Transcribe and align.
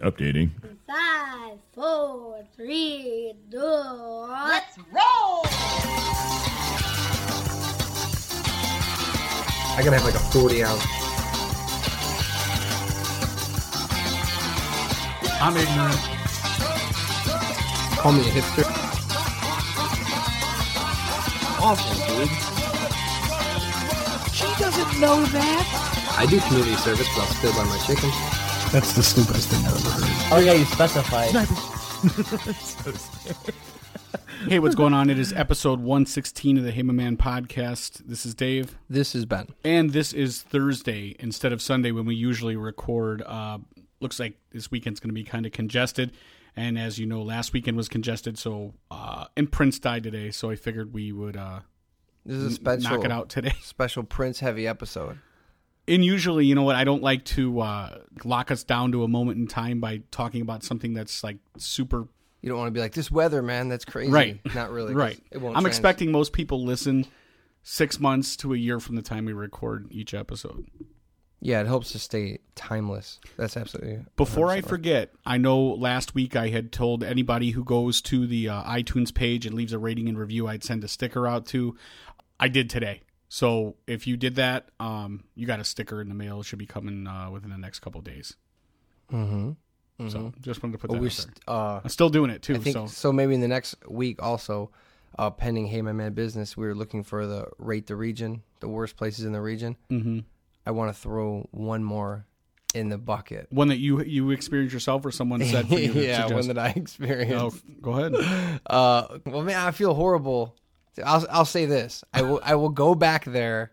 Updating. 0.00 0.50
Five, 0.86 1.58
four, 1.74 2.44
three, 2.54 3.34
two, 3.50 3.58
one. 3.58 4.48
Let's 4.48 4.78
roll! 4.92 5.42
I 9.74 9.82
gotta 9.82 9.98
have 9.98 10.04
like 10.04 10.14
a 10.14 10.18
40 10.18 10.62
ounce. 10.62 10.84
I'm 15.40 15.56
ignorant. 15.56 16.00
Call 17.98 18.12
me 18.12 18.20
a 18.20 18.30
hipster. 18.30 18.64
Awful, 21.60 21.96
dude. 22.06 22.30
She 24.32 24.46
doesn't 24.62 25.00
know 25.00 25.24
that. 25.26 25.95
I 26.18 26.26
do 26.26 26.40
community 26.40 26.74
service, 26.76 27.06
but 27.14 27.22
I'll 27.22 27.34
still 27.34 27.52
buy 27.52 27.64
my 27.64 27.78
chicken. 27.86 28.08
That's 28.72 28.92
the 28.94 29.02
stupidest 29.02 29.48
thing 29.50 29.64
I've 29.66 29.76
ever 29.76 29.90
heard. 29.90 30.32
Oh 30.32 30.38
yeah, 30.38 30.52
you 30.54 30.64
specified. 30.64 31.32
Hey, 34.48 34.58
what's 34.60 34.74
going 34.76 34.92
on? 34.92 35.10
It 35.10 35.18
is 35.18 35.32
episode 35.32 35.80
116 35.80 36.58
of 36.58 36.62
the 36.62 36.70
Hey 36.70 36.82
Man 36.82 37.16
podcast. 37.16 38.02
This 38.06 38.24
is 38.24 38.32
Dave, 38.34 38.78
This 38.88 39.14
is 39.16 39.24
Ben. 39.24 39.48
and 39.64 39.90
this 39.92 40.12
is 40.12 40.42
Thursday 40.42 41.16
instead 41.18 41.52
of 41.52 41.60
Sunday 41.60 41.90
when 41.90 42.04
we 42.04 42.14
usually 42.14 42.54
record. 42.54 43.22
Uh, 43.22 43.58
looks 43.98 44.20
like 44.20 44.36
this 44.52 44.70
weekend's 44.70 45.00
going 45.00 45.08
to 45.08 45.14
be 45.14 45.24
kind 45.24 45.46
of 45.46 45.52
congested, 45.52 46.12
and 46.54 46.78
as 46.78 46.96
you 46.98 47.06
know, 47.06 47.22
last 47.22 47.54
weekend 47.54 47.76
was 47.76 47.88
congested. 47.88 48.38
So, 48.38 48.74
uh, 48.90 49.24
and 49.36 49.50
Prince 49.50 49.80
died 49.80 50.04
today, 50.04 50.30
so 50.30 50.50
I 50.50 50.54
figured 50.54 50.92
we 50.92 51.10
would 51.12 51.36
uh, 51.36 51.60
This 52.24 52.36
is 52.36 52.44
a 52.44 52.50
special 52.54 52.82
knock 52.90 53.04
it 53.04 53.10
out 53.10 53.28
today. 53.30 53.54
special 53.62 54.04
Prince 54.04 54.38
heavy 54.40 54.68
episode. 54.68 55.18
And 55.88 56.04
usually, 56.04 56.46
you 56.46 56.54
know 56.54 56.64
what? 56.64 56.76
I 56.76 56.84
don't 56.84 57.02
like 57.02 57.24
to 57.26 57.60
uh, 57.60 57.98
lock 58.24 58.50
us 58.50 58.64
down 58.64 58.92
to 58.92 59.04
a 59.04 59.08
moment 59.08 59.38
in 59.38 59.46
time 59.46 59.80
by 59.80 60.02
talking 60.10 60.40
about 60.42 60.64
something 60.64 60.94
that's 60.94 61.22
like 61.22 61.36
super 61.58 62.08
You 62.42 62.48
don't 62.48 62.58
want 62.58 62.68
to 62.68 62.72
be 62.72 62.80
like 62.80 62.92
this 62.92 63.10
weather, 63.10 63.42
man. 63.42 63.68
That's 63.68 63.84
crazy. 63.84 64.10
Right. 64.10 64.40
Not 64.54 64.70
really. 64.70 64.94
right. 64.94 65.20
It 65.30 65.38
won't 65.38 65.56
I'm 65.56 65.62
trans- 65.62 65.76
expecting 65.76 66.10
most 66.10 66.32
people 66.32 66.64
listen 66.64 67.06
six 67.62 68.00
months 68.00 68.36
to 68.38 68.52
a 68.54 68.56
year 68.56 68.80
from 68.80 68.96
the 68.96 69.02
time 69.02 69.26
we 69.26 69.32
record 69.32 69.86
each 69.90 70.12
episode. 70.14 70.66
Yeah, 71.40 71.60
it 71.60 71.66
helps 71.66 71.92
to 71.92 71.98
stay 71.98 72.38
timeless. 72.54 73.20
That's 73.36 73.56
absolutely. 73.56 74.00
Before 74.16 74.48
I 74.48 74.62
forget, 74.62 75.12
I 75.24 75.36
know 75.36 75.60
last 75.60 76.14
week 76.14 76.34
I 76.34 76.48
had 76.48 76.72
told 76.72 77.04
anybody 77.04 77.50
who 77.50 77.62
goes 77.62 78.00
to 78.02 78.26
the 78.26 78.48
uh, 78.48 78.64
iTunes 78.64 79.14
page 79.14 79.46
and 79.46 79.54
leaves 79.54 79.72
a 79.72 79.78
rating 79.78 80.08
and 80.08 80.18
review, 80.18 80.48
I'd 80.48 80.64
send 80.64 80.82
a 80.82 80.88
sticker 80.88 81.26
out 81.26 81.46
to. 81.46 81.76
I 82.40 82.48
did 82.48 82.70
today. 82.70 83.02
So 83.28 83.76
if 83.86 84.06
you 84.06 84.16
did 84.16 84.36
that, 84.36 84.68
um, 84.78 85.24
you 85.34 85.46
got 85.46 85.60
a 85.60 85.64
sticker 85.64 86.00
in 86.00 86.08
the 86.08 86.14
mail. 86.14 86.40
It 86.40 86.44
should 86.46 86.58
be 86.58 86.66
coming 86.66 87.06
uh, 87.06 87.30
within 87.30 87.50
the 87.50 87.58
next 87.58 87.80
couple 87.80 88.00
days. 88.00 88.36
Mm-hmm. 89.12 90.08
So 90.08 90.32
just 90.40 90.62
wanted 90.62 90.72
to 90.74 90.78
put 90.78 90.90
that 90.90 90.98
we 91.00 91.06
out 91.08 91.12
there. 91.12 91.22
st- 91.22 91.40
uh, 91.48 91.80
I'm 91.82 91.88
still 91.90 92.10
doing 92.10 92.30
it 92.30 92.42
too. 92.42 92.54
I 92.54 92.58
think 92.58 92.74
so 92.74 92.86
so. 92.86 93.12
Maybe 93.12 93.34
in 93.34 93.40
the 93.40 93.48
next 93.48 93.76
week, 93.88 94.22
also, 94.22 94.70
uh, 95.18 95.30
pending 95.30 95.66
Hey 95.66 95.80
My 95.80 95.92
Man 95.92 96.12
business, 96.12 96.56
we 96.56 96.66
were 96.66 96.74
looking 96.74 97.02
for 97.02 97.26
the 97.26 97.48
rate 97.58 97.86
the 97.86 97.96
region, 97.96 98.42
the 98.60 98.68
worst 98.68 98.96
places 98.96 99.24
in 99.24 99.32
the 99.32 99.40
region. 99.40 99.76
hmm 99.88 100.20
I 100.66 100.72
want 100.72 100.94
to 100.94 101.00
throw 101.00 101.48
one 101.52 101.82
more 101.84 102.26
in 102.74 102.88
the 102.90 102.98
bucket. 102.98 103.46
one 103.50 103.68
that 103.68 103.78
you 103.78 104.02
you 104.02 104.30
experienced 104.32 104.74
yourself 104.74 105.06
or 105.06 105.10
someone 105.12 105.42
said 105.44 105.66
for 105.68 105.78
you. 105.78 105.92
yeah, 105.94 106.26
one 106.26 106.48
that 106.48 106.58
I 106.58 106.68
experienced. 106.76 107.62
Oh, 107.66 107.72
go 107.80 107.92
ahead. 107.92 108.60
Uh, 108.66 109.18
well, 109.24 109.42
man, 109.42 109.56
I 109.66 109.70
feel 109.70 109.94
horrible. 109.94 110.54
I'll 111.04 111.26
I'll 111.30 111.44
say 111.44 111.66
this: 111.66 112.04
I 112.12 112.22
will 112.22 112.40
I 112.42 112.54
will 112.54 112.68
go 112.70 112.94
back 112.94 113.24
there, 113.24 113.72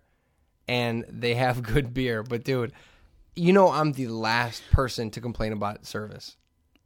and 0.67 1.05
they 1.09 1.35
have 1.35 1.61
good 1.63 1.93
beer. 1.93 2.23
But 2.23 2.43
dude, 2.43 2.73
you 3.35 3.53
know 3.53 3.69
I'm 3.69 3.93
the 3.93 4.07
last 4.07 4.63
person 4.71 5.09
to 5.11 5.21
complain 5.21 5.53
about 5.53 5.85
service. 5.85 6.37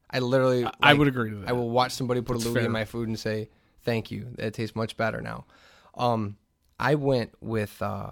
I 0.09 0.19
literally, 0.19 0.65
I 0.81 0.93
would 0.93 1.07
agree 1.07 1.31
to 1.31 1.35
that. 1.37 1.49
I 1.49 1.51
will 1.51 1.69
watch 1.69 1.91
somebody 1.91 2.21
put 2.21 2.37
a 2.37 2.39
Louis 2.39 2.53
fair. 2.53 2.65
in 2.65 2.71
my 2.71 2.85
food 2.85 3.09
and 3.09 3.19
say 3.19 3.49
thank 3.83 4.09
you. 4.09 4.27
That 4.37 4.53
tastes 4.53 4.75
much 4.75 4.95
better 4.95 5.21
now. 5.21 5.45
Um, 5.95 6.37
I 6.79 6.95
went 6.95 7.31
with 7.41 7.81
uh, 7.81 8.11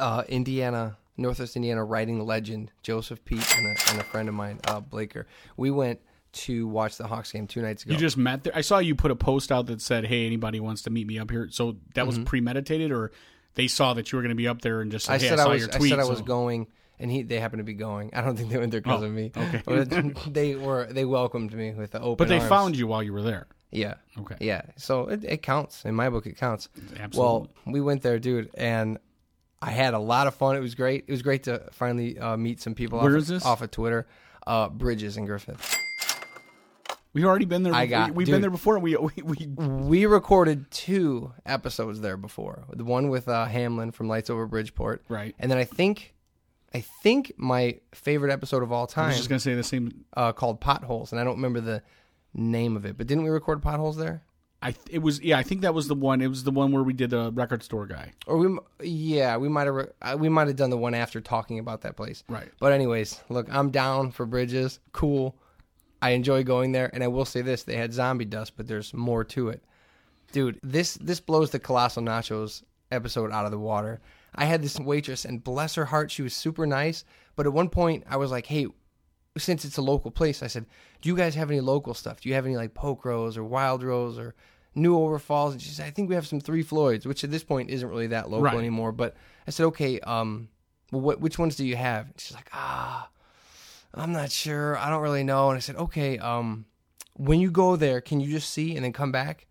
uh, 0.00 0.24
Indiana, 0.28 0.96
Northwest 1.16 1.56
Indiana 1.56 1.84
writing 1.84 2.24
legend 2.24 2.72
Joseph 2.82 3.24
Pete 3.24 3.56
and 3.56 3.66
a, 3.66 3.90
and 3.90 4.00
a 4.00 4.04
friend 4.04 4.28
of 4.28 4.34
mine, 4.34 4.58
uh, 4.66 4.80
Blaker. 4.80 5.26
We 5.56 5.70
went 5.70 6.00
to 6.34 6.66
watch 6.68 6.96
the 6.96 7.06
Hawks 7.06 7.32
game 7.32 7.46
two 7.46 7.62
nights 7.62 7.84
ago. 7.84 7.92
You 7.94 7.98
just 7.98 8.16
met 8.16 8.44
there. 8.44 8.52
I 8.54 8.60
saw 8.60 8.78
you 8.78 8.94
put 8.94 9.10
a 9.10 9.16
post 9.16 9.50
out 9.50 9.66
that 9.66 9.80
said, 9.80 10.04
"Hey, 10.06 10.26
anybody 10.26 10.60
wants 10.60 10.82
to 10.82 10.90
meet 10.90 11.06
me 11.06 11.18
up 11.18 11.30
here?" 11.30 11.48
So 11.50 11.76
that 11.94 12.06
was 12.06 12.18
premeditated, 12.18 12.92
or 12.92 13.10
they 13.54 13.66
saw 13.68 13.94
that 13.94 14.10
you 14.12 14.16
were 14.16 14.22
going 14.22 14.30
to 14.30 14.34
be 14.36 14.48
up 14.48 14.60
there 14.62 14.80
and 14.80 14.90
just 14.92 15.06
said, 15.06 15.20
Mm-hmm. 15.20 15.24
I 15.24 15.24
"Hey, 15.24 15.28
said 15.30 15.38
I, 15.40 15.44
saw 15.44 15.50
was. 15.50 15.60
your 15.62 15.74
I 15.74 15.76
tweet." 15.78 15.90
said 15.90 15.98
I 16.00 16.04
was 16.04 16.20
going, 16.22 16.66
and 16.98 17.10
he 17.10 17.22
they 17.22 17.40
happened 17.40 17.60
to 17.60 17.64
be 17.64 17.74
going. 17.74 18.10
I 18.14 18.20
don't 18.20 18.36
think 18.36 18.50
they 18.50 18.58
went 18.58 18.70
there 18.72 18.80
because 18.80 19.02
Oh, 19.02 19.06
of 19.06 19.12
me. 19.12 19.32
okay. 19.36 20.12
They 20.30 20.54
were. 20.54 20.86
They 20.90 21.04
welcomed 21.04 21.52
me 21.54 21.72
with 21.72 21.92
the 21.92 22.00
open. 22.00 22.16
but 22.16 22.28
they 22.28 22.38
arms. 22.38 22.48
found 22.48 22.76
you 22.76 22.86
while 22.86 23.02
you 23.02 23.12
were 23.12 23.22
there. 23.22 23.46
Yeah. 23.70 23.94
Okay. 24.18 24.36
Yeah. 24.40 24.62
So 24.76 25.08
it, 25.08 25.24
it 25.24 25.42
counts 25.42 25.84
in 25.84 25.94
my 25.96 26.08
book. 26.08 26.26
It 26.26 26.36
counts. 26.36 26.68
Absolutely. 26.98 27.18
Well, 27.18 27.48
we 27.66 27.80
went 27.80 28.02
there, 28.02 28.18
dude, 28.20 28.50
and 28.54 28.98
I 29.60 29.70
had 29.72 29.94
a 29.94 29.98
lot 29.98 30.26
of 30.28 30.34
fun. 30.34 30.54
It 30.56 30.60
was 30.60 30.74
great. 30.76 31.04
It 31.08 31.10
was 31.10 31.22
great 31.22 31.44
to 31.44 31.62
finally 31.72 32.16
uh, 32.18 32.36
meet 32.36 32.60
some 32.60 32.74
people. 32.74 33.00
Where 33.00 33.12
off, 33.16 33.18
is 33.22 33.28
this? 33.28 33.44
Off 33.44 33.62
of 33.62 33.70
Twitter, 33.72 34.06
uh, 34.46 34.68
Bridges 34.68 35.16
and 35.16 35.26
Griffith. 35.26 35.76
We've 37.14 37.24
already 37.24 37.44
been 37.46 37.62
there. 37.62 37.72
I 37.72 37.86
got- 37.86 38.14
We've 38.14 38.26
been 38.26 38.40
there 38.42 38.50
before. 38.50 38.78
We 38.78 38.96
we, 38.96 39.12
we 39.22 39.46
We 39.56 40.06
recorded 40.06 40.70
two 40.70 41.32
episodes 41.46 42.00
there 42.00 42.16
before. 42.16 42.64
The 42.72 42.84
one 42.84 43.08
with 43.08 43.28
uh, 43.28 43.46
Hamlin 43.46 43.92
from 43.92 44.08
Lights 44.08 44.28
Over 44.30 44.46
Bridgeport, 44.46 45.04
Right. 45.08 45.34
And 45.38 45.50
then 45.50 45.56
I 45.58 45.64
think, 45.64 46.14
I 46.74 46.80
think 46.80 47.32
my 47.36 47.78
favorite 47.92 48.32
episode 48.32 48.62
of 48.62 48.72
all 48.72 48.86
time. 48.86 49.04
I 49.04 49.08
was 49.08 49.16
just 49.16 49.28
going 49.28 49.38
to 49.38 49.42
say 49.42 49.54
the 49.54 49.62
same. 49.62 50.04
uh, 50.16 50.32
called 50.32 50.60
Potholes, 50.60 51.12
and 51.12 51.20
I 51.20 51.24
don't 51.24 51.36
remember 51.36 51.60
the 51.60 51.82
name 52.34 52.76
of 52.76 52.84
it. 52.84 52.98
But 52.98 53.06
didn't 53.06 53.22
we 53.24 53.30
record 53.30 53.62
Potholes 53.62 53.96
there? 53.96 54.22
I 54.60 54.72
th- 54.72 54.86
it 54.90 54.98
was 55.00 55.20
yeah. 55.22 55.36
I 55.38 55.42
think 55.42 55.60
that 55.60 55.74
was 55.74 55.88
the 55.88 55.94
one. 55.94 56.22
It 56.22 56.26
was 56.28 56.42
the 56.42 56.50
one 56.50 56.72
where 56.72 56.82
we 56.82 56.94
did 56.94 57.10
the 57.10 57.30
record 57.32 57.62
store 57.62 57.86
guy. 57.86 58.12
Or 58.26 58.38
we, 58.38 58.58
yeah, 58.82 59.36
we 59.36 59.48
might 59.50 59.66
have, 59.66 59.74
re- 59.74 59.86
uh, 60.00 60.16
we 60.18 60.30
might 60.30 60.46
have 60.46 60.56
done 60.56 60.70
the 60.70 60.78
one 60.78 60.94
after 60.94 61.20
talking 61.20 61.58
about 61.58 61.82
that 61.82 61.96
place. 61.96 62.24
Right. 62.30 62.48
But 62.60 62.72
anyways, 62.72 63.20
look, 63.28 63.46
I'm 63.54 63.70
down 63.70 64.10
for 64.10 64.24
Bridges. 64.24 64.80
Cool. 64.92 65.36
I 66.02 66.10
enjoy 66.10 66.42
going 66.44 66.72
there, 66.72 66.90
and 66.92 67.02
I 67.02 67.08
will 67.08 67.24
say 67.24 67.40
this: 67.42 67.62
they 67.62 67.76
had 67.76 67.92
zombie 67.92 68.24
dust, 68.24 68.54
but 68.56 68.66
there's 68.66 68.92
more 68.94 69.24
to 69.24 69.48
it, 69.48 69.62
dude. 70.32 70.60
This 70.62 70.94
this 70.94 71.20
blows 71.20 71.50
the 71.50 71.58
colossal 71.58 72.02
nachos 72.02 72.62
episode 72.90 73.32
out 73.32 73.44
of 73.46 73.50
the 73.50 73.58
water. 73.58 74.00
I 74.34 74.44
had 74.44 74.62
this 74.62 74.78
waitress, 74.78 75.24
and 75.24 75.42
bless 75.42 75.74
her 75.76 75.84
heart, 75.86 76.10
she 76.10 76.22
was 76.22 76.34
super 76.34 76.66
nice. 76.66 77.04
But 77.36 77.46
at 77.46 77.52
one 77.52 77.68
point, 77.68 78.04
I 78.08 78.16
was 78.16 78.30
like, 78.30 78.46
"Hey, 78.46 78.66
since 79.36 79.64
it's 79.64 79.78
a 79.78 79.82
local 79.82 80.10
place, 80.10 80.42
I 80.42 80.46
said, 80.46 80.66
do 81.00 81.08
you 81.08 81.16
guys 81.16 81.34
have 81.34 81.50
any 81.50 81.60
local 81.60 81.94
stuff? 81.94 82.20
Do 82.20 82.28
you 82.28 82.34
have 82.36 82.46
any 82.46 82.56
like 82.56 82.72
Pokros 82.74 83.36
or 83.36 83.42
Wildrose 83.44 84.16
or 84.18 84.34
New 84.76 84.94
Oberpfalz? 84.96 85.52
And 85.52 85.62
she 85.62 85.70
said, 85.70 85.86
I 85.86 85.90
think 85.90 86.08
we 86.08 86.14
have 86.14 86.26
some 86.26 86.40
three 86.40 86.62
Floyds, 86.62 87.04
which 87.04 87.24
at 87.24 87.30
this 87.32 87.42
point 87.42 87.70
isn't 87.70 87.88
really 87.88 88.06
that 88.08 88.30
local 88.30 88.44
Right. 88.44 88.56
anymore. 88.56 88.92
But 88.92 89.16
I 89.46 89.50
said, 89.50 89.66
okay, 89.66 89.98
um, 90.00 90.48
well, 90.92 91.00
what, 91.00 91.20
which 91.20 91.36
ones 91.38 91.56
do 91.56 91.64
you 91.66 91.74
have? 91.74 92.06
And 92.06 92.14
she's 92.20 92.34
like, 92.36 92.48
ah, 92.52 93.08
I'm 93.94 94.12
not 94.12 94.30
sure. 94.32 94.76
I 94.76 94.90
don't 94.90 95.02
really 95.02 95.24
know. 95.24 95.50
And 95.50 95.56
I 95.56 95.60
said, 95.60 95.76
okay, 95.76 96.18
um, 96.18 96.64
when 97.14 97.40
you 97.40 97.50
go 97.50 97.76
there, 97.76 98.00
can 98.00 98.20
you 98.20 98.30
just 98.30 98.50
see 98.50 98.74
and 98.76 98.84
then 98.84 98.92
come 98.92 99.12
back? 99.12 99.46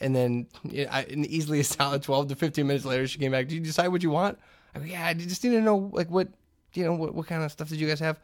And 0.00 0.14
then 0.16 0.46
I, 0.90 1.02
and 1.10 1.26
easily 1.26 1.60
a 1.60 1.64
solid 1.64 2.02
12 2.02 2.28
to 2.28 2.36
15 2.36 2.66
minutes 2.66 2.84
later, 2.84 3.06
she 3.06 3.18
came 3.18 3.32
back. 3.32 3.48
Did 3.48 3.54
you 3.56 3.60
decide 3.60 3.88
what 3.88 4.02
you 4.02 4.10
want? 4.10 4.38
I 4.74 4.78
go, 4.78 4.84
yeah, 4.84 5.06
I 5.06 5.14
just 5.14 5.42
need 5.44 5.50
to 5.50 5.60
know 5.60 5.90
like 5.92 6.10
what, 6.10 6.28
you 6.74 6.84
know, 6.84 6.94
what, 6.94 7.14
what 7.14 7.26
kind 7.26 7.42
of 7.42 7.52
stuff 7.52 7.68
did 7.68 7.78
you 7.80 7.86
guys 7.88 8.00
have? 8.00 8.18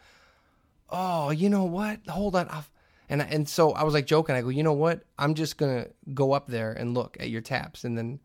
oh, 0.95 1.31
you 1.31 1.49
know 1.49 1.65
what? 1.65 2.01
Hold 2.09 2.37
on. 2.37 2.47
I've, 2.49 2.69
and 3.09 3.23
I- 3.23 3.27
and 3.27 3.49
so 3.49 3.73
I 3.73 3.83
was 3.83 3.95
like 3.95 4.07
joking. 4.07 4.35
I 4.35 4.43
go, 4.43 4.49
you 4.51 4.63
know 4.63 4.73
what? 4.75 5.03
I'm 5.19 5.35
just 5.35 5.57
gonna 5.57 5.87
go 6.13 6.33
up 6.33 6.47
there 6.49 6.73
and 6.73 6.93
look 6.95 7.17
at 7.21 7.31
your 7.31 7.41
taps, 7.41 7.85
and 7.85 7.97
then 7.97 8.21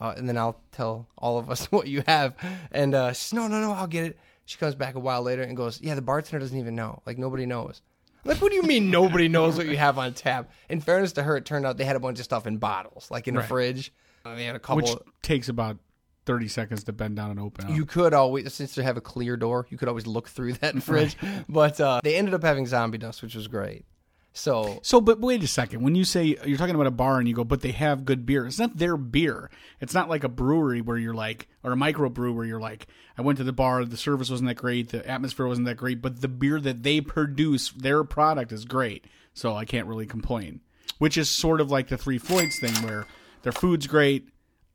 uh, 0.00 0.14
and 0.16 0.28
then 0.28 0.36
I'll 0.38 0.60
tell 0.72 1.08
all 1.18 1.38
of 1.38 1.50
us 1.50 1.66
what 1.72 1.88
you 1.88 2.02
have. 2.06 2.34
And 2.70 2.94
uh, 2.94 3.12
no, 3.32 3.48
no, 3.48 3.60
no, 3.60 3.72
I'll 3.72 3.86
get 3.88 4.04
it. 4.04 4.18
She 4.44 4.58
comes 4.58 4.74
back 4.74 4.94
a 4.94 5.00
while 5.00 5.22
later 5.22 5.42
and 5.42 5.56
goes, 5.56 5.80
yeah, 5.80 5.94
the 5.94 6.02
bartender 6.02 6.40
doesn't 6.40 6.58
even 6.58 6.74
know. 6.74 7.00
Like 7.06 7.18
nobody 7.18 7.46
knows. 7.46 7.80
I'm 8.24 8.30
like, 8.30 8.40
what 8.42 8.50
do 8.50 8.56
you 8.56 8.62
mean 8.62 8.90
nobody 8.90 9.28
knows 9.28 9.56
what 9.56 9.66
you 9.66 9.76
have 9.76 9.98
on 9.98 10.14
tap? 10.14 10.50
In 10.68 10.80
fairness 10.80 11.12
to 11.14 11.22
her, 11.22 11.36
it 11.36 11.44
turned 11.44 11.66
out 11.66 11.76
they 11.76 11.84
had 11.84 11.96
a 11.96 12.00
bunch 12.00 12.18
of 12.18 12.24
stuff 12.24 12.46
in 12.46 12.58
bottles, 12.58 13.10
like 13.10 13.26
in 13.28 13.34
Right. 13.36 13.44
fridge. 13.46 13.92
Uh, 14.24 14.34
they 14.36 14.44
had 14.44 14.54
a 14.54 14.60
couple. 14.60 14.76
which 14.76 14.92
takes 15.22 15.48
about 15.48 15.78
thirty 16.24 16.46
seconds 16.46 16.84
to 16.84 16.92
bend 16.92 17.16
down 17.16 17.32
and 17.32 17.40
open. 17.40 17.64
Up. 17.66 17.70
You 17.76 17.84
could 17.84 18.14
always, 18.14 18.54
since 18.54 18.76
they 18.76 18.84
have 18.84 18.96
a 18.96 19.00
clear 19.00 19.36
door, 19.36 19.66
you 19.70 19.76
could 19.76 19.88
always 19.88 20.06
look 20.06 20.28
through 20.28 20.52
that 20.54 20.80
fridge. 20.82 21.16
But 21.48 21.80
uh, 21.80 22.00
they 22.04 22.14
ended 22.16 22.32
up 22.34 22.44
having 22.44 22.66
zombie 22.66 22.98
dust, 22.98 23.22
which 23.22 23.34
was 23.34 23.48
great. 23.48 23.84
So 24.32 24.80
So, 24.82 25.00
but 25.00 25.20
wait 25.20 25.42
a 25.42 25.46
second. 25.46 25.82
When 25.82 25.94
you 25.94 26.04
say 26.04 26.36
you're 26.44 26.56
talking 26.58 26.74
about 26.74 26.86
a 26.86 26.90
bar 26.92 27.18
and 27.18 27.28
you 27.28 27.34
go, 27.34 27.44
but 27.44 27.60
they 27.60 27.72
have 27.72 28.04
good 28.04 28.24
beer, 28.24 28.46
it's 28.46 28.58
not 28.58 28.76
their 28.78 28.96
beer. 28.96 29.50
It's 29.80 29.94
not 29.94 30.08
like 30.08 30.24
a 30.24 30.28
brewery 30.28 30.80
where 30.80 30.96
you're 30.96 31.14
like, 31.14 31.48
or 31.62 31.72
a 31.72 31.76
microbrew 31.76 32.34
where 32.34 32.44
you're 32.46 32.60
like, 32.60 32.86
I 33.18 33.22
went 33.22 33.38
to 33.38 33.44
the 33.44 33.52
bar, 33.52 33.84
the 33.84 33.96
service 33.96 34.30
wasn't 34.30 34.48
that 34.48 34.54
great, 34.56 34.88
the 34.88 35.06
atmosphere 35.08 35.46
wasn't 35.46 35.66
that 35.66 35.76
great, 35.76 36.00
but 36.00 36.20
the 36.22 36.28
beer 36.28 36.60
that 36.60 36.82
they 36.82 37.00
produce, 37.00 37.70
their 37.70 38.04
product 38.04 38.52
is 38.52 38.64
great. 38.64 39.04
So 39.34 39.54
I 39.54 39.64
can't 39.64 39.86
really 39.86 40.06
complain. 40.06 40.60
Which 40.98 41.16
is 41.18 41.28
sort 41.28 41.60
of 41.60 41.70
like 41.70 41.88
the 41.88 41.98
Three 41.98 42.18
Floyds 42.18 42.58
thing 42.58 42.74
where 42.86 43.06
their 43.42 43.52
food's 43.52 43.86
great, 43.86 44.28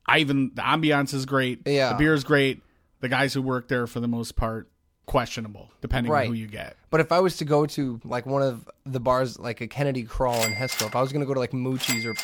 I 0.06 0.18
even 0.18 0.52
the 0.54 0.62
ambiance 0.62 1.14
is 1.14 1.26
great, 1.26 1.62
Yeah. 1.66 1.90
the 1.92 1.98
beer 1.98 2.14
is 2.14 2.22
great, 2.24 2.62
the 3.00 3.08
guys 3.08 3.34
who 3.34 3.42
work 3.42 3.68
there 3.68 3.86
for 3.86 4.00
the 4.00 4.08
most 4.08 4.36
part 4.36 4.68
questionable 5.08 5.70
depending 5.80 6.12
Right. 6.12 6.28
on 6.28 6.34
who 6.34 6.38
you 6.40 6.46
get. 6.46 6.76
But 6.90 7.00
if 7.00 7.10
I 7.10 7.18
was 7.18 7.36
to 7.38 7.44
go 7.44 7.66
to 7.66 7.98
like 8.04 8.26
one 8.26 8.42
of 8.42 8.68
the 8.86 9.00
bars, 9.00 9.38
like 9.38 9.60
a 9.60 9.66
Kennedy 9.66 10.02
Crawl 10.04 10.40
in 10.44 10.52
Hesco, 10.52 10.86
if 10.86 10.94
I 10.94 11.00
was 11.00 11.10
going 11.12 11.20
to 11.22 11.26
go 11.26 11.34
to 11.34 11.40
like 11.40 11.52
Moochie's 11.52 12.04
or 12.06 12.14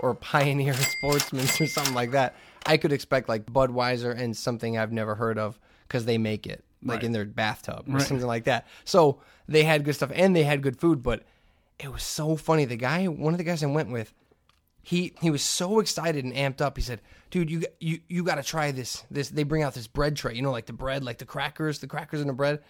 or 0.00 0.14
Pioneer 0.14 0.74
Sportsman's 0.96 1.60
or 1.60 1.66
something 1.66 1.94
like 1.94 2.10
that, 2.10 2.34
I 2.66 2.76
could 2.76 2.92
expect 2.92 3.28
like 3.28 3.46
Budweiser 3.46 4.16
and 4.18 4.36
something 4.36 4.76
I've 4.76 4.90
never 4.92 5.14
heard 5.14 5.38
of 5.38 5.58
because 5.86 6.04
they 6.04 6.18
make 6.18 6.46
it 6.46 6.64
like 6.82 6.96
Right. 6.96 7.04
in 7.04 7.12
their 7.12 7.24
bathtub 7.24 7.84
or 7.88 7.92
Right. 7.98 8.02
something 8.06 8.26
like 8.26 8.44
that. 8.44 8.66
So 8.84 9.20
they 9.46 9.62
had 9.62 9.84
good 9.84 9.94
stuff 9.94 10.10
and 10.12 10.34
they 10.34 10.42
had 10.42 10.60
good 10.62 10.80
food, 10.80 11.02
but 11.04 11.22
it 11.78 11.92
was 11.92 12.02
so 12.02 12.34
funny. 12.36 12.64
The 12.64 12.76
guy, 12.76 13.06
one 13.06 13.32
of 13.34 13.38
the 13.38 13.44
guys 13.44 13.62
I 13.62 13.66
went 13.66 13.90
with, 13.92 14.12
he 14.82 15.14
he 15.20 15.30
was 15.30 15.42
so 15.42 15.78
excited 15.80 16.24
and 16.24 16.34
amped 16.34 16.60
up. 16.60 16.76
He 16.76 16.82
said, 16.82 17.00
"Dude, 17.30 17.50
you 17.50 17.62
you 17.80 18.00
you 18.08 18.24
got 18.24 18.34
to 18.36 18.42
try 18.42 18.70
this. 18.72 19.04
This 19.10 19.28
they 19.30 19.44
bring 19.44 19.62
out 19.62 19.74
this 19.74 19.86
bread 19.86 20.16
tray. 20.16 20.34
You 20.34 20.42
know, 20.42 20.50
like 20.52 20.66
the 20.66 20.72
bread, 20.72 21.04
like 21.04 21.18
the 21.18 21.24
crackers, 21.24 21.78
the 21.78 21.86
crackers 21.86 22.20
and 22.20 22.28
the 22.28 22.34
bread." 22.34 22.60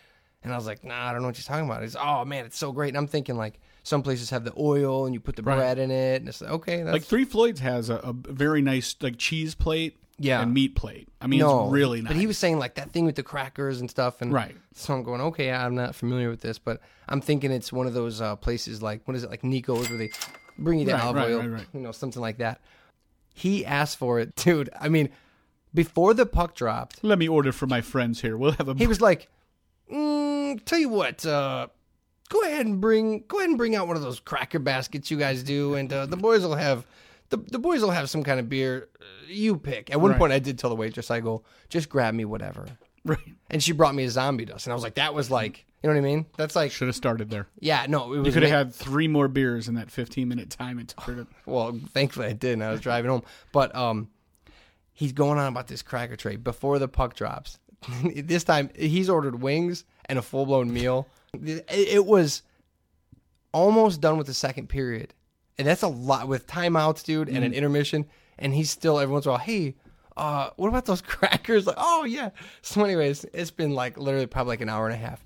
And 0.45 0.53
I 0.53 0.57
was 0.57 0.67
like, 0.67 0.83
"Nah, 0.85 1.09
I 1.09 1.13
don't 1.13 1.23
know 1.23 1.29
what 1.29 1.39
you're 1.39 1.45
talking 1.45 1.67
about." 1.67 1.83
He's, 1.83 1.97
"Oh 1.99 2.25
man, 2.25 2.45
it's 2.45 2.59
so 2.59 2.73
great." 2.73 2.89
And 2.89 2.97
I'm 2.99 3.07
thinking 3.07 3.37
like 3.37 3.61
some 3.85 4.03
places 4.03 4.31
have 4.31 4.45
the 4.45 4.53
oil 4.59 5.07
and 5.07 5.15
you 5.15 5.21
put 5.21 5.37
the 5.37 5.43
Right. 5.43 5.57
bread 5.57 5.79
in 5.79 5.91
it, 5.91 6.17
and 6.23 6.29
it's 6.29 6.41
like, 6.41 6.51
okay, 6.51 6.83
that's 6.83 6.93
Like 6.93 7.03
Three 7.05 7.25
Floyds 7.25 7.61
has 7.61 7.91
a, 7.91 7.97
a 7.97 8.13
very 8.13 8.61
nice 8.63 8.95
like 9.01 9.17
cheese 9.19 9.55
plate 9.55 9.97
Yeah. 10.19 10.41
and 10.43 10.53
meat 10.53 10.75
plate. 10.77 11.09
I 11.21 11.27
mean, 11.29 11.41
it's 11.43 11.73
really 11.73 12.01
nice. 12.03 12.09
But 12.13 12.17
he 12.17 12.27
was 12.27 12.37
saying 12.39 12.59
like 12.59 12.75
that 12.75 12.91
thing 12.93 13.05
with 13.07 13.17
the 13.17 13.23
crackers 13.23 13.81
and 13.81 13.89
stuff, 13.91 14.21
and 14.21 14.33
Right. 14.33 14.57
So 14.75 14.95
I'm 14.95 15.03
going, 15.03 15.21
okay, 15.21 15.51
I'm 15.53 15.75
not 15.75 15.95
familiar 15.95 16.29
with 16.29 16.41
this, 16.43 16.59
but 16.59 16.81
I'm 17.09 17.21
thinking 17.21 17.51
it's 17.53 17.73
one 17.73 17.87
of 17.87 17.95
those 17.95 18.21
uh, 18.21 18.37
places 18.37 18.83
like 18.83 19.01
what 19.07 19.17
is 19.17 19.25
it, 19.25 19.31
like 19.31 19.43
Neko's, 19.43 19.89
where 19.89 19.99
they 19.99 20.11
bring 20.63 20.79
you 20.79 20.87
the 20.87 20.93
Right, 20.93 21.03
olive 21.03 21.17
right, 21.17 21.31
oil, 21.31 21.49
right, 21.49 21.67
you 21.73 21.81
know, 21.81 21.93
something 21.93 22.21
like 22.23 22.39
that. 22.39 22.61
He 23.35 23.65
asked 23.65 23.99
for 23.99 24.21
it, 24.21 24.35
dude. 24.37 24.71
I 24.81 24.89
mean, 24.89 25.09
before 25.75 26.15
the 26.15 26.27
puck 26.27 26.55
dropped, 26.55 27.03
Let 27.03 27.19
me 27.19 27.29
order 27.29 27.53
for 27.53 27.67
my 27.67 27.81
friends 27.81 28.21
here. 28.21 28.37
We'll 28.37 28.53
have 28.53 28.69
a 28.69 28.75
he 28.75 28.87
was 28.87 29.01
like, 29.01 29.29
mm, 29.93 30.63
"Tell 30.65 30.79
you 30.79 30.89
what, 30.89 31.25
uh, 31.25 31.69
go 32.29 32.43
ahead 32.43 32.67
and 32.67 32.81
bring, 32.81 33.25
go 33.29 33.39
ahead 33.39 33.49
and 33.49 33.59
bring 33.59 33.75
out 33.75 33.87
one 33.87 33.97
of 33.97 34.03
those 34.03 34.21
cracker 34.21 34.59
baskets 34.59 35.11
you 35.11 35.19
guys 35.19 35.43
do, 35.43 35.75
and 35.75 35.93
uh, 35.93 36.07
the 36.07 36.17
boys 36.17 36.43
will 36.43 36.57
have." 36.57 36.87
The, 37.31 37.39
the 37.39 37.59
boys 37.59 37.81
will 37.81 37.93
have 37.93 38.11
some 38.11 38.23
kind 38.23 38.39
of 38.39 38.51
beer. 38.51 38.89
You 39.27 39.57
pick. 39.57 39.91
At 39.91 39.99
one 40.03 40.17
point, 40.17 40.35
I 40.35 40.39
did 40.39 40.59
tell 40.59 40.69
the 40.69 40.77
waitress, 40.77 41.11
I 41.11 41.21
go, 41.21 41.45
just 41.71 41.89
grab 41.89 42.13
me 42.13 42.27
whatever. 42.27 42.67
right. 43.05 43.19
And 43.51 43.63
she 43.63 43.73
brought 43.73 43.95
me 43.95 44.05
a 44.05 44.11
zombie 44.11 44.45
dust, 44.45 44.67
and 44.67 44.73
I 44.73 44.75
was 44.75 44.83
like, 44.83 44.95
that 44.95 45.13
was 45.15 45.31
like, 45.31 45.65
you 45.83 45.89
know 45.89 45.95
what 45.95 45.99
I 46.01 46.05
mean? 46.05 46.27
That's 46.37 46.55
like, 46.57 46.71
Should 46.71 46.89
have 46.89 46.95
started 46.97 47.29
there. 47.31 47.49
yeah, 47.59 47.87
no, 47.89 48.13
it 48.13 48.19
was. 48.19 48.27
You 48.27 48.33
could 48.33 48.43
have 48.45 48.53
ma- 48.53 48.59
had 48.59 48.75
three 48.75 49.09
more 49.09 49.29
beers 49.29 49.69
in 49.69 49.75
that 49.75 49.91
15 49.91 50.29
minute 50.29 50.49
time 50.51 50.79
it 50.79 50.89
took 50.89 51.01
her 51.03 51.15
to. 51.17 51.27
Well, 51.47 51.79
thankfully 51.93 52.27
I 52.29 52.33
didn't. 52.33 52.63
I 52.63 52.71
was 52.71 52.81
driving 52.81 53.11
home. 53.11 53.23
But 53.53 53.75
um, 53.75 54.09
he's 54.93 55.13
going 55.13 55.39
on 55.39 55.49
about 55.49 55.67
this 55.67 55.83
cracker 55.83 56.17
tray 56.17 56.37
before 56.37 56.79
the 56.79 56.87
puck 56.89 57.15
drops. 57.15 57.59
this 58.15 58.45
time 58.45 58.71
he's 58.77 59.11
ordered 59.11 59.43
wings 59.43 59.85
and 60.07 60.19
a 60.19 60.23
full 60.23 60.47
blown 60.47 60.73
meal. 60.73 61.09
It, 61.35 61.65
it 61.69 62.07
was 62.07 62.43
almost 63.53 64.01
done 64.01 64.17
with 64.19 64.27
the 64.29 64.35
second 64.35 64.69
period, 64.69 65.15
and 65.59 65.67
that's 65.67 65.83
a 65.83 65.89
lot 65.89 66.29
with 66.29 66.47
timeouts, 66.47 67.03
dude, 67.03 67.29
and 67.29 67.45
an 67.45 67.53
intermission. 67.53 68.07
And 68.39 68.55
he's 68.55 68.71
still 68.71 68.99
every 68.99 69.13
once 69.13 69.25
in 69.27 69.31
a 69.31 69.33
while, 69.33 69.41
hey. 69.41 69.75
Uh, 70.17 70.51
what 70.57 70.69
about 70.69 70.85
those 70.87 71.01
crackers? 71.13 71.67
Like, 71.67 71.77
oh 71.79 72.05
yeah. 72.05 72.31
So, 72.63 72.85
anyways, 72.85 73.25
it's 73.33 73.51
been 73.51 73.75
like 73.75 73.97
literally 73.99 74.27
probably 74.27 74.53
like 74.53 74.61
an 74.61 74.69
hour 74.69 74.87
and 74.87 74.95
a 74.95 74.99
half. 74.99 75.25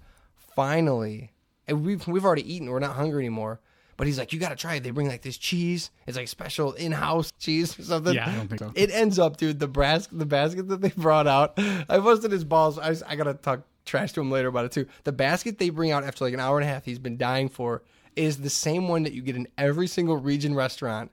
Finally, 0.54 1.32
and 1.66 1.84
we've 1.84 2.06
we've 2.06 2.24
already 2.24 2.50
eaten. 2.52 2.70
We're 2.70 2.78
not 2.78 2.96
hungry 2.96 3.22
anymore. 3.24 3.60
But 3.98 4.06
he's 4.06 4.18
like, 4.18 4.30
you 4.34 4.38
got 4.38 4.50
to 4.50 4.56
try 4.56 4.74
it. 4.74 4.82
They 4.82 4.90
bring 4.90 5.08
like 5.08 5.22
this 5.22 5.38
cheese. 5.38 5.90
It's 6.06 6.18
like 6.18 6.28
special 6.28 6.74
in-house 6.74 7.32
cheese 7.38 7.78
or 7.78 7.82
something. 7.82 8.12
Yeah, 8.14 8.28
I 8.28 8.34
don't 8.34 8.46
think 8.48 8.58
so. 8.58 8.70
It 8.74 8.90
ends 8.90 9.18
up, 9.18 9.38
dude. 9.38 9.58
The 9.58 9.68
brass, 9.68 10.06
the 10.08 10.26
basket 10.26 10.68
that 10.68 10.82
they 10.82 10.90
brought 10.98 11.26
out. 11.26 11.54
I 11.58 11.98
busted 11.98 12.30
his 12.30 12.44
balls. 12.44 12.78
I, 12.78 12.90
was- 12.90 13.02
I 13.02 13.16
gotta 13.16 13.32
talk 13.32 13.62
trash 13.86 14.12
to 14.12 14.20
him 14.20 14.30
later 14.30 14.48
about 14.48 14.66
it 14.66 14.72
too. 14.72 14.86
The 15.04 15.12
basket 15.12 15.58
they 15.58 15.70
bring 15.70 15.92
out 15.92 16.04
after 16.04 16.24
like 16.26 16.34
an 16.34 16.40
hour 16.40 16.58
and 16.58 16.68
a 16.68 16.70
half, 16.70 16.84
he's 16.84 16.98
been 16.98 17.16
dying 17.16 17.48
for, 17.48 17.84
is 18.16 18.36
the 18.36 18.50
same 18.50 18.86
one 18.86 19.02
that 19.04 19.14
you 19.14 19.22
get 19.22 19.34
in 19.36 19.48
every 19.56 19.86
single 19.86 20.18
region 20.18 20.54
restaurant 20.54 21.10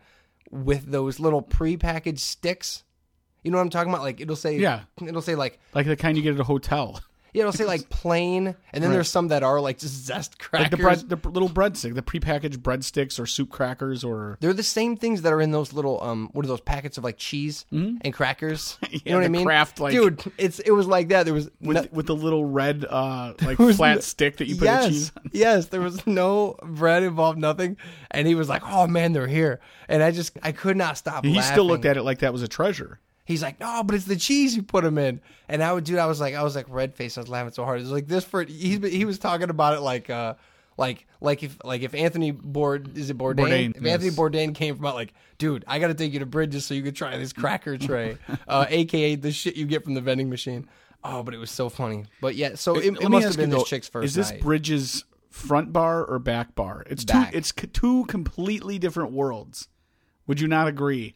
with 0.51 0.85
those 0.91 1.21
little 1.21 1.41
pre-packaged 1.41 2.19
sticks. 2.19 2.83
You 3.43 3.51
know 3.51 3.57
what 3.57 3.63
I'm 3.63 3.69
talking 3.69 3.91
about? 3.91 4.03
Like 4.03 4.21
it'll 4.21 4.35
say, 4.35 4.57
Yeah. 4.57 4.81
it'll 5.07 5.21
say 5.21 5.35
like 5.35 5.59
Like 5.73 5.85
the 5.87 5.95
kind 5.95 6.17
you 6.17 6.23
get 6.23 6.33
at 6.35 6.39
a 6.39 6.43
hotel. 6.45 6.99
yeah, 7.33 7.41
it'll 7.41 7.51
say 7.51 7.65
like 7.65 7.89
plain, 7.89 8.45
and 8.47 8.55
then 8.83 8.83
Right. 8.91 8.93
there's 8.93 9.09
some 9.09 9.29
that 9.29 9.41
are 9.41 9.59
like 9.59 9.79
just 9.79 10.05
zest 10.05 10.37
crackers. 10.37 10.61
Like 10.65 10.71
the 10.71 10.77
bread, 10.77 11.23
the 11.23 11.29
little 11.29 11.49
breadstick, 11.49 11.95
the 11.95 12.03
prepackaged 12.03 12.57
breadsticks 12.57 13.19
or 13.19 13.25
soup 13.25 13.49
crackers 13.49 14.03
or. 14.03 14.37
They're 14.39 14.53
the 14.53 14.61
same 14.61 14.95
things 14.95 15.23
that 15.23 15.33
are 15.33 15.41
in 15.41 15.49
those 15.49 15.73
little 15.73 15.99
um 16.03 16.29
what 16.33 16.45
are 16.45 16.47
those 16.47 16.61
packets 16.61 16.97
of 16.99 17.03
like 17.03 17.17
cheese 17.17 17.65
and 17.71 18.13
crackers? 18.13 18.77
you 18.91 18.99
Yeah, 19.03 19.13
know 19.13 19.17
what 19.19 19.25
I 19.25 19.29
mean? 19.29 19.45
Kraft, 19.45 19.79
like- 19.79 19.93
Dude, 19.93 20.23
it's 20.37 20.59
it 20.59 20.71
was 20.71 20.85
like 20.85 21.09
that. 21.09 21.23
There 21.23 21.33
was 21.33 21.49
With, 21.59 21.75
no- 21.77 21.87
with 21.91 22.05
the 22.05 22.15
little 22.15 22.45
red, 22.45 22.85
uh, 22.87 23.33
like 23.41 23.57
flat 23.57 23.95
no- 23.95 24.01
stick 24.01 24.37
that 24.37 24.47
you 24.47 24.53
put 24.53 24.59
the 24.61 24.65
yes, 24.67 24.87
cheese 24.89 25.11
on. 25.17 25.29
yes, 25.33 25.65
there 25.67 25.81
was 25.81 26.05
no 26.05 26.55
bread 26.63 27.01
involved, 27.01 27.39
nothing. 27.39 27.77
And 28.11 28.27
he 28.27 28.35
was 28.35 28.47
like, 28.47 28.61
"Oh 28.63 28.85
man, 28.85 29.11
they're 29.13 29.25
here," 29.27 29.59
and 29.89 30.03
I 30.03 30.11
just 30.11 30.37
I 30.43 30.51
could 30.51 30.77
not 30.77 30.99
stop. 30.99 31.25
He 31.25 31.33
laughing. 31.33 31.51
still 31.51 31.65
looked 31.65 31.85
at 31.85 31.97
it 31.97 32.03
like 32.03 32.19
that 32.19 32.31
was 32.31 32.43
a 32.43 32.47
treasure. 32.47 32.99
He's 33.25 33.41
like, 33.41 33.59
"No, 33.59 33.83
but 33.83 33.95
it's 33.95 34.05
the 34.05 34.15
cheese 34.15 34.55
you 34.55 34.63
put 34.63 34.83
them 34.83 34.97
in." 34.97 35.21
And 35.47 35.63
I 35.63 35.71
would, 35.71 35.83
dude, 35.83 35.99
I 35.99 36.07
was 36.07 36.19
like, 36.19 36.35
I 36.35 36.43
was 36.43 36.55
like 36.55 36.65
red 36.69 36.93
faced. 36.93 37.17
I 37.17 37.21
was 37.21 37.29
laughing 37.29 37.53
so 37.53 37.63
hard. 37.63 37.79
It 37.79 37.83
was 37.83 37.91
like 37.91 38.07
this 38.07 38.23
for 38.23 38.43
he 38.43 38.77
he 38.77 39.05
was 39.05 39.19
talking 39.19 39.49
about 39.49 39.75
it 39.75 39.81
like 39.81 40.09
uh 40.09 40.35
like 40.77 41.07
like 41.21 41.43
if 41.43 41.57
like 41.63 41.81
if 41.81 41.93
Anthony 41.93 42.31
Bourd 42.31 42.97
is 42.97 43.09
it 43.09 43.17
Bourdain? 43.17 43.35
Bourdain, 43.35 43.77
if 43.77 43.85
Anthony 43.85 44.09
yes. 44.09 44.15
Bourdain 44.15 44.55
came 44.55 44.75
from 44.75 44.85
out 44.85 44.95
like, 44.95 45.13
dude, 45.37 45.63
I 45.67 45.79
got 45.79 45.87
to 45.87 45.93
take 45.93 46.13
you 46.13 46.19
to 46.19 46.25
Bridges 46.25 46.65
so 46.65 46.73
you 46.73 46.83
could 46.83 46.95
try 46.95 47.17
this 47.17 47.33
cracker 47.33 47.77
tray, 47.77 48.17
uh, 48.47 48.65
aka 48.69 49.15
the 49.15 49.31
shit 49.31 49.55
you 49.55 49.65
get 49.65 49.83
from 49.83 49.93
the 49.93 50.01
vending 50.01 50.29
machine. 50.29 50.67
Oh, 51.03 51.21
but 51.21 51.33
it 51.33 51.37
was 51.37 51.51
so 51.51 51.69
funny. 51.69 52.05
But 52.21 52.35
yeah, 52.35 52.55
so 52.55 52.75
it, 52.77 52.93
Let 52.93 53.03
it 53.03 53.09
must 53.09 53.27
have 53.27 53.37
been 53.37 53.51
you, 53.51 53.57
this 53.57 53.67
chick's 53.67 53.89
first 53.89 54.05
Is 54.05 54.13
this 54.15 54.31
night. 54.31 54.41
Bridges 54.41 55.03
front 55.29 55.73
bar 55.73 56.05
or 56.05 56.17
back 56.19 56.55
bar? 56.55 56.85
It's 56.87 57.03
Back. 57.03 57.31
two. 57.31 57.37
It's 57.37 57.53
c- 57.59 57.67
two 57.67 58.05
completely 58.05 58.79
different 58.79 59.11
worlds. 59.11 59.67
Would 60.27 60.39
you 60.39 60.47
not 60.47 60.67
agree? 60.67 61.15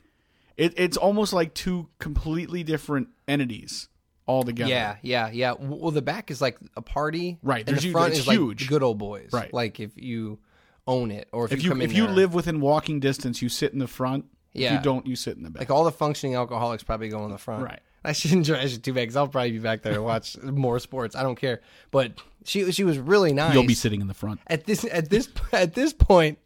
It, 0.57 0.73
it's 0.77 0.97
almost 0.97 1.33
like 1.33 1.53
two 1.53 1.87
completely 1.99 2.63
different 2.63 3.09
entities 3.27 3.89
altogether. 4.27 4.69
Yeah, 4.69 4.95
yeah, 5.03 5.29
yeah. 5.31 5.53
Well, 5.57 5.91
the 5.91 6.01
back 6.01 6.31
is 6.31 6.41
like 6.41 6.57
a 6.75 6.81
party, 6.81 7.37
Right, 7.43 7.65
there's 7.65 7.83
the 7.83 7.91
front 7.91 8.09
it's 8.13 8.19
is 8.21 8.25
huge. 8.25 8.63
the 8.63 8.67
good 8.67 8.83
old 8.83 8.97
boys, 8.97 9.29
Right. 9.31 9.53
Like 9.53 9.79
if 9.79 9.91
you 9.95 10.39
own 10.87 11.11
it, 11.11 11.27
or 11.31 11.45
if, 11.45 11.51
If 11.51 11.63
you 11.63 11.75
you 11.75 11.81
if 11.81 11.93
you 11.93 12.07
live 12.07 12.33
within 12.33 12.59
walking 12.59 12.99
distance, 12.99 13.41
you 13.41 13.49
sit 13.49 13.71
in 13.73 13.79
the 13.79 13.87
front. 13.87 14.25
If 14.53 14.61
Yeah. 14.61 14.73
you 14.77 14.81
don't, 14.81 15.05
you 15.05 15.15
sit 15.15 15.37
in 15.37 15.43
the 15.43 15.49
back. 15.51 15.61
Like 15.61 15.69
all 15.71 15.83
the 15.83 15.91
functioning 15.91 16.35
alcoholics 16.35 16.81
probably 16.83 17.09
go 17.09 17.23
in 17.25 17.31
the 17.31 17.37
front. 17.37 17.63
Right. 17.63 17.79
I 18.03 18.13
shouldn't 18.13 18.45
trash 18.45 18.73
it 18.73 18.83
too 18.83 18.93
bad 18.93 19.01
because 19.01 19.15
I'll 19.17 19.27
probably 19.27 19.51
be 19.51 19.59
back 19.59 19.81
there 19.83 19.93
to 19.95 20.01
watch 20.01 20.37
more 20.41 20.79
sports. 20.79 21.15
I 21.15 21.23
don't 21.23 21.35
care. 21.35 21.61
But 21.91 22.13
she 22.45 22.71
she 22.71 22.83
was 22.83 22.97
really 22.97 23.33
nice. 23.33 23.53
You'll 23.53 23.65
be 23.67 23.73
sitting 23.75 24.01
in 24.01 24.07
the 24.07 24.13
front. 24.13 24.39
at 24.47 24.65
this 24.65 24.85
at 24.85 25.09
this 25.09 25.29
at 25.51 25.73
this 25.75 25.93
point. 25.93 26.39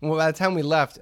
Well, 0.00 0.16
by 0.16 0.30
the 0.30 0.38
time 0.38 0.54
we 0.54 0.62
left, 0.62 0.98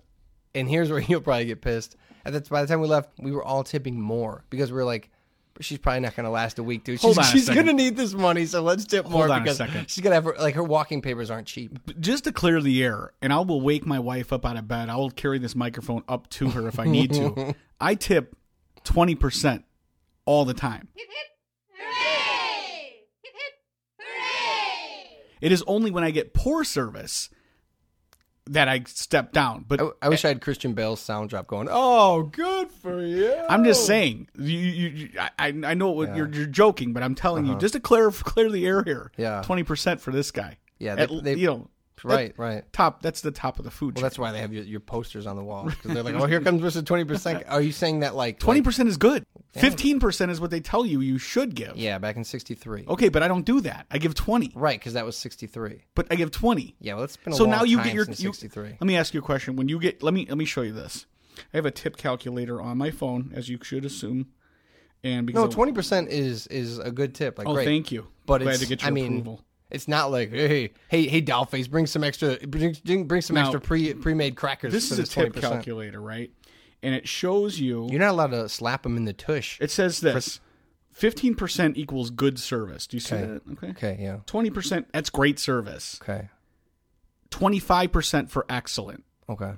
and 0.55 0.69
here's 0.69 0.91
where 0.91 1.01
you'll 1.09 1.21
probably 1.21 1.45
get 1.47 1.61
pissed. 1.61 1.97
At 2.25 2.33
the, 2.33 2.41
by 2.43 2.63
the 2.63 2.69
time 2.69 2.81
we 2.81 2.89
left, 2.89 3.11
we 3.19 3.33
were 3.33 3.45
all 3.45 3.65
tipping 3.65 4.01
more 4.01 4.45
because 4.51 4.71
we 4.71 4.77
were 4.77 4.85
like, 4.85 5.11
she's 5.61 5.79
probably 5.79 6.01
not 6.01 6.17
going 6.17 6.25
to 6.25 6.31
last 6.31 6.59
a 6.59 6.63
week, 6.63 6.85
dude. 6.85 6.99
She's, 6.99 7.03
Hold 7.03 7.19
on 7.19 7.25
she's 7.25 7.47
second. 7.47 7.65
going 7.67 7.77
to 7.77 7.83
need 7.83 7.97
this 7.97 8.15
money, 8.15 8.47
so 8.47 8.63
let's 8.63 8.85
tip 8.85 9.09
more 9.09 9.29
on 9.29 9.39
a 9.39 9.41
because 9.43 9.59
second. 9.59 9.91
she's 9.91 10.03
going 10.03 10.11
to 10.13 10.15
have 10.15 10.25
her, 10.25 10.35
like 10.39 10.55
her 10.55 10.63
walking 10.63 11.03
papers 11.03 11.31
aren't 11.31 11.47
cheap. 11.47 11.79
Just 12.01 12.25
to 12.25 12.33
clear 12.33 12.61
the 12.61 12.83
air, 12.83 13.13
and 13.21 13.33
I 13.33 13.41
will 13.41 13.61
wake 13.61 13.85
my 13.87 13.99
wife 13.99 14.33
up 14.33 14.47
out 14.47 14.57
of 14.57 14.67
bed. 14.69 14.89
I 14.89 14.97
will 14.97 15.11
carry 15.11 15.39
this 15.39 15.55
microphone 15.55 16.03
up 16.09 16.29
to 16.31 16.51
her 16.51 16.69
if 16.69 16.79
I 16.79 16.85
need 16.87 17.13
to. 17.15 17.55
I 17.81 17.95
tip 17.95 18.37
twenty 18.85 19.15
percent 19.15 19.65
all 20.25 20.45
the 20.45 20.55
time. 20.55 20.89
Hooray! 21.77 23.05
Hip, 23.23 23.33
hip, 23.35 23.53
hooray! 23.99 25.19
It 25.41 25.53
is 25.53 25.63
only 25.67 25.91
when 25.91 26.05
I 26.05 26.11
get 26.13 26.33
poor 26.35 26.65
service 26.65 27.29
that 28.47 28.69
I 28.69 28.83
step 28.87 29.33
down. 29.33 29.65
But 29.69 29.81
I, 29.81 29.89
I 30.03 30.09
wish 30.09 30.25
I 30.25 30.29
had 30.29 30.41
Christian 30.41 30.73
Bale's 30.75 31.01
sound 31.01 31.31
drop 31.31 31.47
going. 31.47 31.69
Oh, 31.71 32.25
good 32.25 32.71
for 32.73 33.01
you. 33.05 33.33
I'm 33.49 33.63
just 33.65 33.87
saying. 33.87 34.29
You, 34.37 34.45
you, 34.59 34.89
you, 34.89 35.11
I, 35.39 35.49
I 35.65 35.75
know 35.75 35.91
what 35.91 36.15
you're, 36.17 36.29
you're 36.29 36.47
joking, 36.47 36.93
but 36.93 37.03
I'm 37.03 37.15
telling 37.15 37.47
you 37.47 37.57
just 37.59 37.75
to 37.75 37.81
clear 37.81 38.11
clear 38.11 38.51
the 38.51 38.67
air 38.67 38.83
here. 38.83 39.11
Uh-huh. 39.15 39.23
Yeah. 39.23 39.43
twenty 39.43 39.63
percent 39.63 40.01
for 40.01 40.11
this 40.11 40.31
guy. 40.31 40.59
Yeah, 40.79 40.95
At- 40.97 41.09
they- 41.11 41.21
they- 41.21 41.35
you 41.37 41.47
know, 41.47 41.69
Right, 42.05 42.35
right. 42.37 42.65
top. 42.73 43.03
That's 43.03 43.21
the 43.21 43.31
top 43.31 43.59
of 43.59 43.65
the 43.65 43.71
food. 43.71 43.97
Well, 43.97 44.03
that's 44.03 44.19
why 44.19 44.33
they 44.33 44.41
have 44.41 44.53
your, 44.53 44.65
your 44.65 44.81
posters 44.81 45.27
on 45.27 45.37
the 45.37 45.45
wall. 45.45 45.71
they're 45.85 46.03
like, 46.03 46.15
oh, 46.15 46.27
here 46.27 46.41
comes 46.41 46.61
Mr. 46.63 46.83
20%. 46.83 47.45
Are 47.49 47.61
you 47.61 47.73
saying 47.73 48.01
that 48.01 48.15
like. 48.15 48.39
Twenty 48.39 48.63
percent 48.63 48.89
is 48.89 48.97
good. 48.97 49.25
Fifteen 49.53 50.01
percent 50.01 50.31
is 50.31 50.41
what 50.41 50.51
they 50.51 50.61
tell 50.61 50.87
you 50.87 51.01
you 51.01 51.19
should 51.19 51.55
give. 51.55 51.77
yeah, 51.77 51.99
back 51.99 52.17
in 52.17 52.25
63. 52.25 52.87
Okay, 52.89 53.09
but 53.11 53.23
I 53.23 53.29
don't 53.29 53.45
do 53.45 53.61
that. 53.63 53.87
I 53.91 53.99
give 53.99 54.15
twenty, 54.15 54.51
Right, 54.55 54.79
because 54.79 54.95
that 54.95 55.05
was 55.05 55.17
63. 55.17 55.85
but 55.95 56.07
I 56.11 56.15
give 56.15 56.31
twenty. 56.31 56.75
Yeah, 56.81 56.95
well, 56.95 57.05
it's 57.05 57.17
been 57.19 57.33
a 57.33 57.37
so 57.37 57.45
now 57.45 57.63
you 57.63 57.77
get 57.83 57.93
your 57.95 58.05
since 58.07 58.23
you, 58.23 58.33
63. 58.33 58.77
let 58.81 58.83
me 58.83 58.97
ask 58.97 59.13
you 59.13 59.21
a 59.21 59.23
question 59.23 59.57
when 59.57 59.69
you 59.69 59.79
get 59.79 60.03
let 60.03 60.15
me 60.15 60.27
let 60.27 60.39
me 60.39 60.45
show 60.47 60.63
you 60.63 60.73
this 60.73 61.07
i 61.53 61.57
have 61.57 61.67
a 61.67 61.71
tip 61.71 61.97
calculator 61.97 62.61
on 62.61 62.79
my 62.79 62.91
phone 62.91 63.31
as 63.35 63.49
you 63.49 63.59
should 63.63 63.85
assume 63.85 64.29
and 65.05 65.27
because 65.27 65.45
No, 65.45 65.51
twenty 65.51 65.73
percent 65.73 66.09
is 66.09 66.47
is 66.47 66.79
a 66.79 66.91
good 66.91 67.15
tip. 67.15 67.39
Like, 67.39 67.47
oh 67.49 67.55
great. 67.55 67.65
thank 67.67 67.93
you 67.93 68.07
But 68.27 68.41
glad 68.43 68.53
it's, 68.55 68.63
to 68.63 68.69
get 68.69 68.83
your 68.83 68.89
I 68.89 68.91
mean, 68.91 69.19
approval 69.19 69.45
it's 69.73 69.89
not 69.89 70.11
like, 70.13 70.31
hey, 70.31 70.71
hey, 70.89 71.07
hey, 71.09 71.21
Dollface, 71.23 71.69
bring 71.69 71.87
some 71.87 72.05
extra, 72.05 72.37
bring, 72.47 72.77
bring 73.07 73.21
some 73.23 73.35
Now, 73.35 73.43
extra 73.43 73.61
pre 73.61 73.93
pre 73.95 74.15
made 74.15 74.37
crackers. 74.37 74.73
this 74.73 74.93
is 74.93 74.99
a 75.01 75.05
tip 75.05 75.33
20%. 75.33 75.41
calculator 75.41 76.01
right 76.01 76.31
and 76.85 76.95
it 76.95 77.09
shows 77.09 77.59
you 77.61 77.89
You're 77.91 78.01
not 78.01 78.11
allowed 78.11 78.31
to 78.33 78.49
slap 78.49 78.83
them 78.85 78.97
in 78.97 79.05
the 79.05 79.13
tush. 79.13 79.59
it 79.61 79.71
says 79.71 80.01
this 80.01 80.41
fifteen 80.93 81.35
percent 81.35 81.77
equals 81.79 82.11
good 82.11 82.39
service. 82.39 82.87
Do 82.87 82.97
you 82.97 83.01
see 83.01 83.15
Okay. 83.15 83.27
that? 83.27 83.43
Okay. 83.53 83.69
Okay, 83.71 83.97
yeah. 84.01 84.19
Twenty 84.27 84.51
percent 84.51 84.87
that's 84.93 85.09
great 85.11 85.39
service. 85.39 85.99
Okay. 86.03 86.29
Twenty 87.31 87.59
five 87.61 87.93
percent 87.93 88.31
for 88.31 88.45
excellent, 88.51 89.05
Okay. 89.29 89.53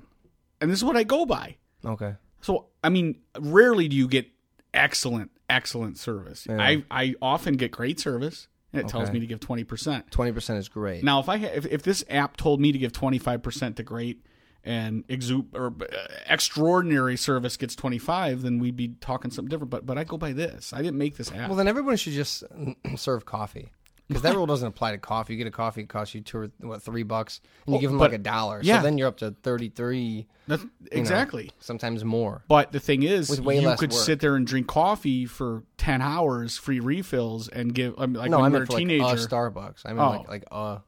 and 0.61 0.71
this 0.71 0.79
is 0.79 0.85
what 0.85 0.97
I 0.97 1.03
go 1.03 1.27
by. 1.27 1.57
Okay. 1.85 2.15
So 2.41 2.67
I 2.85 2.89
mean, 2.89 3.17
rarely 3.41 3.89
do 3.89 3.97
you 3.97 4.07
get 4.07 4.27
excellent, 4.73 5.31
excellent 5.51 5.99
service. 5.99 6.47
Yeah. 6.49 6.61
I 6.63 6.85
I 6.91 7.15
often 7.21 7.55
get 7.57 7.73
great 7.73 7.99
service, 7.99 8.47
and 8.77 8.89
it 8.89 8.89
tells 8.91 9.11
me 9.11 9.21
to 9.21 9.27
give 9.27 9.41
twenty 9.41 9.65
percent. 9.65 10.11
Twenty 10.11 10.33
percent 10.33 10.59
is 10.59 10.69
great. 10.69 11.03
Now, 11.05 11.21
if 11.21 11.29
I 11.29 11.39
ha- 11.39 11.51
if, 11.55 11.67
if 11.67 11.83
this 11.83 12.05
app 12.09 12.37
told 12.37 12.61
me 12.61 12.73
to 12.73 12.79
give 12.79 12.93
twenty 12.93 13.19
five 13.19 13.43
percent 13.43 13.77
to 13.77 13.83
great 13.83 14.25
and 14.65 15.07
exu- 15.09 15.47
or 15.55 15.75
uh, 15.81 15.87
extraordinary 16.27 17.17
service 17.17 17.57
gets 17.57 17.75
twenty 17.75 17.99
five, 17.99 18.43
then 18.43 18.59
we'd 18.59 18.77
be 18.77 18.89
talking 19.01 19.31
something 19.31 19.49
different. 19.51 19.71
But 19.71 19.87
but 19.87 19.99
I 19.99 20.05
go 20.05 20.17
by 20.19 20.33
this. 20.33 20.73
I 20.73 20.79
didn't 20.79 20.99
make 20.99 21.17
this 21.17 21.31
app. 21.33 21.49
Well, 21.49 21.57
then 21.57 21.69
everyone 21.69 21.97
should 21.97 22.13
just 22.13 22.45
serve 22.97 23.25
coffee. 23.25 23.73
Because 24.09 24.23
that 24.23 24.35
rule 24.37 24.45
doesn't 24.45 24.69
apply 24.69 24.93
to 24.93 24.99
coffee. 24.99 25.33
You 25.33 25.39
get 25.39 25.47
a 25.47 25.51
coffee, 25.51 25.81
it 25.81 25.89
costs 25.89 26.15
you 26.15 26.21
two 26.21 26.39
or 26.39 26.51
what 26.61 26.83
three 26.83 27.05
bucks, 27.05 27.41
and 27.67 27.73
you 27.73 27.79
Oh, 27.79 27.81
give 27.81 27.91
them 27.91 27.99
but- 27.99 28.11
like 28.11 28.21
a 28.21 28.23
dollar. 28.23 28.61
yeah. 28.63 28.79
So 28.79 28.83
then 28.85 28.99
you're 28.99 29.09
up 29.09 29.17
to 29.19 29.31
thirty 29.43 29.71
three, 29.71 30.27
That's, 30.47 30.63
exactly. 30.93 31.51
sometimes 31.59 32.05
more. 32.05 32.45
But 32.47 32.71
the 32.73 32.81
thing 32.81 33.03
is, 33.03 33.31
you 33.31 33.37
could 33.79 33.93
work. 33.93 33.93
sit 33.93 34.21
there 34.21 34.37
and 34.37 34.47
drink 34.47 34.67
coffee 34.67 35.25
for 35.25 35.65
ten 35.79 36.03
hours, 36.03 36.59
free 36.59 36.81
refills, 36.81 37.49
and 37.49 37.75
give. 37.75 37.95
I 37.99 38.05
mean, 38.07 38.15
like 38.17 38.31
no, 38.31 38.41
when 38.41 38.55
I 38.55 38.59
were 38.59 38.65
a 38.65 38.67
like 38.71 38.79
teenager. 38.79 39.05
a 39.05 39.15
Starbucks. 39.17 39.83
I 39.87 39.91
mean 39.95 40.01
Oh. 40.01 40.11
like 40.11 40.29
like 40.29 40.45
uh 40.53 40.79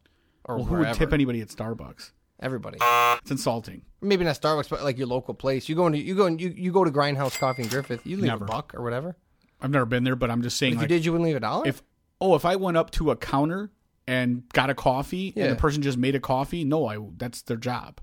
or 0.44 0.56
well, 0.56 0.64
who 0.66 0.74
wherever. 0.74 0.90
would 0.90 0.98
tip 0.98 1.12
anybody 1.14 1.40
at 1.40 1.48
Starbucks? 1.48 2.10
Everybody. 2.38 2.76
It's 3.22 3.30
insulting. 3.30 3.80
Maybe 4.02 4.24
not 4.26 4.38
Starbucks, 4.38 4.68
but 4.68 4.84
like 4.84 4.98
your 4.98 5.06
local 5.06 5.32
place. 5.32 5.70
You 5.70 5.74
go 5.74 5.86
into 5.86 5.98
you 6.00 6.14
go 6.14 6.26
and 6.26 6.38
you, 6.38 6.52
you 6.54 6.70
go 6.70 6.84
to 6.84 6.90
Grindhouse 6.90 7.38
Coffee 7.38 7.62
in 7.62 7.68
Griffith. 7.68 8.06
You 8.06 8.16
leave 8.16 8.26
Never. 8.26 8.44
a 8.44 8.46
buck 8.46 8.74
or 8.74 8.82
whatever. 8.82 9.16
I've 9.58 9.70
never 9.70 9.86
been 9.86 10.04
there, 10.04 10.16
but 10.16 10.30
I'm 10.30 10.42
just 10.42 10.58
saying. 10.58 10.74
If 10.74 10.78
like, 10.80 10.90
you 10.90 10.96
did, 10.96 11.04
you 11.06 11.12
wouldn't 11.12 11.26
leave 11.26 11.36
a 11.36 11.40
dollar. 11.40 11.66
if 11.66 11.82
oh, 12.20 12.34
if 12.34 12.44
I 12.44 12.56
went 12.56 12.76
up 12.76 12.90
to 12.92 13.10
a 13.10 13.16
counter 13.16 13.70
and 14.06 14.48
got 14.52 14.70
a 14.70 14.74
coffee 14.74 15.32
Yeah. 15.36 15.44
and 15.44 15.52
the 15.52 15.60
person 15.60 15.82
just 15.82 15.98
made 15.98 16.14
a 16.14 16.20
coffee, 16.20 16.64
no, 16.64 16.86
I 16.86 16.98
that's 17.16 17.42
their 17.42 17.56
job. 17.56 18.00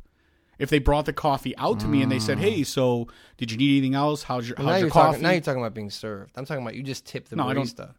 If 0.60 0.70
they 0.70 0.80
brought 0.80 1.06
the 1.06 1.14
coffee 1.14 1.58
out 1.58 1.80
to 1.82 1.88
me 1.88 2.02
and 2.04 2.12
they 2.12 2.20
said, 2.20 2.38
mm. 2.38 2.42
"Hey, 2.42 2.64
so 2.64 3.08
did 3.38 3.52
you 3.52 3.58
need 3.58 3.72
anything 3.78 3.96
else? 3.96 4.24
How's 4.24 4.48
your 4.48 4.58
now 4.60 4.66
how's 4.66 4.82
your 4.82 4.90
coffee?" 4.92 5.08
talking. 5.14 5.22
Now 5.24 5.32
you're 5.32 5.42
talking 5.42 5.62
about 5.62 5.74
being 5.74 5.90
served. 5.90 6.32
I'm 6.38 6.46
talking 6.46 6.62
about 6.64 6.76
you 6.76 6.84
just 6.84 7.06
tip 7.06 7.28
the 7.28 7.36
No, 7.36 7.46
barista. 7.46 7.96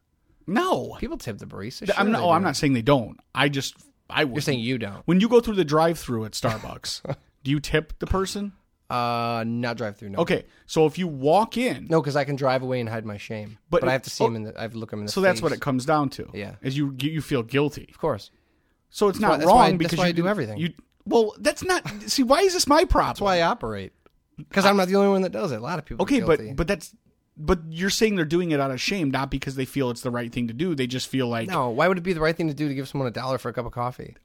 no, 0.47 0.97
People 1.00 1.18
tip 1.18 1.38
the 1.38 1.47
barista. 1.47 1.90
I'm 1.97 2.12
not. 2.12 2.23
Oh, 2.23 2.30
I'm 2.30 2.42
not 2.42 2.56
saying 2.56 2.73
they 2.75 2.83
don't. 2.83 3.18
I 3.35 3.49
just 3.49 3.75
I 4.09 4.25
would. 4.25 4.35
You're 4.37 4.42
saying 4.42 4.61
you 4.61 4.78
don't. 4.78 5.02
when 5.06 5.21
you 5.21 5.28
go 5.28 5.40
through 5.40 5.56
the 5.56 5.64
drive-through 5.64 6.26
at 6.26 6.33
Starbucks, 6.33 7.02
do 7.42 7.50
you 7.50 7.59
tip 7.61 7.99
the 7.99 8.06
person? 8.06 8.52
Uh, 8.95 9.45
not 9.47 9.77
drive 9.77 9.97
through. 9.97 10.11
No. 10.11 10.19
Okay, 10.21 10.45
so 10.67 10.87
if 10.87 10.99
you 10.99 11.07
walk 11.09 11.57
in, 11.57 11.87
No, 11.91 12.01
because 12.01 12.17
I 12.17 12.25
can 12.25 12.37
drive 12.37 12.63
away 12.63 12.81
and 12.81 12.89
hide 12.89 13.05
my 13.05 13.17
shame. 13.17 13.59
But 13.71 13.81
But, 13.81 13.87
it- 13.87 13.91
I 13.91 13.93
have 13.93 14.03
to 14.03 14.11
see 14.11 14.25
oh, 14.25 14.29
him 14.29 14.37
in 14.37 14.43
the. 14.45 14.59
I 14.59 14.63
have 14.63 14.73
to 14.73 14.79
look 14.79 14.93
him 14.93 15.01
in 15.01 15.07
the. 15.07 15.13
so 15.13 15.21
that's 15.21 15.43
what 15.43 15.51
face. 15.51 15.59
it 15.59 15.63
comes 15.63 15.85
down 15.85 16.11
to. 16.11 16.29
Yeah. 16.33 16.57
is 16.63 16.77
you 16.77 16.95
you 17.01 17.21
feel 17.21 17.43
guilty. 17.43 17.87
Of 17.91 17.99
course. 17.99 18.31
So 18.91 19.09
it's 19.09 19.19
why- 19.19 19.29
not 19.29 19.39
that's 19.41 19.49
wrong 19.49 19.59
that's 19.73 19.79
because 19.79 19.99
why 19.99 20.05
you 20.07 20.11
I 20.11 20.13
do 20.13 20.29
everything. 20.29 20.59
You 20.59 20.73
well, 21.07 21.35
that's 21.39 21.63
not. 21.65 21.87
See, 22.07 22.23
why 22.23 22.41
is 22.41 22.53
this 22.55 22.67
my 22.67 22.85
problem? 22.85 23.11
That's 23.11 23.21
why 23.21 23.37
I 23.39 23.43
operate. 23.43 23.93
Because 24.39 24.65
I'm 24.65 24.77
not 24.77 24.89
the 24.89 24.97
only 24.97 25.11
one 25.11 25.23
that 25.23 25.33
does 25.33 25.53
it. 25.53 25.57
A 25.57 25.61
lot 25.61 25.79
of 25.79 25.85
people. 25.85 26.03
are 26.03 26.07
Okay, 26.07 26.21
guilty. 26.21 26.49
but 26.49 26.57
but 26.57 26.67
that's 26.69 26.95
but 27.37 27.61
you're 27.69 27.91
saying 27.91 28.17
they're 28.17 28.25
doing 28.25 28.53
it 28.53 28.61
out 28.61 28.71
of 28.71 28.81
shame, 28.81 29.11
not 29.11 29.31
because 29.31 29.55
they 29.57 29.65
feel 29.65 29.91
it's 29.91 30.01
the 30.03 30.11
right 30.11 30.33
thing 30.33 30.49
to 30.49 30.55
do. 30.55 30.75
They 30.75 30.87
just 30.87 31.09
feel 31.09 31.27
like 31.29 31.49
no. 31.49 31.69
Why 31.71 31.89
would 31.89 31.99
it 31.99 32.03
be 32.03 32.13
the 32.15 32.21
right 32.21 32.37
thing 32.37 32.49
to 32.49 32.55
do 32.55 32.69
to 32.69 32.75
give 32.75 32.89
someone 32.89 33.09
a 33.09 33.13
dollar 33.13 33.39
for 33.39 33.49
a 33.49 33.53
cup 33.53 33.67
of 33.67 33.73
coffee? 33.73 34.17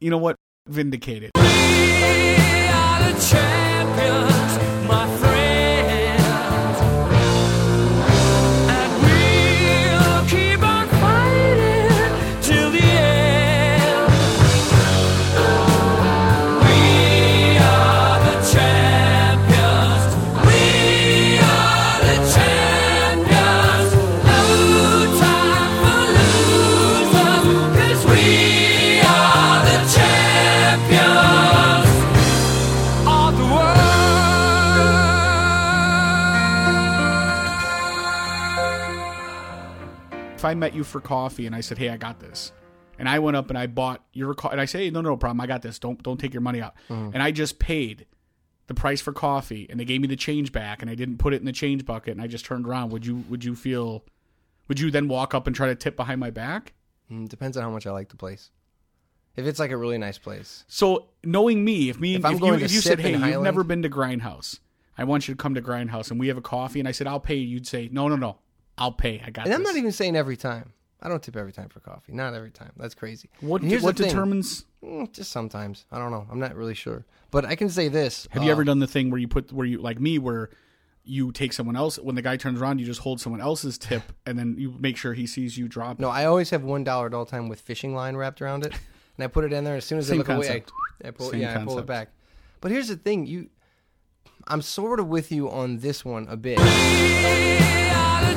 you 0.00 0.08
know 0.10 0.18
what, 0.18 0.36
vindicated. 0.66 1.30
We 1.36 1.42
my 4.90 5.06
friend. 5.06 5.29
If 40.40 40.44
I 40.46 40.54
met 40.54 40.74
you 40.74 40.84
for 40.84 41.02
coffee 41.02 41.44
and 41.46 41.54
I 41.54 41.60
said, 41.60 41.76
"Hey, 41.76 41.90
I 41.90 41.98
got 41.98 42.18
this," 42.18 42.50
and 42.98 43.06
I 43.10 43.18
went 43.18 43.36
up 43.36 43.50
and 43.50 43.58
I 43.58 43.66
bought 43.66 44.02
your 44.14 44.32
co- 44.34 44.48
and 44.48 44.58
I 44.58 44.64
say, 44.64 44.84
hey, 44.84 44.90
"No, 44.90 45.02
no 45.02 45.14
problem, 45.18 45.38
I 45.38 45.46
got 45.46 45.60
this. 45.60 45.78
Don't 45.78 46.02
don't 46.02 46.18
take 46.18 46.32
your 46.32 46.40
money 46.40 46.62
out," 46.62 46.74
Mm-hmm. 46.88 47.10
and 47.12 47.22
I 47.22 47.30
just 47.30 47.58
paid 47.58 48.06
the 48.66 48.72
price 48.72 49.02
for 49.02 49.12
coffee 49.12 49.66
and 49.68 49.78
they 49.78 49.84
gave 49.84 50.00
me 50.00 50.08
the 50.08 50.16
change 50.16 50.50
back 50.50 50.80
and 50.80 50.90
I 50.90 50.94
didn't 50.94 51.18
put 51.18 51.34
it 51.34 51.40
in 51.40 51.44
the 51.44 51.52
change 51.52 51.84
bucket 51.84 52.12
and 52.12 52.22
I 52.22 52.26
just 52.26 52.46
turned 52.46 52.66
around. 52.66 52.88
Would 52.90 53.04
you 53.04 53.16
would 53.28 53.44
you 53.44 53.54
feel? 53.54 54.02
Would 54.68 54.80
you 54.80 54.90
then 54.90 55.08
walk 55.08 55.34
up 55.34 55.46
and 55.46 55.54
try 55.54 55.66
to 55.66 55.74
tip 55.74 55.94
behind 55.94 56.20
my 56.20 56.30
back? 56.30 56.72
Mm, 57.12 57.28
depends 57.28 57.58
on 57.58 57.62
how 57.62 57.70
much 57.70 57.86
I 57.86 57.90
like 57.90 58.08
the 58.08 58.16
place. 58.16 58.50
If 59.36 59.44
it's 59.44 59.58
like 59.58 59.72
a 59.72 59.76
really 59.76 59.98
nice 59.98 60.16
place, 60.16 60.64
So 60.68 61.08
knowing 61.22 61.66
me, 61.66 61.90
if 61.90 62.00
me, 62.00 62.14
If 62.14 62.24
if, 62.24 62.40
you, 62.40 62.54
if 62.54 62.72
you 62.72 62.80
said, 62.80 62.98
"Hey, 62.98 63.12
in 63.12 63.20
you've 63.22 63.42
never 63.42 63.62
been 63.62 63.82
to 63.82 63.90
Grindhouse, 63.90 64.58
I 64.96 65.04
want 65.04 65.28
you 65.28 65.34
to 65.34 65.38
come 65.38 65.54
to 65.54 65.60
Grindhouse 65.60 66.10
and 66.10 66.18
we 66.18 66.28
have 66.28 66.38
a 66.38 66.42
coffee," 66.42 66.78
and 66.80 66.88
I 66.88 66.92
said, 66.92 67.06
"I'll 67.06 67.20
pay," 67.20 67.34
you'd 67.36 67.66
say, 67.66 67.90
"No, 67.92 68.08
no, 68.08 68.16
no, 68.16 68.38
I'll 68.80 68.92
pay. 68.92 69.22
I 69.24 69.30
got 69.30 69.44
and 69.44 69.52
this." 69.52 69.56
I'm 69.56 69.62
not 69.62 69.76
even 69.76 69.92
saying 69.92 70.16
every 70.16 70.36
time. 70.36 70.72
I 71.02 71.08
don't 71.08 71.22
tip 71.22 71.36
every 71.36 71.52
time 71.52 71.68
for 71.68 71.80
coffee. 71.80 72.12
Not 72.12 72.34
every 72.34 72.50
time. 72.50 72.72
That's 72.76 72.94
crazy. 72.94 73.30
What 73.40 73.62
what 73.62 73.96
determines? 73.96 74.66
Mm, 74.84 75.12
just 75.12 75.30
sometimes. 75.30 75.86
I 75.90 75.98
don't 75.98 76.10
know. 76.10 76.26
I'm 76.30 76.40
not 76.40 76.54
really 76.54 76.74
sure. 76.74 77.06
But 77.30 77.44
I 77.44 77.54
can 77.54 77.68
say 77.70 77.88
this. 77.88 78.26
Have 78.30 78.42
you 78.42 78.50
uh, 78.50 78.52
ever 78.52 78.64
done 78.64 78.80
the 78.80 78.86
thing 78.86 79.10
where 79.10 79.18
you 79.18 79.28
put 79.28 79.52
where 79.52 79.66
you 79.66 79.78
like 79.78 80.00
me 80.00 80.18
where 80.18 80.50
you 81.04 81.32
take 81.32 81.52
someone 81.52 81.76
else 81.76 81.98
when 81.98 82.14
the 82.14 82.22
guy 82.22 82.36
turns 82.36 82.60
around, 82.60 82.78
you 82.78 82.86
just 82.86 83.00
hold 83.00 83.20
someone 83.20 83.40
else's 83.40 83.78
tip 83.78 84.02
and 84.26 84.38
then 84.38 84.54
you 84.58 84.74
make 84.78 84.96
sure 84.96 85.14
he 85.14 85.26
sees 85.26 85.56
you 85.56 85.68
drop 85.68 85.98
it. 85.98 86.02
No, 86.02 86.08
I 86.08 86.26
always 86.26 86.50
have 86.50 86.62
one 86.62 86.84
dollar 86.84 87.06
at 87.06 87.14
all 87.14 87.26
time 87.26 87.48
with 87.48 87.60
fishing 87.60 87.94
line 87.94 88.16
wrapped 88.16 88.42
around 88.42 88.66
it, 88.66 88.72
and 89.16 89.24
I 89.24 89.26
put 89.26 89.44
it 89.44 89.52
in 89.52 89.64
there. 89.64 89.76
As 89.76 89.84
soon 89.84 89.98
as 89.98 90.06
Same 90.06 90.16
I 90.16 90.18
look 90.18 90.26
concept. 90.26 90.70
away, 90.70 91.04
I, 91.04 91.08
I 91.08 91.10
pull. 91.12 91.30
Same 91.30 91.40
yeah, 91.40 91.60
I 91.60 91.64
pull 91.64 91.78
it 91.78 91.86
back. 91.86 92.10
But 92.60 92.72
here's 92.72 92.88
the 92.88 92.96
thing: 92.96 93.26
you, 93.26 93.48
I'm 94.46 94.60
sort 94.60 95.00
of 95.00 95.08
with 95.08 95.32
you 95.32 95.50
on 95.50 95.78
this 95.78 96.04
one 96.04 96.26
a 96.28 96.36
bit. 96.36 96.58
We 98.22 98.34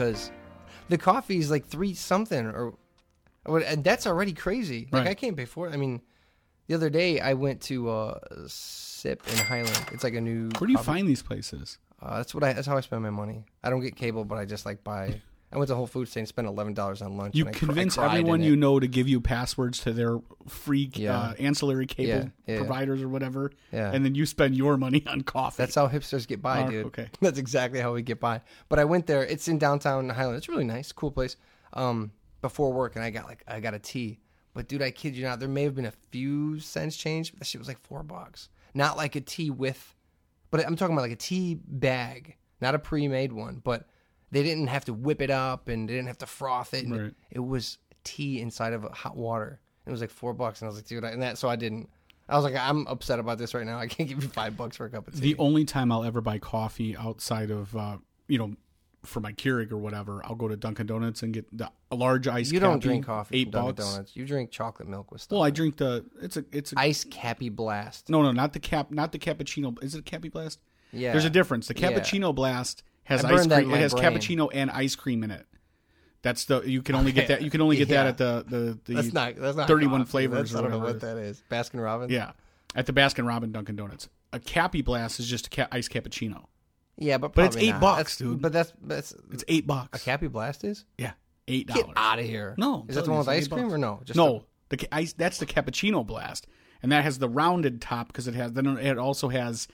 because 0.00 0.30
the 0.88 0.96
coffee 0.98 1.38
is 1.38 1.50
like 1.50 1.66
three 1.66 1.92
something 1.94 2.46
or, 2.46 2.72
or- 3.44 3.60
and 3.60 3.84
that's 3.84 4.06
already 4.06 4.32
crazy. 4.32 4.88
Like 4.90 5.04
Right. 5.04 5.10
I 5.10 5.14
can't 5.14 5.36
pay 5.36 5.44
for 5.44 5.68
it. 5.68 5.74
I 5.74 5.76
mean, 5.76 6.00
the 6.68 6.74
other 6.74 6.88
day 6.90 7.20
I 7.20 7.34
went 7.34 7.60
to 7.62 7.90
uh, 7.90 8.18
Sip 8.46 9.22
in 9.30 9.38
Highland. 9.38 9.84
It's 9.92 10.04
like 10.04 10.14
a 10.14 10.20
new. 10.20 10.48
Where 10.58 10.66
do 10.66 10.72
you 10.72 10.76
coffee- 10.78 10.86
find 10.92 11.08
these 11.08 11.22
places? 11.22 11.78
Uh, 12.00 12.16
that's 12.16 12.34
what 12.34 12.42
I. 12.44 12.54
That's 12.54 12.66
how 12.66 12.76
I 12.78 12.80
spend 12.80 13.02
my 13.02 13.10
money. 13.10 13.44
I 13.62 13.68
don't 13.68 13.80
get 13.82 13.94
cable, 13.96 14.24
but 14.24 14.38
I 14.38 14.46
just 14.46 14.64
like 14.64 14.82
buy. 14.82 15.20
I 15.52 15.56
went 15.58 15.66
to 15.68 15.74
Whole 15.74 15.86
Foods 15.88 16.10
today 16.10 16.20
and 16.20 16.28
spent 16.28 16.46
eleven 16.46 16.74
dollars 16.74 17.02
on 17.02 17.16
lunch. 17.16 17.34
You 17.34 17.46
and 17.46 17.54
I 17.56 17.58
cr- 17.58 17.64
I 17.64 17.68
convince 17.68 17.94
cried 17.96 18.06
everyone 18.18 18.42
you 18.42 18.52
it. 18.52 18.58
know 18.58 18.78
to 18.78 18.86
give 18.86 19.08
you 19.08 19.20
passwords 19.20 19.80
to 19.80 19.92
their 19.92 20.18
free 20.48 20.90
Yeah. 20.94 21.18
uh, 21.18 21.34
ancillary 21.40 21.86
cable 21.86 22.08
Yeah, 22.08 22.24
yeah. 22.46 22.56
providers 22.58 23.02
or 23.02 23.08
whatever, 23.08 23.50
Yeah. 23.72 23.90
and 23.92 24.04
then 24.04 24.14
you 24.14 24.26
spend 24.26 24.54
your 24.56 24.76
money 24.76 25.02
on 25.08 25.22
coffee. 25.22 25.56
That's 25.62 25.74
how 25.74 25.88
hipsters 25.88 26.28
get 26.28 26.40
by, 26.40 26.64
Oh, 26.64 26.70
dude. 26.70 26.86
okay. 26.86 27.08
That's 27.20 27.38
exactly 27.38 27.80
how 27.80 27.92
we 27.94 28.02
get 28.02 28.20
by. 28.20 28.42
But 28.68 28.78
I 28.78 28.84
went 28.84 29.06
there. 29.08 29.24
It's 29.24 29.48
in 29.48 29.58
downtown 29.58 30.08
Highland. 30.08 30.36
It's 30.36 30.48
really 30.48 30.64
nice, 30.64 30.92
cool 30.92 31.10
place. 31.10 31.36
Um, 31.72 32.12
before 32.42 32.72
work, 32.72 32.94
and 32.96 33.04
I 33.04 33.10
got 33.10 33.26
like 33.26 33.42
I 33.48 33.60
got 33.60 33.74
a 33.74 33.78
tea. 33.78 34.20
But 34.54 34.66
dude, 34.68 34.82
I 34.82 34.90
kid 34.90 35.16
you 35.16 35.24
not, 35.24 35.38
there 35.40 35.48
may 35.48 35.62
have 35.64 35.74
been 35.74 35.84
a 35.86 35.92
few 36.10 36.58
cents 36.60 36.96
change. 36.96 37.32
But 37.32 37.40
that 37.40 37.44
shit 37.46 37.60
was 37.60 37.68
like 37.68 37.80
four 37.80 38.02
bucks. 38.02 38.48
Not 38.72 38.96
like 38.96 39.14
a 39.16 39.20
tea 39.20 39.50
with, 39.50 39.94
but 40.50 40.64
I'm 40.64 40.76
talking 40.76 40.94
about 40.94 41.02
like 41.02 41.12
a 41.12 41.16
tea 41.16 41.54
bag, 41.64 42.36
not 42.60 42.74
a 42.74 42.78
pre-made 42.78 43.32
one. 43.32 43.60
But 43.62 43.88
they 44.30 44.42
didn't 44.42 44.68
have 44.68 44.84
to 44.86 44.92
whip 44.92 45.20
it 45.20 45.30
up 45.30 45.68
and 45.68 45.88
they 45.88 45.94
didn't 45.94 46.08
have 46.08 46.18
to 46.18 46.26
froth 46.26 46.74
it. 46.74 46.88
Right. 46.88 47.12
It 47.30 47.40
was 47.40 47.78
tea 48.04 48.40
inside 48.40 48.72
of 48.72 48.84
hot 48.84 49.16
water. 49.16 49.60
It 49.86 49.90
was 49.90 50.00
like 50.00 50.10
four 50.10 50.32
bucks, 50.34 50.60
and 50.60 50.66
I 50.66 50.68
was 50.68 50.76
like, 50.76 50.86
dude, 50.86 51.04
and 51.04 51.22
that 51.22 51.38
so 51.38 51.48
I 51.48 51.56
didn't. 51.56 51.88
I 52.28 52.36
was 52.36 52.44
like, 52.44 52.54
I'm 52.54 52.86
upset 52.86 53.18
about 53.18 53.38
this 53.38 53.54
right 53.54 53.66
now. 53.66 53.78
I 53.78 53.88
can't 53.88 54.08
give 54.08 54.22
you 54.22 54.28
five 54.28 54.56
bucks 54.56 54.76
for 54.76 54.84
a 54.86 54.90
cup 54.90 55.08
of 55.08 55.14
tea. 55.14 55.20
The 55.20 55.36
only 55.38 55.64
time 55.64 55.90
I'll 55.90 56.04
ever 56.04 56.20
buy 56.20 56.38
coffee 56.38 56.96
outside 56.96 57.50
of 57.50 57.74
uh, 57.76 57.96
you 58.28 58.38
know 58.38 58.54
for 59.02 59.20
my 59.20 59.32
Keurig 59.32 59.72
or 59.72 59.78
whatever, 59.78 60.20
I'll 60.24 60.34
go 60.34 60.46
to 60.46 60.56
Dunkin' 60.56 60.86
Donuts 60.86 61.22
and 61.22 61.32
get 61.32 61.46
the, 61.56 61.70
a 61.90 61.96
large 61.96 62.28
ice. 62.28 62.52
you 62.52 62.60
don't 62.60 62.74
cappy, 62.74 62.88
drink 62.88 63.06
coffee 63.06 63.38
Eight 63.40 63.50
Dunkin' 63.50 63.74
bucks. 63.76 63.90
Donuts. 63.90 64.16
You 64.16 64.26
drink 64.26 64.50
chocolate 64.50 64.88
milk 64.88 65.10
with 65.10 65.22
stuff. 65.22 65.36
Well, 65.36 65.42
I 65.42 65.50
drink 65.50 65.78
the. 65.78 66.04
It's 66.22 66.36
a. 66.36 66.44
It's 66.52 66.72
a. 66.72 66.78
ice 66.78 67.04
cappy 67.04 67.48
blast. 67.48 68.08
no, 68.10 68.22
no, 68.22 68.30
not 68.30 68.52
the 68.52 68.60
cap. 68.60 68.90
Not 68.92 69.10
the 69.12 69.18
cappuccino. 69.18 69.82
Is 69.82 69.94
it 69.94 70.00
a 70.00 70.02
cappy 70.02 70.28
blast? 70.28 70.60
Yeah, 70.92 71.12
There's 71.12 71.24
a 71.24 71.30
difference. 71.30 71.66
The 71.68 71.76
Yeah. 71.76 71.90
cappuccino 71.92 72.34
blast 72.34 72.82
has 73.10 73.24
ice 73.24 73.30
burned 73.30 73.50
that 73.50 73.62
in 73.62 73.68
cream. 73.68 73.76
It 73.78 73.80
has 73.82 73.92
brain. 73.94 74.04
cappuccino 74.12 74.48
and 74.52 74.70
ice 74.70 74.94
cream 74.96 75.22
in 75.24 75.30
it. 75.30 75.46
That's 76.22 76.44
the 76.44 76.60
you 76.62 76.82
can 76.82 76.94
only 76.94 77.12
get 77.12 77.28
that. 77.28 77.42
You 77.42 77.50
can 77.50 77.60
only 77.60 77.76
get 77.82 77.88
Yeah. 77.88 78.04
that 78.04 78.08
at 78.08 78.18
the 78.18 78.44
the, 78.48 78.78
the 78.84 78.94
That's 78.94 79.12
not. 79.12 79.36
That's 79.36 79.56
not 79.56 79.68
31 79.68 80.00
coffee. 80.00 80.10
flavors 80.10 80.50
That's, 80.50 80.54
or 80.54 80.58
I 80.58 80.60
don't 80.62 80.70
know 80.72 80.78
whatever. 80.78 80.98
what 81.06 81.16
that 81.16 81.16
is. 81.18 81.42
Baskin 81.50 81.82
Robbins. 81.82 82.10
yeah 82.12 82.32
at 82.76 82.86
the 82.86 82.92
Baskin 82.92 83.26
Robbins 83.26 83.52
Dunkin' 83.52 83.74
Donuts. 83.76 84.08
A 84.32 84.38
cappy 84.38 84.80
blast 84.82 85.18
is 85.18 85.26
just 85.26 85.48
a 85.48 85.50
ca- 85.50 85.68
ice 85.72 85.88
cappuccino. 85.88 86.44
yeah, 86.96 87.18
but 87.18 87.32
But 87.34 87.46
it's 87.46 87.56
eight 87.56 87.70
not. 87.70 87.80
bucks, 87.80 87.96
That's- 87.96 88.16
dude. 88.18 88.40
But 88.42 88.52
that's 88.52 88.72
that's 88.82 89.12
It's 89.32 89.44
eight 89.48 89.66
bucks. 89.66 90.00
a 90.00 90.04
cappy 90.04 90.28
blast 90.28 90.62
is. 90.62 90.84
yeah, 90.98 91.12
$8. 91.48 91.66
Get 91.66 91.86
out 91.96 92.18
of 92.20 92.24
here. 92.26 92.54
No, 92.58 92.84
is 92.88 92.94
that 92.94 93.04
the 93.06 93.10
one 93.10 93.18
with 93.20 93.28
ice 93.28 93.48
cream 93.48 93.62
bucks. 93.62 93.74
or 93.74 93.78
no? 93.78 94.00
Just 94.04 94.16
no, 94.16 94.44
the 94.68 94.76
ca- 94.76 94.86
ice, 94.92 95.12
that's 95.14 95.38
the 95.38 95.46
cappuccino 95.46 96.06
blast, 96.06 96.46
and 96.82 96.92
that 96.92 97.02
has 97.02 97.18
the 97.18 97.28
rounded 97.28 97.80
top 97.80 98.06
because 98.08 98.28
it 98.28 98.34
has. 98.34 98.52
Then 98.52 98.66
it 98.78 98.98
also 98.98 99.30
has 99.30 99.66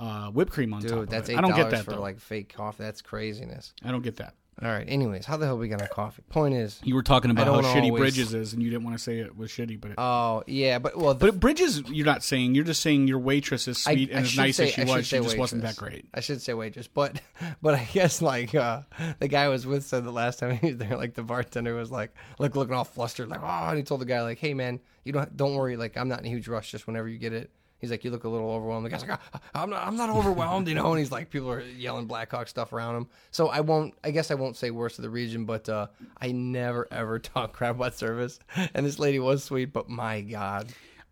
uh, 0.00 0.30
whipped 0.30 0.52
cream 0.52 0.72
on 0.74 0.80
top. 0.80 0.88
dude, 0.90 0.98
of 1.00 1.08
that's 1.10 1.28
it. 1.28 1.32
eight 1.32 1.38
I 1.38 1.40
don't 1.42 1.54
get 1.54 1.70
that 1.70 1.84
for 1.84 1.92
though. 1.92 2.00
like 2.00 2.18
fake 2.20 2.52
coffee. 2.54 2.82
That's 2.82 3.02
craziness. 3.02 3.74
I 3.84 3.90
don't 3.90 4.02
get 4.02 4.16
that. 4.16 4.34
All 4.62 4.68
right. 4.68 4.84
Anyways, 4.86 5.24
how 5.24 5.38
the 5.38 5.46
hell 5.46 5.56
we 5.56 5.68
got 5.68 5.80
on 5.80 5.88
coffee? 5.88 6.22
Point 6.28 6.52
is, 6.54 6.78
You 6.84 6.94
were 6.94 7.02
talking 7.02 7.30
about 7.30 7.48
I 7.48 7.50
how 7.50 7.62
shitty 7.74 7.84
always- 7.84 7.98
Bridges 8.00 8.34
is, 8.34 8.52
and 8.52 8.62
you 8.62 8.68
didn't 8.68 8.84
want 8.84 8.94
to 8.98 9.02
say 9.02 9.18
it 9.18 9.34
was 9.34 9.50
shitty, 9.50 9.80
but 9.80 9.92
it, 9.92 9.94
oh 9.96 10.42
yeah, 10.46 10.78
but 10.78 10.98
well, 10.98 11.14
the, 11.14 11.26
but 11.32 11.40
Bridges, 11.40 11.82
you're 11.88 12.04
not 12.04 12.22
saying. 12.22 12.54
You're 12.54 12.64
just 12.64 12.82
saying 12.82 13.08
your 13.08 13.20
waitress 13.20 13.66
is 13.68 13.78
sweet 13.78 14.10
I 14.10 14.16
and 14.16 14.26
as 14.26 14.36
nice 14.36 14.56
say- 14.56 14.64
as 14.68 14.74
she 14.74 14.82
I 14.82 14.84
was. 14.96 15.06
She 15.06 15.16
just 15.18 15.38
wasn't 15.38 15.62
that 15.62 15.76
great. 15.76 16.04
I 16.12 16.20
should 16.20 16.42
say 16.42 16.52
waitress, 16.52 16.88
but 16.88 17.18
but 17.62 17.72
I 17.74 17.88
guess 17.92 18.20
like 18.20 18.54
uh, 18.54 18.82
the 19.18 19.28
guy 19.28 19.44
I 19.44 19.48
was 19.48 19.66
with 19.66 19.84
said 19.86 20.04
the 20.04 20.10
last 20.12 20.38
time 20.40 20.56
he 20.58 20.66
was 20.68 20.76
there, 20.76 20.94
like 20.96 21.14
the 21.14 21.22
bartender 21.22 21.74
was 21.74 21.90
like, 21.90 22.14
like 22.38 22.54
looking 22.54 22.74
all 22.74 22.84
flustered, 22.84 23.30
like 23.30 23.40
oh, 23.42 23.46
and 23.68 23.78
he 23.78 23.82
told 23.82 24.02
the 24.02 24.06
guy 24.06 24.20
like, 24.20 24.40
hey 24.40 24.52
man, 24.52 24.80
you 25.04 25.12
don't 25.14 25.34
don't 25.38 25.54
worry, 25.54 25.78
like 25.78 25.96
I'm 25.96 26.08
not 26.08 26.20
in 26.20 26.26
a 26.26 26.28
huge 26.28 26.48
rush, 26.48 26.70
just 26.70 26.86
whenever 26.86 27.08
you 27.08 27.16
get 27.16 27.32
it. 27.32 27.50
He's 27.80 27.90
like, 27.90 28.04
you 28.04 28.10
look 28.10 28.24
a 28.24 28.28
little 28.28 28.50
overwhelmed. 28.50 28.84
The 28.84 28.90
guy's 28.90 29.06
like, 29.06 29.18
"Ah, 29.34 29.40
I'm 29.54 29.70
not, 29.70 29.86
I'm 29.86 29.96
not 29.96 30.10
overwhelmed, 30.10 30.68
you 30.68 30.74
know. 30.74 30.90
And 30.90 30.98
he's 30.98 31.10
like, 31.10 31.30
people 31.30 31.50
are 31.50 31.62
yelling 31.62 32.06
Blackhawk 32.06 32.48
stuff 32.48 32.72
around 32.72 32.96
him. 32.96 33.08
So 33.30 33.48
I 33.48 33.60
won't, 33.60 33.94
I 34.04 34.10
guess 34.10 34.30
I 34.30 34.34
won't 34.34 34.56
say 34.56 34.70
worst 34.70 34.98
of 34.98 35.02
the 35.02 35.10
region, 35.10 35.44
but 35.46 35.68
uh, 35.68 35.86
I 36.20 36.32
never 36.32 36.86
ever 36.90 37.18
talk 37.18 37.52
crap 37.52 37.76
about 37.76 37.94
service. 37.94 38.38
And 38.74 38.84
this 38.84 38.98
lady 38.98 39.18
was 39.18 39.42
sweet, 39.42 39.72
but 39.72 39.88
my 39.88 40.20
god, 40.20 40.68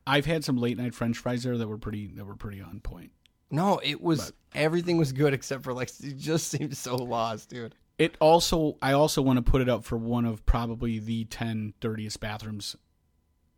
I've 0.07 0.27
had 0.27 0.45
some 0.45 0.57
late 0.57 0.77
night 0.79 0.95
French 0.95 1.19
fries 1.19 1.43
there 1.43 1.57
that 1.57 1.69
were 1.69 1.79
pretty 1.79 2.09
that 2.09 2.25
were 2.25 2.37
pretty 2.37 2.61
on 2.61 2.81
point. 2.81 3.13
no, 3.51 3.81
it 3.83 4.01
was 4.01 4.33
everything 4.55 4.97
was 4.99 5.13
good 5.13 5.35
except 5.35 5.65
for 5.65 5.73
like, 5.73 5.91
it 6.03 6.19
just 6.19 6.49
seemed 6.49 6.77
so 6.77 6.97
lost, 6.97 7.49
dude. 7.51 7.75
It 7.99 8.17
also, 8.21 8.77
I 8.81 8.93
also 8.93 9.23
want 9.23 9.45
to 9.45 9.51
put 9.51 9.61
it 9.61 9.69
up 9.69 9.85
for 9.85 9.97
one 9.97 10.25
of 10.25 10.47
probably 10.47 11.01
the 11.01 11.25
10 11.25 11.75
dirtiest 11.81 12.21
bathrooms 12.21 12.77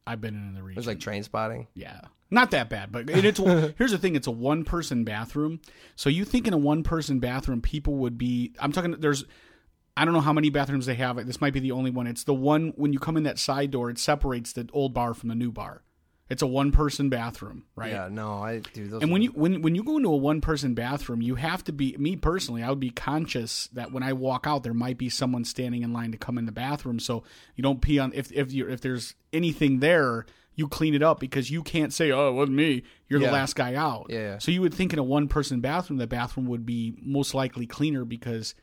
I've 0.07 0.21
been 0.21 0.35
in 0.35 0.55
the 0.55 0.63
region. 0.63 0.77
It 0.77 0.81
was 0.81 0.87
like 0.87 1.01
train 1.01 1.23
spotting. 1.23 1.69
yeah, 1.75 2.01
not 2.31 2.51
that 2.53 2.69
bad, 2.69 2.93
but 2.93 3.11
it, 3.11 3.25
it's 3.25 3.39
here's 3.79 3.93
the 3.93 3.99
thing: 3.99 4.17
it's 4.17 4.27
a 4.27 4.33
one 4.33 4.65
person 4.65 5.05
bathroom. 5.05 5.61
So 5.97 6.09
you 6.09 6.25
think 6.25 6.47
in 6.47 6.53
a 6.53 6.59
one 6.59 6.83
person 6.83 7.19
bathroom, 7.21 7.61
people 7.61 7.97
would 7.97 8.17
be? 8.19 8.55
I'm 8.59 8.73
talking. 8.73 8.93
There's, 8.99 9.25
I 9.97 10.05
don't 10.05 10.15
know 10.15 10.21
how 10.21 10.33
many 10.33 10.51
bathrooms 10.51 10.87
they 10.87 10.95
have. 10.95 11.25
This 11.27 11.41
might 11.41 11.53
be 11.53 11.61
the 11.61 11.73
only 11.73 11.91
one. 11.91 12.07
It's 12.07 12.25
the 12.25 12.35
one 12.35 12.73
when 12.77 12.93
you 12.93 12.99
come 12.99 13.17
in 13.17 13.25
that 13.25 13.39
side 13.39 13.71
door, 13.71 13.91
it 13.91 13.99
separates 13.99 14.53
the 14.53 14.69
old 14.73 14.95
bar 14.95 15.15
from 15.15 15.29
the 15.29 15.35
new 15.35 15.53
bar. 15.53 15.83
It's 16.31 16.43
a 16.43 16.47
one 16.47 16.71
person 16.71 17.09
bathroom, 17.11 17.65
right? 17.75 17.91
Yeah, 17.91 18.09
no, 18.09 18.35
I 18.35 18.61
do 18.61 18.87
those. 18.87 19.03
And 19.03 19.11
when 19.11 19.21
you 19.21 19.31
when 19.33 19.63
when 19.63 19.75
you 19.75 19.83
go 19.83 19.97
into 19.97 20.11
a 20.11 20.17
one 20.17 20.41
person 20.41 20.75
bathroom, 20.75 21.21
you 21.21 21.35
have 21.35 21.65
to 21.65 21.73
be 21.73 21.97
me 21.99 22.15
personally. 22.15 22.63
I 22.63 22.71
would 22.71 22.79
be 22.79 22.91
conscious 22.91 23.67
that 23.73 23.91
when 23.91 24.05
I 24.05 24.13
walk 24.13 24.47
out, 24.47 24.63
there 24.63 24.73
might 24.73 24.97
be 24.97 25.09
someone 25.09 25.45
standing 25.45 25.83
in 25.83 25.93
line 25.93 26.13
to 26.13 26.19
come 26.19 26.39
in 26.39 26.47
the 26.47 26.53
bathroom, 26.53 27.01
so 27.01 27.25
you 27.57 27.63
don't 27.63 27.83
pee 27.83 27.99
on. 27.99 28.13
If 28.15 28.31
if 28.31 28.53
you 28.53 28.69
if 28.69 28.81
there's 28.81 29.17
anything 29.33 29.81
there, 29.81 30.25
you 30.55 30.69
clean 30.69 30.95
it 30.95 31.03
up 31.03 31.19
because 31.19 31.51
you 31.51 31.65
can't 31.65 31.93
say, 31.93 32.13
"Oh, 32.13 32.29
it 32.29 32.33
wasn't 32.35 32.57
me." 32.59 32.85
You're 33.09 33.21
Yeah. 33.21 33.27
the 33.27 33.33
last 33.33 33.57
guy 33.57 33.75
out. 33.75 34.07
Yeah. 34.09 34.39
So 34.39 34.53
you 34.53 34.61
would 34.61 34.73
think 34.73 34.93
in 34.93 35.01
a 35.01 35.03
one 35.03 35.27
person 35.27 35.61
bathroom, 35.61 35.99
the 35.99 36.07
bathroom 36.07 36.47
would 36.47 36.65
be 36.65 36.95
most 37.03 37.35
likely 37.35 37.67
cleaner 37.67 38.05
because. 38.05 38.55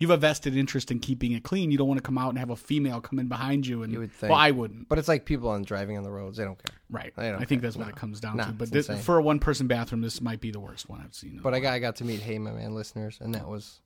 You 0.00 0.08
have 0.08 0.18
a 0.18 0.20
vested 0.20 0.56
interest 0.56 0.90
in 0.92 1.00
keeping 1.00 1.32
it 1.32 1.42
clean. 1.42 1.70
You 1.72 1.78
don't 1.78 1.88
want 1.88 1.98
to 1.98 2.02
come 2.02 2.18
out 2.18 2.28
and 2.28 2.38
have 2.38 2.50
a 2.50 2.56
female 2.56 3.00
come 3.00 3.18
in 3.18 3.26
behind 3.26 3.66
you. 3.66 3.82
And 3.82 3.92
You 3.92 3.98
would 3.98 4.12
think. 4.12 4.30
well, 4.30 4.38
I 4.38 4.52
wouldn't. 4.52 4.88
but 4.88 4.98
it's 4.98 5.08
like 5.08 5.24
people 5.24 5.48
on 5.48 5.62
driving 5.64 5.96
on 5.98 6.04
the 6.04 6.10
roads; 6.10 6.36
they 6.36 6.44
don't 6.44 6.56
care. 6.62 6.76
Right. 6.88 7.12
They 7.16 7.30
don't 7.30 7.34
I 7.42 7.44
think 7.44 7.60
care. 7.62 7.68
that's 7.68 7.76
what 7.76 7.84
No. 7.86 7.90
it 7.90 7.96
comes 7.96 8.20
down 8.20 8.36
No, 8.36 8.44
to. 8.44 8.52
But 8.52 8.62
it's 8.64 8.70
this, 8.70 8.88
insane. 8.88 9.02
for 9.04 9.18
a 9.18 9.22
one 9.22 9.40
person 9.40 9.66
bathroom, 9.66 10.00
this 10.02 10.20
might 10.20 10.40
be 10.40 10.50
the 10.52 10.60
worst 10.60 10.88
one 10.88 11.00
I've 11.04 11.14
seen. 11.14 11.40
But 11.42 11.52
I 11.54 11.60
got 11.60 11.72
I 11.74 11.78
got 11.80 11.96
to 11.96 12.04
meet 12.04 12.20
Hey 12.20 12.38
My 12.38 12.52
Man 12.52 12.74
listeners, 12.74 13.18
and 13.20 13.34
that 13.34 13.48
was 13.48 13.80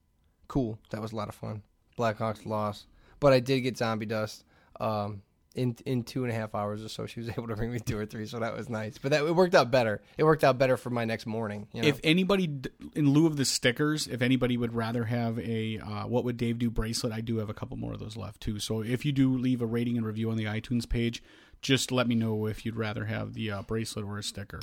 cool. 0.49 0.79
That 0.91 1.01
was 1.01 1.13
a 1.13 1.17
lot 1.17 1.29
of 1.31 1.35
fun. 1.35 1.63
Blackhawks 1.99 2.45
lost, 2.45 2.87
but 3.21 3.33
I 3.33 3.41
did 3.41 3.61
get 3.61 3.79
zombie 3.79 4.07
dust. 4.07 4.45
Um, 4.81 5.23
in 5.55 5.77
in 5.87 6.03
two 6.05 6.25
and 6.25 6.33
a 6.33 6.35
half 6.35 6.55
hours 6.55 6.85
or 6.85 6.89
so, 6.89 7.07
she 7.07 7.21
was 7.21 7.29
able 7.37 7.49
to 7.49 7.57
bring 7.57 7.73
me 7.73 7.81
two 7.81 7.99
or 7.99 8.07
three, 8.07 8.27
so 8.27 8.39
that 8.41 8.57
was 8.57 8.69
nice. 8.69 8.99
But 8.99 9.13
that 9.13 9.25
it 9.25 9.35
worked 9.35 9.55
out 9.55 9.71
better. 9.71 10.03
It 10.17 10.25
worked 10.25 10.45
out 10.45 10.59
better 10.59 10.77
for 10.77 10.91
my 10.91 11.05
next 11.05 11.27
morning. 11.27 11.69
You 11.73 11.83
know? 11.83 11.89
If 11.89 12.01
anybody, 12.05 12.51
in 12.95 13.11
lieu 13.11 13.27
of 13.27 13.37
the 13.37 13.45
stickers, 13.45 14.07
if 14.07 14.23
anybody 14.23 14.57
would 14.57 14.75
rather 14.75 15.05
have 15.05 15.39
a 15.39 15.79
uh, 15.79 16.07
"What 16.07 16.25
Would 16.25 16.37
Dave 16.37 16.59
Do" 16.59 16.71
bracelet, 16.71 17.13
I 17.13 17.21
do 17.21 17.39
have 17.39 17.51
a 17.51 17.55
couple 17.55 17.77
more 17.77 17.93
of 17.93 18.01
those 18.01 18.17
left 18.17 18.41
too. 18.41 18.59
So 18.59 18.83
if 18.83 19.05
you 19.05 19.13
do 19.13 19.37
leave 19.37 19.63
a 19.63 19.67
rating 19.67 19.97
and 19.97 20.07
review 20.07 20.31
on 20.31 20.37
the 20.37 20.45
iTunes 20.45 20.89
page, 20.89 21.23
just 21.61 21.93
let 21.93 22.07
me 22.07 22.15
know 22.15 22.47
if 22.47 22.67
you'd 22.67 22.77
rather 22.77 23.05
have 23.07 23.35
the 23.35 23.51
uh, 23.51 23.63
bracelet 23.63 24.05
or 24.05 24.19
a 24.19 24.23
sticker. 24.23 24.61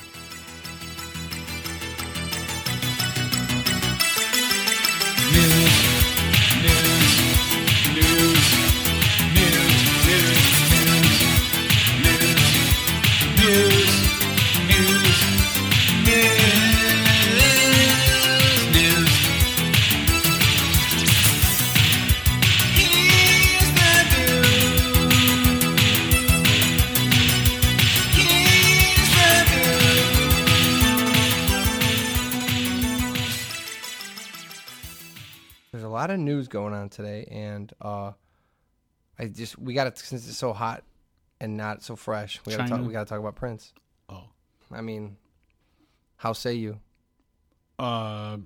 Lot 35.99 36.12
of 36.12 36.19
news 36.19 36.47
going 36.47 36.73
on 36.73 36.89
today, 36.89 37.27
and 37.29 37.71
uh, 37.81 38.12
I 39.17 39.25
just 39.27 39.59
we 39.59 39.73
got 39.73 39.93
to 39.93 40.05
since 40.05 40.27
it's 40.27 40.38
so 40.38 40.53
hot 40.53 40.83
and 41.41 41.57
not 41.57 41.83
so 41.83 41.95
fresh. 41.95 42.39
We 42.45 42.55
got 42.55 42.63
to 42.63 42.69
talk. 42.69 42.81
We 42.85 42.93
got 42.93 43.05
to 43.05 43.09
talk 43.09 43.19
about 43.19 43.35
Prince. 43.35 43.73
Oh, 44.07 44.23
I 44.71 44.81
mean, 44.81 45.17
how 46.15 46.33
say 46.33 46.53
you? 46.53 46.79
uh, 47.79 48.38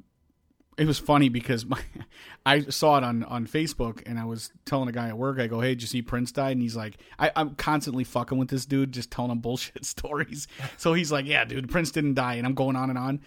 it 0.77 0.87
was 0.87 0.97
funny 0.97 1.29
because 1.29 1.65
my 1.65 1.79
I 2.45 2.61
saw 2.61 2.97
it 2.97 3.03
on 3.03 3.23
on 3.23 3.45
Facebook 3.45 4.01
and 4.05 4.19
I 4.19 4.25
was 4.25 4.51
telling 4.65 4.89
a 4.89 4.91
guy 4.91 5.09
at 5.09 5.17
work, 5.17 5.39
I 5.39 5.47
go, 5.47 5.61
"Hey, 5.61 5.69
did 5.69 5.81
you 5.81 5.87
see 5.87 6.01
Prince 6.01 6.31
died?" 6.31 6.53
And 6.53 6.61
he's 6.61 6.75
like, 6.75 6.97
I, 7.19 7.31
"I'm 7.35 7.55
constantly 7.55 8.03
fucking 8.03 8.37
with 8.37 8.49
this 8.49 8.65
dude, 8.65 8.91
just 8.91 9.11
telling 9.11 9.31
him 9.31 9.39
bullshit 9.41 9.85
stories." 9.85 10.47
So 10.77 10.93
he's 10.93 11.11
like, 11.11 11.25
"Yeah, 11.25 11.45
dude, 11.45 11.69
Prince 11.69 11.91
didn't 11.91 12.15
die," 12.15 12.35
and 12.35 12.47
I'm 12.47 12.55
going 12.55 12.75
on 12.75 12.89
and 12.89 12.97
on. 12.97 13.21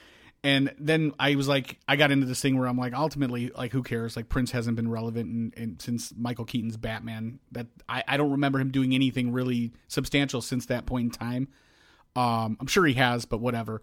And 0.46 0.72
then 0.78 1.12
I 1.18 1.34
was 1.34 1.48
like, 1.48 1.80
I 1.88 1.96
got 1.96 2.12
into 2.12 2.24
this 2.24 2.40
thing 2.40 2.56
where 2.56 2.68
I'm 2.68 2.78
like, 2.78 2.94
ultimately, 2.94 3.50
like, 3.50 3.72
who 3.72 3.82
cares? 3.82 4.14
Like, 4.14 4.28
Prince 4.28 4.52
hasn't 4.52 4.76
been 4.76 4.88
relevant 4.88 5.28
in, 5.56 5.62
in, 5.62 5.80
since 5.80 6.12
Michael 6.16 6.44
Keaton's 6.44 6.76
Batman. 6.76 7.40
That 7.50 7.66
I, 7.88 8.04
I 8.06 8.16
don't 8.16 8.30
remember 8.30 8.60
him 8.60 8.70
doing 8.70 8.94
anything 8.94 9.32
really 9.32 9.72
substantial 9.88 10.40
since 10.40 10.66
that 10.66 10.86
point 10.86 11.04
in 11.06 11.10
time. 11.10 11.48
Um, 12.14 12.56
I'm 12.60 12.68
sure 12.68 12.86
he 12.86 12.94
has, 12.94 13.24
but 13.24 13.40
whatever. 13.40 13.82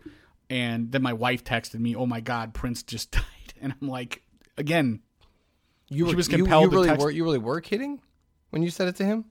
And 0.49 0.89
then 0.89 1.01
my 1.01 1.11
wife 1.11 1.43
texted 1.43 1.79
me, 1.81 1.97
"Oh 1.97 2.05
my 2.05 2.21
God, 2.21 2.53
Prince 2.53 2.81
just 2.83 3.11
died," 3.19 3.23
and 3.61 3.73
I'm 3.81 3.89
like, 3.89 4.23
again, 4.57 5.01
You 5.89 6.07
She 6.07 6.15
was 6.15 6.29
you- 6.29 6.37
compelled 6.37 6.63
You, 6.63 6.69
to 6.69 6.75
really 6.77 6.87
text- 6.87 7.03
were. 7.03 7.11
You 7.11 7.23
really 7.25 7.39
were 7.39 7.59
kidding 7.59 7.99
when 8.51 8.63
you 8.63 8.69
said 8.69 8.87
it 8.87 8.95
to 8.97 9.05
him. 9.05 9.25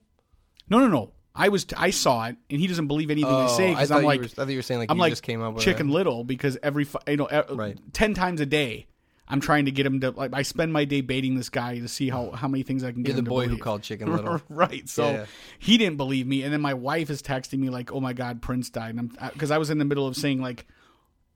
no, 0.69 0.77
no, 0.77 0.87
no. 0.87 1.13
I 1.35 1.49
was, 1.49 1.65
I 1.75 1.89
saw 1.89 2.25
it, 2.25 2.37
and 2.49 2.59
he 2.59 2.67
doesn't 2.67 2.87
believe 2.87 3.09
anything 3.09 3.39
I 3.39 3.47
say 3.47 3.69
Oh, 3.69 3.71
I 3.71 3.75
because 3.75 3.91
I'm 3.91 4.03
like, 4.03 4.19
were, 4.19 4.25
I 4.25 4.29
thought 4.29 4.49
you 4.49 4.57
were 4.57 4.61
saying 4.61 4.81
like 4.81 4.91
I'm 4.91 4.97
you 4.97 5.01
like 5.01 5.11
just 5.11 5.23
came 5.23 5.41
up 5.41 5.55
with 5.55 5.63
Chicken 5.63 5.89
it. 5.89 5.93
Little 5.93 6.23
because 6.23 6.57
every 6.61 6.85
you 7.07 7.17
know 7.17 7.27
Right. 7.49 7.77
ten 7.91 8.13
times 8.13 8.39
a 8.39 8.45
day 8.45 8.85
I'm 9.27 9.39
trying 9.39 9.65
to 9.65 9.71
get 9.71 9.85
him 9.85 9.99
to 10.01 10.11
like 10.11 10.31
I 10.33 10.43
spend 10.43 10.71
my 10.73 10.85
day 10.85 11.01
baiting 11.01 11.35
this 11.35 11.49
guy 11.49 11.79
to 11.79 11.87
see 11.87 12.09
how 12.09 12.31
how 12.31 12.47
many 12.47 12.61
things 12.61 12.83
I 12.83 12.91
can 12.91 13.01
get 13.01 13.09
You're 13.09 13.15
the 13.15 13.19
him 13.19 13.25
to 13.25 13.29
boy 13.29 13.47
who 13.47 13.57
called 13.57 13.81
Chicken 13.81 14.11
Little. 14.13 14.41
right. 14.49 14.87
So 14.87 15.11
Yeah. 15.11 15.25
he 15.57 15.77
didn't 15.79 15.97
believe 15.97 16.27
me, 16.27 16.43
and 16.43 16.53
then 16.53 16.61
my 16.61 16.75
wife 16.75 17.09
is 17.09 17.21
texting 17.23 17.59
me 17.59 17.69
like, 17.69 17.91
"Oh 17.91 17.99
my 17.99 18.13
God, 18.13 18.41
Prince 18.41 18.69
died," 18.69 18.91
and 18.91 18.99
I'm 18.99 19.11
uh, 19.19 19.29
because 19.31 19.49
I 19.49 19.57
was 19.57 19.69
in 19.71 19.79
the 19.79 19.85
middle 19.85 20.05
of 20.05 20.15
saying 20.15 20.39
like, 20.41 20.67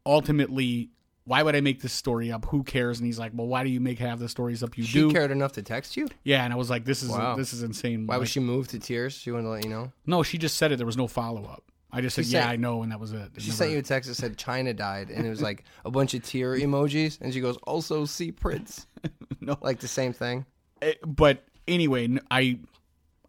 ultimately, 0.06 0.90
why 1.28 1.44
would 1.44 1.56
I 1.56 1.62
make 1.62 1.82
this 1.82 1.94
story 1.94 2.32
up? 2.32 2.46
Who 2.46 2.64
cares? 2.64 3.00
And 3.00 3.06
he's 3.06 3.20
like, 3.20 3.34
"Well, 3.36 3.48
why 3.48 3.64
do 3.64 3.70
you 3.70 3.80
make 3.80 4.00
half 4.00 4.18
the 4.20 4.30
stories 4.30 4.64
up? 4.64 4.78
You 4.78 4.84
She 4.86 5.00
do." 5.00 5.12
cared 5.12 5.30
enough 5.32 5.52
to 5.54 5.62
text 5.62 5.98
you. 5.98 6.08
Yeah, 6.24 6.44
and 6.44 6.54
I 6.54 6.56
was 6.56 6.70
like, 6.70 6.86
"This 6.86 7.04
is 7.04 7.10
Wow. 7.10 7.36
this 7.36 7.54
is 7.54 7.64
insane." 7.64 8.08
Why 8.08 8.16
Like, 8.16 8.22
was 8.22 8.30
she 8.30 8.40
moved 8.40 8.70
to 8.72 8.80
tears? 8.80 9.14
She 9.14 9.30
wanted 9.32 9.44
to 9.44 9.50
let 9.50 9.64
you 9.64 9.70
know. 9.70 9.92
No, 10.06 10.24
she 10.24 10.38
just 10.38 10.56
said 10.58 10.72
it. 10.72 10.78
There 10.78 10.86
was 10.86 10.98
no 10.98 11.08
follow 11.08 11.44
up. 11.46 11.64
I 11.92 12.02
just 12.02 12.16
said, 12.16 12.26
She 12.26 12.32
yeah, 12.34 12.50
I 12.50 12.58
know, 12.58 12.84
and 12.84 12.92
that 12.92 13.00
was 13.00 13.14
it. 13.14 13.30
She 13.38 13.48
Never- 13.48 13.58
sent 13.58 13.72
you 13.72 13.78
a 13.78 13.82
text 13.82 14.10
that 14.10 14.16
said 14.16 14.38
China 14.38 14.74
died, 14.74 15.10
and 15.10 15.26
it 15.26 15.30
was 15.30 15.42
like 15.42 15.64
a 15.86 15.92
bunch 15.92 16.14
of 16.14 16.24
tear 16.24 16.54
emojis, 16.58 17.20
and 17.22 17.34
she 17.34 17.40
goes, 17.42 17.58
"Also 17.64 18.06
see 18.06 18.32
Prince." 18.32 18.88
No. 19.42 19.58
like 19.62 19.80
the 19.80 19.88
same 19.88 20.12
thing. 20.14 20.46
Eh, 20.82 20.94
but 21.06 21.46
anyway, 21.68 22.18
I 22.32 22.60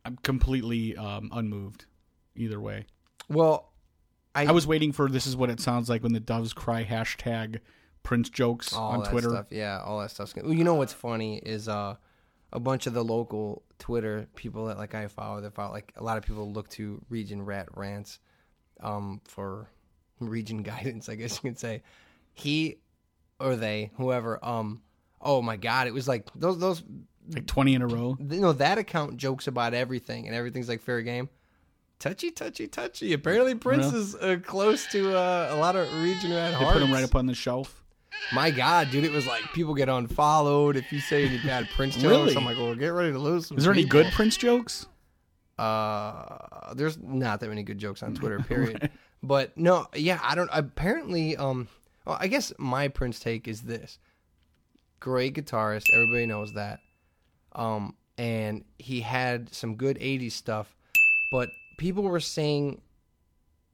I'm 0.04 0.16
completely 0.22 0.96
um, 0.96 1.30
unmoved. 1.32 1.84
Either 2.36 2.60
way, 2.60 2.86
Well, 3.28 3.72
I, 4.34 4.46
I 4.46 4.52
was 4.52 4.66
waiting 4.66 4.92
for 4.92 5.08
this 5.08 5.26
is 5.26 5.36
what 5.36 5.50
it 5.50 5.58
sounds 5.60 5.88
like 5.88 6.02
when 6.04 6.12
the 6.12 6.20
doves 6.20 6.52
cry 6.52 6.84
hashtag 6.84 7.58
Prince 8.08 8.30
jokes 8.30 8.72
all 8.72 8.92
on 8.92 9.04
Twitter. 9.04 9.28
Stuff. 9.28 9.48
Yeah, 9.50 9.82
all 9.84 10.00
that 10.00 10.10
stuff's. 10.10 10.34
Well, 10.34 10.54
you 10.54 10.64
know 10.64 10.76
what's 10.76 10.94
funny 10.94 11.36
is 11.36 11.68
uh, 11.68 11.94
a 12.54 12.58
bunch 12.58 12.86
of 12.86 12.94
the 12.94 13.04
local 13.04 13.64
Twitter 13.78 14.26
people 14.34 14.64
that 14.64 14.78
like 14.78 14.94
I 14.94 15.08
follow. 15.08 15.42
That 15.42 15.52
follow 15.52 15.74
like 15.74 15.92
a 15.94 16.02
lot 16.02 16.16
of 16.16 16.24
people 16.24 16.50
look 16.50 16.70
to 16.70 17.02
Region 17.10 17.44
Rat 17.44 17.68
rants, 17.76 18.18
um, 18.80 19.20
for 19.26 19.68
region 20.20 20.62
guidance. 20.62 21.10
I 21.10 21.16
guess 21.16 21.38
you 21.42 21.50
could 21.50 21.58
say. 21.58 21.82
He 22.32 22.78
or 23.38 23.56
they, 23.56 23.90
whoever. 23.98 24.42
Um, 24.42 24.80
oh 25.20 25.42
my 25.42 25.58
God, 25.58 25.86
it 25.86 25.92
was 25.92 26.08
like 26.08 26.28
those 26.34 26.58
those 26.58 26.82
Like 27.28 27.46
20 27.46 27.74
in 27.74 27.82
a 27.82 27.86
row. 27.86 28.16
you 28.18 28.40
know 28.40 28.54
that 28.54 28.78
account 28.78 29.18
jokes 29.18 29.48
about 29.48 29.74
everything 29.74 30.26
and 30.26 30.34
everything's 30.34 30.70
like 30.70 30.80
fair 30.80 31.02
game 31.02 31.28
touchy 31.98 32.30
touchy 32.30 32.66
touchy 32.68 33.12
apparently 33.12 33.54
prince 33.56 33.92
is 33.92 34.14
uh, 34.14 34.38
close 34.42 34.86
to 34.86 35.14
uh, 35.14 35.48
a 35.50 35.56
lot 35.56 35.74
of 35.76 35.92
region 36.00 36.30
rat 36.30 36.52
They 36.52 36.56
hearts 36.56 36.72
put 36.78 36.82
him 36.82 36.92
right 36.94 37.04
up 37.04 37.14
on 37.14 37.26
the 37.26 37.34
shelf. 37.34 37.84
My 38.32 38.50
god 38.50 38.90
dude 38.90 39.04
it 39.04 39.12
was 39.12 39.26
like 39.26 39.42
people 39.54 39.74
get 39.74 39.88
unfollowed 39.88 40.76
if 40.76 40.92
you 40.92 41.00
say 41.00 41.24
any 41.26 41.38
bad 41.38 41.68
prince 41.70 41.94
jokes. 41.94 42.04
Really? 42.04 42.36
i'm 42.36 42.44
like 42.44 42.56
well 42.56 42.74
get 42.74 42.88
ready 42.88 43.12
to 43.12 43.18
lose 43.18 43.46
some 43.46 43.56
Is 43.56 43.64
there 43.64 43.72
any 43.72 43.84
good 43.84 44.06
Prince 44.12 44.36
jokes? 44.36 44.86
uh 45.58 46.72
there's 46.74 46.98
not 46.98 47.40
that 47.40 47.48
many 47.48 47.62
good 47.62 47.78
jokes 47.78 48.02
on 48.02 48.14
twitter 48.20 48.38
period. 48.40 48.90
But 49.22 49.56
no 49.56 49.86
yeah 49.94 50.20
i 50.22 50.34
don't 50.34 50.50
apparently 50.52 51.36
um 51.36 51.68
well, 52.04 52.16
i 52.20 52.26
guess 52.28 52.52
my 52.58 52.88
prince 52.88 53.18
take 53.18 53.48
is 53.48 53.62
this. 53.62 53.98
Great 55.00 55.34
guitarist 55.34 55.84
everybody 55.92 56.26
knows 56.26 56.52
that. 56.54 56.80
Um 57.52 57.94
and 58.16 58.64
he 58.78 59.00
had 59.00 59.52
some 59.54 59.74
good 59.76 59.98
80s 59.98 60.32
stuff 60.32 60.74
but 61.32 61.48
people 61.78 62.02
were 62.02 62.20
saying 62.20 62.80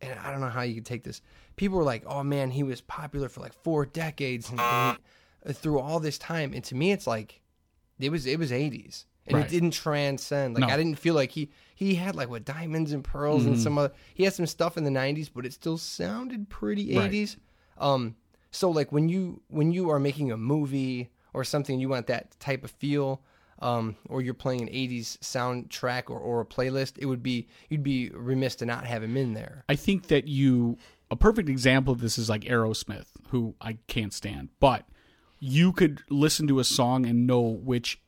and 0.01 0.19
i 0.21 0.31
don't 0.31 0.41
know 0.41 0.49
how 0.49 0.63
you 0.63 0.75
could 0.75 0.87
take 0.87 1.03
this 1.05 1.21
people 1.57 1.77
were 1.79 1.85
like 1.85 2.03
oh 2.07 2.23
man 2.23 2.51
he 2.51 2.63
was 2.63 2.81
popular 2.81 3.29
for 3.29 3.41
like 3.41 3.53
four 3.63 3.87
decades 3.87 4.51
and, 4.51 4.61
and 4.61 4.99
he- 5.47 5.53
through 5.53 5.79
all 5.79 6.01
this 6.01 6.19
time 6.19 6.53
and 6.55 6.65
to 6.65 6.75
me 6.75 6.93
it's 6.93 7.07
like 7.07 7.41
it 8.01 8.11
was 8.11 8.27
it 8.27 8.39
was 8.39 8.51
80s 8.51 9.05
and 9.27 9.37
Right. 9.37 9.45
it 9.47 9.51
didn't 9.51 9.71
transcend 9.73 10.55
like 10.55 10.61
No. 10.63 10.67
Mm-hmm. 10.67 10.75
i 10.75 10.77
didn't 10.77 10.99
feel 10.99 11.15
like 11.15 11.31
he 11.31 11.51
he 11.75 11.95
had 11.95 12.15
like 12.15 12.29
what 12.29 12.45
diamonds 12.45 12.93
and 12.93 13.03
pearls 13.05 13.47
and 13.47 13.59
some 13.59 13.79
other 13.79 13.93
he 14.15 14.25
had 14.25 14.33
some 14.35 14.47
stuff 14.47 14.77
in 14.77 14.85
the 14.85 14.91
90s 14.91 15.31
but 15.35 15.47
it 15.47 15.53
still 15.53 15.79
sounded 15.79 16.49
pretty 16.49 16.97
Right. 16.97 17.11
80s 17.11 17.37
um 17.79 18.17
so 18.51 18.71
like 18.71 18.91
when 18.93 19.09
you 19.09 19.41
when 19.49 19.73
you 19.73 19.91
are 19.91 19.99
making 19.99 20.31
a 20.33 20.37
movie 20.37 21.11
or 21.33 21.45
something 21.45 21.79
you 21.81 21.89
want 21.89 22.07
that 22.09 22.39
type 22.41 22.65
of 22.65 22.71
feel 22.71 23.23
um 23.61 23.97
or 24.09 24.21
you're 24.21 24.35
playing 24.35 24.63
an 24.63 24.69
80s 24.69 25.17
soundtrack 25.19 26.11
or, 26.11 26.19
or 26.19 26.41
a 26.41 26.45
playlist 26.45 26.95
it 26.99 27.07
would 27.07 27.23
be 27.23 27.49
you'd 27.69 27.83
be 27.83 28.11
remiss 28.11 28.57
to 28.57 28.67
not 28.67 28.85
have 28.87 29.03
him 29.03 29.17
in 29.17 29.35
there 29.35 29.65
I 29.69 29.77
think 29.77 30.09
that 30.09 30.27
you 30.29 30.77
a 31.11 31.17
perfect 31.17 31.49
example 31.49 31.93
of 31.93 32.01
this 32.01 32.19
is 32.19 32.29
like 32.29 32.43
Aerosmith, 32.43 33.07
who 33.29 33.55
I 33.61 33.79
can't 33.87 34.13
stand. 34.13 34.49
But 34.61 34.87
you 35.39 35.73
could 35.73 36.03
listen 36.09 36.47
to 36.49 36.59
a 36.59 36.65
song 36.65 37.05
and 37.07 37.27
know 37.27 37.41
which 37.41 38.01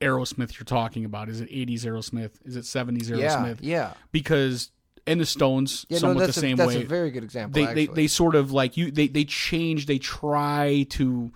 Aerosmith 0.00 0.58
you're 0.58 0.64
talking 0.64 1.04
about. 1.04 1.28
Is 1.28 1.40
it 1.40 1.48
80s 1.50 1.82
Aerosmith? 1.84 2.32
Is 2.44 2.56
it 2.56 2.64
70s 2.64 3.04
Aerosmith? 3.08 3.58
yeah 3.60 3.68
yeah 3.76 3.92
Because 4.10 4.70
and 5.06 5.20
the 5.20 5.26
Stones 5.26 5.86
yeah 5.88 5.96
no 5.96 6.00
somewhat 6.00 6.20
that's, 6.26 6.34
the 6.36 6.40
a, 6.40 6.42
same 6.42 6.56
that's 6.56 6.68
way. 6.68 6.74
That's 6.74 6.84
a 6.86 6.88
very 6.88 7.10
good 7.10 7.24
example 7.24 7.64
they, 7.64 7.72
they 7.74 7.86
they 7.86 8.06
sort 8.06 8.34
of 8.34 8.52
like 8.52 8.76
you 8.76 8.90
they 8.90 9.08
they 9.08 9.24
change 9.24 9.86
they 9.86 9.98
try 9.98 10.86
to 10.90 11.32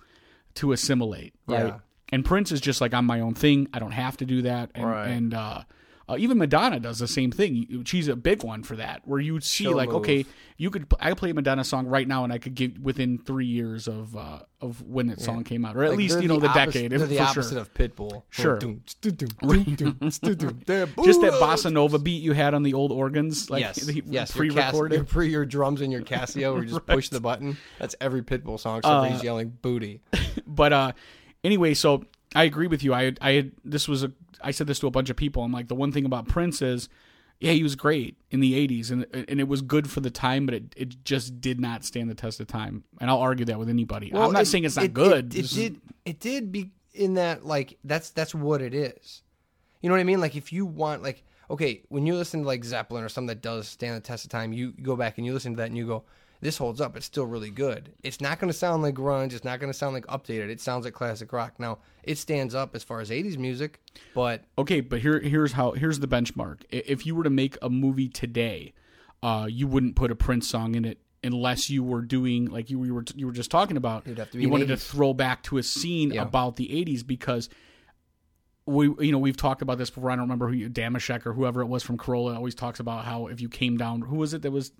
to 0.55 0.71
assimilate 0.71 1.33
right 1.47 1.65
Yeah. 1.67 1.79
and 2.09 2.23
prince 2.23 2.53
is 2.53 2.61
just 2.61 2.79
like 2.79 2.93
i'm 2.93 3.05
my 3.05 3.19
own 3.19 3.33
thing 3.33 3.67
i 3.73 3.79
don't 3.79 3.91
have 3.91 4.15
to 4.17 4.25
do 4.25 4.43
that 4.43 4.71
and 4.73 4.85
Right. 4.89 5.07
and 5.09 5.33
uh 5.33 5.63
uh, 6.09 6.15
even 6.17 6.37
Madonna 6.37 6.79
does 6.79 6.99
the 6.99 7.07
same 7.07 7.31
thing. 7.31 7.83
She's 7.85 8.07
a 8.07 8.15
big 8.15 8.43
one 8.43 8.63
for 8.63 8.75
that, 8.77 9.01
where 9.05 9.19
you 9.19 9.39
see 9.41 9.65
Show 9.65 9.71
like, 9.71 9.89
move. 9.89 9.97
okay, 9.97 10.25
you 10.57 10.69
could 10.69 10.87
I 10.99 11.09
could 11.09 11.17
play 11.17 11.29
a 11.31 11.33
Madonna 11.33 11.63
song 11.63 11.87
right 11.87 12.07
now, 12.07 12.23
and 12.23 12.31
I 12.31 12.37
could 12.37 12.55
give 12.55 12.79
within 12.79 13.17
three 13.17 13.45
years 13.45 13.87
of 13.87 14.15
uh, 14.15 14.39
of 14.61 14.81
when 14.83 15.07
that 15.07 15.19
song 15.19 15.43
came 15.43 15.65
out, 15.65 15.75
or 15.75 15.83
at 15.83 15.89
Like, 15.89 15.97
least 15.97 16.21
you 16.21 16.27
know 16.27 16.39
the, 16.39 16.47
opposite- 16.47 16.73
decade. 16.73 16.91
They're 16.91 17.07
the 17.07 17.19
opposite 17.19 17.51
sure. 17.53 17.59
of 17.59 17.73
Pitbull. 17.73 18.23
Sure. 18.29 18.57
Just 18.57 19.01
that 21.21 21.33
bossa 21.39 21.71
nova 21.71 21.99
beat 21.99 22.21
you 22.21 22.33
had 22.33 22.53
on 22.53 22.63
the 22.63 22.73
old 22.73 22.91
organs, 22.91 23.49
like 23.49 23.61
yes, 23.61 23.77
the 23.77 24.03
yes, 24.07 24.31
pre-recorded. 24.31 24.95
your 24.95 25.05
pre 25.05 25.29
your 25.29 25.45
drums 25.57 25.81
and 25.81 25.91
your 25.91 26.01
Casio, 26.01 26.53
where 26.53 26.63
you 26.63 26.69
just 26.69 26.85
push 26.85 27.09
the 27.09 27.19
button. 27.19 27.57
That's 27.79 27.95
every 28.01 28.21
Pitbull 28.23 28.59
song, 28.59 28.81
for 28.81 28.87
Uh, 28.87 29.03
he's 29.03 29.23
yelling 29.23 29.57
"booty." 29.61 30.01
but 30.45 30.73
uh 30.73 30.91
anyway 31.43 31.73
so 31.73 32.03
i 32.39 32.43
agree 32.43 32.67
with 32.67 32.83
you 32.83 32.93
i 32.93 33.11
i 33.21 33.31
had 33.33 33.51
this 33.65 33.87
was 33.87 34.03
a 34.03 34.11
i 34.41 34.51
said 34.51 34.67
this 34.67 34.79
to 34.79 34.87
a 34.87 34.91
bunch 34.91 35.09
of 35.09 35.15
people 35.15 35.43
i'm 35.43 35.51
like 35.51 35.67
the 35.67 35.75
one 35.75 35.91
thing 35.91 36.05
about 36.05 36.27
prince 36.27 36.61
is 36.61 36.87
yeah 37.39 37.51
he 37.51 37.63
was 37.63 37.75
great 37.75 38.17
in 38.31 38.39
the 38.39 38.53
80s 38.67 38.91
and 38.91 39.05
and 39.29 39.39
it 39.39 39.47
was 39.47 39.61
good 39.61 39.89
for 39.89 39.99
the 40.01 40.09
time 40.11 40.45
but 40.45 40.55
it, 40.55 40.63
it 40.75 41.03
just 41.03 41.39
did 41.41 41.59
not 41.59 41.83
stand 41.83 42.09
the 42.09 42.15
test 42.15 42.39
of 42.39 42.47
time 42.47 42.83
and 43.01 43.09
i'll 43.09 43.19
argue 43.19 43.45
that 43.45 43.59
with 43.59 43.69
anybody 43.69 44.11
i'm 44.13 44.31
not 44.33 44.43
it- 44.43 44.45
saying 44.45 44.63
it's 44.63 44.75
not 44.75 44.85
it- 44.85 44.93
good 44.93 45.25
It, 45.35 45.41
This 45.41 45.51
is- 45.51 45.57
did. 45.57 45.81
It 46.05 46.19
did 46.21 46.51
be 46.51 46.71
in 46.93 47.15
that 47.15 47.45
like 47.45 47.77
that's 47.83 48.11
that's 48.11 48.33
what 48.33 48.61
it 48.61 48.73
is. 48.73 49.21
You 49.81 49.89
know 49.89 49.95
what 49.95 49.99
I 49.99 50.05
mean? 50.05 50.21
Like 50.21 50.35
if 50.37 50.53
you 50.53 50.65
want 50.65 51.03
like 51.03 51.23
okay, 51.49 51.83
when 51.89 52.05
you 52.07 52.15
listen 52.15 52.41
to 52.41 52.47
like 52.47 52.63
Zeppelin 52.63 53.03
or 53.03 53.09
something 53.09 53.27
that 53.27 53.41
does 53.41 53.67
stand 53.67 53.95
the 53.97 53.99
test 53.99 54.23
of 54.23 54.31
time, 54.31 54.53
you, 54.53 54.73
you 54.77 54.83
go 54.83 54.95
back 54.95 55.17
and 55.17 55.25
you 55.27 55.33
listen 55.33 55.51
to 55.53 55.57
that 55.57 55.67
and 55.67 55.75
you 55.77 55.85
go, 55.85 56.03
this 56.41 56.57
holds 56.57 56.79
up. 56.79 56.95
It's 56.95 57.05
still 57.05 57.25
really 57.25 57.49
good. 57.49 57.93
It's 58.03 58.21
not 58.21 58.39
going 58.39 58.49
to 58.51 58.57
sound 58.57 58.83
like 58.83 58.95
grunge. 58.95 59.33
It's 59.33 59.43
not 59.43 59.59
going 59.59 59.71
to 59.71 59.77
sound 59.77 59.93
like 59.93 60.05
updated. 60.07 60.49
It 60.49 60.61
sounds 60.61 60.85
like 60.85 60.93
classic 60.93 61.33
rock. 61.33 61.59
Now 61.59 61.79
it 62.03 62.17
stands 62.17 62.53
up 62.55 62.75
as 62.75 62.83
far 62.83 62.99
as 63.01 63.09
'80s 63.09 63.37
music, 63.37 63.79
but 64.13 64.43
okay 64.57 64.81
but 64.81 64.99
here 65.01 65.19
here's 65.19 65.53
how 65.53 65.71
here's 65.71 65.99
the 65.99 66.07
benchmark 66.07 66.61
if 66.69 67.05
you 67.05 67.15
were 67.15 67.23
to 67.23 67.29
make 67.29 67.57
a 67.61 67.69
movie 67.69 68.07
today 68.09 68.73
uh 69.23 69.47
you 69.49 69.67
wouldn't 69.67 69.95
put 69.95 70.11
a 70.11 70.15
prince 70.15 70.47
song 70.47 70.75
in 70.75 70.85
it 70.85 70.99
unless 71.23 71.69
you 71.71 71.83
were 71.83 72.01
doing 72.03 72.45
like 72.45 72.69
you 72.69 72.77
were 72.79 73.03
you 73.15 73.25
were 73.25 73.31
just 73.33 73.49
talking 73.49 73.75
about 73.75 74.03
It'd 74.05 74.19
have 74.19 74.29
to 74.31 74.37
be 74.37 74.43
you 74.43 74.47
an 74.47 74.51
wanted 74.51 74.67
to 74.67 74.77
throw 74.77 75.13
back 75.13 75.41
to 75.43 75.57
a 75.57 75.63
scene 75.63 76.11
Yeah. 76.11 76.21
about 76.21 76.55
the 76.55 76.67
80s 76.67 77.05
because 77.05 77.49
we 78.67 78.93
you 78.99 79.11
know 79.11 79.17
we've 79.17 79.35
talked 79.37 79.61
about 79.61 79.77
this 79.77 79.89
before 79.89 80.11
I 80.11 80.15
don't 80.15 80.25
remember 80.25 80.47
who 80.47 80.53
you, 80.53 80.69
Damashek 80.69 81.25
or 81.25 81.33
whoever 81.33 81.61
it 81.61 81.65
was 81.67 81.83
from 81.83 81.97
Carolla 81.97 82.35
always 82.35 82.53
talks 82.55 82.79
about 82.79 83.05
how 83.05 83.27
if 83.27 83.41
you 83.41 83.49
came 83.49 83.77
down 83.77 84.01
who 84.01 84.17
was 84.17 84.33
it 84.33 84.41
that 84.43 84.51
was 84.51 84.71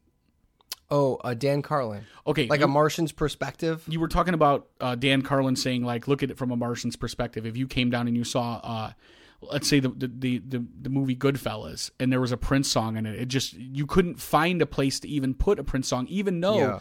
oh, 0.90 1.16
uh, 1.24 1.34
Dan 1.34 1.62
Carlin, 1.62 2.04
okay 2.26 2.48
like 2.48 2.60
you, 2.60 2.66
a 2.66 2.70
Martian's 2.70 3.12
perspective. 3.12 3.84
you 3.88 4.00
were 4.00 4.08
talking 4.08 4.34
about 4.34 4.68
uh, 4.80 4.96
Dan 4.96 5.22
Carlin 5.22 5.56
saying 5.56 5.84
like 5.84 6.08
look 6.08 6.24
at 6.24 6.32
it 6.32 6.38
from 6.38 6.52
a 6.52 6.56
Martian's 6.56 6.96
perspective 6.96 7.46
if 7.46 7.58
you 7.58 7.68
came 7.68 7.90
down 7.90 8.08
and 8.08 8.16
you 8.18 8.24
saw 8.24 8.56
uh 8.64 8.92
let's 9.42 9.68
say 9.68 9.80
the 9.80 9.90
the, 9.90 10.40
the 10.48 10.64
the 10.82 10.90
movie 10.90 11.16
Goodfellas 11.16 11.92
and 12.00 12.12
there 12.12 12.22
was 12.22 12.32
a 12.32 12.38
Prince 12.38 12.68
song 12.70 12.98
in 12.98 13.06
it 13.06 13.20
it 13.20 13.28
just 13.28 13.54
you 13.54 13.86
couldn't 13.86 14.20
find 14.20 14.62
a 14.62 14.66
place 14.66 15.00
to 15.02 15.08
even 15.08 15.34
put 15.34 15.60
a 15.60 15.64
Prince 15.64 15.88
song 15.88 16.08
even 16.08 16.42
though 16.42 16.58
Yeah. 16.58 16.80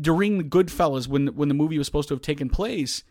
during 0.00 0.38
the 0.38 0.44
Goodfellas 0.44 1.06
when 1.08 1.26
when 1.28 1.48
the 1.48 1.54
movie 1.54 1.78
was 1.78 1.86
supposed 1.86 2.08
to 2.08 2.14
have 2.14 2.22
taken 2.22 2.48
place 2.48 3.02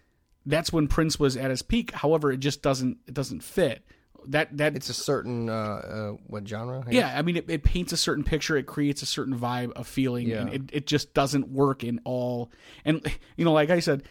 that's 0.47 0.71
when 0.73 0.88
Prince 0.88 1.19
was 1.19 1.36
at 1.38 1.49
his 1.51 1.62
peak 1.62 1.91
however 1.91 2.32
it 2.32 2.38
just 2.39 2.62
doesn't 2.62 2.97
it 3.08 3.13
doesn't 3.13 3.43
fit 3.43 3.86
that 4.32 4.58
that 4.58 4.76
It's 4.76 4.90
a 4.90 4.94
certain 4.94 5.50
uh, 5.50 5.54
uh, 5.54 6.10
what 6.28 6.48
genre? 6.48 6.84
I 6.88 6.92
yeah, 6.92 7.14
I 7.18 7.22
mean, 7.22 7.38
it, 7.38 7.50
it 7.50 7.64
paints 7.64 7.92
a 7.94 7.98
certain 7.98 8.24
picture. 8.24 8.58
It 8.58 8.66
creates 8.68 9.02
a 9.02 9.06
certain 9.06 9.38
vibe, 9.38 9.72
a 9.76 9.84
feeling, 9.84 10.32
and 10.32 10.54
it, 10.54 10.62
it 10.74 10.88
just 10.88 11.14
doesn't 11.14 11.50
work 11.50 11.84
in 11.84 12.00
all. 12.04 12.52
And 12.84 13.02
you 13.38 13.46
know, 13.46 13.54
like 13.54 13.70
I 13.70 13.80
said, 13.80 14.04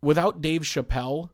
without 0.00 0.40
Dave 0.40 0.62
Chappelle, 0.62 1.30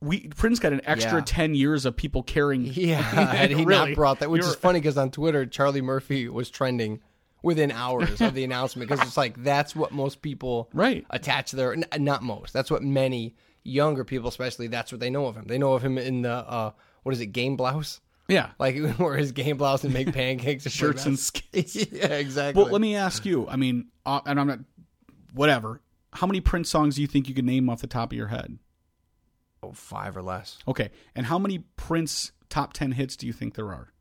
we 0.00 0.28
Prince 0.28 0.58
got 0.58 0.72
an 0.72 0.80
extra 0.84 1.18
Yeah. 1.18 1.24
ten 1.24 1.54
years 1.54 1.84
of 1.86 1.96
people 1.96 2.22
caring. 2.22 2.64
Yeah, 2.74 3.00
had 3.00 3.50
he 3.50 3.64
Really. 3.64 3.88
not 3.90 3.94
brought 3.94 4.20
that, 4.20 4.30
which 4.30 4.42
is 4.44 4.54
funny 4.54 4.80
because 4.80 4.98
on 4.98 5.10
Twitter, 5.10 5.46
Charlie 5.46 5.82
Murphy 5.82 6.28
was 6.28 6.50
trending 6.50 7.00
within 7.42 7.70
hours 7.70 8.20
of 8.20 8.34
the 8.34 8.42
announcement 8.48 8.88
because 8.90 9.06
it's 9.06 9.16
like 9.16 9.42
that's 9.42 9.74
what 9.76 9.92
most 9.92 10.20
people 10.20 10.68
Right. 10.72 11.06
attach 11.10 11.52
their 11.52 11.72
n- 11.74 11.84
not 11.98 12.22
most. 12.22 12.52
That's 12.52 12.70
what 12.70 12.82
many 12.82 13.34
younger 13.62 14.04
people, 14.04 14.28
especially, 14.28 14.66
that's 14.68 14.92
what 14.92 15.00
they 15.00 15.10
know 15.10 15.26
of 15.26 15.36
him. 15.36 15.44
They 15.46 15.58
know 15.58 15.72
of 15.74 15.82
him 15.82 15.96
in 15.98 16.22
the 16.22 16.30
uh, 16.32 16.70
what 17.06 17.14
is 17.14 17.20
it, 17.20 17.26
game 17.26 17.56
blouse, 17.56 18.00
Yeah, 18.28 18.50
like 18.58 18.76
wear 18.98 19.16
his 19.16 19.30
game 19.30 19.56
blouse 19.58 19.84
and 19.84 19.94
make 19.94 20.12
pancakes, 20.12 20.64
and 20.66 20.72
shirts 20.72 21.06
and 21.06 21.16
skates. 21.16 21.76
yeah, 21.92 22.06
exactly. 22.06 22.60
Well, 22.60 22.72
let 22.72 22.80
me 22.80 22.96
ask 22.96 23.24
you. 23.24 23.46
I 23.48 23.54
mean, 23.54 23.86
uh, 24.04 24.20
and 24.26 24.40
I'm 24.40 24.48
not 24.48 24.58
whatever. 25.32 25.80
How 26.14 26.26
many 26.26 26.40
Prince 26.40 26.68
songs 26.68 26.96
do 26.96 27.02
you 27.02 27.06
think 27.06 27.28
you 27.28 27.34
could 27.34 27.44
name 27.44 27.70
off 27.70 27.80
the 27.80 27.86
top 27.86 28.10
of 28.10 28.18
your 28.18 28.26
head? 28.26 28.58
oh, 29.62 29.70
five 29.70 30.16
or 30.16 30.22
less. 30.22 30.58
Okay, 30.66 30.90
and 31.14 31.26
how 31.26 31.38
many 31.38 31.60
Prince 31.76 32.32
top 32.48 32.72
ten 32.72 32.90
hits 32.90 33.14
do 33.16 33.26
you 33.28 33.32
think 33.32 33.54
there 33.54 33.68
are? 33.68 33.92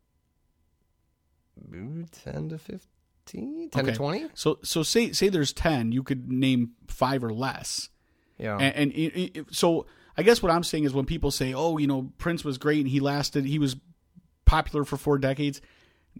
Ten 2.23 2.49
to 2.49 2.57
fifteen, 2.57 3.69
ten 3.69 3.83
Okay. 3.83 3.91
to 3.91 3.97
twenty. 3.97 4.25
So, 4.33 4.59
so 4.63 4.81
say 4.83 5.11
say 5.11 5.29
there's 5.29 5.53
ten, 5.53 5.91
you 5.91 6.01
could 6.03 6.31
name 6.31 6.71
five 6.87 7.23
or 7.23 7.31
less. 7.33 7.89
Yeah, 8.37 8.57
And, 8.57 8.75
and 8.75 8.91
it, 8.91 9.37
it- 9.39 9.45
so 9.55 9.85
I 10.17 10.23
guess 10.23 10.41
what 10.41 10.51
I'm 10.51 10.63
saying 10.63 10.85
is 10.85 10.93
when 10.93 11.05
people 11.05 11.31
say, 11.31 11.53
"Oh, 11.53 11.77
you 11.77 11.87
know, 11.87 12.11
Prince 12.17 12.43
was 12.43 12.57
great 12.57 12.79
and 12.79 12.87
he 12.87 12.99
lasted, 12.99 13.45
he 13.45 13.59
was 13.59 13.75
popular 14.45 14.85
for 14.85 14.97
four 14.97 15.17
decades," 15.17 15.61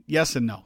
yes 0.06 0.36
and 0.36 0.46
no. 0.48 0.66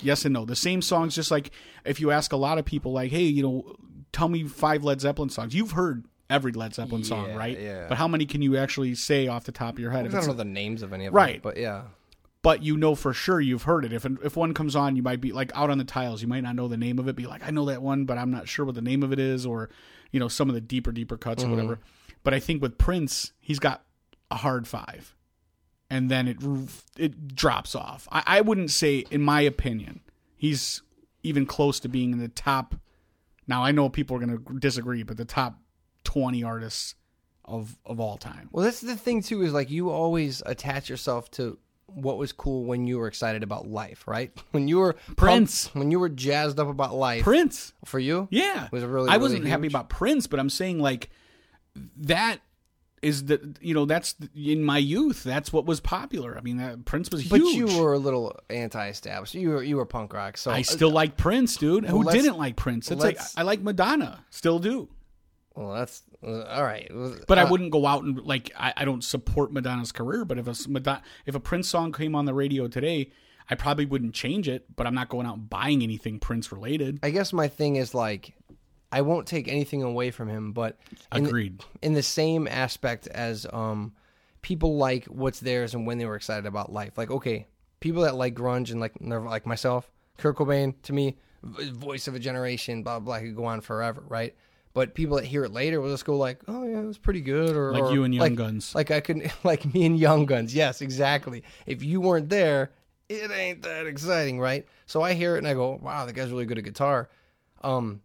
Yes 0.00 0.24
and 0.24 0.32
no. 0.32 0.44
The 0.44 0.56
same 0.56 0.80
songs, 0.80 1.14
just 1.14 1.30
like 1.30 1.50
if 1.84 2.00
you 2.00 2.10
ask 2.10 2.32
a 2.32 2.36
lot 2.36 2.58
of 2.58 2.64
people, 2.64 2.92
like, 2.92 3.10
hey, 3.10 3.24
you 3.24 3.42
know, 3.42 3.76
tell 4.12 4.28
me 4.28 4.44
five 4.44 4.84
Led 4.84 5.00
Zeppelin 5.00 5.28
songs. 5.28 5.54
You've 5.54 5.72
heard 5.72 6.06
every 6.30 6.52
Led 6.52 6.74
Zeppelin 6.74 7.04
song, 7.04 7.34
right? 7.34 7.58
yeah. 7.58 7.86
But 7.88 7.98
how 7.98 8.08
many 8.08 8.24
can 8.24 8.40
you 8.40 8.56
actually 8.56 8.94
say 8.94 9.26
off 9.28 9.44
the 9.44 9.52
top 9.52 9.74
of 9.74 9.80
your 9.80 9.90
head? 9.90 10.06
I 10.06 10.08
don't 10.08 10.26
know 10.26 10.32
the 10.32 10.44
names 10.44 10.82
of 10.82 10.92
any 10.92 11.06
of 11.06 11.14
Right. 11.14 11.34
them, 11.34 11.40
but 11.42 11.56
yeah. 11.58 11.82
but 12.42 12.62
you 12.62 12.76
know 12.76 12.94
for 12.94 13.12
sure 13.12 13.40
you've 13.40 13.64
heard 13.64 13.84
it. 13.84 13.92
If 13.92 14.06
if 14.24 14.36
one 14.36 14.54
comes 14.54 14.74
on, 14.74 14.96
you 14.96 15.02
might 15.02 15.20
be 15.20 15.32
like 15.32 15.52
out 15.54 15.68
on 15.68 15.78
the 15.78 15.84
tiles. 15.84 16.22
You 16.22 16.28
might 16.28 16.42
not 16.42 16.56
know 16.56 16.68
the 16.68 16.78
name 16.78 16.98
of 16.98 17.06
it. 17.08 17.16
Be 17.16 17.26
like, 17.26 17.46
I 17.46 17.50
know 17.50 17.66
that 17.66 17.82
one, 17.82 18.04
but 18.06 18.16
I'm 18.18 18.30
not 18.30 18.48
sure 18.48 18.64
what 18.64 18.74
the 18.74 18.82
name 18.82 19.02
of 19.02 19.12
it 19.12 19.18
is, 19.18 19.44
or 19.44 19.68
you 20.10 20.20
know 20.20 20.28
some 20.28 20.48
of 20.48 20.54
the 20.54 20.60
deeper, 20.60 20.90
deeper 20.90 21.18
cuts 21.18 21.42
or 21.42 21.46
mm-hmm. 21.46 21.56
whatever. 21.56 21.78
But 22.24 22.34
I 22.34 22.40
think 22.40 22.62
with 22.62 22.78
Prince, 22.78 23.32
he's 23.40 23.58
got 23.58 23.84
a 24.30 24.36
hard 24.36 24.66
five, 24.68 25.14
and 25.90 26.10
then 26.10 26.28
it 26.28 26.36
it 26.96 27.34
drops 27.34 27.74
off. 27.74 28.08
I, 28.12 28.22
I 28.26 28.40
wouldn't 28.40 28.70
say, 28.70 29.04
in 29.10 29.22
my 29.22 29.40
opinion, 29.40 30.00
he's 30.36 30.82
even 31.22 31.46
close 31.46 31.80
to 31.80 31.88
being 31.88 32.12
in 32.12 32.18
the 32.18 32.28
top. 32.28 32.74
Now 33.46 33.62
I 33.64 33.72
know 33.72 33.88
people 33.88 34.16
are 34.16 34.20
going 34.24 34.38
to 34.44 34.58
disagree, 34.58 35.02
but 35.02 35.16
the 35.16 35.24
top 35.24 35.58
twenty 36.04 36.42
artists 36.44 36.94
of 37.44 37.76
of 37.84 37.98
all 38.00 38.16
time. 38.16 38.48
Well, 38.52 38.64
that's 38.64 38.80
the 38.80 38.96
thing 38.96 39.22
too 39.22 39.42
is 39.42 39.52
like 39.52 39.70
you 39.70 39.90
always 39.90 40.42
attach 40.46 40.88
yourself 40.88 41.30
to 41.32 41.58
what 41.86 42.16
was 42.16 42.32
cool 42.32 42.64
when 42.64 42.86
you 42.86 42.98
were 42.98 43.06
excited 43.08 43.42
about 43.42 43.66
life, 43.66 44.06
right? 44.06 44.30
When 44.52 44.66
you 44.68 44.78
were 44.78 44.92
pumped- 44.94 45.16
Prince. 45.18 45.74
when 45.74 45.90
you 45.90 45.98
were 45.98 46.08
jazzed 46.08 46.58
up 46.58 46.68
about 46.68 46.94
life. 46.94 47.22
Prince. 47.22 47.74
for 47.84 47.98
you, 47.98 48.28
Yeah, 48.30 48.68
Was 48.72 48.82
really, 48.84 49.10
I 49.10 49.14
really 49.14 49.22
wasn't 49.22 49.46
happy 49.46 49.66
about 49.66 49.90
Prince, 49.90 50.26
but 50.26 50.40
I'm 50.40 50.48
saying 50.48 50.78
like 50.78 51.10
that 51.96 52.38
is 53.02 53.24
the 53.24 53.56
you 53.60 53.74
know 53.74 53.84
that's 53.84 54.14
in 54.36 54.62
my 54.62 54.78
youth. 54.78 55.24
That's 55.24 55.52
what 55.52 55.66
was 55.66 55.80
popular. 55.80 56.36
I 56.38 56.40
mean, 56.40 56.58
that 56.58 56.84
Prince 56.84 57.10
was 57.10 57.24
But 57.24 57.40
huge. 57.40 57.56
you 57.56 57.80
were 57.82 57.92
a 57.94 57.98
little 57.98 58.38
anti-established. 58.48 59.34
You 59.34 59.50
were 59.50 59.62
you 59.62 59.76
were 59.76 59.86
punk 59.86 60.12
rock. 60.12 60.36
So 60.36 60.50
I 60.50 60.62
still 60.62 60.90
like 60.90 61.16
Prince, 61.16 61.56
dude. 61.56 61.84
Who 61.84 62.04
didn't 62.10 62.38
like 62.38 62.56
Prince? 62.56 62.90
It's 62.90 63.02
like 63.02 63.18
I 63.36 63.42
like 63.42 63.60
Madonna, 63.60 64.24
still 64.30 64.58
do. 64.58 64.88
well, 65.56 65.72
that's 65.74 66.02
uh, 66.24 66.42
all 66.44 66.62
right. 66.62 66.88
But 67.26 67.38
I 67.38 67.42
Uh, 67.42 67.50
wouldn't 67.50 67.72
go 67.72 67.86
out 67.86 68.04
and 68.04 68.20
like 68.22 68.52
I, 68.56 68.72
I 68.76 68.84
don't 68.84 69.02
support 69.02 69.52
Madonna's 69.52 69.90
career. 69.92 70.24
But 70.24 70.38
if 70.38 70.46
a 70.46 70.54
Madonna, 70.68 71.02
if 71.26 71.34
a 71.34 71.40
Prince 71.40 71.68
song 71.68 71.92
came 71.92 72.14
on 72.14 72.24
the 72.26 72.34
radio 72.34 72.68
today, 72.68 73.10
I 73.50 73.56
probably 73.56 73.84
wouldn't 73.86 74.14
change 74.14 74.48
it. 74.48 74.66
But 74.76 74.86
I'm 74.86 74.94
not 74.94 75.08
going 75.08 75.26
out 75.26 75.36
and 75.38 75.50
buying 75.50 75.82
anything 75.82 76.20
Prince 76.20 76.52
related. 76.52 77.00
I 77.02 77.10
guess 77.10 77.32
my 77.32 77.48
thing 77.48 77.74
is 77.76 77.94
like, 77.94 78.34
I 78.92 79.00
won't 79.00 79.26
take 79.26 79.48
anything 79.48 79.82
away 79.82 80.10
from 80.10 80.28
him, 80.28 80.52
but 80.52 80.78
in 81.14 81.24
the- 81.24 81.28
Agreed. 81.30 81.64
in 81.80 81.94
the 81.94 82.02
same 82.02 82.46
aspect 82.46 83.06
as 83.08 83.46
um, 83.52 83.92
people 84.42 84.76
like 84.76 85.06
what's 85.06 85.40
theirs 85.40 85.74
and 85.74 85.86
when 85.86 85.98
they 85.98 86.04
were 86.06 86.14
excited 86.16 86.46
about 86.46 86.72
life. 86.72 86.96
Like, 86.98 87.10
okay, 87.10 87.46
people 87.80 88.02
that 88.02 88.14
like 88.16 88.34
grunge 88.34 88.70
and 88.70 88.80
like 88.80 88.92
like 89.00 89.46
myself, 89.46 89.90
Kurt 90.18 90.36
Cobain 90.36 90.74
to 90.82 90.92
me, 90.92 91.16
voice 91.42 92.06
of 92.06 92.14
a 92.14 92.18
generation, 92.18 92.82
blah 92.82 93.00
blah, 93.00 93.18
blah 93.18 93.26
could 93.26 93.34
go 93.36 93.46
on 93.46 93.60
forever, 93.62 94.04
right? 94.08 94.34
But 94.74 94.94
people 94.94 95.16
that 95.16 95.24
hear 95.26 95.44
it 95.44 95.52
later 95.52 95.80
will 95.80 95.90
just 95.90 96.04
go 96.06 96.16
like, 96.16 96.40
"Oh 96.48 96.64
yeah, 96.66 96.80
it 96.80 96.86
was 96.86 96.96
pretty 96.98 97.20
good," 97.20 97.56
or 97.56 97.72
Like 97.72 97.82
or, 97.84 97.92
you 97.92 98.04
and 98.04 98.14
Young 98.14 98.20
like- 98.22 98.34
Guns. 98.36 98.74
Like 98.74 98.90
I 98.90 99.00
could, 99.00 99.30
like 99.44 99.64
me 99.74 99.84
and 99.86 99.98
Young 99.98 100.24
Guns. 100.26 100.54
Yes, 100.54 100.80
exactly. 100.80 101.42
If 101.66 101.82
you 101.82 102.00
weren't 102.00 102.28
there, 102.30 102.72
it 103.08 103.30
ain't 103.30 103.62
that 103.62 103.86
exciting, 103.86 104.38
right? 104.40 104.66
So 104.86 105.02
I 105.02 105.12
hear 105.14 105.34
it 105.34 105.38
and 105.38 105.48
I 105.48 105.54
go, 105.54 105.78
"Wow, 105.82 106.06
that 106.06 106.14
guy's 106.14 106.30
really 106.30 106.46
good 106.46 106.58
at 106.58 106.64
guitar." 106.64 107.10
Um, 107.62 108.00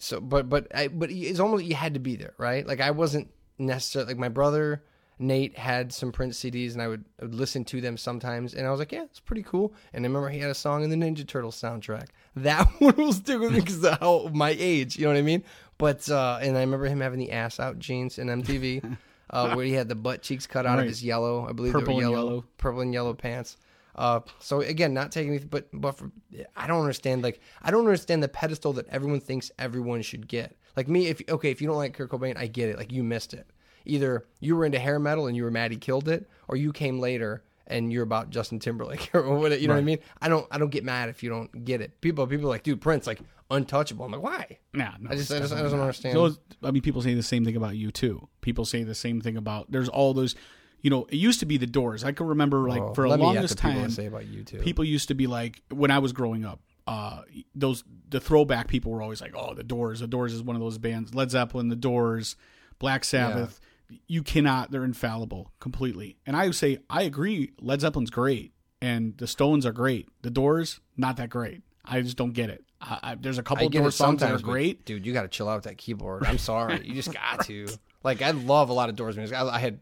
so 0.00 0.20
but 0.20 0.48
but 0.48 0.66
I 0.74 0.88
but 0.88 1.10
it's 1.12 1.38
almost 1.38 1.64
you 1.64 1.74
had 1.74 1.94
to 1.94 2.00
be 2.00 2.16
there, 2.16 2.34
right? 2.38 2.66
Like 2.66 2.80
I 2.80 2.90
wasn't 2.90 3.30
necessarily 3.58 4.14
like 4.14 4.18
my 4.18 4.30
brother 4.30 4.82
Nate 5.18 5.58
had 5.58 5.92
some 5.92 6.10
Prince 6.10 6.40
CDs 6.40 6.72
and 6.72 6.80
I 6.80 6.88
would, 6.88 7.04
I 7.20 7.26
would 7.26 7.34
listen 7.34 7.62
to 7.66 7.82
them 7.82 7.98
sometimes 7.98 8.54
and 8.54 8.66
I 8.66 8.70
was 8.70 8.78
like, 8.78 8.90
yeah, 8.90 9.02
it's 9.02 9.20
pretty 9.20 9.42
cool. 9.42 9.74
And 9.92 10.02
I 10.04 10.08
remember 10.08 10.30
he 10.30 10.38
had 10.38 10.50
a 10.50 10.54
song 10.54 10.82
in 10.82 10.88
the 10.88 10.96
Ninja 10.96 11.26
Turtle 11.26 11.52
soundtrack. 11.52 12.08
That 12.36 12.68
one 12.80 12.94
will 12.96 13.12
stick 13.12 13.38
with 13.40 13.52
me 13.52 13.58
because 13.60 13.84
of 13.84 13.98
how 13.98 14.30
my 14.32 14.56
age, 14.58 14.96
you 14.96 15.04
know 15.04 15.10
what 15.10 15.18
I 15.18 15.22
mean? 15.22 15.42
But 15.78 16.08
uh, 16.08 16.38
and 16.40 16.56
I 16.56 16.60
remember 16.60 16.86
him 16.86 17.00
having 17.00 17.18
the 17.18 17.32
ass 17.32 17.60
out 17.60 17.78
jeans 17.78 18.18
in 18.18 18.28
MTV. 18.28 18.96
Uh, 19.32 19.54
where 19.54 19.64
he 19.64 19.74
had 19.74 19.88
the 19.88 19.94
butt 19.94 20.22
cheeks 20.22 20.48
cut 20.48 20.66
out 20.66 20.80
of 20.80 20.86
his 20.86 21.04
yellow, 21.04 21.46
I 21.48 21.52
believe 21.52 21.72
Purple 21.72 21.86
they 21.86 21.92
were 21.94 22.02
and 22.02 22.10
yellow, 22.10 22.28
yellow. 22.30 22.44
purple 22.58 22.80
and 22.80 22.92
yellow 22.92 23.14
pants. 23.14 23.56
Uh, 23.96 24.20
so 24.38 24.60
again, 24.60 24.94
not 24.94 25.12
taking 25.12 25.30
anything, 25.30 25.48
but 25.48 25.68
but 25.72 25.92
for, 25.92 26.10
I 26.56 26.66
don't 26.66 26.80
understand. 26.80 27.22
Like 27.22 27.40
I 27.62 27.70
don't 27.70 27.84
understand 27.84 28.22
the 28.22 28.28
pedestal 28.28 28.72
that 28.74 28.88
everyone 28.88 29.20
thinks 29.20 29.50
everyone 29.58 30.02
should 30.02 30.28
get. 30.28 30.56
Like 30.76 30.88
me, 30.88 31.08
if 31.08 31.20
okay, 31.28 31.50
if 31.50 31.60
you 31.60 31.68
don't 31.68 31.76
like 31.76 31.94
Kurt 31.94 32.10
Cobain, 32.10 32.36
I 32.36 32.46
get 32.46 32.68
it. 32.68 32.78
Like 32.78 32.92
you 32.92 33.02
missed 33.02 33.34
it. 33.34 33.46
Either 33.84 34.26
you 34.40 34.56
were 34.56 34.64
into 34.64 34.78
hair 34.78 34.98
metal 34.98 35.26
and 35.26 35.36
you 35.36 35.44
were 35.44 35.50
mad 35.50 35.70
he 35.70 35.76
killed 35.76 36.08
it, 36.08 36.28
or 36.48 36.56
you 36.56 36.72
came 36.72 37.00
later 37.00 37.42
and 37.66 37.92
you're 37.92 38.02
about 38.02 38.30
Justin 38.30 38.58
Timberlake 38.58 39.10
or 39.14 39.34
what. 39.34 39.58
You 39.60 39.68
know 39.68 39.74
what 39.74 39.80
I 39.80 39.84
mean? 39.84 39.98
I 40.20 40.28
don't 40.28 40.46
I 40.50 40.58
don't 40.58 40.70
get 40.70 40.84
mad 40.84 41.08
if 41.08 41.22
you 41.22 41.30
don't 41.30 41.64
get 41.64 41.80
it. 41.80 42.00
People 42.00 42.26
people 42.26 42.46
are 42.46 42.50
like, 42.50 42.62
dude, 42.62 42.80
Prince 42.80 43.06
like 43.06 43.20
untouchable. 43.50 44.04
I'm 44.04 44.12
like, 44.12 44.22
why? 44.22 44.58
Nah, 44.72 44.92
no, 45.00 45.10
I 45.10 45.16
just 45.16 45.32
I 45.32 45.38
just, 45.40 45.52
I 45.52 45.62
don't 45.62 45.80
understand. 45.80 46.14
So, 46.14 46.34
I 46.62 46.70
mean, 46.70 46.82
people 46.82 47.02
say 47.02 47.14
the 47.14 47.22
same 47.22 47.44
thing 47.44 47.56
about 47.56 47.76
you 47.76 47.90
too. 47.90 48.28
People 48.40 48.64
say 48.64 48.82
the 48.82 48.94
same 48.94 49.20
thing 49.20 49.36
about. 49.36 49.70
There's 49.70 49.88
all 49.88 50.14
those. 50.14 50.34
You 50.82 50.90
know, 50.90 51.04
it 51.10 51.16
used 51.16 51.40
to 51.40 51.46
be 51.46 51.56
the 51.56 51.66
Doors. 51.66 52.04
I 52.04 52.12
can 52.12 52.26
remember 52.26 52.68
like 52.68 52.80
Well, 52.82 52.94
for 52.94 53.04
a 53.04 53.14
longest 53.16 53.56
people 53.60 53.80
time, 53.82 53.90
say 53.90 54.06
about 54.06 54.26
you 54.26 54.42
too. 54.44 54.58
people 54.58 54.84
used 54.84 55.08
to 55.08 55.14
be 55.14 55.26
like 55.26 55.62
when 55.70 55.90
I 55.90 55.98
was 55.98 56.12
growing 56.12 56.44
up. 56.44 56.60
Uh, 56.86 57.22
those 57.54 57.84
the 58.08 58.18
throwback 58.20 58.66
people 58.68 58.90
were 58.90 59.02
always 59.02 59.20
like, 59.20 59.32
"Oh, 59.36 59.54
the 59.54 59.62
Doors. 59.62 60.00
The 60.00 60.06
Doors 60.06 60.32
is 60.32 60.42
one 60.42 60.56
of 60.56 60.62
those 60.62 60.78
bands. 60.78 61.14
Led 61.14 61.30
Zeppelin, 61.30 61.68
the 61.68 61.76
Doors, 61.76 62.36
Black 62.78 63.04
Sabbath. 63.04 63.60
You 64.06 64.22
cannot. 64.22 64.70
They're 64.70 64.84
infallible 64.84 65.52
completely." 65.60 66.16
And 66.26 66.36
I 66.36 66.46
would 66.46 66.56
say 66.56 66.78
I 66.88 67.02
agree. 67.02 67.52
Led 67.60 67.80
Zeppelin's 67.82 68.10
great, 68.10 68.52
and 68.80 69.16
the 69.18 69.26
Stones 69.26 69.66
are 69.66 69.72
great. 69.72 70.08
The 70.22 70.30
Doors 70.30 70.80
not 70.96 71.16
that 71.18 71.28
great. 71.30 71.62
I 71.84 72.00
just 72.02 72.16
don't 72.16 72.32
get 72.32 72.50
it. 72.50 72.64
I, 72.80 72.98
I, 73.02 73.14
there's 73.14 73.38
a 73.38 73.42
couple 73.42 73.66
of 73.66 73.72
Doors 73.72 73.94
songs 73.94 74.20
that 74.20 74.32
are 74.32 74.38
great. 74.38 74.84
dude. 74.84 75.04
You 75.06 75.12
got 75.12 75.22
to 75.22 75.28
chill 75.28 75.48
out 75.48 75.56
with 75.56 75.64
that 75.64 75.76
keyboard. 75.78 76.24
I'm 76.26 76.38
sorry, 76.38 76.80
you 76.84 76.94
just 76.94 77.12
got 77.12 77.44
to. 77.46 77.68
Like 78.02 78.22
I 78.22 78.30
love 78.30 78.70
a 78.70 78.72
lot 78.72 78.88
of 78.88 78.96
Doors 78.96 79.16
music. 79.16 79.36
I, 79.36 79.46
I 79.46 79.58
had, 79.58 79.80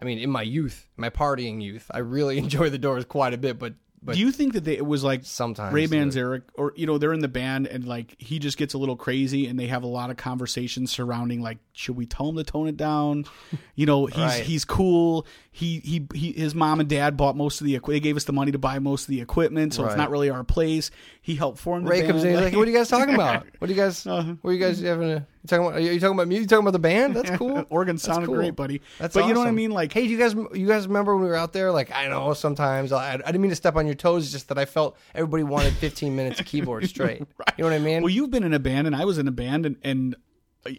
I 0.00 0.04
mean, 0.04 0.18
in 0.18 0.30
my 0.30 0.42
youth, 0.42 0.86
my 0.96 1.10
partying 1.10 1.60
youth, 1.62 1.90
I 1.92 1.98
really 1.98 2.38
enjoy 2.44 2.70
the 2.70 2.78
Doors 2.78 3.04
quite 3.04 3.34
a 3.34 3.38
bit. 3.38 3.58
But 3.58 3.74
but 4.02 4.14
Do 4.14 4.20
you 4.20 4.30
think 4.30 4.52
that 4.52 4.64
they, 4.64 4.76
it 4.76 4.86
was 4.86 5.02
like 5.02 5.24
sometimes 5.24 5.74
Ray. 5.74 5.88
Eric, 6.16 6.44
or 6.54 6.72
you 6.76 6.86
know, 6.86 6.98
they're 6.98 7.12
in 7.12 7.20
the 7.20 7.28
band 7.28 7.66
and 7.66 7.84
like 7.86 8.14
he 8.18 8.38
just 8.38 8.56
gets 8.56 8.74
a 8.74 8.78
little 8.78 8.96
crazy, 8.96 9.46
and 9.46 9.58
they 9.58 9.66
have 9.66 9.82
a 9.82 9.88
lot 9.88 10.10
of 10.10 10.16
conversations 10.16 10.92
surrounding 10.92 11.40
like, 11.42 11.58
should 11.72 11.96
we 11.96 12.06
tell 12.06 12.28
him 12.28 12.36
to 12.36 12.44
tone 12.44 12.68
it 12.68 12.76
down? 12.76 13.24
You 13.74 13.86
know, 13.86 14.06
he's 14.06 14.16
Right. 14.18 14.42
he's 14.42 14.64
cool. 14.64 15.24
He, 15.52 15.78
he 15.80 16.06
he 16.12 16.32
his 16.32 16.52
mom 16.52 16.80
and 16.80 16.88
dad 16.88 17.16
bought 17.16 17.36
most 17.36 17.60
of 17.60 17.66
the 17.66 17.78
they 17.86 18.00
gave 18.00 18.16
us 18.16 18.24
the 18.24 18.32
money 18.32 18.50
to 18.50 18.58
buy 18.58 18.80
most 18.80 19.02
of 19.02 19.08
the 19.08 19.20
equipment, 19.20 19.72
so 19.72 19.86
it's 19.86 19.96
not 19.96 20.10
really 20.10 20.30
our 20.30 20.42
place. 20.42 20.90
He 21.22 21.36
helped 21.36 21.58
form 21.58 21.84
the 21.84 21.90
Ray 21.90 22.00
band. 22.00 22.10
comes 22.12 22.24
in, 22.24 22.34
like, 22.34 22.54
"What 22.54 22.66
are 22.66 22.70
you 22.70 22.76
guys 22.76 22.88
talking 22.88 23.14
about? 23.14 23.46
What 23.58 23.70
are 23.70 23.72
you 23.72 23.80
guys? 23.80 24.04
Uh-huh. 24.04 24.34
What 24.40 24.50
are 24.50 24.52
you 24.52 24.58
guys 24.58 24.80
having? 24.80 25.10
A, 25.12 25.26
talking 25.48 25.66
about? 25.66 25.76
Are 25.76 25.80
you 25.80 25.98
talking 25.98 26.14
about 26.14 26.28
me? 26.28 26.36
You 26.36 26.46
talking 26.46 26.64
about 26.64 26.72
the 26.72 26.78
band? 26.78 27.16
That's 27.16 27.30
cool. 27.30 27.66
Organ 27.70 27.96
That's 27.96 28.04
sounded 28.04 28.26
cool. 28.26 28.36
great, 28.36 28.54
buddy. 28.54 28.80
That's 28.98 29.14
but 29.14 29.26
you 29.26 29.34
know 29.34 29.40
what 29.40 29.48
I 29.48 29.52
mean? 29.52 29.70
Like, 29.70 29.92
hey, 29.92 30.06
do 30.06 30.12
you 30.12 30.18
guys 30.18 30.34
you 30.34 30.66
guys 30.66 30.86
remember 30.86 31.14
when 31.14 31.24
we 31.24 31.28
were 31.28 31.36
out 31.36 31.52
there? 31.52 31.72
Like, 31.72 31.90
I 31.92 32.08
know 32.08 32.34
sometimes 32.34 32.92
I, 32.92 33.14
I 33.14 33.16
didn't 33.16 33.40
mean 33.40 33.50
to 33.50 33.56
step 33.56 33.76
on 33.76 33.86
your 33.86 33.94
toes. 33.94 34.24
It's 34.24 34.32
just 34.32 34.48
that 34.48 34.58
I 34.58 34.64
felt 34.64 34.96
everybody 35.14 35.42
wanted 35.42 35.72
15 35.74 36.14
minutes 36.14 36.40
of 36.40 36.46
keyboard 36.46 36.84
straight. 36.88 37.20
right. 37.20 37.54
You 37.56 37.64
know 37.64 37.70
what 37.70 37.76
I 37.76 37.78
mean? 37.80 38.02
Well, 38.02 38.10
you've 38.10 38.30
been 38.30 38.44
in 38.44 38.54
a 38.54 38.58
band, 38.58 38.86
and 38.86 38.94
I 38.94 39.04
was 39.04 39.18
in 39.18 39.26
a 39.26 39.32
band, 39.32 39.66
and, 39.66 39.76
and 39.82 40.16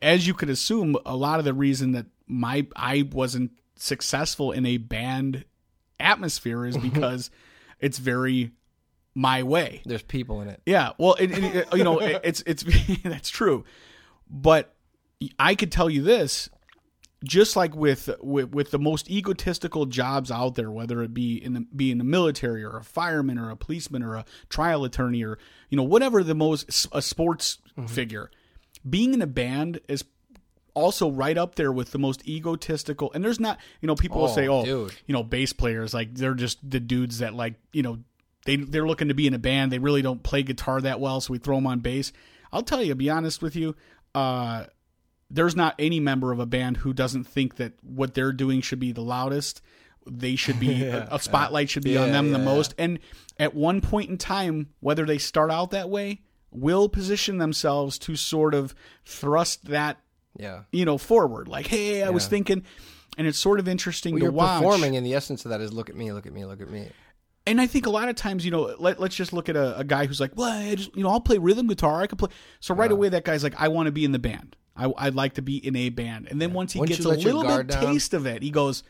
as 0.01 0.27
you 0.27 0.34
could 0.34 0.49
assume, 0.49 0.95
a 1.05 1.15
lot 1.15 1.39
of 1.39 1.45
the 1.45 1.53
reason 1.53 1.93
that 1.93 2.05
my 2.27 2.67
I 2.75 3.08
wasn't 3.12 3.51
successful 3.75 4.51
in 4.51 4.65
a 4.65 4.77
band 4.77 5.45
atmosphere 5.99 6.65
is 6.65 6.77
because 6.89 7.32
it's 7.79 7.97
very 7.97 8.51
my 9.15 9.43
way. 9.43 9.82
There's 9.86 10.03
people 10.03 10.41
in 10.41 10.49
it. 10.49 10.62
Yeah, 10.65 10.91
well, 10.97 11.15
you 11.19 11.84
know, 11.84 11.99
it, 11.99 12.21
it's 12.23 12.43
it's 12.45 12.63
that's 13.03 13.29
true, 13.29 13.65
but 14.30 14.76
I 15.38 15.56
could 15.56 15.72
tell 15.72 15.89
you 15.89 16.02
this. 16.02 16.50
Just 17.22 17.58
like 17.58 17.76
with, 17.76 18.10
with 18.22 18.52
with 18.54 18.72
the 18.72 18.80
most 18.80 19.10
egotistical 19.12 19.86
jobs 19.86 20.32
out 20.32 20.56
there, 20.56 20.72
whether 20.72 21.04
it 21.04 21.13
be 21.13 21.36
in 21.36 21.52
the 21.52 21.65
be 21.76 21.92
in 21.92 21.98
the 21.98 22.06
military 22.06 22.63
or 22.63 22.78
a 22.78 22.84
fireman 22.84 23.38
or 23.38 23.50
a 23.50 23.58
policeman 23.58 24.04
or 24.04 24.15
a 24.15 24.24
trial 24.48 24.86
attorney 24.86 25.22
or 25.26 25.38
you 25.70 25.76
know 25.76 25.84
whatever 25.84 26.24
the 26.24 26.34
most 26.34 26.88
a 26.94 27.02
sports 27.02 27.58
mm-hmm. 27.78 27.88
figure, 27.88 28.32
being 28.89 29.13
in 29.13 29.22
a 29.22 29.28
band 29.28 29.82
is 29.89 30.06
also 30.74 31.12
right 31.12 31.38
up 31.38 31.56
there 31.56 31.74
with 31.74 31.92
the 31.92 32.00
most 32.00 32.26
egotistical. 32.26 33.12
And 33.13 33.22
there's 33.22 33.39
not 33.39 33.60
you 33.82 33.88
know 33.88 33.96
people 33.96 34.22
will 34.22 34.30
Oh, 34.30 34.36
say 34.36 34.48
oh 34.48 34.63
dude. 34.63 34.94
you 35.06 35.12
know 35.12 35.22
bass 35.24 35.52
players 35.52 35.94
like 35.94 36.15
they're 36.15 36.34
just 36.36 36.58
the 36.70 36.80
dudes 36.80 37.20
that 37.20 37.34
like 37.34 37.56
you 37.74 37.84
know 37.84 38.00
they 38.46 38.56
they're 38.56 38.88
looking 38.88 39.10
to 39.10 39.13
be 39.13 39.28
in 39.28 39.34
a 39.34 39.39
band. 39.39 39.74
They 39.74 39.80
really 39.80 40.02
don't 40.02 40.24
play 40.24 40.42
guitar 40.44 40.80
that 40.80 41.02
well, 41.02 41.20
so 41.20 41.34
we 41.34 41.38
throw 41.38 41.58
them 41.58 41.68
on 41.68 41.80
bass. 41.80 42.13
I'll 42.54 42.63
tell 42.63 42.82
you, 42.82 42.96
be 42.96 43.10
honest 43.10 43.42
with 43.42 43.58
you, 43.58 43.76
uh, 44.15 44.65
there's 45.30 45.56
not 45.56 45.76
any 45.80 46.00
member 46.00 46.32
of 46.32 46.39
a 46.39 46.45
band 46.45 46.78
who 46.78 46.93
doesn't 46.93 47.26
think 47.26 47.56
that 47.58 47.74
what 47.84 48.13
they're 48.13 48.32
doing 48.34 48.62
should 48.62 48.80
be 48.80 48.91
the 48.91 49.02
loudest. 49.02 49.62
They 50.10 50.36
should 50.36 50.60
be 50.60 50.84
a, 50.86 51.08
a 51.12 51.19
spotlight 51.19 51.69
should 51.69 51.84
be 51.84 51.98
on 51.98 52.08
Yeah, 52.08 52.13
them 52.13 52.32
the 52.32 52.39
yeah. 52.39 52.45
most. 52.45 52.74
And 52.78 53.00
at 53.38 53.54
one 53.54 53.82
point 53.82 54.10
in 54.10 54.17
time, 54.17 54.69
whether 54.80 55.06
they 55.06 55.17
start 55.17 55.52
out 55.52 55.72
that 55.72 55.89
way, 55.89 56.22
will 56.52 56.89
position 56.89 57.38
themselves 57.38 58.00
to 58.00 58.15
sort 58.15 58.56
of 58.56 58.74
thrust 59.06 59.65
that 59.65 60.00
Yeah. 60.38 60.62
you 60.72 60.84
know 60.86 60.98
forward. 60.98 61.48
Like, 61.48 61.67
hey, 61.67 62.02
I 62.02 62.10
was 62.10 62.26
thinking, 62.26 62.63
and 63.17 63.28
it's 63.28 63.38
sort 63.38 63.60
of 63.60 63.67
interesting 63.67 64.13
Well, 64.15 64.19
to 64.19 64.24
you're 64.26 64.32
watch. 64.32 64.62
performing, 64.63 64.95
and 64.98 65.06
the 65.06 65.13
essence 65.13 65.45
of 65.45 65.50
that 65.52 65.62
is 65.62 65.72
look 65.72 65.89
at 65.91 65.95
me, 65.95 66.12
look 66.12 66.26
at 66.26 66.34
me, 66.34 66.45
look 66.45 66.60
at 66.62 66.72
me. 66.72 66.88
And 67.45 67.60
I 67.60 67.67
think 67.67 67.86
a 67.86 67.89
lot 67.89 68.10
of 68.10 68.15
times, 68.15 68.45
you 68.45 68.52
know, 68.52 68.75
let, 68.80 68.99
let's 68.99 69.15
just 69.15 69.34
look 69.34 69.49
at 69.49 69.56
a, 69.56 69.78
a 69.78 69.84
guy 69.84 70.06
who's 70.06 70.19
like, 70.19 70.32
well, 70.36 70.52
I 70.52 70.75
just, 70.75 70.95
you 70.95 71.04
know, 71.04 71.10
I'll 71.10 71.21
play 71.21 71.38
rhythm 71.38 71.67
guitar. 71.67 72.02
I 72.02 72.08
can 72.08 72.17
play. 72.17 72.30
So 72.60 72.75
right 72.75 72.91
away, 72.91 73.10
that 73.10 73.23
guy's 73.23 73.43
like, 73.43 73.60
I 73.60 73.67
want 73.69 73.88
to 73.88 73.91
be 73.91 74.06
in 74.06 74.12
the 74.12 74.19
band. 74.19 74.56
I, 74.75 74.91
I'd 74.97 75.15
like 75.15 75.34
to 75.34 75.41
be 75.41 75.58
in 75.58 75.75
a 75.75 75.89
band. 75.89 76.28
And 76.30 76.41
then 76.41 76.54
once 76.54 76.73
he 76.73 76.80
Once 76.80 76.91
gets 76.91 77.06
a 77.06 77.10
little 77.10 77.43
bit 77.43 77.67
down- 77.67 77.86
taste 77.86 78.13
of 78.13 78.25
it, 78.25 78.43
he 78.43 78.52
goes, 78.52 78.84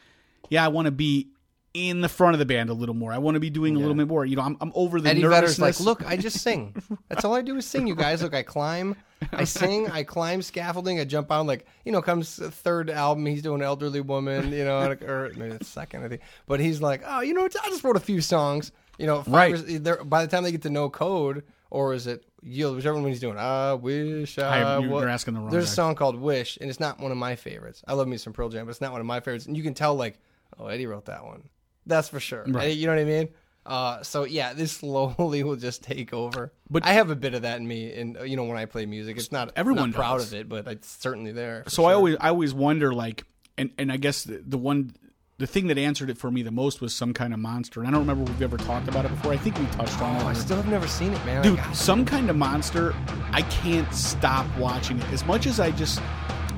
yeah, 0.49 0.63
I 0.65 0.67
want 0.67 0.85
to 0.85 0.91
be 0.91 1.29
in 1.73 2.01
the 2.01 2.09
front 2.09 2.33
of 2.33 2.39
the 2.39 2.45
band 2.45 2.69
a 2.69 2.73
little 2.73 2.95
more. 2.95 3.11
I 3.13 3.19
want 3.19 3.35
to 3.35 3.39
be 3.39 3.49
doing 3.49 3.75
a 3.75 3.79
little 3.79 3.93
bit 3.93 4.07
more. 4.07 4.25
You 4.25 4.35
know, 4.35 4.41
I'm, 4.41 4.57
I'm 4.59 4.71
over 4.73 4.99
the 4.99 5.09
Eddie 5.09 5.21
Vedder's 5.23 5.59
like, 5.59 5.79
look, 5.79 6.03
I 6.05 6.17
just 6.17 6.39
sing. 6.41 6.75
That's 7.09 7.23
all 7.23 7.35
I 7.35 7.41
do 7.41 7.55
is 7.57 7.65
sing, 7.65 7.85
you 7.87 7.95
guys. 7.95 8.23
Look, 8.23 8.33
I 8.33 8.41
climb, 8.43 8.95
I 9.31 9.43
sing, 9.43 9.89
I 9.89 10.03
climb 10.03 10.41
scaffolding, 10.41 10.99
I 10.99 11.03
jump 11.05 11.31
on. 11.31 11.45
Like, 11.45 11.65
you 11.85 11.91
know, 11.91 12.01
comes 12.01 12.37
third 12.37 12.89
album, 12.89 13.25
he's 13.27 13.41
doing 13.43 13.61
Elderly 13.61 14.01
Woman, 14.01 14.51
you 14.51 14.65
know, 14.65 14.79
or 15.05 15.31
maybe 15.35 15.57
the 15.57 15.63
second, 15.65 16.03
I 16.03 16.09
think. 16.09 16.21
But 16.47 16.59
he's 16.59 16.81
like, 16.81 17.03
oh, 17.05 17.21
you 17.21 17.33
know, 17.35 17.45
I 17.45 17.69
just 17.69 17.83
wrote 17.83 17.95
a 17.97 17.99
few 18.01 18.21
songs. 18.21 18.71
You 18.97 19.05
know, 19.05 19.21
five 19.23 19.63
Right. 19.63 19.87
or- 19.87 20.03
by 20.03 20.25
the 20.25 20.31
time 20.31 20.43
they 20.43 20.51
get 20.51 20.63
to 20.63 20.69
No 20.69 20.89
Code, 20.89 21.43
or 21.69 21.93
is 21.93 22.07
it 22.07 22.23
Yield, 22.41 22.77
whichever 22.77 22.97
one 22.97 23.09
he's 23.09 23.19
doing. 23.19 23.37
I 23.37 23.73
wish 23.73 24.39
I, 24.39 24.61
I- 24.61 24.79
you're 24.79 24.89
wa-" 24.89 25.03
asking 25.03 25.33
the 25.35 25.41
wrong 25.41 25.49
There's 25.51 25.65
guy. 25.65 25.71
a 25.71 25.75
song 25.75 25.95
called 25.95 26.15
Wish, 26.15 26.57
and 26.59 26.69
it's 26.69 26.79
not 26.79 26.99
one 26.99 27.11
of 27.11 27.17
my 27.17 27.35
favorites. 27.35 27.83
I 27.87 27.93
love 27.93 28.07
me 28.07 28.15
some 28.17 28.31
Pearl 28.33 28.47
Jam, 28.49 28.65
but 28.65 28.71
it's 28.71 28.81
not 28.81 28.91
one 28.93 29.01
of 29.01 29.07
my 29.07 29.19
favorites. 29.19 29.45
And 29.45 29.55
you 29.57 29.61
can 29.63 29.73
tell, 29.73 29.93
like, 29.95 30.17
oh, 30.57 30.67
Eddie 30.67 30.85
wrote 30.87 31.05
that 31.05 31.25
one. 31.25 31.43
That's 31.85 32.09
for 32.09 32.19
sure. 32.19 32.43
Right. 32.47 32.75
You 32.75 32.87
know 32.87 32.93
what 32.93 33.01
I 33.01 33.05
mean? 33.05 33.29
Uh, 33.65 34.01
so 34.03 34.23
yeah, 34.23 34.53
this 34.53 34.71
slowly 34.77 35.43
will 35.43 35.55
just 35.55 35.83
take 35.83 36.13
over. 36.13 36.51
But- 36.69 36.85
I 36.85 36.93
have 36.93 37.09
a 37.09 37.15
bit 37.15 37.33
of 37.33 37.41
that 37.43 37.57
in 37.59 37.67
me, 37.67 37.93
and 37.93 38.17
you 38.25 38.35
know 38.35 38.45
when 38.45 38.57
I 38.57 38.65
play 38.65 38.85
music, 38.85 39.17
it's 39.17 39.31
not 39.31 39.51
Everyone 39.55 39.89
not 39.91 39.95
proud 39.95 40.17
does. 40.19 40.33
of 40.33 40.39
it, 40.39 40.49
but 40.49 40.67
it's 40.67 40.87
certainly 40.87 41.31
there. 41.31 41.63
so 41.67 41.85
I 41.85 41.93
always 41.93 42.15
I 42.19 42.29
always 42.29 42.53
wonder 42.53 42.93
like 42.93 43.23
and 43.57 43.71
and 43.77 43.91
I 43.91 43.97
guess 43.97 44.23
the, 44.23 44.41
the 44.45 44.57
one 44.57 44.95
the 45.37 45.47
thing 45.47 45.67
that 45.67 45.77
answered 45.77 46.09
it 46.09 46.17
for 46.17 46.29
me 46.31 46.41
the 46.41 46.51
most 46.51 46.81
was 46.81 46.93
some 46.95 47.13
kind 47.13 47.33
of 47.33 47.39
monster 47.39 47.79
and 47.79 47.87
I 47.87 47.91
don't 47.91 48.01
remember 48.01 48.23
if 48.23 48.29
we've 48.29 48.41
ever 48.41 48.57
talked 48.57 48.87
about 48.89 49.05
it 49.05 49.09
before 49.09 49.31
I 49.31 49.37
think 49.37 49.57
we 49.57 49.65
touched 49.67 50.01
on 50.01 50.21
Oh, 50.21 50.27
I 50.27 50.33
still 50.33 50.57
have 50.57 50.67
never 50.67 50.85
seen 50.87 51.13
it, 51.13 51.25
man. 51.25 51.43
Dude 51.43 51.59
some 51.73 52.03
kind 52.05 52.29
of 52.29 52.35
monster 52.35 52.93
I 53.31 53.41
can't 53.43 53.91
stop 53.93 54.45
watching 54.57 54.99
it 54.99 55.09
as 55.13 55.25
much 55.25 55.45
as 55.47 55.59
I 55.61 55.71
just 55.71 56.01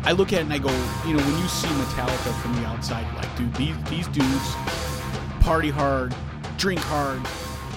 I 0.04 0.14
look 0.14 0.34
at 0.34 0.40
it 0.40 0.44
and 0.44 0.54
I 0.54 0.58
go 0.58 0.70
you 1.08 1.14
know 1.16 1.24
when 1.24 1.38
you 1.40 1.48
see 1.48 1.68
Metallica 1.68 2.42
from 2.42 2.56
the 2.56 2.66
outside 2.66 3.06
like 3.16 3.36
dude 3.38 3.54
these 3.56 3.76
these 3.84 4.08
dudes 4.08 4.56
party 5.42 5.70
hard 5.70 6.16
drink 6.58 6.80
hard 6.80 7.22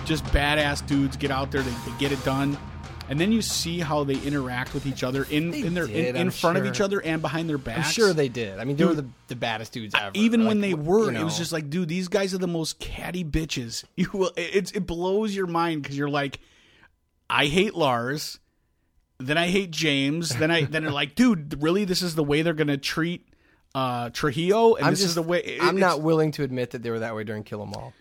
just 0.04 0.24
badass 0.26 0.86
dudes 0.86 1.16
get 1.16 1.30
out 1.30 1.50
there 1.50 1.62
they, 1.62 1.70
they 1.90 1.98
get 1.98 2.12
it 2.12 2.22
done 2.24 2.56
and 3.08 3.20
then 3.20 3.32
you 3.32 3.42
see 3.42 3.80
how 3.80 4.04
they 4.04 4.14
interact 4.14 4.72
with 4.72 4.86
each 4.86 5.02
other 5.02 5.26
in, 5.28 5.50
They 5.50 5.60
in 5.62 5.74
their 5.74 5.84
in, 5.84 5.92
did, 5.92 6.16
in 6.16 6.22
I'm 6.22 6.30
front 6.30 6.56
of 6.56 6.66
each 6.66 6.80
other 6.80 7.02
and 7.02 7.20
behind 7.20 7.48
their 7.48 7.58
backs. 7.58 7.88
I'm 7.88 7.92
sure 7.92 8.12
they 8.14 8.28
did. 8.28 8.58
I 8.58 8.64
mean, 8.64 8.76
they 8.76 8.84
were 8.84 8.94
the, 8.94 9.06
the 9.28 9.36
baddest 9.36 9.72
dudes 9.72 9.94
ever. 9.94 10.12
even 10.14 10.46
when 10.46 10.60
they 10.60 10.74
were, 10.74 11.12
you 11.12 11.18
it 11.18 11.24
was 11.24 11.36
just 11.36 11.52
like, 11.52 11.68
dude, 11.68 11.88
these 11.88 12.08
guys 12.08 12.32
are 12.32 12.38
the 12.38 12.46
most 12.46 12.78
catty 12.78 13.24
bitches. 13.24 13.84
You 13.96 14.10
will, 14.12 14.32
it, 14.36 14.74
it 14.74 14.86
blows 14.86 15.34
your 15.34 15.46
mind 15.46 15.82
because 15.82 15.96
you're 15.96 16.10
like, 16.10 16.40
I 17.30 17.46
hate 17.46 17.74
Lars, 17.74 18.38
then 19.18 19.38
I 19.38 19.46
hate 19.48 19.70
James, 19.70 20.30
then 20.30 20.50
I 20.50 20.64
then 20.64 20.82
they're 20.82 20.92
like, 20.92 21.14
dude, 21.14 21.62
really, 21.62 21.84
this 21.84 22.02
is 22.02 22.14
the 22.14 22.24
way 22.24 22.42
they're 22.42 22.54
gonna 22.54 22.76
treat 22.76 23.26
uh 23.74 24.10
Trujillo, 24.10 24.74
and 24.74 24.86
I'm 24.86 24.92
this 24.92 25.00
just 25.00 25.08
is 25.10 25.14
the 25.16 25.22
way. 25.22 25.40
it- 25.40 25.62
I'm 25.62 25.76
not 25.78 26.00
willing 26.00 26.30
to 26.32 26.42
admit 26.44 26.70
that 26.70 26.82
they 26.82 26.90
were 26.90 27.00
that 27.00 27.14
way 27.14 27.24
during 27.24 27.42
Kill 27.42 27.62
'Em 27.62 27.72
All. 27.74 27.92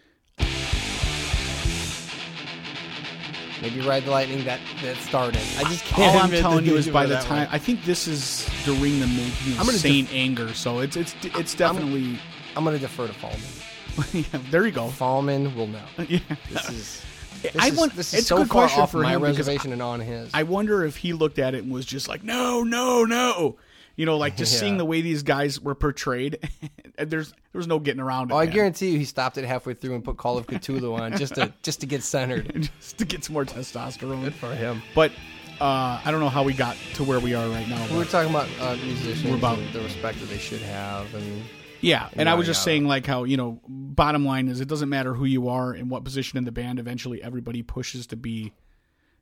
Maybe 3.62 3.80
Ride 3.80 4.04
the 4.04 4.12
Lightning 4.12 4.44
that 4.44 4.60
that 4.82 4.98
started. 4.98 5.40
I 5.58 5.64
just 5.64 5.86
can't. 5.86 6.16
All 6.16 6.22
I'm 6.22 6.32
telling 6.32 6.66
you 6.66 6.76
is, 6.76 6.90
by 6.90 7.06
the 7.06 7.16
time 7.20 7.44
way. 7.44 7.50
I 7.52 7.58
think 7.58 7.86
this 7.86 8.08
is 8.10 8.48
during 8.66 9.00
the 9.00 9.08
making 9.08 9.54
I'm 9.58 9.70
of 9.70 9.76
Saint 9.76 10.14
Anger, 10.14 10.54
so 10.54 10.80
it's 10.80 10.98
it's 10.98 11.16
it's 11.24 11.56
definitely. 11.56 12.20
I'm 12.58 12.66
gonna 12.66 12.78
defer 12.78 13.08
to 13.08 13.14
Fallman. 13.14 14.14
yeah, 14.34 14.40
there 14.52 14.66
you 14.66 14.72
go. 14.74 14.88
Fallman 14.90 15.56
will 15.56 15.68
know. 15.68 15.80
Yeah. 16.10 16.20
This 16.52 16.70
is. 16.70 17.02
This 17.42 17.56
I 17.58 17.68
is, 17.70 17.78
want- 17.78 17.96
this 17.96 18.14
is 18.14 18.20
it's 18.20 18.26
a 18.26 18.30
so 18.30 18.38
good 18.40 18.48
far 18.50 18.62
question 18.64 18.82
off 18.82 18.92
for 18.92 19.00
my 19.00 19.16
reservation 19.16 19.72
and 19.72 19.82
on 19.82 20.02
his. 20.02 20.30
I 20.34 20.44
wonder 20.44 20.84
if 20.86 20.98
he 20.98 21.14
looked 21.14 21.40
at 21.40 21.56
it 21.56 21.64
and 21.64 21.72
was 21.74 21.86
just 21.86 22.08
like, 22.10 22.24
no, 22.24 22.64
no, 22.64 23.06
no. 23.06 23.56
You 23.96 24.06
know, 24.06 24.18
like 24.18 24.36
just 24.38 24.54
Yeah. 24.56 24.60
seeing 24.60 24.78
the 24.78 24.86
way 24.86 25.02
these 25.02 25.24
guys 25.24 25.60
were 25.60 25.76
portrayed. 25.76 26.40
and 26.98 27.10
there's 27.10 27.30
there 27.32 27.60
was 27.60 27.68
no 27.68 27.80
getting 27.80 28.02
around 28.02 28.32
it. 28.32 28.34
oh, 28.34 28.38
I 28.38 28.46
man. 28.46 28.54
guarantee 28.54 28.90
you, 28.92 28.98
he 29.00 29.06
stopped 29.06 29.38
it 29.38 29.46
halfway 29.46 29.74
through 29.76 29.96
and 29.96 30.04
put 30.04 30.18
Call 30.18 30.38
of 30.38 30.48
Ktulu 30.48 31.00
on 31.00 31.18
just 31.18 31.36
to 31.36 31.54
just 31.64 31.82
to 31.82 31.86
get 31.88 32.04
centered. 32.04 32.70
just 32.82 32.98
to 32.98 33.06
get 33.06 33.24
some 33.24 33.34
more 33.34 33.46
testosterone. 33.46 34.34
for 34.34 34.54
him. 34.56 34.82
But 34.96 35.12
uh, 35.62 36.02
I 36.04 36.10
don't 36.12 36.20
know 36.20 36.30
how 36.30 36.44
we 36.44 36.54
got 36.54 36.76
to 36.96 37.04
where 37.04 37.20
we 37.20 37.36
are 37.36 37.48
right 37.50 37.68
now. 37.70 37.86
We 37.92 37.98
were 37.98 38.06
talking 38.06 38.32
about 38.32 38.50
uh, 38.60 38.76
musicians 38.78 39.30
We're 39.30 39.38
about- 39.38 39.60
and 39.60 39.72
the 39.74 39.82
respect 39.82 40.20
that 40.20 40.26
they 40.30 40.40
should 40.40 40.62
have, 40.62 41.14
and 41.14 41.44
yeah, 41.80 42.10
and 42.14 42.28
I 42.28 42.34
was 42.34 42.48
just 42.48 42.60
yada. 42.62 42.64
saying 42.66 42.88
like 42.88 43.06
how 43.06 43.24
you 43.26 43.38
know, 43.38 43.62
bottom 43.68 44.26
line 44.26 44.48
is 44.48 44.60
it 44.62 44.68
doesn't 44.68 44.90
matter 44.90 45.14
who 45.14 45.26
you 45.26 45.50
are 45.50 45.72
and 45.72 45.90
what 45.92 46.04
position 46.04 46.38
in 46.38 46.46
the 46.46 46.52
band. 46.52 46.80
Eventually, 46.80 47.22
everybody 47.22 47.62
pushes 47.62 48.08
to 48.08 48.16
be. 48.16 48.54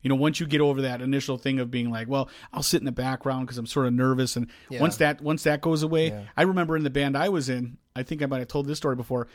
You 0.01 0.09
know, 0.09 0.15
once 0.15 0.39
you 0.39 0.45
get 0.47 0.61
over 0.61 0.81
that 0.83 1.01
initial 1.01 1.37
thing 1.37 1.59
of 1.59 1.69
being 1.71 1.89
like, 1.91 2.07
well, 2.07 2.29
I'll 2.53 2.63
sit 2.63 2.81
in 2.81 2.85
the 2.85 2.91
background 2.91 3.45
because 3.47 3.57
I'm 3.57 3.65
sort 3.67 3.85
of 3.87 3.93
nervous, 3.93 4.35
and 4.35 4.47
Yeah. 4.69 4.81
once 4.81 4.97
that 4.97 5.21
once 5.21 5.43
that 5.43 5.61
goes 5.61 5.83
away, 5.83 6.07
Yeah. 6.09 6.23
I 6.35 6.43
remember 6.43 6.75
in 6.75 6.83
the 6.83 6.89
band 6.89 7.17
I 7.17 7.29
was 7.29 7.49
in, 7.49 7.77
I 7.95 8.03
think 8.03 8.21
I 8.21 8.25
might 8.25 8.39
have 8.39 8.47
told 8.47 8.67
this 8.67 8.77
story 8.77 8.95
before. 8.95 9.27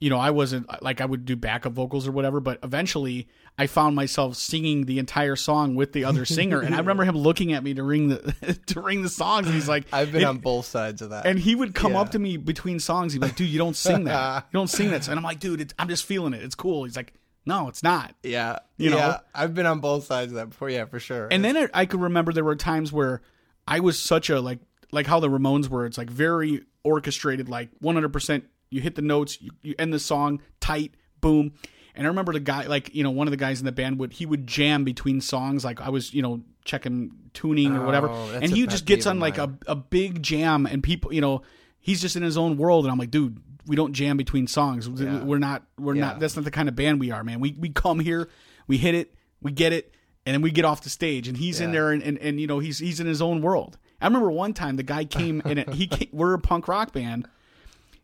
You 0.00 0.10
know, 0.10 0.18
I 0.18 0.30
wasn't 0.30 0.68
like 0.80 1.00
I 1.00 1.04
would 1.06 1.24
do 1.24 1.34
backup 1.34 1.72
vocals 1.72 2.06
or 2.06 2.12
whatever, 2.12 2.38
but 2.38 2.60
eventually 2.62 3.26
I 3.58 3.66
found 3.66 3.96
myself 3.96 4.36
singing 4.36 4.84
the 4.84 5.00
entire 5.00 5.34
song 5.34 5.74
with 5.74 5.92
the 5.92 6.04
other 6.04 6.24
singer, 6.24 6.60
and 6.60 6.72
I 6.72 6.78
remember 6.78 7.04
him 7.04 7.16
looking 7.16 7.52
at 7.52 7.64
me 7.64 7.74
during 7.74 8.06
the 8.08 8.58
during 8.66 9.02
the 9.02 9.08
songs, 9.08 9.46
and 9.46 9.54
he's 9.56 9.68
like, 9.68 9.86
I've 9.92 10.12
been 10.12 10.22
on 10.24 10.38
both 10.38 10.66
sides 10.66 11.02
of 11.02 11.10
that. 11.10 11.26
and 11.26 11.36
he 11.36 11.56
would 11.56 11.74
come 11.74 11.92
Yeah. 11.94 12.00
up 12.02 12.10
to 12.12 12.18
me 12.20 12.36
between 12.36 12.78
songs. 12.78 13.12
He'd 13.12 13.18
be 13.20 13.26
like, 13.26 13.34
"Dude, 13.36 13.48
you 13.48 13.58
don't 13.58 13.74
sing 13.74 14.04
that. 14.04 14.46
You 14.52 14.58
don't 14.60 14.70
sing 14.70 14.90
that." 14.90 15.08
And 15.08 15.18
I'm 15.18 15.24
like, 15.24 15.40
"Dude, 15.40 15.60
it's, 15.60 15.74
I'm 15.80 15.88
just 15.88 16.04
feeling 16.04 16.32
it. 16.32 16.44
It's 16.44 16.54
cool." 16.54 16.84
He's 16.84 16.94
like, 16.94 17.12
"No, 17.48 17.68
it's 17.68 17.82
not." 17.82 18.14
yeah, 18.22 18.58
You 18.76 18.90
know? 18.90 18.96
yeah, 18.98 19.18
I've 19.34 19.54
been 19.54 19.66
on 19.66 19.80
both 19.80 20.04
sides 20.04 20.30
of 20.30 20.36
that 20.36 20.50
before. 20.50 20.70
Yeah, 20.70 20.84
for 20.84 21.00
sure. 21.00 21.26
And 21.30 21.44
then 21.44 21.56
I, 21.56 21.68
I 21.74 21.86
could 21.86 22.00
remember 22.00 22.32
there 22.32 22.44
were 22.44 22.54
times 22.54 22.92
where 22.92 23.22
I 23.66 23.80
was 23.80 23.98
such 23.98 24.30
a 24.30 24.40
like 24.40 24.60
like 24.92 25.06
how 25.06 25.18
the 25.18 25.28
Ramones 25.28 25.68
were. 25.68 25.84
It's 25.86 25.98
like 25.98 26.10
very 26.10 26.62
orchestrated, 26.84 27.48
like 27.48 27.70
100. 27.80 28.12
percent 28.12 28.44
You 28.70 28.80
hit 28.80 28.94
the 28.94 29.02
notes, 29.02 29.42
you, 29.42 29.50
you 29.62 29.74
end 29.78 29.92
the 29.92 29.98
song 29.98 30.40
tight, 30.60 30.94
boom. 31.20 31.52
And 31.94 32.06
I 32.06 32.08
remember 32.10 32.32
the 32.32 32.40
guy, 32.40 32.66
like 32.66 32.94
you 32.94 33.02
know, 33.02 33.10
one 33.10 33.26
of 33.26 33.32
the 33.32 33.36
guys 33.36 33.58
in 33.58 33.66
the 33.66 33.72
band 33.72 33.98
would 33.98 34.12
he 34.12 34.24
would 34.24 34.46
jam 34.46 34.84
between 34.84 35.20
songs. 35.20 35.64
Like 35.64 35.80
I 35.80 35.88
was, 35.88 36.14
you 36.14 36.22
know, 36.22 36.42
checking 36.64 37.10
tuning 37.34 37.74
or 37.76 37.84
whatever, 37.84 38.08
Oh, 38.10 38.38
and 38.40 38.52
he 38.52 38.66
just 38.66 38.84
gets 38.84 39.06
on 39.06 39.18
like 39.20 39.38
a 39.38 39.52
a 39.66 39.74
big 39.74 40.22
jam, 40.22 40.64
and 40.66 40.82
people, 40.82 41.12
you 41.12 41.20
know, 41.20 41.42
he's 41.80 42.00
just 42.00 42.14
in 42.14 42.22
his 42.22 42.36
own 42.36 42.56
world, 42.56 42.84
and 42.84 42.92
I'm 42.92 42.98
like, 42.98 43.10
dude, 43.10 43.40
we 43.68 43.76
don't 43.76 43.92
jam 43.92 44.16
between 44.16 44.46
songs. 44.46 44.88
Yeah. 44.88 45.22
We're 45.22 45.38
not, 45.38 45.62
we're 45.78 45.94
Yeah. 45.94 46.00
not. 46.06 46.20
That's 46.20 46.34
not 46.34 46.44
the 46.44 46.50
kind 46.50 46.68
of 46.68 46.74
band 46.74 46.98
we 47.00 47.10
are, 47.10 47.22
man. 47.22 47.38
We 47.40 47.54
we 47.58 47.68
come 47.68 48.00
here, 48.00 48.28
we 48.66 48.78
hit 48.78 48.94
it, 48.94 49.14
we 49.42 49.52
get 49.52 49.72
it, 49.72 49.94
and 50.26 50.34
then 50.34 50.42
we 50.42 50.50
get 50.50 50.64
off 50.64 50.82
the 50.82 50.90
stage, 50.90 51.28
and 51.28 51.36
he's 51.36 51.60
in 51.60 51.70
there, 51.72 51.92
and, 51.92 52.02
and 52.02 52.18
and 52.18 52.40
you 52.40 52.46
know, 52.46 52.58
he's 52.58 52.78
he's 52.78 52.98
in 52.98 53.06
his 53.06 53.20
own 53.22 53.42
world. 53.42 53.78
I 54.00 54.06
remember 54.06 54.30
one 54.30 54.54
time 54.54 54.76
the 54.76 54.82
guy 54.82 55.04
came 55.04 55.40
in. 55.44 55.58
It, 55.58 55.68
he 55.74 55.86
came, 55.86 56.08
we're 56.12 56.34
a 56.34 56.38
punk 56.40 56.66
rock 56.68 56.92
band. 56.92 57.28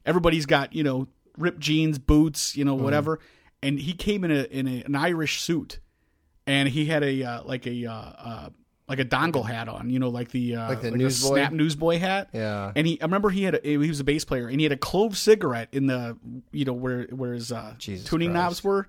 Everybody's 0.06 0.46
got 0.46 0.74
you 0.74 0.82
know 0.84 1.08
ripped 1.38 1.60
jeans, 1.60 1.98
boots, 1.98 2.56
you 2.56 2.64
know 2.64 2.74
Mm-hmm. 2.74 2.84
whatever, 2.84 3.20
and 3.62 3.78
he 3.78 3.92
came 3.94 4.24
in 4.24 4.30
a 4.30 4.42
in 4.44 4.66
a, 4.68 4.82
an 4.82 4.94
Irish 4.94 5.40
suit, 5.40 5.78
and 6.46 6.68
he 6.68 6.84
had 6.86 7.02
a 7.02 7.22
uh, 7.22 7.42
like 7.44 7.66
a 7.66 7.86
uh, 7.86 7.92
uh, 7.94 8.48
like 8.88 8.98
a 8.98 9.04
dongle 9.04 9.46
hat 9.46 9.68
on, 9.68 9.88
you 9.90 9.98
know, 9.98 10.08
like 10.10 10.30
the 10.30 10.56
uh, 10.56 10.68
Like 10.68 10.82
the 10.82 10.90
newsboy? 10.90 11.34
snap 11.36 11.52
newsboy 11.52 11.98
hat. 11.98 12.28
Yeah. 12.32 12.72
And 12.76 12.86
he, 12.86 13.00
I 13.00 13.04
remember 13.04 13.30
he 13.30 13.42
had, 13.44 13.54
a, 13.54 13.60
he 13.62 13.76
was 13.78 13.98
a 14.00 14.04
bass 14.04 14.24
player, 14.24 14.46
and 14.48 14.60
he 14.60 14.64
had 14.64 14.72
a 14.72 14.76
clove 14.76 15.16
cigarette 15.16 15.68
in 15.72 15.86
the, 15.86 16.16
you 16.52 16.64
know, 16.66 16.74
where 16.74 17.04
where 17.04 17.32
his 17.32 17.50
uh, 17.50 17.74
Jesus 17.78 18.06
tuning 18.06 18.30
Christ. 18.32 18.42
knobs 18.42 18.64
were, 18.64 18.88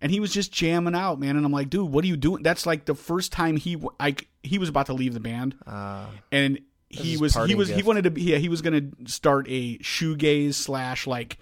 and 0.00 0.10
he 0.10 0.18
was 0.20 0.32
just 0.32 0.50
jamming 0.52 0.94
out, 0.96 1.20
man. 1.20 1.36
And 1.36 1.46
I'm 1.46 1.52
like, 1.52 1.70
dude, 1.70 1.90
what 1.92 2.02
are 2.04 2.08
you 2.08 2.16
doing? 2.16 2.42
That's 2.42 2.66
like 2.66 2.86
the 2.86 2.94
first 2.96 3.30
time 3.32 3.56
he, 3.56 3.76
like, 4.00 4.28
he 4.42 4.58
was 4.58 4.68
about 4.68 4.86
to 4.86 4.94
leave 4.94 5.14
the 5.14 5.20
band, 5.20 5.54
uh, 5.66 6.06
and 6.32 6.58
he 6.88 7.16
was 7.16 7.34
he 7.46 7.54
was 7.54 7.68
he 7.68 7.82
wanted 7.82 8.04
to 8.04 8.10
be 8.10 8.22
yeah 8.22 8.38
he 8.38 8.48
was 8.48 8.62
going 8.62 8.92
to 9.04 9.10
start 9.12 9.46
a 9.48 9.76
shoegaze 9.78 10.54
slash 10.54 11.06
like 11.06 11.36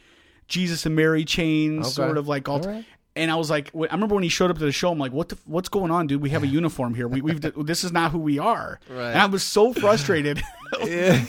Jesus 0.49 0.85
and 0.87 0.97
Mary 0.97 1.25
chains 1.25 1.87
Okay. 1.87 1.93
sort 1.93 2.17
of 2.19 2.27
like 2.29 2.49
right. 2.49 2.85
And 3.17 3.31
I 3.31 3.37
was 3.37 3.49
like, 3.49 3.71
I 3.75 3.93
remember 3.95 4.15
when 4.17 4.25
he 4.25 4.29
showed 4.29 4.51
up 4.51 4.59
to 4.59 4.65
the 4.65 4.73
show. 4.73 4.91
I'm 4.91 4.99
like, 4.99 5.13
what 5.13 5.29
the, 5.29 5.39
what's 5.45 5.69
going 5.69 5.91
on, 5.93 6.09
dude? 6.09 6.21
We 6.21 6.31
have 6.31 6.43
a 6.43 6.49
uniform 6.49 6.95
here. 6.95 7.07
We, 7.07 7.21
we've 7.21 7.41
this 7.67 7.85
is 7.85 7.93
not 7.93 8.11
who 8.11 8.19
we 8.19 8.39
are. 8.41 8.81
Right. 8.91 9.11
And 9.11 9.19
I 9.19 9.27
was 9.27 9.45
so 9.45 9.73
frustrated. 9.73 10.43
yeah. 10.85 11.25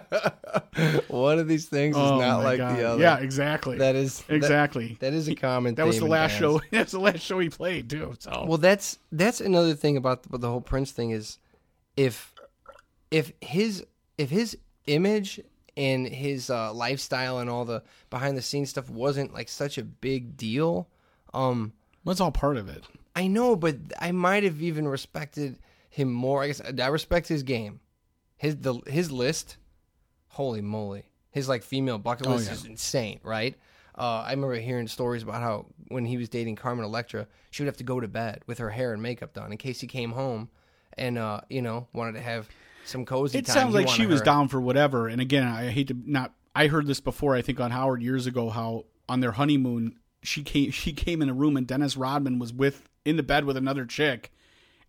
One 1.09 1.39
of 1.39 1.47
these 1.47 1.67
things 1.67 1.95
is 1.97 2.03
Oh, 2.03 2.19
not 2.19 2.43
like 2.43 2.59
God. 2.59 2.79
the 2.79 2.85
other. 2.89 3.03
Yeah, 3.03 3.19
exactly. 3.19 3.79
that 3.79 3.95
is 3.95 4.21
that- 4.23 4.35
exactly. 4.35 4.97
that 5.01 5.13
is 5.13 5.29
a 5.29 5.35
common. 5.35 5.75
That 5.75 5.87
was 5.87 5.99
the 5.99 6.07
last 6.07 6.33
show. 6.39 6.61
That's 6.71 6.93
the 6.93 7.01
last 7.01 7.21
show 7.21 7.39
he 7.39 7.49
played 7.51 7.91
too. 7.91 8.15
So 8.19 8.45
Well, 8.49 8.59
that's 8.59 8.99
that's 9.13 9.41
another 9.41 9.75
thing 9.75 9.97
about 9.97 10.23
the, 10.25 10.39
the 10.39 10.49
whole 10.49 10.61
Prince 10.61 10.91
thing 10.93 11.11
is 11.11 11.39
if 11.97 12.33
if 13.11 13.33
his 13.41 13.85
if 14.19 14.31
his 14.31 14.57
image 14.87 15.41
and 15.77 16.07
his 16.07 16.51
uh, 16.51 16.73
lifestyle 16.73 17.39
and 17.41 17.51
all 17.51 17.65
the 17.65 17.83
behind 18.11 18.37
the 18.37 18.43
scenes 18.43 18.71
stuff 18.71 18.89
wasn't 18.89 19.35
like 19.35 19.49
such 19.49 19.77
a 19.77 19.83
big 19.83 20.37
deal, 20.37 20.89
um, 21.35 21.73
that's 22.05 22.21
all 22.21 22.31
part 22.33 22.57
of 22.57 22.69
it. 22.69 22.85
I 23.17 23.27
know, 23.27 23.57
but 23.57 23.77
I 23.99 24.13
might 24.13 24.43
have 24.45 24.61
even 24.63 24.89
respected 24.89 25.59
him 25.91 26.13
more. 26.13 26.43
I 26.43 26.49
guess 26.49 26.61
I 26.81 26.87
respect 26.89 27.29
his 27.29 27.43
game, 27.43 27.81
his 28.37 28.57
the 28.57 28.75
his 28.87 29.11
list. 29.13 29.57
Holy 30.29 30.61
moly, 30.63 31.05
his 31.31 31.49
like 31.49 31.63
female 31.63 31.99
bucket 31.99 32.27
Oh, 32.27 32.31
list 32.35 32.49
yeah. 32.49 32.55
is 32.55 32.65
insane, 32.65 33.21
right? 33.23 33.55
uh, 33.97 34.25
I 34.27 34.31
remember 34.33 34.57
hearing 34.57 34.89
stories 34.89 35.23
about 35.23 35.41
how 35.41 35.67
when 35.89 36.05
he 36.05 36.17
was 36.17 36.29
dating 36.29 36.57
Carmen 36.57 36.85
Electra, 36.85 37.29
she 37.53 37.63
would 37.63 37.69
have 37.69 37.77
to 37.77 37.85
go 37.85 38.01
to 38.01 38.09
bed 38.09 38.43
with 38.49 38.59
her 38.59 38.71
hair 38.71 38.93
and 38.93 39.01
makeup 39.01 39.33
done 39.33 39.53
in 39.53 39.59
case 39.59 39.81
he 39.81 39.87
came 39.87 40.11
home 40.11 40.49
and 40.99 41.17
uh, 41.17 41.41
you 41.49 41.63
know 41.63 41.87
wanted 41.93 42.13
to 42.15 42.21
have 42.21 42.49
some 42.85 43.05
cozy. 43.05 43.39
It 43.39 43.47
time. 43.47 43.55
sounds 43.55 43.75
like 43.75 43.87
she 43.89 44.03
wanted 44.03 44.11
was 44.11 44.21
her- 44.21 44.25
down 44.25 44.49
for 44.49 44.61
whatever. 44.61 45.07
And 45.07 45.21
again, 45.21 45.47
I 45.47 45.71
hate 45.71 45.89
to 45.89 45.97
not. 46.05 46.33
I 46.57 46.67
heard 46.67 46.89
this 46.89 46.99
before. 47.01 47.37
I 47.37 47.43
think 47.43 47.61
on 47.61 47.71
Howard 47.71 48.03
years 48.03 48.27
ago. 48.27 48.51
How 48.51 48.87
on 49.09 49.21
their 49.21 49.33
honeymoon, 49.33 49.95
she 50.25 50.43
came. 50.43 50.71
She 50.71 50.93
came 50.93 51.23
in 51.23 51.29
a 51.29 51.35
room 51.35 51.57
and 51.57 51.67
Dennis 51.67 51.97
Rodman 51.97 52.39
was 52.39 52.53
with 52.53 52.89
in 53.05 53.17
the 53.17 53.23
bed 53.23 53.45
with 53.45 53.57
another 53.57 53.85
chick, 53.87 54.33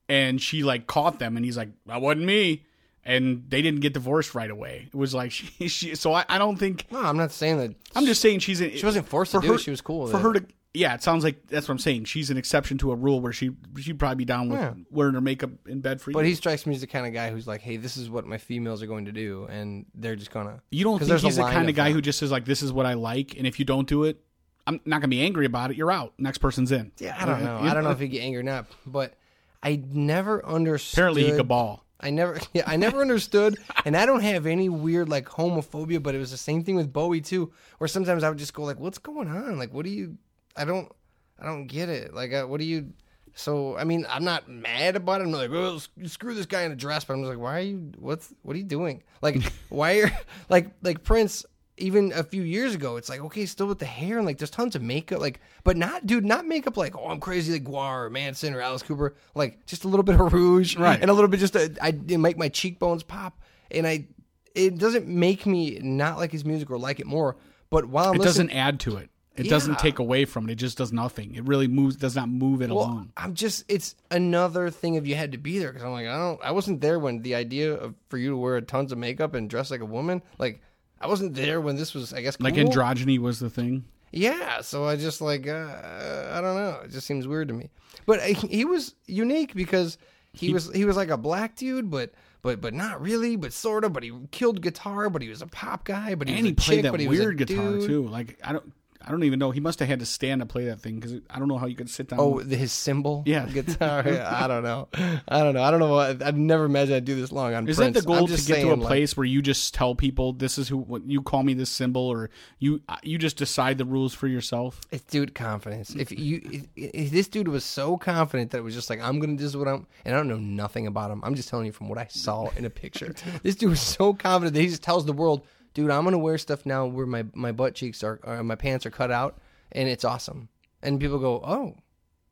and 0.10 0.42
she 0.42 0.64
like 0.64 0.88
caught 0.88 1.20
them, 1.20 1.36
and 1.36 1.46
he's 1.46 1.58
like, 1.58 1.70
"That 1.86 2.02
wasn't 2.02 2.26
me." 2.26 2.64
And 3.08 3.44
they 3.50 3.62
didn't 3.62 3.82
get 3.82 3.94
divorced 3.94 4.34
right 4.34 4.50
away. 4.50 4.88
It 4.92 4.98
was 4.98 5.14
like 5.14 5.32
she. 5.32 5.68
she 5.68 5.96
so 5.96 6.14
I, 6.14 6.26
I 6.28 6.38
don't 6.38 6.58
think. 6.58 6.86
No, 6.92 7.02
I'm 7.04 7.18
not 7.18 7.32
saying 7.32 7.58
that. 7.60 7.76
I'm 7.96 8.06
just 8.06 8.22
saying 8.22 8.40
she's. 8.40 8.62
An, 8.62 8.72
She 8.76 8.86
wasn't 8.86 9.08
forced 9.08 9.32
to 9.34 9.40
do 9.42 9.48
her- 9.50 9.54
it. 9.56 9.62
She 9.62 9.72
was 9.72 9.82
cool 9.82 10.08
for 10.08 10.18
it. 10.18 10.22
her 10.22 10.34
to. 10.34 10.46
Yeah, 10.74 10.94
it 10.94 11.02
sounds 11.02 11.24
like 11.24 11.48
that's 11.48 11.70
what 11.70 11.74
I'm 11.74 11.80
saying. 11.80 12.04
She's 12.04 12.30
an 12.30 12.36
exception 12.36 12.78
to 12.80 12.92
a 12.92 12.96
rule 12.96 13.22
where 13.22 13.32
she 13.32 13.52
she'd 13.80 13.98
probably 13.98 14.16
be 14.18 14.26
down 14.26 14.50
with 14.50 14.60
Yeah. 14.60 14.74
wearing 14.92 15.14
her 15.14 15.22
makeup 15.22 15.52
in 15.70 15.80
bed 15.80 16.02
for 16.02 16.10
you. 16.12 16.14
But 16.16 16.26
he 16.26 16.36
strikes 16.36 16.66
me 16.66 16.76
as 16.76 16.82
the 16.82 16.88
kind 16.88 17.08
of 17.08 17.14
guy 17.14 17.30
who's 17.32 17.48
like, 17.48 17.62
"Hey, 17.62 17.78
this 17.78 17.96
is 17.96 18.10
what 18.10 18.26
my 18.26 18.38
females 18.38 18.84
are 18.84 18.88
going 18.88 19.06
to 19.06 19.14
do," 19.14 19.46
and 19.50 19.86
they're 19.96 20.18
just 20.18 20.32
gonna. 20.32 20.62
You 20.72 20.84
don't 20.84 21.00
think 21.00 21.18
he's 21.22 21.38
the 21.38 21.44
kind 21.44 21.70
of 21.70 21.76
guy 21.76 21.92
who 21.94 22.02
just 22.02 22.20
says 22.20 22.30
like, 22.30 22.44
"This 22.44 22.62
is 22.62 22.74
what 22.74 22.86
I 22.86 22.96
like," 22.96 23.38
and 23.38 23.48
if 23.48 23.58
you 23.58 23.64
don't 23.64 23.88
do 23.88 24.04
it, 24.04 24.20
I'm 24.68 24.82
not 24.86 25.02
gonna 25.02 25.10
be 25.10 25.22
angry 25.22 25.46
about 25.46 25.72
it. 25.72 25.78
You're 25.78 25.92
out. 25.92 26.14
Next 26.18 26.40
person's 26.40 26.72
in. 26.72 26.92
Yeah, 26.98 27.16
I 27.20 27.26
don't 27.26 27.44
know. 27.44 27.58
I 27.58 27.74
don't 27.74 27.84
know 27.84 27.92
if 27.92 28.00
he 28.00 28.08
get 28.08 28.22
angry 28.22 28.40
or 28.40 28.44
not, 28.44 28.66
but 28.86 29.14
I 29.62 29.82
never 29.92 30.46
understood. 30.46 30.98
Apparently, 30.98 31.26
he 31.26 31.32
could 31.32 31.48
ball. 31.48 31.86
I 32.00 32.10
never, 32.10 32.40
yeah, 32.54 32.64
I 32.68 32.76
never 32.76 33.02
understood, 33.02 33.58
and 33.86 33.96
I 33.96 34.06
don't 34.06 34.22
have 34.22 34.46
any 34.46 34.70
weird 34.70 35.10
like 35.10 35.28
homophobia, 35.28 36.02
but 36.02 36.16
it 36.16 36.20
was 36.20 36.32
the 36.32 36.38
same 36.38 36.64
thing 36.64 36.76
with 36.76 36.92
Bowie 36.92 37.22
too. 37.22 37.52
Where 37.78 37.88
sometimes 37.88 38.24
I 38.24 38.30
would 38.30 38.38
just 38.38 38.54
go 38.54 38.64
like, 38.64 38.80
"What's 38.80 38.98
going 38.98 39.28
on? 39.28 39.58
Like, 39.58 39.74
what 39.74 39.86
do 39.86 39.92
you? 39.92 40.18
I 40.56 40.66
don't, 40.66 40.92
I 41.40 41.46
don't 41.46 41.68
get 41.68 41.90
it. 41.90 42.14
Like, 42.14 42.34
uh, 42.34 42.44
what 42.46 42.60
do 42.60 42.66
you?" 42.66 42.94
So, 43.38 43.76
I 43.78 43.84
mean, 43.84 44.06
I'm 44.10 44.24
not 44.24 44.48
mad 44.48 44.96
about 44.96 45.22
it. 45.22 45.26
I'm 45.26 45.32
like, 45.32 45.52
"Oh, 45.52 45.80
screw 46.06 46.34
this 46.34 46.46
guy 46.46 46.64
in 46.64 46.72
a 46.72 46.76
dress," 46.76 47.04
but 47.06 47.14
I'm 47.14 47.22
just 47.22 47.30
like, 47.30 47.40
"Why 47.40 47.58
are 47.58 47.62
you? 47.62 47.92
What's? 47.98 48.34
What 48.44 48.56
are 48.56 48.60
you 48.60 48.66
doing? 48.66 49.04
Like, 49.22 49.42
why 49.70 50.00
are 50.02 50.12
like 50.50 50.72
like 50.82 51.04
Prince?" 51.04 51.46
Even 51.78 52.14
a 52.14 52.24
few 52.24 52.42
years 52.42 52.74
ago, 52.74 52.96
it's 52.96 53.10
like 53.10 53.20
okay, 53.20 53.46
still 53.46 53.68
with 53.68 53.80
the 53.80 53.86
hair 53.86 54.18
and 54.18 54.26
like 54.26 54.38
there's 54.38 54.50
tons 54.50 54.76
of 54.76 54.82
makeup, 54.82 55.20
like, 55.20 55.42
but 55.66 55.76
not, 55.76 56.06
dude, 56.08 56.24
not 56.26 56.46
makeup 56.46 56.78
like 56.78 56.96
oh 56.98 57.10
I'm 57.10 57.20
crazy 57.20 57.52
like 57.54 57.64
Gwar 57.66 58.06
or 58.06 58.10
Manson 58.10 58.54
or 58.54 58.62
Alice 58.62 58.82
Cooper, 58.82 59.16
like 59.34 59.66
just 59.66 59.84
a 59.84 59.88
little 59.90 60.04
bit 60.04 60.20
of 60.20 60.32
rouge, 60.34 60.78
Right. 60.78 61.02
and 61.02 61.12
a 61.12 61.14
little 61.14 61.28
bit 61.28 61.40
just 61.42 61.56
a, 61.56 61.76
I 61.82 61.90
it 61.90 62.18
make 62.18 62.38
my 62.38 62.48
cheekbones 62.50 63.04
pop, 63.04 63.42
and 63.72 63.86
I 63.86 64.08
it 64.54 64.78
doesn't 64.78 65.06
make 65.08 65.46
me 65.46 65.80
not 65.82 66.18
like 66.18 66.32
his 66.32 66.46
music 66.46 66.72
or 66.72 66.78
like 66.78 67.02
it 67.02 67.06
more. 67.06 67.36
But 67.70 67.86
while 67.86 68.10
I'm 68.12 68.16
It 68.16 68.24
doesn't 68.24 68.52
add 68.52 68.80
to 68.82 68.96
it. 68.98 69.10
It 69.36 69.50
doesn't 69.50 69.80
take 69.80 70.00
away 70.00 70.24
from 70.24 70.48
it. 70.48 70.54
It 70.54 70.56
just 70.56 70.78
does 70.78 70.94
nothing. 70.94 71.36
It 71.36 71.44
really 71.46 71.68
moves. 71.68 71.98
Does 71.98 72.16
not 72.16 72.30
move 72.30 72.62
it 72.62 72.70
well, 72.70 72.86
alone. 72.86 73.12
I'm 73.18 73.34
just 73.34 73.66
it's 73.68 73.96
another 74.10 74.70
thing 74.70 74.96
if 74.96 75.06
you 75.06 75.16
had 75.16 75.34
to 75.34 75.38
be 75.38 75.60
there 75.60 75.74
because 75.74 75.84
I'm 75.84 75.92
like 75.92 76.08
I 76.08 76.18
don't 76.18 76.40
I 76.42 76.52
wasn't 76.52 76.80
there 76.80 77.00
when 77.00 77.22
the 77.22 77.36
idea 77.36 77.74
of 77.74 77.96
for 78.08 78.18
you 78.18 78.30
to 78.30 78.38
wear 78.38 78.62
tons 78.62 78.94
of 78.94 78.98
makeup 78.98 79.34
and 79.34 79.50
dress 79.50 79.72
like 79.72 79.82
a 79.82 79.86
woman 79.86 80.22
like 80.40 80.62
I 81.06 81.08
wasn't 81.08 81.36
there 81.36 81.62
when 81.62 81.76
this 81.76 81.94
was 81.94 82.14
I 82.14 82.22
guess 82.22 82.40
Like 82.40 82.56
androgyny 82.56 83.20
was 83.20 83.40
the 83.40 83.50
thing. 83.50 83.86
Yeah, 84.12 84.62
so 84.62 84.86
I 84.86 84.96
just 84.96 85.22
like 85.22 85.48
uh, 85.48 86.32
I 86.32 86.42
don't 86.42 86.56
know. 86.56 86.80
It 86.84 86.92
just 86.92 87.06
seems 87.06 87.28
weird 87.28 87.48
to 87.50 87.54
me. 87.54 87.70
But 88.06 88.22
he 88.22 88.66
was 88.66 88.96
unique 89.08 89.54
because 89.54 89.98
he, 90.34 90.54
was 90.54 90.72
he 90.74 90.86
was 90.86 90.96
like 90.96 91.10
a 91.10 91.18
black 91.18 91.56
dude, 91.56 91.92
but 91.92 92.12
but 92.42 92.62
but 92.62 92.74
not 92.74 93.02
really, 93.02 93.36
but 93.36 93.54
sort 93.54 93.84
of. 93.84 93.94
But 93.94 94.04
he 94.04 94.12
killed 94.32 94.62
guitar, 94.62 95.10
but 95.10 95.22
he 95.22 95.30
was 95.30 95.42
a 95.42 95.48
pop 95.48 95.84
guy, 95.84 96.16
but 96.16 96.28
he 96.28 96.36
And 96.36 96.44
was 96.44 96.50
he 96.50 96.54
a 96.54 96.56
played 96.56 96.84
chick, 96.84 96.92
that 96.92 97.00
he 97.00 97.08
weird 97.08 97.38
guitar 97.38 97.72
dude. 97.74 97.88
too. 97.88 98.08
Like 98.08 98.38
I 98.44 98.54
don't. 98.54 98.72
I 99.06 99.12
don't 99.12 99.24
even 99.24 99.38
know. 99.38 99.52
He 99.52 99.60
must 99.60 99.78
have 99.80 99.88
had 99.88 100.00
to 100.00 100.06
stand 100.06 100.42
to 100.42 100.48
play 100.48 100.66
that 100.66 100.82
thing 100.82 100.96
because 100.96 101.14
I 101.30 101.38
don't 101.38 101.48
know 101.48 101.58
how 101.60 101.68
you 101.68 101.76
could 101.76 101.90
sit 101.90 102.10
down. 102.10 102.20
Oh, 102.20 102.40
his 102.40 102.72
cymbal, 102.72 103.22
Yeah. 103.28 103.46
guitar. 103.54 104.00
I 104.00 104.48
don't 104.48 104.64
know. 104.64 104.88
I 105.28 105.44
don't 105.44 105.54
know. 105.54 105.64
I 105.64 105.70
don't 105.72 105.80
know. 105.80 105.98
I've 106.00 106.36
never 106.38 106.66
imagined 106.66 106.96
I'd 106.98 107.06
do 107.06 107.16
this 107.16 107.32
long 107.32 107.54
on 107.54 107.68
Is 107.68 107.78
Prince. 107.78 107.94
that 107.94 108.02
the 108.02 108.08
goal 108.08 108.28
to 108.28 108.42
get 108.42 108.62
to 108.62 108.74
a 108.74 108.76
like, 108.76 108.88
place 108.88 109.16
where 109.16 109.26
you 109.26 109.42
just 109.44 109.74
tell 109.76 109.94
people 109.94 110.34
this 110.34 110.58
is 110.58 110.68
who 110.68 110.78
what 110.78 111.06
you 111.06 111.22
call 111.22 111.44
me 111.44 111.54
this 111.54 111.70
symbol, 111.70 112.02
or 112.02 112.32
you 112.58 112.82
uh, 112.90 112.98
you 113.04 113.18
just 113.20 113.38
decide 113.38 113.78
the 113.78 113.86
rules 113.86 114.14
for 114.14 114.28
yourself? 114.28 114.82
It's 114.92 115.04
dude 115.04 115.36
confidence. 115.36 115.94
If 115.96 116.12
you, 116.12 116.42
if, 116.44 116.64
if 116.76 117.12
this 117.12 117.28
dude 117.28 117.48
was 117.48 117.64
so 117.64 117.98
confident 117.98 118.52
that 118.52 118.58
it 118.58 118.64
was 118.64 118.74
just 118.74 118.90
like 118.90 119.00
I'm 119.02 119.20
gonna 119.20 119.34
do 119.34 119.44
this 119.44 119.52
is 119.52 119.58
what 119.58 119.68
I'm, 119.68 119.86
and 120.04 120.16
I 120.16 120.18
don't 120.18 120.28
know 120.28 120.38
nothing 120.38 120.88
about 120.88 121.12
him. 121.12 121.22
I'm 121.24 121.36
just 121.36 121.50
telling 121.50 121.68
you 121.68 121.72
from 121.72 121.90
what 121.90 122.00
I 122.00 122.08
saw 122.10 122.50
in 122.58 122.66
a 122.66 122.70
picture. 122.72 123.14
this 123.44 123.56
dude 123.56 123.70
was 123.70 123.82
so 123.82 124.14
confident 124.14 124.56
that 124.56 124.62
he 124.62 124.68
just 124.68 124.82
tells 124.84 125.06
the 125.06 125.14
world, 125.14 125.46
dude, 125.76 125.92
I'm 125.92 126.04
gonna 126.04 126.18
wear 126.18 126.40
stuff 126.40 126.66
now 126.66 126.88
where 126.88 127.06
my 127.06 127.26
my 127.36 127.52
butt 127.52 127.76
cheeks 127.76 128.04
are, 128.04 128.20
or 128.24 128.44
my 128.44 128.56
pants 128.56 128.88
are 128.88 128.92
cut 128.92 129.12
out, 129.12 129.38
and 129.72 129.88
it's 129.88 130.04
awesome. 130.04 130.50
And 130.82 131.00
people 131.00 131.20
go, 131.20 131.36
oh, 131.46 131.76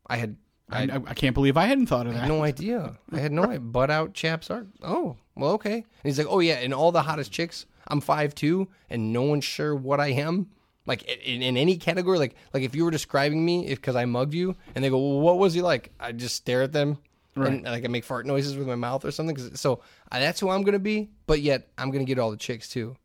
I 0.08 0.18
had. 0.18 0.38
I, 0.70 0.84
I 0.84 0.96
I, 1.08 1.14
can't 1.14 1.36
believe 1.36 1.58
I 1.58 1.66
hadn't 1.66 1.88
thought 1.88 2.08
of 2.08 2.14
I 2.14 2.16
that. 2.16 2.22
had 2.22 2.30
no 2.30 2.44
idea. 2.44 2.98
I 3.12 3.20
had 3.20 3.32
no 3.32 3.44
idea. 3.44 3.60
Butt 3.76 3.92
out 3.92 4.14
chaps 4.16 4.50
are. 4.50 4.66
Oh, 4.82 5.18
well, 5.36 5.52
okay. 5.52 5.76
And 5.76 5.86
he's 6.04 6.18
like, 6.18 6.28
oh 6.30 6.40
yeah, 6.40 6.56
and 6.56 6.74
all 6.74 6.92
the 6.92 7.04
hottest 7.04 7.32
chicks. 7.32 7.68
I'm 7.88 8.02
five 8.02 8.34
two, 8.34 8.70
and 8.90 9.14
no 9.14 9.24
one's 9.24 9.44
sure 9.44 9.76
what 9.76 10.00
I 10.00 10.08
am. 10.08 10.48
Like 10.86 11.04
in, 11.04 11.42
in 11.42 11.58
any 11.58 11.78
category, 11.78 12.18
like 12.18 12.36
like 12.54 12.64
if 12.64 12.76
you 12.76 12.86
were 12.86 12.92
describing 12.92 13.46
me, 13.46 13.68
if 13.68 13.80
because 13.80 13.96
I 13.96 14.06
mugged 14.06 14.34
you, 14.34 14.56
and 14.74 14.84
they 14.84 14.90
go, 14.90 14.98
well, 14.98 15.20
what 15.20 15.38
was 15.38 15.54
he 15.54 15.62
like? 15.62 15.92
I 16.00 16.12
just 16.14 16.36
stare 16.36 16.64
at 16.64 16.72
them, 16.72 16.98
and 17.36 17.64
like 17.64 17.84
I 17.84 17.88
make 17.88 18.06
fart 18.06 18.26
noises 18.26 18.56
with 18.58 18.68
my 18.68 18.76
mouth 18.76 19.04
or 19.06 19.12
something. 19.12 19.38
so 19.56 19.82
that's 20.12 20.40
who 20.40 20.50
I'm 20.50 20.64
gonna 20.64 20.80
be. 20.80 21.10
But 21.28 21.42
yet 21.42 21.68
I'm 21.78 21.92
gonna 21.92 22.06
get 22.06 22.20
all 22.20 22.32
the 22.32 22.38
chicks 22.38 22.70
too, 22.70 22.96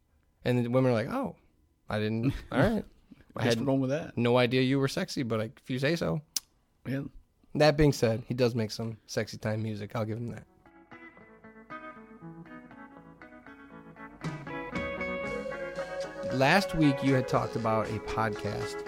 and 0.44 0.64
the 0.64 0.68
women 0.68 0.90
are 0.92 0.94
like, 0.94 1.08
oh, 1.08 1.36
I 1.88 1.98
didn't. 1.98 2.32
All 2.52 2.60
right, 2.60 2.84
I 3.36 3.44
had 3.44 3.64
going 3.64 3.80
with 3.80 3.90
that. 3.90 4.16
no 4.16 4.36
idea 4.38 4.62
you 4.62 4.78
were 4.78 4.88
sexy, 4.88 5.22
but 5.22 5.38
like, 5.38 5.60
if 5.62 5.70
you 5.70 5.78
say 5.78 5.96
so. 5.96 6.20
Yeah. 6.86 7.02
That 7.54 7.76
being 7.76 7.92
said, 7.92 8.22
he 8.26 8.34
does 8.34 8.54
make 8.54 8.70
some 8.70 8.98
sexy 9.06 9.36
time 9.38 9.62
music. 9.62 9.92
I'll 9.94 10.04
give 10.04 10.18
him 10.18 10.30
that. 10.30 10.44
Last 16.34 16.74
week, 16.74 17.02
you 17.02 17.14
had 17.14 17.26
talked 17.26 17.56
about 17.56 17.88
a 17.88 17.98
podcast 18.00 18.86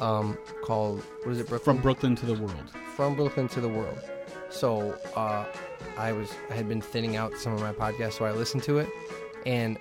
um, 0.00 0.38
called 0.64 1.00
what 1.24 1.32
is 1.32 1.40
it? 1.40 1.48
Brooklyn? 1.48 1.76
From 1.76 1.82
Brooklyn 1.82 2.16
to 2.16 2.26
the 2.26 2.34
world. 2.34 2.70
from 2.94 3.14
Brooklyn 3.16 3.48
to 3.48 3.60
the 3.60 3.68
world. 3.68 3.98
So 4.48 4.92
uh, 5.16 5.46
I 5.96 6.12
was 6.12 6.30
I 6.50 6.54
had 6.54 6.68
been 6.68 6.80
thinning 6.80 7.16
out 7.16 7.36
some 7.36 7.52
of 7.52 7.60
my 7.60 7.72
podcasts, 7.72 8.14
so 8.14 8.24
I 8.24 8.32
listened 8.32 8.62
to 8.64 8.78
it, 8.78 8.88
and 9.44 9.78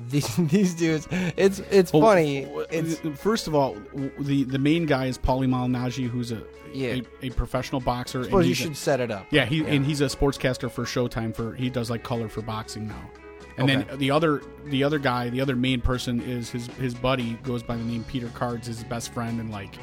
these 0.08 0.36
these 0.36 0.74
dudes, 0.74 1.08
it's 1.36 1.60
it's 1.70 1.92
Well, 1.92 2.02
funny. 2.02 2.46
It's 2.70 2.98
first 3.20 3.46
of 3.48 3.54
all, 3.54 3.76
the 4.18 4.44
the 4.44 4.58
main 4.58 4.86
guy 4.86 5.06
is 5.06 5.18
Paulie 5.18 5.48
Malignaggi, 5.48 6.08
who's 6.08 6.32
a 6.32 6.42
Yeah. 6.72 7.00
a, 7.22 7.26
a 7.26 7.30
professional 7.30 7.80
boxer. 7.80 8.18
and 8.18 8.26
suppose 8.26 8.44
you 8.46 8.50
he's 8.50 8.60
a- 8.60 8.62
should 8.64 8.76
set 8.76 9.00
it 9.00 9.10
up. 9.10 9.26
Yeah, 9.30 9.44
he 9.44 9.64
and 9.66 9.84
he's 9.84 10.00
a 10.00 10.06
sportscaster 10.06 10.70
for 10.70 10.84
Showtime. 10.84 11.34
For 11.34 11.54
he 11.54 11.70
does 11.70 11.90
like 11.90 12.02
color 12.02 12.28
for 12.28 12.42
boxing 12.42 12.88
now. 12.88 13.10
And 13.56 13.70
Okay. 13.70 13.84
then 13.88 13.98
the 13.98 14.10
other 14.10 14.42
the 14.66 14.82
other 14.82 14.98
guy, 14.98 15.30
the 15.30 15.40
other 15.40 15.54
main 15.56 15.80
person 15.80 16.20
is 16.20 16.50
his 16.50 16.66
his 16.78 16.94
buddy 16.94 17.34
goes 17.44 17.62
by 17.62 17.76
the 17.76 17.84
name 17.84 18.04
Peter 18.04 18.28
Cards, 18.34 18.66
his 18.66 18.82
best 18.84 19.12
friend 19.14 19.38
and 19.40 19.50
like 19.52 19.76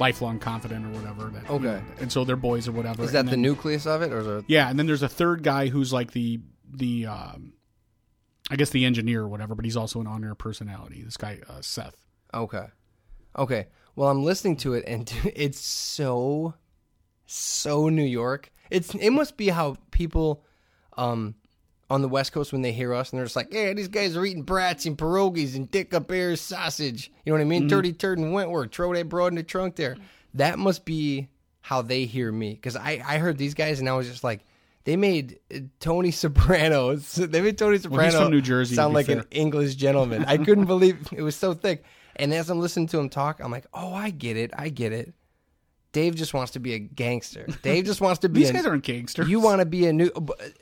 lifelong 0.00 0.40
confidant 0.40 0.84
or 0.84 0.98
whatever. 0.98 1.30
That, 1.30 1.44
you 1.48 1.54
Okay. 1.54 1.64
know, 1.64 1.82
and 2.00 2.10
so 2.10 2.24
they're 2.24 2.34
boys 2.34 2.66
or 2.66 2.72
whatever. 2.72 3.04
Is 3.04 3.12
that 3.12 3.20
And 3.20 3.28
the 3.28 3.36
nucleus 3.36 3.86
of 3.86 4.02
it, 4.02 4.12
or 4.12 4.18
is 4.18 4.26
it? 4.26 4.44
Yeah, 4.48 4.68
and 4.68 4.76
then 4.76 4.86
there's 4.86 5.04
a 5.04 5.08
third 5.08 5.44
guy 5.44 5.68
who's 5.68 5.92
like 5.92 6.10
the 6.10 6.40
the 6.72 7.06
um, 7.06 7.52
I 8.50 8.56
guess 8.56 8.70
the 8.70 8.84
engineer 8.84 9.22
or 9.22 9.28
whatever, 9.28 9.54
but 9.54 9.64
he's 9.64 9.76
also 9.76 10.00
an 10.00 10.06
on-air 10.06 10.34
personality. 10.34 11.02
This 11.02 11.16
guy 11.16 11.40
uh, 11.48 11.60
Seth. 11.60 11.96
Okay. 12.32 12.66
Okay. 13.38 13.66
Well, 13.96 14.10
I'm 14.10 14.24
listening 14.24 14.56
to 14.58 14.74
it, 14.74 14.84
and 14.86 15.10
it's 15.36 15.60
so, 15.60 16.54
so 17.26 17.88
New 17.88 18.02
York. 18.04 18.50
It's 18.70 18.94
it 18.94 19.10
must 19.10 19.36
be 19.36 19.48
how 19.48 19.76
people, 19.90 20.44
um, 20.96 21.34
on 21.90 22.02
the 22.02 22.08
West 22.08 22.32
Coast 22.32 22.52
when 22.52 22.62
they 22.62 22.72
hear 22.72 22.94
us 22.94 23.10
and 23.10 23.18
they're 23.18 23.26
just 23.26 23.36
like, 23.36 23.52
"Yeah, 23.52 23.72
these 23.72 23.88
guys 23.88 24.16
are 24.16 24.24
eating 24.24 24.42
brats 24.42 24.86
and 24.86 24.96
pierogies 24.96 25.54
and 25.54 25.70
dick 25.70 25.94
up 25.94 26.10
air 26.10 26.34
sausage." 26.36 27.10
You 27.24 27.30
know 27.32 27.38
what 27.38 27.42
I 27.42 27.44
mean? 27.44 27.68
Dirty 27.68 27.92
turd 27.92 28.18
and 28.18 28.32
Wentworth. 28.32 28.72
Throw 28.72 28.92
that 28.94 29.08
broad 29.08 29.28
in 29.28 29.36
the 29.36 29.42
trunk 29.42 29.76
there. 29.76 29.96
That 30.34 30.58
must 30.58 30.84
be 30.84 31.28
how 31.60 31.82
they 31.82 32.04
hear 32.04 32.32
me 32.32 32.54
because 32.54 32.76
I 32.76 33.02
I 33.06 33.18
heard 33.18 33.38
these 33.38 33.54
guys 33.54 33.80
and 33.80 33.88
I 33.88 33.94
was 33.94 34.08
just 34.08 34.24
like. 34.24 34.44
They 34.84 34.96
made 34.96 35.38
uh, 35.54 35.60
Tony 35.80 36.10
Soprano. 36.10 36.96
They 37.16 37.40
made 37.40 37.58
Tony 37.58 37.78
Soprano 37.78 38.22
from 38.22 38.30
New 38.30 38.40
Jersey, 38.42 38.74
sound 38.74 38.94
like 38.94 39.06
fair. 39.06 39.20
an 39.20 39.26
English 39.30 39.74
gentleman. 39.76 40.24
I 40.26 40.36
couldn't 40.36 40.64
believe 40.74 41.08
it 41.12 41.22
was 41.22 41.36
so 41.36 41.54
thick. 41.54 41.84
And 42.16 42.32
as 42.32 42.48
I'm 42.50 42.60
listening 42.60 42.86
to 42.88 42.98
him 42.98 43.08
talk, 43.08 43.40
I'm 43.40 43.50
like, 43.50 43.66
oh, 43.74 43.92
I 43.92 44.10
get 44.10 44.36
it. 44.36 44.52
I 44.56 44.68
get 44.68 44.92
it. 44.92 45.14
Dave 45.92 46.14
just 46.16 46.34
wants 46.34 46.52
to 46.52 46.58
be 46.58 46.74
a 46.74 46.78
gangster. 46.78 47.46
Dave 47.62 47.84
just 47.84 48.00
wants 48.00 48.20
to 48.20 48.28
be. 48.28 48.40
These 48.40 48.50
a, 48.50 48.52
guys 48.54 48.66
aren't 48.66 48.84
gangsters. 48.84 49.28
You 49.28 49.40
want 49.40 49.60
to 49.60 49.64
be 49.66 49.86
a 49.86 49.92
new. 49.92 50.10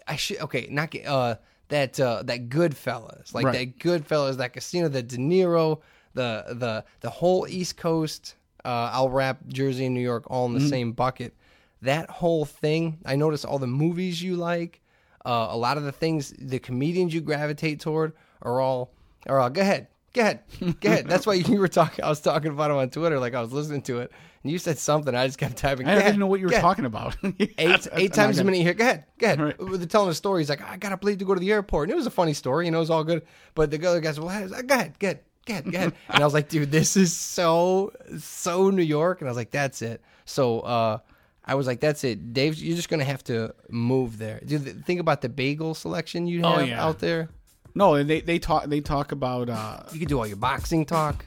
I 0.07 0.16
should. 0.16 0.41
Okay, 0.41 0.68
not 0.70 0.95
uh 1.07 1.37
that 1.68 1.99
uh 1.99 2.23
that 2.25 2.49
Goodfellas, 2.49 3.35
like 3.35 3.47
Right. 3.47 3.53
that 3.53 3.79
Goodfellas, 3.79 4.37
that 4.37 4.53
Casino, 4.53 4.89
the 4.89 5.03
De 5.03 5.16
Niro, 5.16 5.81
the 6.14 6.45
the 6.51 6.85
the 7.01 7.11
whole 7.11 7.47
East 7.49 7.77
Coast. 7.77 8.37
Uh, 8.64 8.91
I'll 8.93 9.09
wrap 9.09 9.45
Jersey 9.49 9.87
and 9.87 9.95
New 9.95 10.01
York 10.01 10.25
all 10.29 10.47
in 10.47 10.55
the 10.55 10.61
same 10.61 10.93
bucket. 10.93 11.35
That 11.83 12.11
whole 12.11 12.45
thing. 12.45 12.99
I 13.05 13.16
notice 13.16 13.45
all 13.45 13.59
the 13.59 13.66
movies 13.66 14.22
you 14.22 14.37
like. 14.37 14.80
Uh, 15.24 15.49
a 15.51 15.57
lot 15.57 15.76
of 15.76 15.85
the 15.85 15.93
things 15.93 16.33
the 16.39 16.59
comedians 16.59 17.14
you 17.14 17.20
gravitate 17.20 17.80
toward 17.80 18.12
are 18.43 18.61
all. 18.61 18.93
Are 19.28 19.39
all. 19.39 19.51
Go 19.51 19.61
ahead. 19.61 19.89
Go 20.14 20.20
ahead. 20.22 20.41
Go 20.80 20.91
ahead. 20.91 21.07
That's 21.09 21.26
why 21.26 21.35
you 21.35 21.59
were 21.59 21.68
talking. 21.68 22.05
I 22.05 22.09
was 22.09 22.20
talking 22.20 22.51
about 22.53 22.70
him 22.70 22.76
on 22.76 22.91
Twitter. 22.91 23.18
Like 23.18 23.35
I 23.35 23.41
was 23.41 23.53
listening 23.53 23.80
to 23.83 24.01
it, 24.01 24.12
and 24.43 24.53
you 24.53 24.59
said 24.59 24.78
something. 24.78 25.14
I 25.14 25.26
just 25.26 25.39
kept 25.39 25.57
typing. 25.57 25.87
I 25.89 25.95
didn't 25.95 26.18
know 26.18 26.26
what 26.26 26.39
you 26.41 26.47
were 26.47 26.53
talking 26.53 26.85
about. 26.85 27.16
Yeah, 27.22 27.30
Eight, 27.39 27.57
that's- 27.57 27.89
eight 27.95 28.12
times 28.12 28.39
a 28.39 28.45
minute 28.45 28.61
here. 28.62 28.74
Go 28.74 28.85
ahead. 28.85 29.05
Go 29.18 29.26
ahead. 29.26 29.41
Right. 29.41 29.57
They're 29.59 29.87
telling 29.87 30.11
a 30.11 30.14
story. 30.14 30.43
He's 30.43 30.51
like, 30.51 30.61
I 30.62 30.76
got 30.76 30.91
to 30.91 30.97
bleed 30.97 31.18
to 31.20 31.24
go 31.24 31.35
to 31.35 31.41
the 31.41 31.51
airport. 31.53 31.89
And 31.89 31.93
it 31.93 31.97
was 31.97 32.07
a 32.07 32.11
funny 32.11 32.35
story. 32.35 32.66
You 32.66 32.72
know, 32.72 32.78
it 32.78 32.80
was 32.80 32.91
all 32.91 33.05
good. 33.05 33.22
But 33.55 33.70
the 33.70 33.85
other 33.87 34.01
guys, 34.01 34.20
well, 34.20 34.28
go 34.28 34.35
ahead. 34.35 34.68
Go 34.68 34.74
ahead. 34.74 34.99
Go 34.99 35.07
ahead. 35.07 35.20
Go 35.47 35.53
ahead. 35.55 35.64
Go 35.70 35.70
ahead. 35.78 35.93
and 36.11 36.22
I 36.22 36.26
was 36.26 36.35
like, 36.35 36.49
dude, 36.51 36.70
this 36.70 36.97
is 36.97 37.16
so, 37.16 37.93
so 38.18 38.68
New 38.70 38.83
York. 38.83 39.20
And 39.22 39.28
I 39.28 39.30
was 39.30 39.37
like, 39.39 39.51
that's 39.51 39.80
it. 39.83 40.03
So, 40.26 40.61
uh, 40.61 40.99
I 41.45 41.55
was 41.57 41.66
like, 41.66 41.80
that's 41.80 42.05
it. 42.05 42.32
Dave, 42.32 42.55
you're 42.57 42.76
just 42.76 42.88
going 42.88 43.01
to 43.01 43.05
have 43.07 43.24
to 43.24 43.55
move 43.68 44.18
there. 44.18 44.40
Dude, 44.47 44.84
think 44.86 45.01
about 45.01 45.22
the 45.22 45.28
bagel 45.28 45.74
selection 45.74 46.26
you 46.26 46.43
Oh, 46.45 46.53
have 46.59 46.68
yeah. 46.68 46.84
out 46.84 46.99
there. 47.01 47.28
No, 47.74 48.03
they 48.03 48.20
they 48.20 48.38
talk 48.38 48.66
they 48.66 48.80
talk 48.80 49.12
about. 49.12 49.49
uh 49.49 49.80
You 49.93 49.99
could 49.99 50.09
do 50.09 50.18
all 50.18 50.26
your 50.26 50.36
boxing 50.36 50.84
talk. 50.84 51.24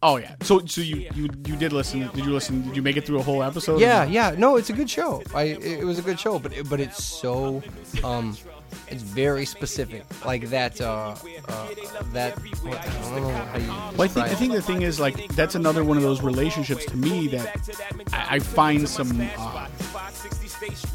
Oh 0.00 0.16
yeah. 0.16 0.36
So 0.42 0.64
so 0.66 0.80
you 0.80 1.08
you 1.14 1.24
you 1.46 1.56
did 1.56 1.72
listen? 1.72 2.08
Did 2.14 2.24
you 2.24 2.32
listen? 2.32 2.62
Did 2.62 2.76
you 2.76 2.82
make 2.82 2.96
it 2.96 3.04
through 3.04 3.18
a 3.18 3.22
whole 3.22 3.42
episode? 3.42 3.80
Yeah, 3.80 4.04
yeah. 4.04 4.34
No, 4.38 4.56
it's 4.56 4.70
a 4.70 4.72
good 4.72 4.88
show. 4.88 5.22
I 5.34 5.42
it 5.58 5.80
it 5.82 5.84
was 5.84 5.98
a 5.98 6.02
good 6.02 6.18
show, 6.20 6.38
but 6.38 6.52
it, 6.52 6.68
but 6.70 6.78
it's 6.80 7.02
so 7.02 7.62
um 8.04 8.36
it's 8.88 9.02
very 9.02 9.44
specific. 9.44 10.04
Like 10.24 10.48
that 10.50 10.80
uh, 10.80 11.14
uh 11.48 11.68
that 12.12 12.38
I 12.38 13.92
Well, 13.96 14.02
I 14.02 14.08
think 14.08 14.26
I 14.26 14.34
think 14.34 14.52
the 14.52 14.62
thing 14.62 14.82
is 14.82 15.00
like 15.00 15.28
that's 15.28 15.54
another 15.54 15.84
one 15.84 15.96
of 15.96 16.02
those 16.02 16.22
relationships 16.22 16.84
to 16.86 16.96
me 16.96 17.28
that 17.28 17.56
I, 18.12 18.36
I 18.36 18.38
find 18.38 18.88
some 18.88 19.10
uh, 19.38 19.66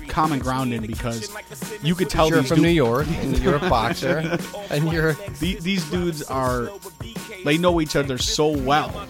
common 0.08 0.40
ground 0.40 0.74
in 0.74 0.86
because 0.86 1.30
you 1.82 1.96
could 1.96 2.10
tell. 2.10 2.30
You're 2.30 2.42
these 2.42 2.50
from 2.50 2.62
New 2.62 2.70
York 2.70 3.08
and 3.08 3.38
you're 3.40 3.56
a 3.56 3.60
boxer 3.70 4.38
and 4.70 4.92
you're 4.92 5.14
the- 5.40 5.58
these 5.60 5.90
dudes 5.90 6.24
are 6.24 6.70
they 7.46 7.58
know 7.58 7.80
each 7.80 7.96
other 7.96 8.18
so 8.18 8.48
well 8.48 9.06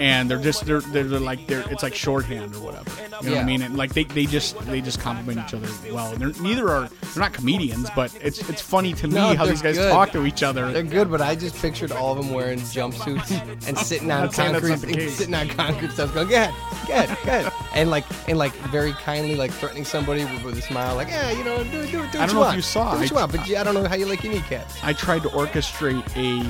and 0.00 0.28
they're 0.30 0.40
just 0.40 0.66
they're 0.66 0.80
they're, 0.80 1.04
they're 1.04 1.20
like 1.20 1.46
they're 1.46 1.68
it's 1.70 1.82
like 1.82 1.94
shorthand 1.94 2.54
or 2.54 2.60
whatever. 2.60 2.90
You 3.22 3.30
know 3.30 3.36
what 3.36 3.42
i 3.42 3.46
mean? 3.46 3.62
And 3.62 3.76
like 3.76 3.94
they, 3.94 4.04
they 4.04 4.26
just 4.26 4.58
they 4.66 4.80
just 4.80 5.00
compliment 5.00 5.46
each 5.46 5.54
other 5.54 5.68
well. 5.92 6.12
And 6.12 6.20
they're 6.20 6.42
neither 6.42 6.68
are 6.70 6.88
they're 6.88 7.22
not 7.22 7.32
comedians 7.32 7.88
but 7.94 8.16
it's 8.20 8.48
it's 8.48 8.60
funny 8.60 8.92
to 8.94 9.06
me 9.08 9.14
No, 9.14 9.34
how 9.36 9.46
these 9.46 9.62
guys 9.62 9.76
good. 9.76 9.90
talk 9.92 10.10
to 10.12 10.26
each 10.26 10.42
other. 10.42 10.70
They're 10.72 10.82
good, 10.82 11.10
but 11.10 11.20
I 11.20 11.34
just 11.34 11.56
pictured 11.56 11.92
all 11.92 12.12
of 12.12 12.18
them 12.18 12.34
wearing 12.34 12.58
jumpsuits 12.58 13.68
and 13.68 13.78
sitting 13.78 14.10
on 14.10 14.22
Not 14.24 14.34
saying 14.34 14.52
that's 14.52 14.66
concrete, 14.68 15.08
sitting 15.10 15.34
on 15.34 15.48
concrete 15.48 15.90
stuff, 15.92 16.12
going, 16.14 16.28
"Go 16.28 16.34
ahead, 16.34 16.54
go 16.88 16.92
ahead, 16.94 17.08
go 17.24 17.32
ahead," 17.32 17.52
and 17.74 17.90
like 17.90 18.04
and 18.28 18.38
like 18.38 18.52
very 18.70 18.92
kindly 18.92 19.36
like 19.36 19.52
threatening 19.52 19.84
somebody 19.84 20.13
with, 20.22 20.44
with 20.44 20.58
a 20.58 20.62
smile, 20.62 20.94
like, 20.94 21.08
"Yeah, 21.08 21.32
you 21.32 21.42
know, 21.42 21.64
do, 21.64 21.70
do, 21.86 21.90
do 21.90 21.98
what 21.98 22.14
I 22.14 22.26
don't 22.26 22.28
you 22.28 22.34
know 22.34 22.40
if 22.42 22.46
want. 22.46 22.56
you 22.56 22.62
saw, 22.62 22.92
do 22.92 22.98
what 22.98 23.02
I- 23.02 23.08
you 23.10 23.14
want, 23.16 23.32
but 23.32 23.48
yeah, 23.48 23.60
I 23.60 23.64
don't 23.64 23.74
know 23.74 23.88
how 23.88 23.96
you 23.96 24.06
like 24.06 24.22
your 24.22 24.32
kneecaps." 24.34 24.78
i 24.84 24.92
tried 24.92 25.22
to 25.22 25.28
orchestrate 25.30 26.04
a 26.16 26.44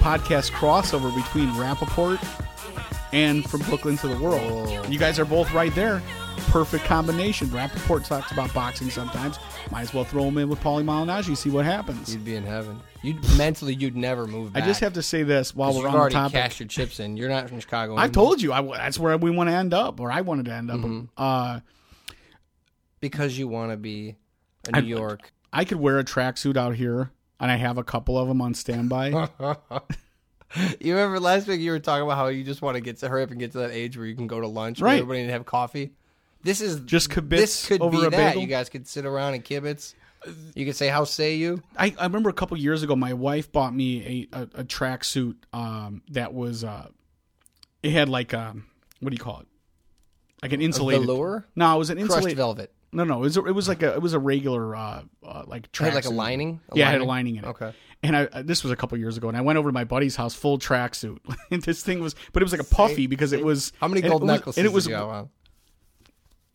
podcast 0.00 0.52
crossover 0.52 1.12
between 1.14 1.48
Rapaport 1.54 2.18
and 3.12 3.48
from 3.48 3.60
brooklyn 3.62 3.96
to 3.98 4.06
the 4.08 4.18
world 4.18 4.68
Oh. 4.70 4.86
you 4.88 4.98
guys 4.98 5.18
are 5.18 5.24
both 5.24 5.50
right 5.54 5.74
there 5.74 6.02
perfect 6.50 6.84
combination 6.84 7.48
Rapaport 7.48 8.06
talks 8.06 8.30
about 8.32 8.52
boxing 8.54 8.90
sometimes 8.90 9.38
might 9.70 9.80
as 9.82 9.94
well 9.94 10.04
throw 10.04 10.24
him 10.24 10.36
in 10.38 10.48
with 10.48 10.60
paulie 10.60 10.84
malignaggi 10.84 11.34
see 11.36 11.48
what 11.50 11.64
happens 11.64 12.12
You'd 12.14 12.24
be 12.24 12.36
in 12.36 12.44
heaven. 12.44 12.78
You'd 13.02 13.22
mentally, 13.38 13.74
you'd 13.74 13.96
never 13.96 14.26
move. 14.26 14.50
I 14.56 14.60
just 14.60 14.80
have 14.80 14.94
to 14.94 15.02
say 15.02 15.22
this 15.22 15.54
while 15.54 15.70
we're 15.70 15.76
you've 15.82 15.86
on 15.86 15.92
the 15.92 15.98
already 15.98 16.14
topic. 16.14 16.32
cashed 16.32 16.58
your 16.58 16.66
chips 16.68 16.98
in. 16.98 17.16
You're 17.16 17.28
not 17.28 17.48
from 17.48 17.60
Chicago. 17.60 17.92
Anymore. 17.92 18.08
told 18.08 18.42
you 18.42 18.52
I, 18.52 18.60
that's 18.60 18.98
where 18.98 19.16
we 19.16 19.30
want 19.30 19.48
to 19.50 19.54
end 19.54 19.72
up, 19.72 20.00
or 20.00 20.10
I 20.10 20.20
wanted 20.22 20.46
to 20.46 20.52
end 20.52 20.68
up. 20.68 20.78
Mm-hmm. 20.80 21.04
Uh, 21.16 21.60
because 23.00 23.38
you 23.38 23.48
want 23.48 23.70
to 23.72 23.76
be 23.76 24.16
a 24.72 24.80
New 24.80 24.96
I- 24.96 24.98
York. 24.98 25.32
I 25.52 25.64
could 25.64 25.78
wear 25.80 25.98
a 25.98 26.04
tracksuit 26.04 26.56
out 26.58 26.74
here, 26.74 27.10
and 27.40 27.50
I 27.50 27.56
have 27.56 27.78
a 27.78 27.84
couple 27.84 28.18
of 28.18 28.28
them 28.28 28.40
on 28.42 28.54
standby. 28.54 29.28
You 30.80 30.94
remember 30.94 31.20
last 31.20 31.46
week 31.46 31.60
you 31.60 31.72
were 31.72 31.78
talking 31.78 32.04
about 32.04 32.16
how 32.16 32.28
you 32.28 32.42
just 32.42 32.62
want 32.62 32.76
to 32.76 32.80
get 32.80 32.96
to 33.00 33.08
hurry 33.08 33.22
up 33.22 33.30
and 33.30 33.38
get 33.38 33.52
to 33.52 33.58
that 33.58 33.70
age 33.70 33.98
where 33.98 34.06
you 34.06 34.14
can 34.14 34.26
go 34.26 34.40
to 34.40 34.46
lunch, 34.46 34.80
Right. 34.80 34.92
with 34.94 35.00
everybody 35.02 35.20
and 35.20 35.30
have 35.30 35.44
coffee. 35.44 35.92
This 36.42 36.62
is 36.62 36.80
Just 36.80 37.10
kibitz 37.10 37.28
This 37.28 37.66
could 37.68 37.82
over 37.82 38.00
be 38.00 38.06
a 38.06 38.10
that. 38.10 38.16
bagel? 38.16 38.40
You 38.40 38.48
guys 38.48 38.70
could 38.70 38.88
sit 38.88 39.04
around 39.04 39.34
and 39.34 39.44
kibitz. 39.44 39.92
You 40.54 40.64
could 40.64 40.74
say, 40.74 40.88
"How 40.88 41.04
say 41.04 41.34
you?" 41.36 41.62
I, 41.76 41.94
I 41.98 42.04
remember 42.04 42.30
a 42.30 42.32
couple 42.32 42.56
years 42.56 42.82
ago, 42.82 42.96
my 42.96 43.12
wife 43.12 43.52
bought 43.52 43.74
me 43.74 44.26
a 44.32 44.38
a, 44.38 44.42
a 44.60 44.64
tracksuit 44.64 45.36
um, 45.52 46.00
that 46.12 46.32
was 46.32 46.64
uh, 46.64 46.88
it 47.82 47.90
had 47.92 48.08
like 48.08 48.32
um, 48.32 48.64
what 49.00 49.10
do 49.10 49.14
you 49.14 49.22
call 49.22 49.40
it? 49.40 49.46
Like 50.42 50.52
an 50.54 50.62
insulated 50.62 51.06
velour? 51.06 51.46
No, 51.56 51.74
it 51.74 51.78
was 51.78 51.90
an 51.90 51.98
Crushed 51.98 52.10
insulated. 52.12 52.36
velvet. 52.38 52.72
No, 52.92 53.04
no, 53.04 53.16
it 53.16 53.20
was 53.20 53.36
it 53.36 53.54
was 53.54 53.68
like 53.68 53.82
a 53.82 53.94
it 53.94 54.02
was 54.02 54.14
a 54.14 54.18
regular 54.18 54.74
uh, 54.74 55.02
uh 55.24 55.42
like 55.46 55.66
It 55.66 55.76
had 55.76 55.94
like 55.94 56.06
a 56.06 56.10
lining. 56.10 56.60
A 56.70 56.76
yeah, 56.76 56.88
it 56.88 56.92
had 56.92 57.00
a 57.02 57.04
lining 57.04 57.36
in 57.36 57.44
it. 57.44 57.48
Okay. 57.48 57.72
And 58.02 58.16
I, 58.16 58.24
uh, 58.26 58.42
this 58.42 58.62
was 58.62 58.70
a 58.70 58.76
couple 58.76 58.96
years 58.96 59.16
ago, 59.16 59.28
and 59.28 59.36
I 59.36 59.40
went 59.40 59.58
over 59.58 59.70
to 59.70 59.72
my 59.72 59.84
buddy's 59.84 60.14
house, 60.16 60.34
full 60.34 60.58
tracksuit. 60.58 61.18
and 61.50 61.60
this 61.62 61.82
thing 61.82 62.00
was, 62.00 62.14
but 62.32 62.42
it 62.42 62.44
was 62.44 62.52
like 62.52 62.60
a 62.60 62.74
puffy 62.74 63.06
because 63.08 63.32
it 63.32 63.44
was. 63.44 63.72
How 63.80 63.88
many 63.88 64.02
and 64.02 64.10
gold 64.10 64.22
was- 64.22 64.28
necklaces 64.28 64.58
And 64.58 64.66
it 64.66 64.72
was 64.72 64.84
did 64.84 64.90
you 64.90 64.96
have? 64.96 65.28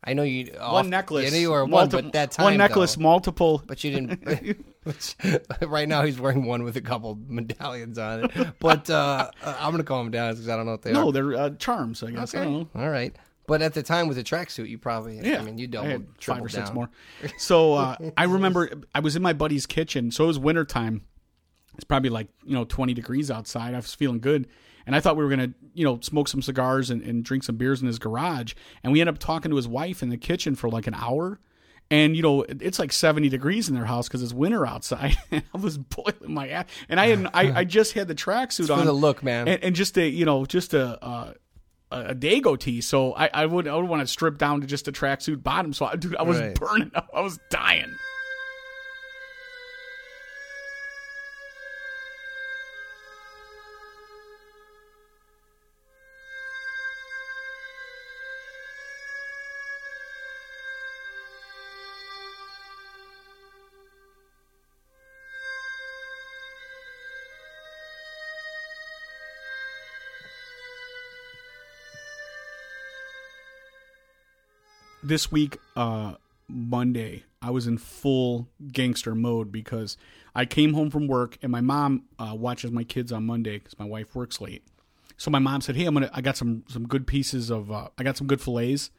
I 0.05 0.13
know 0.13 0.23
you. 0.23 0.51
one 0.59 0.89
necklace. 0.89 1.27
I 1.27 1.33
know 1.33 1.39
you 1.41 1.51
were 1.51 1.61
one, 1.63 1.69
multi- 1.71 2.01
but 2.01 2.13
that 2.13 2.31
time 2.31 2.43
one 2.43 2.57
necklace, 2.57 2.95
though. 2.95 3.03
multiple. 3.03 3.63
But 3.65 3.83
you 3.83 3.91
didn't. 3.91 4.65
which- 4.83 5.15
right 5.61 5.87
now, 5.87 6.03
he's 6.03 6.19
wearing 6.19 6.45
one 6.45 6.63
with 6.63 6.75
a 6.77 6.81
couple 6.81 7.17
medallions 7.27 7.97
on 7.97 8.25
it. 8.25 8.31
But 8.59 8.89
uh, 8.89 9.29
I'm 9.43 9.71
gonna 9.71 9.83
calm 9.83 10.11
down 10.11 10.33
because 10.33 10.49
I 10.49 10.55
don't 10.55 10.65
know 10.65 10.73
what 10.73 10.81
they 10.81 10.91
No, 10.91 10.99
are. 11.01 11.05
No, 11.05 11.11
they're 11.11 11.33
uh, 11.35 11.49
charms. 11.51 12.03
I 12.03 12.11
guess. 12.11 12.35
I 12.35 12.43
don't 12.43 12.53
know. 12.53 12.81
All 12.81 12.89
right. 12.89 13.15
But 13.45 13.61
at 13.61 13.73
the 13.73 13.83
time 13.83 14.07
with 14.07 14.17
the 14.17 14.23
tracksuit, 14.23 14.69
you 14.69 14.77
probably. 14.77 15.19
Yeah, 15.19 15.39
I 15.39 15.43
mean, 15.43 15.57
you 15.57 15.67
doubled, 15.67 16.05
five 16.21 16.43
or 16.43 16.49
six 16.49 16.69
down. 16.69 16.75
more. 16.75 16.89
So 17.37 17.73
uh, 17.73 17.97
I 18.15 18.23
remember 18.25 18.69
I 18.95 19.01
was 19.01 19.15
in 19.15 19.21
my 19.21 19.33
buddy's 19.33 19.65
kitchen. 19.65 20.11
So 20.11 20.23
it 20.23 20.27
was 20.27 20.39
wintertime. 20.39 21.03
It's 21.75 21.83
probably 21.83 22.09
like 22.09 22.27
you 22.45 22.53
know 22.53 22.63
20 22.65 22.93
degrees 22.93 23.29
outside. 23.29 23.73
I 23.73 23.77
was 23.77 23.93
feeling 23.93 24.19
good, 24.19 24.47
and 24.85 24.95
I 24.95 24.99
thought 24.99 25.17
we 25.17 25.23
were 25.23 25.29
gonna 25.29 25.53
you 25.73 25.83
know 25.83 25.99
smoke 26.01 26.27
some 26.29 26.41
cigars 26.41 26.89
and, 26.89 27.01
and 27.01 27.23
drink 27.25 27.43
some 27.43 27.57
beers 27.57 27.81
in 27.81 27.87
his 27.87 27.99
garage. 27.99 28.53
And 28.83 28.93
we 28.93 29.01
ended 29.01 29.15
up 29.15 29.19
talking 29.19 29.49
to 29.49 29.55
his 29.57 29.67
wife 29.67 30.01
in 30.03 30.09
the 30.09 30.17
kitchen 30.17 30.55
for 30.55 30.69
like 30.69 30.87
an 30.87 30.93
hour. 30.93 31.39
And 31.91 32.15
you 32.15 32.21
know 32.21 32.43
it's 32.43 32.79
like 32.79 32.93
70 32.93 33.27
degrees 33.29 33.67
in 33.67 33.75
their 33.75 33.85
house 33.85 34.07
because 34.07 34.23
it's 34.23 34.33
winter 34.33 34.65
outside. 34.65 35.17
I 35.31 35.43
was 35.53 35.77
boiling 35.77 36.33
my 36.33 36.47
ass, 36.47 36.65
and 36.87 36.99
I 36.99 37.07
had 37.07 37.27
I, 37.33 37.59
I 37.59 37.63
just 37.65 37.93
had 37.93 38.07
the 38.07 38.15
tracksuit 38.15 38.67
For 38.67 38.73
on 38.73 38.85
the 38.85 38.93
look, 38.93 39.21
man. 39.21 39.47
and, 39.49 39.63
and 39.63 39.75
just 39.75 39.97
a 39.97 40.07
you 40.07 40.25
know 40.25 40.45
just 40.45 40.73
a 40.73 41.03
uh, 41.03 41.33
a 42.11 42.15
Dago 42.15 42.57
tee. 42.59 42.81
So 42.81 43.13
I, 43.13 43.29
I 43.33 43.45
would 43.45 43.67
I 43.67 43.75
would 43.75 43.87
want 43.87 44.01
to 44.01 44.07
strip 44.07 44.37
down 44.37 44.61
to 44.61 44.67
just 44.67 44.87
a 44.87 44.91
tracksuit 44.91 45.43
bottom. 45.43 45.73
So 45.73 45.85
I, 45.85 45.95
dude, 45.95 46.15
I 46.15 46.23
was 46.23 46.39
Right. 46.39 46.55
burning 46.59 46.91
up. 46.95 47.09
I 47.13 47.21
was 47.21 47.39
dying. 47.49 47.93
This 75.03 75.31
week, 75.31 75.57
uh, 75.75 76.13
Monday, 76.47 77.23
I 77.41 77.49
was 77.51 77.67
in 77.67 77.77
full 77.77 78.47
gangster 78.71 79.15
mode 79.15 79.51
because 79.51 79.97
I 80.33 80.45
came 80.45 80.73
home 80.73 80.89
from 80.89 81.07
work 81.07 81.37
and 81.41 81.51
my 81.51 81.61
mom 81.61 82.03
uh, 82.17 82.33
watches 82.35 82.71
my 82.71 82.83
kids 82.83 83.11
on 83.11 83.25
Monday 83.25 83.57
because 83.57 83.77
my 83.77 83.85
wife 83.85 84.15
works 84.15 84.39
late. 84.39 84.63
So 85.17 85.29
my 85.29 85.39
mom 85.39 85.61
said, 85.61 85.75
"Hey, 85.75 85.85
I'm 85.85 85.93
gonna. 85.93 86.09
I 86.13 86.21
got 86.21 86.37
some 86.37 86.63
some 86.69 86.87
good 86.87 87.05
pieces 87.05 87.49
of. 87.51 87.71
Uh, 87.71 87.89
I 87.97 88.03
got 88.03 88.17
some 88.17 88.27
good 88.27 88.41
fillets. 88.41 88.91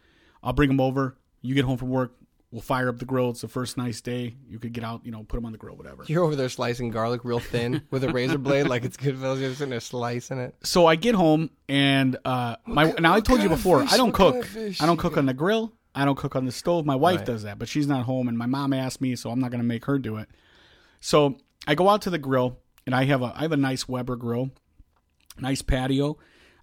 I'll 0.43 0.53
bring 0.53 0.69
them 0.69 0.81
over. 0.81 1.17
You 1.43 1.55
get 1.55 1.65
home 1.65 1.77
from 1.79 1.89
work. 1.91 2.13
We'll 2.51 2.63
fire 2.63 2.89
up 2.89 2.99
the 3.01 3.05
grill. 3.05 3.31
It's 3.31 3.41
the 3.41 3.49
first 3.49 3.77
nice 3.77 4.01
day. 4.01 4.37
You 4.49 4.61
could 4.61 4.73
get 4.73 4.85
out. 4.85 5.05
You 5.05 5.11
know, 5.11 5.25
put 5.25 5.37
them 5.39 5.45
on 5.45 5.53
the 5.53 5.59
grill, 5.59 5.75
whatever." 5.75 6.05
You're 6.07 6.23
over 6.23 6.37
there 6.37 6.49
slicing 6.49 6.91
garlic 6.91 7.25
real 7.25 7.41
thin 7.41 7.83
with 7.91 8.05
a 8.05 8.11
razor 8.13 8.39
blade, 8.39 8.69
like 8.69 8.85
it's 8.85 8.97
good. 8.97 9.19
You're 9.19 9.37
sitting 9.55 9.71
there 9.71 9.81
slicing 9.81 10.39
it. 10.39 10.55
so 10.63 10.87
I 10.87 10.95
get 10.97 11.15
home 11.15 11.51
and 11.69 12.17
uh 12.25 12.57
my 12.67 12.85
kind- 12.91 13.03
now 13.03 13.15
I 13.15 13.21
told 13.21 13.43
you 13.43 13.49
before 13.49 13.81
fish- 13.83 13.93
I 13.93 13.97
don't 13.97 14.17
what 14.19 14.35
kind 14.35 14.45
cook 14.45 14.57
of 14.57 14.83
I 14.83 14.87
don't 14.87 14.99
cook 14.99 15.17
on 15.17 15.27
the 15.27 15.35
grill 15.35 15.73
I 15.95 16.05
don't 16.05 16.17
cook 16.17 16.35
on 16.37 16.45
the 16.45 16.53
stove 16.53 16.85
my 16.87 16.97
wife 16.97 17.19
Right. 17.19 17.27
does 17.27 17.43
that 17.45 17.59
but 17.59 17.69
she's 17.69 17.87
not 17.87 18.05
home 18.05 18.29
and 18.29 18.37
my 18.37 18.47
mom 18.47 18.73
asked 18.73 19.01
me 19.01 19.15
so 19.17 19.31
I'm 19.31 19.39
not 19.41 19.51
gonna 19.51 19.63
make 19.63 19.85
her 19.87 19.99
do 19.99 20.17
it 20.17 20.29
so 21.01 21.37
I 21.67 21.75
go 21.75 21.89
out 21.89 22.03
to 22.03 22.11
the 22.11 22.19
grill 22.19 22.59
and 22.87 22.95
I 22.95 23.05
have 23.05 23.23
a 23.23 23.33
I 23.37 23.43
have 23.43 23.53
a 23.53 23.57
nice 23.57 23.89
Weber 23.89 24.17
grill 24.17 24.51
nice 25.39 25.63
patio 25.63 26.17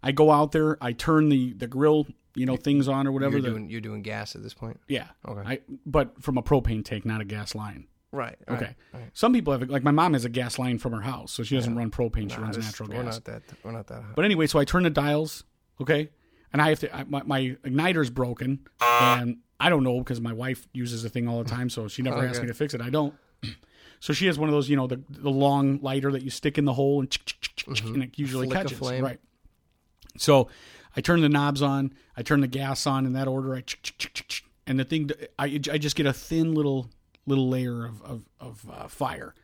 I 0.03 0.11
go 0.11 0.31
out 0.31 0.51
there 0.51 0.77
I 0.81 0.93
turn 0.93 1.29
the 1.29 1.53
the 1.53 1.67
grill 1.67 2.07
you 2.35 2.45
know 2.45 2.55
things 2.55 2.87
on 2.87 3.07
or 3.07 3.11
whatever 3.11 3.37
You're 3.37 3.49
doing 3.51 3.69
you're 3.69 3.81
doing 3.81 4.01
gas 4.01 4.35
at 4.35 4.43
this 4.43 4.53
point. 4.53 4.79
yeah 4.87 5.07
Okay. 5.27 5.41
I 5.45 5.59
but 5.85 6.21
from 6.21 6.37
a 6.37 6.43
propane 6.43 6.83
tank 6.83 7.05
not 7.05 7.21
a 7.21 7.25
gas 7.25 7.55
line 7.55 7.87
Right. 8.13 8.37
okay 8.49 8.75
some 9.13 9.31
people 9.33 9.53
have 9.57 9.69
like 9.69 9.83
my 9.83 9.91
mom 9.91 10.13
has 10.13 10.25
a 10.25 10.29
gas 10.29 10.59
line 10.59 10.77
from 10.79 10.91
her 10.93 11.01
house 11.01 11.31
so 11.31 11.43
she 11.43 11.55
doesn't 11.55 11.75
run 11.75 11.89
propane 11.91 12.29
she 12.29 12.37
runs 12.41 12.55
This- 12.57 12.65
natural 12.65 12.89
we're 12.89 13.03
gas 13.03 13.15
not 13.15 13.23
that. 13.25 13.43
We're 13.63 13.71
not 13.71 13.87
that 13.87 14.01
hot. 14.03 14.15
but 14.15 14.25
anyway, 14.25 14.47
so 14.47 14.59
I 14.59 14.65
turn 14.65 14.83
the 14.83 14.89
dials, 14.89 15.45
okay, 15.79 16.09
and 16.53 16.61
I 16.61 16.69
have 16.69 16.79
to. 16.79 16.95
I, 16.95 17.03
my, 17.03 17.23
my 17.23 17.39
igniter's 17.63 18.09
broken, 18.09 18.59
and 18.81 19.37
I 19.59 19.69
don't 19.69 19.83
know 19.83 19.99
because 19.99 20.19
my 20.21 20.33
wife 20.33 20.67
uses 20.73 21.03
the 21.03 21.09
thing 21.09 21.27
all 21.27 21.43
the 21.43 21.49
time, 21.49 21.69
so 21.69 21.87
she 21.87 22.01
never 22.01 22.17
asks 22.25 22.37
Okay. 22.37 22.41
me 22.43 22.47
to 22.47 22.53
fix 22.53 22.73
it. 22.73 22.81
I 22.81 22.89
don't. 22.89 23.13
So 24.03 24.13
she 24.13 24.25
has 24.25 24.39
one 24.39 24.49
of 24.49 24.53
those, 24.53 24.67
you 24.67 24.75
know, 24.75 24.87
the 24.87 24.99
the 25.09 25.29
long 25.29 25.79
lighter 25.83 26.11
that 26.11 26.23
you 26.23 26.31
stick 26.31 26.57
in 26.57 26.65
the 26.65 26.73
hole 26.73 27.01
and 27.01 27.17
and 27.85 28.01
it 28.03 28.17
usually 28.17 28.47
Flick 28.47 28.57
catches. 28.57 28.79
Right. 29.03 29.19
So 30.17 30.47
I 30.97 31.01
turn 31.01 31.21
the 31.21 31.29
knobs 31.29 31.61
on, 31.61 31.93
I 32.17 32.23
turn 32.23 32.41
the 32.41 32.47
gas 32.47 32.87
on 32.87 33.05
in 33.05 33.13
that 33.13 33.27
order. 33.27 33.55
I 33.55 33.63
and 34.65 34.79
the 34.79 34.85
thing, 34.85 35.11
I, 35.37 35.45
I 35.71 35.77
just 35.77 35.95
get 35.95 36.07
a 36.07 36.13
thin 36.13 36.55
little 36.55 36.89
little 37.27 37.47
layer 37.47 37.85
of 37.85 38.01
of, 38.01 38.23
of 38.39 38.65
uh, 38.71 38.87
fire. 38.87 39.35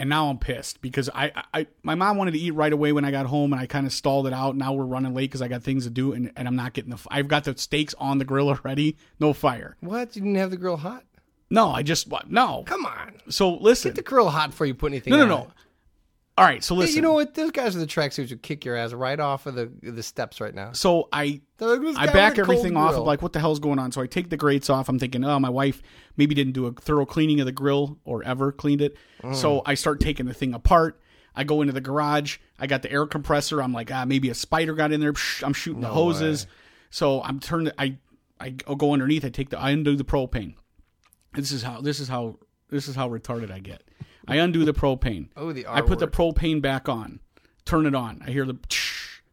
And 0.00 0.08
now 0.08 0.30
I'm 0.30 0.38
pissed 0.38 0.80
because 0.80 1.10
I, 1.14 1.30
I 1.52 1.66
my 1.82 1.94
mom 1.94 2.16
wanted 2.16 2.30
to 2.30 2.38
eat 2.38 2.52
right 2.52 2.72
away 2.72 2.90
when 2.90 3.04
I 3.04 3.10
got 3.10 3.26
home, 3.26 3.52
and 3.52 3.60
I 3.60 3.66
kind 3.66 3.86
of 3.86 3.92
stalled 3.92 4.26
it 4.26 4.32
out. 4.32 4.56
Now 4.56 4.72
we're 4.72 4.86
running 4.86 5.12
late 5.12 5.28
because 5.28 5.42
I 5.42 5.48
got 5.48 5.62
things 5.62 5.84
to 5.84 5.90
do, 5.90 6.14
and, 6.14 6.32
and 6.36 6.48
I'm 6.48 6.56
not 6.56 6.72
getting 6.72 6.90
the. 6.90 6.98
I've 7.10 7.28
got 7.28 7.44
the 7.44 7.54
steaks 7.58 7.94
on 7.98 8.16
the 8.16 8.24
grill 8.24 8.48
already, 8.64 8.96
no 9.18 9.34
fire. 9.34 9.76
What? 9.80 10.16
You 10.16 10.22
didn't 10.22 10.36
have 10.36 10.50
the 10.50 10.56
grill 10.56 10.78
hot? 10.78 11.04
No, 11.50 11.68
I 11.68 11.82
just 11.82 12.08
what? 12.08 12.30
No. 12.30 12.62
Come 12.64 12.86
on. 12.86 13.12
So 13.28 13.56
listen, 13.56 13.90
Get 13.90 13.96
the 13.96 14.02
grill 14.02 14.30
hot 14.30 14.52
before 14.52 14.66
you 14.66 14.72
put 14.74 14.90
anything 14.90 15.10
no, 15.10 15.18
no, 15.18 15.26
no. 15.26 15.42
it. 15.42 15.48
All 16.40 16.46
right, 16.46 16.64
so 16.64 16.74
Hey, 16.74 16.80
listen. 16.80 16.96
you 16.96 17.02
know 17.02 17.12
what? 17.12 17.34
Those 17.34 17.50
guys 17.50 17.76
with 17.76 17.86
the 17.86 17.94
tracksuits 17.94 18.30
would 18.30 18.40
kick 18.40 18.64
your 18.64 18.74
ass 18.74 18.94
right 18.94 19.20
off 19.20 19.44
of 19.44 19.54
the 19.54 19.70
the 19.82 20.02
steps 20.02 20.40
right 20.40 20.54
now. 20.54 20.72
so 20.72 21.06
I 21.12 21.42
like, 21.58 21.98
I 21.98 22.06
back 22.06 22.32
with 22.32 22.40
a 22.40 22.42
cold 22.44 22.56
everything 22.56 22.78
off 22.78 22.92
grill." 22.92 23.02
of 23.02 23.06
like 23.06 23.20
what 23.20 23.34
the 23.34 23.40
hell's 23.40 23.60
going 23.60 23.78
on. 23.78 23.92
So 23.92 24.00
I 24.00 24.06
take 24.06 24.30
the 24.30 24.38
grates 24.38 24.70
off. 24.70 24.88
I'm 24.88 24.98
thinking, 24.98 25.22
oh, 25.22 25.38
my 25.38 25.50
wife 25.50 25.82
maybe 26.16 26.34
didn't 26.34 26.54
do 26.54 26.64
a 26.64 26.72
thorough 26.72 27.04
cleaning 27.04 27.40
of 27.40 27.46
the 27.46 27.52
grill 27.52 27.98
or 28.04 28.24
ever 28.24 28.52
cleaned 28.52 28.80
it. 28.80 28.96
Mm. 29.22 29.36
So 29.36 29.60
I 29.66 29.74
start 29.74 30.00
taking 30.00 30.24
the 30.24 30.32
thing 30.32 30.54
apart. 30.54 30.98
I 31.36 31.44
go 31.44 31.60
into 31.60 31.74
the 31.74 31.80
garage. 31.82 32.38
I 32.58 32.66
got 32.66 32.80
the 32.80 32.90
air 32.90 33.04
compressor. 33.04 33.62
I'm 33.62 33.74
like, 33.74 33.92
ah, 33.92 34.06
maybe 34.06 34.30
a 34.30 34.34
spider 34.34 34.72
got 34.72 34.92
in 34.92 35.00
there. 35.00 35.12
I'm 35.42 35.52
shooting 35.52 35.82
the 35.82 35.88
hoses. 35.88 36.46
So 36.88 37.22
I'm 37.22 37.38
turning. 37.38 37.74
I 37.78 37.98
I 38.40 38.48
go 38.50 38.94
underneath. 38.94 39.26
I 39.26 39.28
take 39.28 39.50
the 39.50 39.58
I 39.58 39.72
undo 39.72 39.94
the 39.94 40.04
propane. 40.04 40.54
This 41.34 41.52
is 41.52 41.62
how 41.62 41.82
this 41.82 42.00
is 42.00 42.08
how 42.08 42.38
this 42.70 42.88
is 42.88 42.96
how 42.96 43.10
retarded 43.10 43.50
I 43.50 43.58
get. 43.58 43.82
I 44.30 44.36
undo 44.36 44.64
the 44.64 44.72
propane. 44.72 45.28
Oh, 45.36 45.52
the 45.52 45.66
I 45.66 45.80
R 45.80 45.82
put 45.82 45.98
the 45.98 46.06
word. 46.06 46.12
propane 46.12 46.62
back 46.62 46.88
on. 46.88 47.20
Turn 47.64 47.86
it 47.86 47.94
on. 47.94 48.22
I 48.26 48.30
hear 48.30 48.46
the 48.46 48.58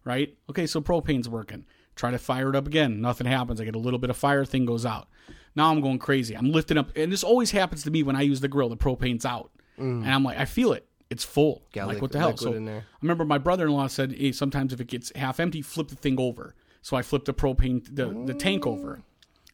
right. 0.04 0.36
Okay, 0.50 0.68
so 0.68 0.82
propane's 0.82 1.30
working. 1.30 1.66
Try 1.96 2.12
to 2.12 2.20
fire 2.20 2.50
it 2.50 2.56
up 2.56 2.68
again. 2.68 3.02
Nothing 3.02 3.28
happens. 3.28 3.62
I 3.62 3.66
get 3.66 3.76
a 3.76 3.80
little 3.80 4.00
bit 4.00 4.10
of 4.10 4.18
fire. 4.18 4.46
Thing 4.46 4.66
goes 4.66 4.86
out. 4.86 5.08
Now 5.56 5.72
I'm 5.72 5.82
going 5.82 6.00
crazy. 6.00 6.36
I'm 6.36 6.52
lifting 6.52 6.78
up, 6.78 6.92
and 6.96 7.12
this 7.12 7.24
always 7.24 7.52
happens 7.52 7.84
to 7.84 7.92
me 7.92 8.04
when 8.04 8.16
I 8.16 8.22
use 8.22 8.42
the 8.42 8.48
grill. 8.48 8.70
The 8.70 8.78
propane's 8.78 9.26
out, 9.26 9.52
and 9.78 10.10
I'm 10.10 10.24
like, 10.24 10.38
I 10.38 10.46
feel 10.46 10.74
it. 10.74 10.88
It's 11.10 11.24
full. 11.24 11.64
Mm. 11.70 11.74
Got 11.74 11.88
like 11.88 12.02
what 12.02 12.12
the 12.12 12.20
hell? 12.20 12.36
So. 12.36 12.54
I 12.54 12.84
remember 13.02 13.24
my 13.24 13.38
brother-in-law 13.38 13.88
said, 13.88 14.12
hey, 14.12 14.32
sometimes 14.32 14.74
if 14.74 14.82
it 14.82 14.88
gets 14.88 15.12
half 15.16 15.40
empty, 15.40 15.62
flip 15.62 15.88
the 15.88 15.96
thing 15.96 16.20
over. 16.20 16.54
So 16.82 16.98
I 16.98 17.02
flipped 17.02 17.26
the 17.26 17.34
propane 17.34 17.84
the, 17.96 18.08
the 18.26 18.34
tank 18.34 18.68
over. 18.68 19.04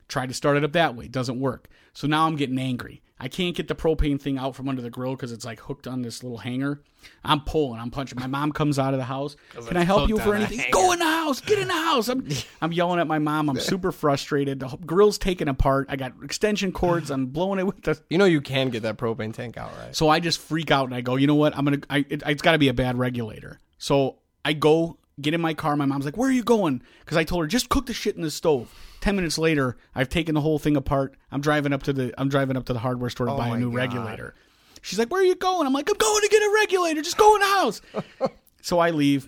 Tried 0.07 0.29
to 0.29 0.33
start 0.33 0.57
it 0.57 0.63
up 0.63 0.71
that 0.73 0.95
way. 0.95 1.07
Doesn't 1.07 1.39
work. 1.39 1.69
So 1.93 2.07
now 2.07 2.25
I'm 2.25 2.35
getting 2.35 2.57
angry. 2.57 3.02
I 3.19 3.27
can't 3.27 3.55
get 3.55 3.67
the 3.67 3.75
propane 3.75 4.19
thing 4.19 4.37
out 4.37 4.55
from 4.55 4.67
under 4.67 4.81
the 4.81 4.89
grill 4.89 5.15
because 5.15 5.31
it's 5.31 5.45
like 5.45 5.59
hooked 5.61 5.87
on 5.87 6.01
this 6.01 6.23
little 6.23 6.39
hanger. 6.39 6.81
I'm 7.23 7.41
pulling. 7.41 7.79
I'm 7.79 7.91
punching. 7.91 8.19
My 8.19 8.27
mom 8.27 8.51
comes 8.51 8.79
out 8.79 8.93
of 8.93 8.97
the 8.97 9.05
house. 9.05 9.35
Can 9.67 9.77
I 9.77 9.83
help 9.83 10.09
you 10.09 10.17
for 10.19 10.35
anything? 10.35 10.65
Go 10.71 10.91
in 10.91 10.99
the 10.99 11.05
house. 11.05 11.39
Get 11.39 11.59
in 11.59 11.67
the 11.67 11.73
house. 11.73 12.09
I'm, 12.09 12.27
I'm 12.61 12.71
yelling 12.73 12.99
at 12.99 13.07
my 13.07 13.19
mom. 13.19 13.49
I'm 13.49 13.59
super 13.59 13.91
frustrated. 13.91 14.59
The 14.59 14.67
grill's 14.85 15.17
taken 15.17 15.47
apart. 15.47 15.87
I 15.89 15.95
got 15.95 16.13
extension 16.23 16.71
cords. 16.71 17.11
I'm 17.11 17.27
blowing 17.27 17.59
it 17.59 17.65
with 17.65 17.81
the 17.83 17.99
You 18.09 18.17
know 18.17 18.25
you 18.25 18.41
can 18.41 18.69
get 18.69 18.83
that 18.83 18.97
propane 18.97 19.33
tank 19.33 19.57
out, 19.57 19.71
right? 19.77 19.95
so 19.95 20.09
I 20.09 20.19
just 20.19 20.39
freak 20.39 20.71
out 20.71 20.85
and 20.85 20.95
I 20.95 21.01
go, 21.01 21.15
you 21.15 21.27
know 21.27 21.35
what? 21.35 21.55
I'm 21.57 21.65
gonna. 21.65 21.79
I, 21.89 21.99
it, 22.09 22.23
it's 22.25 22.41
got 22.41 22.53
to 22.53 22.57
be 22.57 22.67
a 22.69 22.73
bad 22.73 22.97
regulator. 22.97 23.59
So 23.77 24.17
I 24.43 24.53
go 24.53 24.97
get 25.21 25.33
in 25.33 25.41
my 25.41 25.53
car. 25.53 25.75
My 25.75 25.85
mom's 25.85 26.05
like, 26.05 26.17
"Where 26.17 26.29
are 26.29 26.33
you 26.33 26.43
going?" 26.43 26.81
Because 27.01 27.17
I 27.17 27.23
told 27.23 27.43
her 27.43 27.47
just 27.47 27.69
cook 27.69 27.85
the 27.85 27.93
shit 27.93 28.15
in 28.15 28.21
the 28.21 28.31
stove. 28.31 28.73
Ten 29.03 29.17
minutes 29.17 29.37
later, 29.37 29.75
I've 29.93 30.07
taken 30.07 30.33
the 30.33 30.39
whole 30.39 30.57
thing 30.57 30.77
apart. 30.77 31.15
I'm 31.29 31.41
driving 31.41 31.73
up 31.73 31.83
to 31.83 31.91
the. 31.91 32.13
I'm 32.17 32.29
driving 32.29 32.55
up 32.55 32.63
to 32.67 32.73
the 32.73 32.79
hardware 32.79 33.09
store 33.09 33.25
to 33.25 33.33
oh 33.33 33.37
buy 33.37 33.49
a 33.49 33.57
new 33.57 33.69
God. 33.69 33.75
regulator. 33.75 34.33
She's 34.81 34.97
like, 34.97 35.11
"Where 35.11 35.19
are 35.19 35.25
you 35.25 35.35
going?" 35.35 35.67
I'm 35.67 35.73
like, 35.73 35.89
"I'm 35.89 35.97
going 35.97 36.21
to 36.21 36.29
get 36.29 36.41
a 36.41 36.53
regulator. 36.55 37.01
Just 37.01 37.17
go 37.17 37.35
in 37.35 37.41
the 37.41 37.47
house." 37.47 37.81
so 38.61 38.79
I 38.79 38.91
leave. 38.91 39.27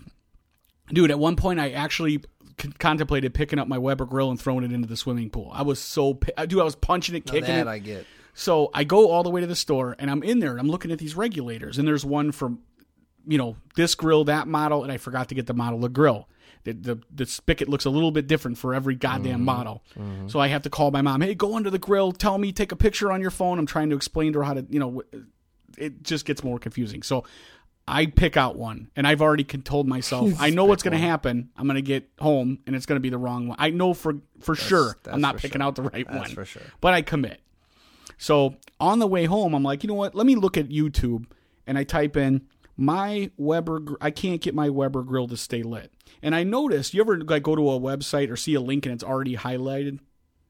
Dude, 0.88 1.10
at 1.10 1.18
one 1.18 1.36
point 1.36 1.60
I 1.60 1.72
actually 1.72 2.22
c- 2.58 2.72
contemplated 2.78 3.34
picking 3.34 3.58
up 3.58 3.68
my 3.68 3.76
Weber 3.76 4.06
grill 4.06 4.30
and 4.30 4.40
throwing 4.40 4.64
it 4.64 4.72
into 4.72 4.88
the 4.88 4.96
swimming 4.96 5.28
pool. 5.28 5.50
I 5.52 5.60
was 5.60 5.78
so 5.78 6.14
pi- 6.14 6.46
dude, 6.46 6.58
I 6.58 6.64
was 6.64 6.74
punching 6.74 7.14
it, 7.14 7.26
kicking 7.26 7.54
it. 7.54 7.66
I 7.66 7.78
get. 7.78 8.06
So 8.32 8.70
I 8.72 8.84
go 8.84 9.10
all 9.10 9.24
the 9.24 9.30
way 9.30 9.42
to 9.42 9.46
the 9.46 9.54
store 9.54 9.94
and 9.98 10.10
I'm 10.10 10.22
in 10.22 10.38
there 10.38 10.52
and 10.52 10.60
I'm 10.60 10.70
looking 10.70 10.90
at 10.90 10.98
these 10.98 11.16
regulators 11.16 11.76
and 11.76 11.86
there's 11.86 12.02
one 12.02 12.32
from, 12.32 12.60
you 13.26 13.36
know, 13.36 13.56
this 13.74 13.94
grill, 13.94 14.24
that 14.24 14.48
model, 14.48 14.84
and 14.84 14.90
I 14.90 14.96
forgot 14.96 15.28
to 15.28 15.34
get 15.34 15.46
the 15.46 15.54
model 15.54 15.80
of 15.80 15.82
the 15.82 15.90
grill. 15.90 16.28
The, 16.66 16.72
the, 16.72 17.02
the 17.14 17.26
spigot 17.26 17.68
looks 17.68 17.84
a 17.84 17.90
little 17.90 18.10
bit 18.10 18.26
different 18.26 18.58
for 18.58 18.74
every 18.74 18.96
goddamn 18.96 19.36
mm-hmm. 19.36 19.44
model. 19.44 19.84
Mm-hmm. 19.98 20.28
So 20.28 20.40
I 20.40 20.48
have 20.48 20.62
to 20.62 20.70
call 20.70 20.90
my 20.90 21.00
mom, 21.00 21.20
hey, 21.20 21.34
go 21.34 21.56
under 21.56 21.70
the 21.70 21.78
grill, 21.78 22.12
tell 22.12 22.38
me, 22.38 22.52
take 22.52 22.72
a 22.72 22.76
picture 22.76 23.12
on 23.12 23.20
your 23.20 23.30
phone. 23.30 23.58
I'm 23.58 23.66
trying 23.66 23.90
to 23.90 23.96
explain 23.96 24.32
to 24.32 24.40
her 24.40 24.44
how 24.44 24.54
to, 24.54 24.66
you 24.68 24.80
know, 24.80 25.02
it 25.78 26.02
just 26.02 26.24
gets 26.24 26.42
more 26.42 26.58
confusing. 26.58 27.02
So 27.02 27.24
I 27.86 28.06
pick 28.06 28.36
out 28.36 28.56
one 28.56 28.90
and 28.96 29.06
I've 29.06 29.22
already 29.22 29.44
told 29.44 29.86
myself, 29.86 30.34
I 30.40 30.50
know 30.50 30.64
what's 30.64 30.82
going 30.82 30.92
to 30.92 30.98
happen. 30.98 31.50
I'm 31.56 31.66
going 31.66 31.76
to 31.76 31.82
get 31.82 32.08
home 32.20 32.58
and 32.66 32.74
it's 32.74 32.86
going 32.86 32.96
to 32.96 33.00
be 33.00 33.10
the 33.10 33.18
wrong 33.18 33.46
one. 33.46 33.56
I 33.60 33.70
know 33.70 33.94
for, 33.94 34.16
for 34.40 34.54
sure 34.56 34.96
that's 35.02 35.14
I'm 35.14 35.20
not 35.20 35.36
picking 35.36 35.60
sure. 35.60 35.66
out 35.68 35.76
the 35.76 35.82
right 35.82 36.06
That's 36.06 36.28
one. 36.28 36.30
for 36.30 36.44
sure. 36.44 36.62
But 36.80 36.94
I 36.94 37.02
commit. 37.02 37.40
So 38.18 38.56
on 38.80 38.98
the 38.98 39.06
way 39.06 39.24
home, 39.24 39.54
I'm 39.54 39.62
like, 39.62 39.82
you 39.82 39.88
know 39.88 39.94
what? 39.94 40.14
Let 40.14 40.26
me 40.26 40.36
look 40.36 40.56
at 40.56 40.68
YouTube, 40.68 41.26
and 41.66 41.76
I 41.76 41.84
type 41.84 42.16
in 42.16 42.46
my 42.76 43.30
Weber. 43.36 43.80
I 44.00 44.10
can't 44.10 44.40
get 44.40 44.54
my 44.54 44.68
Weber 44.70 45.02
grill 45.02 45.28
to 45.28 45.36
stay 45.36 45.62
lit. 45.62 45.92
And 46.22 46.34
I 46.34 46.44
noticed 46.44 46.94
you 46.94 47.00
ever 47.00 47.18
like 47.20 47.42
go 47.42 47.54
to 47.56 47.70
a 47.70 47.80
website 47.80 48.30
or 48.30 48.36
see 48.36 48.54
a 48.54 48.60
link 48.60 48.86
and 48.86 48.92
it's 48.94 49.04
already 49.04 49.36
highlighted, 49.36 49.98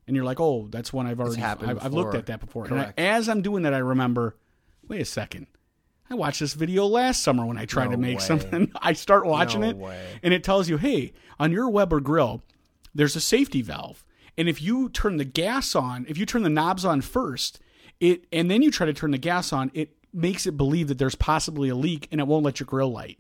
and 0.07 0.15
you're 0.17 0.25
like, 0.25 0.41
oh, 0.41 0.69
that's 0.71 0.93
one 0.93 1.07
I've 1.07 1.21
already. 1.21 1.41
happened 1.41 1.71
I've, 1.71 1.85
I've 1.87 1.95
looked 1.95 2.15
at 2.15 2.27
that 2.27 2.41
before. 2.41 2.65
And 2.67 2.75
I, 2.75 2.83
Correct. 2.85 2.99
as 3.01 3.29
I'm 3.29 3.43
doing 3.43 3.63
that, 3.65 3.75
I 3.75 3.79
remember, 3.79 4.37
wait 4.89 5.01
a 5.01 5.05
second. 5.05 5.47
I 6.09 6.15
watched 6.15 6.39
this 6.39 6.55
video 6.55 6.87
last 6.87 7.23
summer 7.25 7.45
when 7.45 7.59
I 7.59 7.65
tried 7.65 7.87
No 7.87 7.91
to 7.93 7.97
make 7.97 8.19
way. 8.19 8.25
something. 8.25 8.71
I 8.81 8.93
start 8.93 9.27
watching 9.27 9.63
No 9.63 9.71
it, 9.71 9.77
way. 9.77 10.21
and 10.23 10.33
it 10.33 10.45
tells 10.45 10.69
you, 10.69 10.77
hey, 10.77 11.13
on 11.41 11.51
your 11.51 11.69
Weber 11.69 11.99
grill, 12.01 12.43
there's 12.95 13.17
a 13.17 13.21
safety 13.21 13.61
valve. 13.61 14.05
And 14.39 14.49
if 14.49 14.63
you 14.63 14.89
turn 14.89 15.17
the 15.17 15.25
gas 15.25 15.75
on, 15.75 16.07
if 16.09 16.17
you 16.17 16.25
turn 16.25 16.45
the 16.45 16.49
knobs 16.51 16.85
on 16.85 17.01
first, 17.01 17.59
it 17.99 18.27
and 18.31 18.49
then 18.51 18.63
you 18.63 18.71
try 18.71 18.87
to 18.87 18.93
turn 18.93 19.11
the 19.11 19.19
gas 19.19 19.53
on, 19.53 19.71
it 19.75 19.96
makes 20.17 20.47
it 20.47 20.57
believe 20.57 20.89
that 20.89 20.99
there's 20.99 21.15
possibly 21.15 21.69
a 21.69 21.75
leak 21.77 22.09
and 22.11 22.21
it 22.21 22.27
won't 22.27 22.45
let 22.45 22.59
your 22.59 22.67
grill 22.67 22.91
light. 22.91 23.19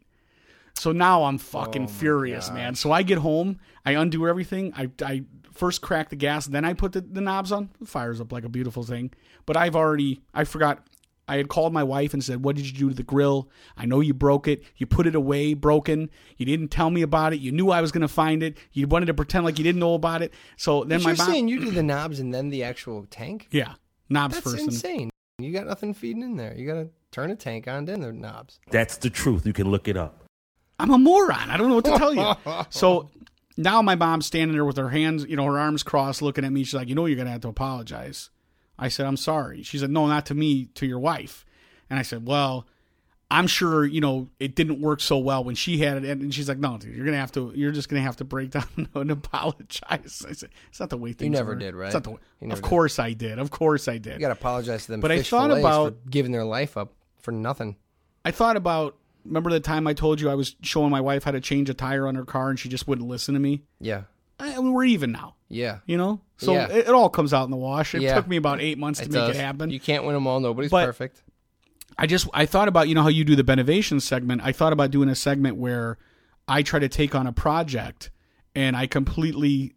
So 0.74 0.92
now 0.92 1.24
I'm 1.24 1.38
fucking 1.38 1.84
Oh 1.84 1.88
furious, 1.88 2.50
man. 2.50 2.74
So 2.74 2.92
I 2.92 3.02
get 3.02 3.18
home, 3.18 3.58
I 3.84 3.92
undo 3.92 4.26
everything. 4.26 4.72
I, 4.76 4.90
I 5.02 5.24
first 5.52 5.80
crack 5.80 6.10
the 6.10 6.16
gas, 6.16 6.46
then 6.46 6.64
I 6.64 6.74
put 6.74 6.92
the, 6.92 7.00
the 7.00 7.20
knobs 7.22 7.50
on. 7.52 7.70
It 7.80 7.88
fires 7.88 8.20
up 8.20 8.30
like 8.32 8.44
a 8.44 8.48
beautiful 8.48 8.82
thing. 8.82 9.12
But 9.46 9.56
I've 9.56 9.76
already, 9.76 10.20
I 10.34 10.44
forgot. 10.44 10.86
I 11.28 11.38
had 11.38 11.48
called 11.48 11.72
my 11.72 11.82
wife 11.82 12.14
and 12.14 12.22
said, 12.22 12.44
"What 12.44 12.54
did 12.54 12.66
you 12.66 12.72
do 12.72 12.88
to 12.90 12.94
the 12.94 13.02
grill? 13.02 13.48
I 13.76 13.84
know 13.84 13.98
you 13.98 14.14
broke 14.14 14.46
it. 14.46 14.62
You 14.76 14.86
put 14.86 15.08
it 15.08 15.16
away 15.16 15.54
broken. 15.54 16.08
You 16.36 16.46
didn't 16.46 16.68
tell 16.68 16.88
me 16.88 17.02
about 17.02 17.32
it. 17.32 17.40
You 17.40 17.50
knew 17.50 17.70
I 17.70 17.80
was 17.80 17.90
going 17.90 18.02
to 18.02 18.06
find 18.08 18.44
it. 18.44 18.56
You 18.72 18.86
wanted 18.86 19.06
to 19.06 19.14
pretend 19.14 19.44
like 19.44 19.58
you 19.58 19.64
didn't 19.64 19.80
know 19.80 19.94
about 19.94 20.22
it." 20.22 20.32
So 20.56 20.84
then 20.84 21.00
But 21.00 21.04
my 21.04 21.10
you're 21.10 21.16
mom, 21.16 21.26
saying 21.26 21.48
you 21.48 21.58
do 21.58 21.70
the 21.72 21.82
knobs 21.82 22.20
and 22.20 22.32
then 22.32 22.50
the 22.50 22.62
actual 22.62 23.06
tank? 23.10 23.48
yeah, 23.50 23.72
knobs 24.08 24.34
That's 24.36 24.44
first. 24.44 24.58
and- 24.58 24.68
insane. 24.72 25.10
You 25.38 25.52
got 25.52 25.66
nothing 25.66 25.92
feeding 25.92 26.22
in 26.22 26.36
there. 26.36 26.54
You 26.56 26.66
got 26.66 26.74
to 26.74 26.88
turn 27.10 27.30
a 27.30 27.36
tank 27.36 27.68
on, 27.68 27.84
then 27.84 28.00
the 28.00 28.10
knobs. 28.10 28.58
That's 28.70 28.96
the 28.96 29.10
truth. 29.10 29.46
You 29.46 29.52
can 29.52 29.70
look 29.70 29.86
it 29.86 29.96
up. 29.96 30.24
I'm 30.78 30.90
a 30.90 30.96
moron. 30.96 31.50
I 31.50 31.58
don't 31.58 31.68
know 31.68 31.74
what 31.74 31.84
to 31.84 31.98
tell 31.98 32.14
you. 32.14 32.64
so 32.70 33.10
now 33.58 33.82
my 33.82 33.96
mom's 33.96 34.24
standing 34.24 34.54
there 34.54 34.64
with 34.64 34.78
her 34.78 34.88
hands, 34.88 35.26
you 35.28 35.36
know, 35.36 35.44
her 35.44 35.58
arms 35.58 35.82
crossed, 35.82 36.22
looking 36.22 36.44
at 36.46 36.52
me. 36.52 36.64
She's 36.64 36.72
like, 36.72 36.88
"You 36.88 36.94
know, 36.94 37.04
you're 37.04 37.18
gonna 37.18 37.30
have 37.30 37.42
to 37.42 37.48
apologize." 37.48 38.30
I 38.78 38.88
said, 38.88 39.04
"I'm 39.04 39.18
sorry." 39.18 39.62
She 39.62 39.76
said, 39.76 39.90
"No, 39.90 40.06
not 40.06 40.24
to 40.26 40.34
me, 40.34 40.66
to 40.74 40.86
your 40.86 40.98
wife." 40.98 41.44
And 41.90 41.98
I 41.98 42.02
said, 42.02 42.26
"Well, 42.26 42.66
I'm 43.30 43.46
sure 43.48 43.84
you 43.84 44.00
know 44.00 44.28
it 44.38 44.54
didn't 44.54 44.80
work 44.80 45.00
so 45.00 45.18
well 45.18 45.42
when 45.42 45.54
she 45.56 45.78
had 45.78 46.04
it." 46.04 46.08
And 46.18 46.32
she's 46.32 46.48
like, 46.48 46.58
"No, 46.58 46.78
dude, 46.78 46.94
you're 46.94 47.04
gonna 47.04 47.16
have 47.18 47.32
to. 47.32 47.52
You're 47.54 47.72
just 47.72 47.88
gonna 47.88 48.02
have 48.02 48.16
to 48.16 48.24
break 48.24 48.50
down 48.52 48.88
and 48.94 49.10
apologize." 49.10 50.22
I 50.28 50.32
said, 50.32 50.50
"It's 50.68 50.80
not 50.80 50.90
the 50.90 50.96
way 50.96 51.12
things 51.12 51.26
You 51.26 51.30
never 51.30 51.52
are." 51.52 51.56
did, 51.56 51.74
right? 51.74 51.86
It's 51.86 51.94
not 51.94 52.04
the 52.04 52.10
way. 52.10 52.18
Of 52.42 52.50
did. 52.56 52.62
course 52.62 52.98
I 52.98 53.12
did. 53.12 53.38
Of 53.38 53.50
course 53.50 53.88
I 53.88 53.98
did. 53.98 54.14
You 54.14 54.20
got 54.20 54.28
to 54.28 54.32
apologize 54.34 54.86
to 54.86 54.92
them. 54.92 55.00
But 55.00 55.10
I 55.12 55.22
thought 55.22 55.50
about- 55.50 56.08
giving 56.10 56.32
their 56.32 56.44
life 56.44 56.76
up 56.76 56.92
for 57.20 57.32
nothing. 57.32 57.76
I 58.24 58.30
thought 58.30 58.56
about. 58.56 58.96
Remember 59.24 59.50
the 59.50 59.58
time 59.58 59.88
I 59.88 59.92
told 59.92 60.20
you 60.20 60.30
I 60.30 60.36
was 60.36 60.54
showing 60.62 60.90
my 60.90 61.00
wife 61.00 61.24
how 61.24 61.32
to 61.32 61.40
change 61.40 61.68
a 61.68 61.74
tire 61.74 62.06
on 62.06 62.14
her 62.14 62.24
car 62.24 62.48
and 62.48 62.56
she 62.56 62.68
just 62.68 62.86
wouldn't 62.86 63.08
listen 63.08 63.34
to 63.34 63.40
me? 63.40 63.64
Yeah, 63.80 64.02
I, 64.38 64.56
we're 64.60 64.84
even 64.84 65.10
now. 65.10 65.34
yeah. 65.48 65.78
You 65.84 65.96
know, 65.96 66.20
so 66.36 66.52
Yeah. 66.52 66.68
it, 66.68 66.86
it 66.86 66.90
all 66.90 67.08
comes 67.08 67.34
out 67.34 67.42
in 67.44 67.50
the 67.50 67.56
wash. 67.56 67.92
It 67.96 68.02
Yeah. 68.02 68.14
took 68.14 68.28
me 68.28 68.36
about 68.36 68.60
eight 68.60 68.78
months 68.78 69.00
to 69.00 69.06
It 69.06 69.10
make 69.10 69.14
does. 69.20 69.36
it 69.36 69.40
happen. 69.40 69.70
You 69.70 69.80
can't 69.80 70.04
win 70.04 70.14
them 70.14 70.28
all. 70.28 70.38
Nobody's 70.38 70.70
But- 70.70 70.86
perfect. 70.86 71.24
I 71.98 72.06
just 72.06 72.28
I 72.34 72.46
thought 72.46 72.68
about 72.68 72.88
you 72.88 72.94
know 72.94 73.02
how 73.02 73.08
you 73.08 73.24
do 73.24 73.36
the 73.36 73.44
Benovation 73.44 74.00
segment. 74.00 74.42
I 74.44 74.52
thought 74.52 74.72
about 74.72 74.90
doing 74.90 75.08
a 75.08 75.14
segment 75.14 75.56
where 75.56 75.98
I 76.46 76.62
try 76.62 76.78
to 76.78 76.88
take 76.88 77.14
on 77.14 77.26
a 77.26 77.32
project 77.32 78.10
and 78.54 78.76
I 78.76 78.86
completely 78.86 79.74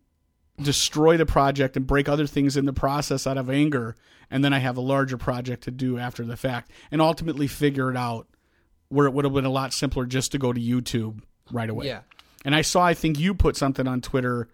destroy 0.62 1.18
the 1.18 1.26
project 1.26 1.78
and 1.78 1.88
break 1.88 2.10
other 2.10 2.28
things 2.28 2.58
in 2.58 2.66
the 2.66 2.74
process 2.74 3.26
out 3.26 3.38
of 3.38 3.50
anger, 3.50 3.96
and 4.30 4.44
then 4.44 4.54
I 4.54 4.60
have 4.60 4.78
a 4.78 4.82
larger 4.82 5.18
project 5.18 5.64
to 5.64 5.72
do 5.72 5.98
after 5.98 6.26
the 6.26 6.36
fact, 6.36 6.72
and 6.92 7.02
ultimately 7.02 7.48
figure 7.48 7.90
it 7.90 7.98
out 7.98 8.28
where 8.90 9.06
it 9.06 9.12
would 9.12 9.26
have 9.26 9.34
been 9.34 9.46
a 9.46 9.50
lot 9.50 9.74
simpler 9.74 10.06
just 10.06 10.32
to 10.32 10.38
go 10.38 10.52
to 10.52 10.60
YouTube 10.60 11.22
right 11.52 11.70
away. 11.70 11.88
Yeah. 11.88 12.02
And 12.46 12.56
I 12.56 12.62
saw 12.62 12.84
I 12.84 12.94
think 12.94 13.20
you 13.20 13.34
put 13.34 13.56
something 13.56 13.88
on 13.88 14.02
Twitter 14.02 14.48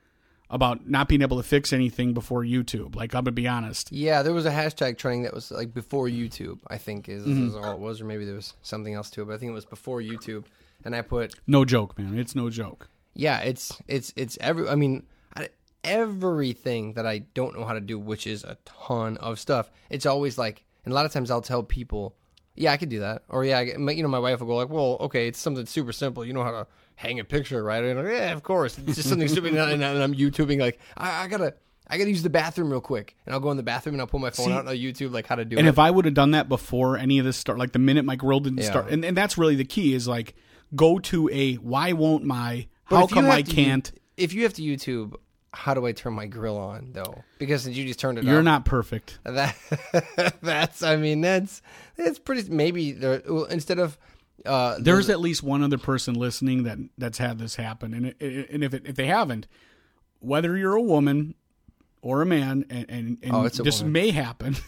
about 0.55 0.89
not 0.89 1.07
being 1.07 1.21
able 1.21 1.37
to 1.37 1.43
fix 1.43 1.71
anything 1.73 2.13
before 2.13 2.43
YouTube. 2.43 2.95
Like 2.95 3.13
I'm 3.13 3.23
gonna 3.25 3.31
be 3.33 3.47
honest. 3.47 3.91
Yeah, 3.91 4.23
there 4.23 4.33
was 4.33 4.45
a 4.47 4.51
hashtag 4.51 4.97
trending 4.97 5.23
that 5.23 5.33
was 5.33 5.51
like 5.51 5.73
before 5.73 6.07
YouTube. 6.07 6.59
I 6.67 6.77
think 6.79 7.07
is, 7.09 7.23
Mm-hmm. 7.25 7.47
is 7.49 7.55
all 7.55 7.73
it 7.73 7.79
was, 7.79 8.01
or 8.01 8.05
maybe 8.05 8.25
there 8.25 8.35
was 8.35 8.53
something 8.63 8.93
else 8.93 9.09
to 9.11 9.21
it. 9.21 9.25
But 9.25 9.33
I 9.35 9.37
think 9.37 9.51
it 9.51 9.53
was 9.53 9.65
before 9.65 10.01
YouTube, 10.01 10.45
and 10.83 10.95
I 10.95 11.01
put 11.01 11.35
No 11.45 11.65
joke, 11.65 11.97
man. 11.99 12.17
It's 12.17 12.35
no 12.35 12.49
joke. 12.49 12.89
yeah, 13.13 13.39
it's 13.41 13.79
it's 13.87 14.11
it's 14.15 14.37
every. 14.41 14.67
I 14.67 14.75
mean, 14.75 15.03
everything 15.83 16.93
that 16.93 17.05
I 17.05 17.19
don't 17.19 17.57
know 17.57 17.65
how 17.65 17.73
to 17.73 17.81
do, 17.81 17.99
which 17.99 18.27
is 18.27 18.43
a 18.43 18.57
ton 18.65 19.17
of 19.17 19.39
stuff. 19.39 19.69
It's 19.89 20.05
always 20.05 20.37
like, 20.37 20.63
and 20.83 20.91
a 20.91 20.95
lot 20.95 21.05
of 21.05 21.11
times 21.13 21.29
I'll 21.31 21.41
tell 21.41 21.63
people, 21.63 22.15
yeah, 22.55 22.71
I 22.71 22.77
could 22.77 22.89
do 22.89 22.99
that, 23.01 23.23
or 23.29 23.43
yeah, 23.45 23.59
I, 23.59 23.63
you 23.63 24.01
know, 24.03 24.09
my 24.09 24.19
wife 24.19 24.39
will 24.39 24.47
go 24.47 24.55
like, 24.55 24.69
well, 24.69 24.97
okay, 25.01 25.27
it's 25.27 25.39
something 25.39 25.65
super 25.65 25.91
simple. 25.93 26.25
You 26.25 26.33
know 26.33 26.43
how 26.43 26.51
to 26.51 26.67
hang 26.95 27.19
a 27.19 27.23
picture, 27.23 27.63
right? 27.63 27.83
And 27.83 27.99
like, 28.03 28.13
yeah, 28.13 28.31
of 28.33 28.43
course. 28.43 28.77
It's 28.77 28.95
just 28.95 29.09
something 29.09 29.27
stupid, 29.27 29.53
and 29.55 29.83
and 29.83 30.03
I'm 30.03 30.13
YouTubing 30.15 30.59
like, 30.59 30.79
I, 30.97 31.23
I 31.23 31.27
gotta. 31.27 31.53
I 31.87 31.99
gotta 31.99 32.09
use 32.09 32.23
the 32.23 32.31
bathroom 32.31 32.71
real 32.71 32.81
quick, 32.81 33.15
and 33.27 33.35
I'll 33.35 33.39
go 33.39 33.51
in 33.51 33.57
the 33.57 33.61
bathroom 33.63 33.93
and 33.93 34.01
I'll 34.01 34.07
pull 34.07 34.19
my 34.19 34.31
phone 34.31 34.47
See- 34.47 34.51
out 34.53 34.67
on 34.67 34.73
YouTube 34.75 35.11
like 35.13 35.27
how 35.27 35.35
to 35.35 35.45
do 35.45 35.49
And 35.55 35.59
it. 35.59 35.59
And 35.59 35.67
if 35.69 35.77
I 35.77 35.91
would 35.91 36.05
have 36.05 36.15
done 36.15 36.31
that 36.31 36.49
before 36.49 36.97
any 36.97 37.19
of 37.19 37.25
this 37.25 37.37
start, 37.37 37.59
like 37.59 37.73
the 37.73 37.77
minute 37.79 38.05
my 38.05 38.15
grill 38.15 38.39
didn't 38.39 38.57
Yeah. 38.57 38.65
start, 38.71 38.89
and, 38.89 39.05
and 39.05 39.15
that's 39.15 39.37
really 39.37 39.53
the 39.53 39.65
key 39.65 39.93
is 39.93 40.07
like 40.07 40.33
go 40.75 40.97
to 40.97 41.29
a 41.31 41.57
why 41.57 41.93
won't 41.93 42.23
my 42.23 42.65
But 42.89 42.95
how 43.01 43.05
come 43.05 43.25
I 43.29 43.43
can't? 43.43 43.91
u- 43.93 44.01
if 44.17 44.33
you 44.33 44.41
have 44.43 44.53
to 44.55 44.63
YouTube, 44.63 45.13
how 45.53 45.75
do 45.75 45.85
I 45.85 45.91
turn 45.91 46.13
my 46.13 46.25
grill 46.25 46.57
on 46.57 46.89
though? 46.91 47.23
Because 47.37 47.67
you 47.67 47.85
just 47.85 47.99
turned 47.99 48.17
it. 48.17 48.23
You're 48.23 48.41
not 48.41 48.65
perfect. 48.65 49.19
That 49.23 49.55
that's. 50.41 50.81
I 50.81 50.95
mean, 50.95 51.21
that's 51.21 51.61
that's 51.97 52.17
pretty. 52.17 52.49
Maybe 52.49 52.93
there, 52.93 53.21
well, 53.29 53.43
instead 53.45 53.77
of 53.77 53.95
uh, 54.45 54.77
There's 54.79 55.09
at 55.09 55.19
least 55.19 55.43
one 55.43 55.63
other 55.63 55.77
person 55.77 56.13
listening 56.15 56.63
that 56.63 56.77
that's 56.97 57.17
had 57.17 57.39
this 57.39 57.55
happen, 57.55 57.93
and 57.93 58.05
it, 58.07 58.15
it- 58.19 58.49
and 58.51 58.63
if 58.63 58.73
it, 58.73 58.83
if 58.85 58.95
they 58.95 59.07
haven't, 59.07 59.47
whether 60.19 60.57
you're 60.57 60.75
a 60.75 60.81
woman 60.81 61.35
or 62.01 62.21
a 62.21 62.25
man, 62.25 62.65
and 62.69 62.85
and, 62.89 63.17
and 63.23 63.33
Oh, 63.33 63.47
this 63.49 63.79
woman. 63.79 63.91
may 63.93 64.11
happen. 64.11 64.55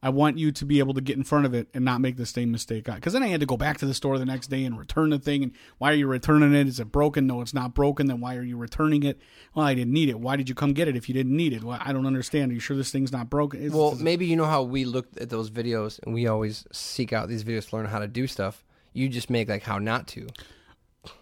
I 0.00 0.10
want 0.10 0.38
you 0.38 0.52
to 0.52 0.64
be 0.64 0.78
able 0.78 0.94
to 0.94 1.00
get 1.00 1.16
in 1.16 1.24
front 1.24 1.44
of 1.44 1.54
it 1.54 1.66
and 1.74 1.84
not 1.84 2.00
make 2.00 2.16
the 2.16 2.24
same 2.24 2.52
mistake. 2.52 2.84
Because 2.84 3.12
then 3.14 3.24
I 3.24 3.26
had 3.26 3.40
to 3.40 3.46
go 3.46 3.56
back 3.56 3.78
to 3.78 3.86
the 3.86 3.94
store 3.94 4.16
the 4.16 4.24
next 4.24 4.46
day 4.46 4.62
and 4.64 4.78
return 4.78 5.10
the 5.10 5.18
thing. 5.18 5.42
And 5.42 5.52
why 5.78 5.90
are 5.90 5.96
you 5.96 6.06
returning 6.06 6.54
it? 6.54 6.68
Is 6.68 6.78
it 6.78 6.92
broken? 6.92 7.26
No, 7.26 7.40
it's 7.40 7.52
not 7.52 7.74
broken. 7.74 8.06
Then 8.06 8.20
why 8.20 8.36
are 8.36 8.42
you 8.44 8.56
returning 8.56 9.02
it? 9.02 9.20
Well, 9.56 9.66
I 9.66 9.74
didn't 9.74 9.92
need 9.92 10.08
it. 10.08 10.20
Why 10.20 10.36
did 10.36 10.48
you 10.48 10.54
come 10.54 10.72
get 10.72 10.86
it 10.86 10.94
if 10.94 11.08
you 11.08 11.14
didn't 11.16 11.36
need 11.36 11.52
it? 11.52 11.64
Well, 11.64 11.80
I 11.84 11.92
don't 11.92 12.06
understand. 12.06 12.52
Are 12.52 12.54
you 12.54 12.60
sure 12.60 12.76
this 12.76 12.92
thing's 12.92 13.10
not 13.10 13.28
broken? 13.28 13.60
It's, 13.60 13.74
well, 13.74 13.96
maybe 13.96 14.24
you 14.26 14.36
know 14.36 14.44
how 14.44 14.62
we 14.62 14.84
looked 14.84 15.18
at 15.18 15.30
those 15.30 15.50
videos, 15.50 15.98
and 16.04 16.14
we 16.14 16.28
always 16.28 16.64
seek 16.70 17.12
out 17.12 17.28
these 17.28 17.42
videos 17.42 17.70
to 17.70 17.76
learn 17.78 17.86
how 17.86 17.98
to 17.98 18.06
do 18.06 18.28
stuff. 18.28 18.64
You 18.98 19.08
just 19.08 19.30
make 19.30 19.48
like 19.48 19.62
how 19.62 19.78
not 19.78 20.08
to. 20.08 20.26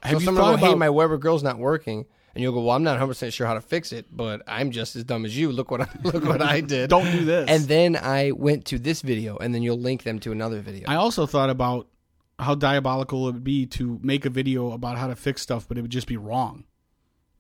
have 0.02 0.12
so 0.12 0.18
someone 0.20 0.42
thought 0.42 0.50
will 0.50 0.56
go, 0.56 0.62
about? 0.64 0.68
"Hey, 0.70 0.74
my 0.74 0.90
Weber 0.90 1.18
grill's 1.18 1.42
not 1.42 1.58
working," 1.58 2.06
and 2.34 2.42
you'll 2.42 2.52
go, 2.52 2.62
"Well, 2.62 2.74
I'm 2.74 2.82
not 2.82 2.92
100 2.92 3.08
percent 3.08 3.32
sure 3.32 3.46
how 3.46 3.54
to 3.54 3.60
fix 3.60 3.92
it, 3.92 4.06
but 4.10 4.42
I'm 4.46 4.70
just 4.70 4.96
as 4.96 5.04
dumb 5.04 5.24
as 5.24 5.36
you. 5.36 5.52
Look 5.52 5.70
what 5.70 5.82
I, 5.82 5.88
look 6.02 6.24
what 6.24 6.40
I 6.40 6.60
did. 6.60 6.90
Don't 6.90 7.10
do 7.10 7.24
this. 7.24 7.48
And 7.48 7.64
then 7.64 7.96
I 7.96 8.32
went 8.32 8.64
to 8.66 8.78
this 8.78 9.02
video, 9.02 9.36
and 9.36 9.54
then 9.54 9.62
you'll 9.62 9.78
link 9.78 10.02
them 10.04 10.18
to 10.20 10.32
another 10.32 10.60
video. 10.60 10.88
I 10.88 10.94
also 10.94 11.26
thought 11.26 11.50
about 11.50 11.86
how 12.38 12.54
diabolical 12.54 13.28
it 13.28 13.32
would 13.32 13.44
be 13.44 13.66
to 13.66 13.98
make 14.02 14.24
a 14.26 14.30
video 14.30 14.72
about 14.72 14.98
how 14.98 15.06
to 15.06 15.16
fix 15.16 15.42
stuff, 15.42 15.66
but 15.68 15.78
it 15.78 15.82
would 15.82 15.90
just 15.90 16.06
be 16.06 16.16
wrong, 16.16 16.64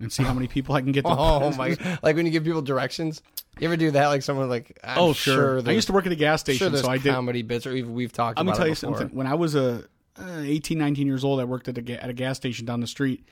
and 0.00 0.12
see 0.12 0.22
how 0.22 0.34
many 0.34 0.48
people 0.48 0.74
I 0.74 0.82
can 0.82 0.92
get. 0.92 1.04
To 1.06 1.10
oh 1.16 1.50
my! 1.56 1.76
Like 2.02 2.16
when 2.16 2.26
you 2.26 2.32
give 2.32 2.44
people 2.44 2.62
directions. 2.62 3.22
You 3.58 3.68
ever 3.68 3.76
do 3.78 3.90
that? 3.92 4.08
Like 4.08 4.22
someone 4.22 4.50
like 4.50 4.78
I'm 4.84 4.98
oh 4.98 5.12
sure. 5.14 5.66
I 5.66 5.72
used 5.72 5.86
to 5.86 5.94
work 5.94 6.04
at 6.04 6.12
a 6.12 6.16
gas 6.16 6.42
station, 6.42 6.72
there's 6.72 6.84
so 6.84 6.90
I 6.90 6.98
did. 6.98 7.14
comedy 7.14 7.40
bits, 7.40 7.66
or 7.66 7.72
even 7.72 7.94
we've 7.94 8.12
talked. 8.12 8.38
I'm 8.38 8.44
gonna 8.44 8.56
tell 8.58 8.66
you 8.66 8.74
before. 8.74 8.98
something. 8.98 9.16
When 9.16 9.26
I 9.26 9.34
was 9.34 9.54
a 9.54 9.84
uh, 10.18 10.40
18, 10.44 10.78
19 10.78 11.06
years 11.06 11.24
old, 11.24 11.40
I 11.40 11.44
worked 11.44 11.68
at 11.68 11.76
a 11.78 11.82
ga- 11.82 11.98
at 11.98 12.08
a 12.10 12.12
gas 12.14 12.36
station 12.36 12.64
down 12.66 12.80
the 12.80 12.86
street, 12.86 13.24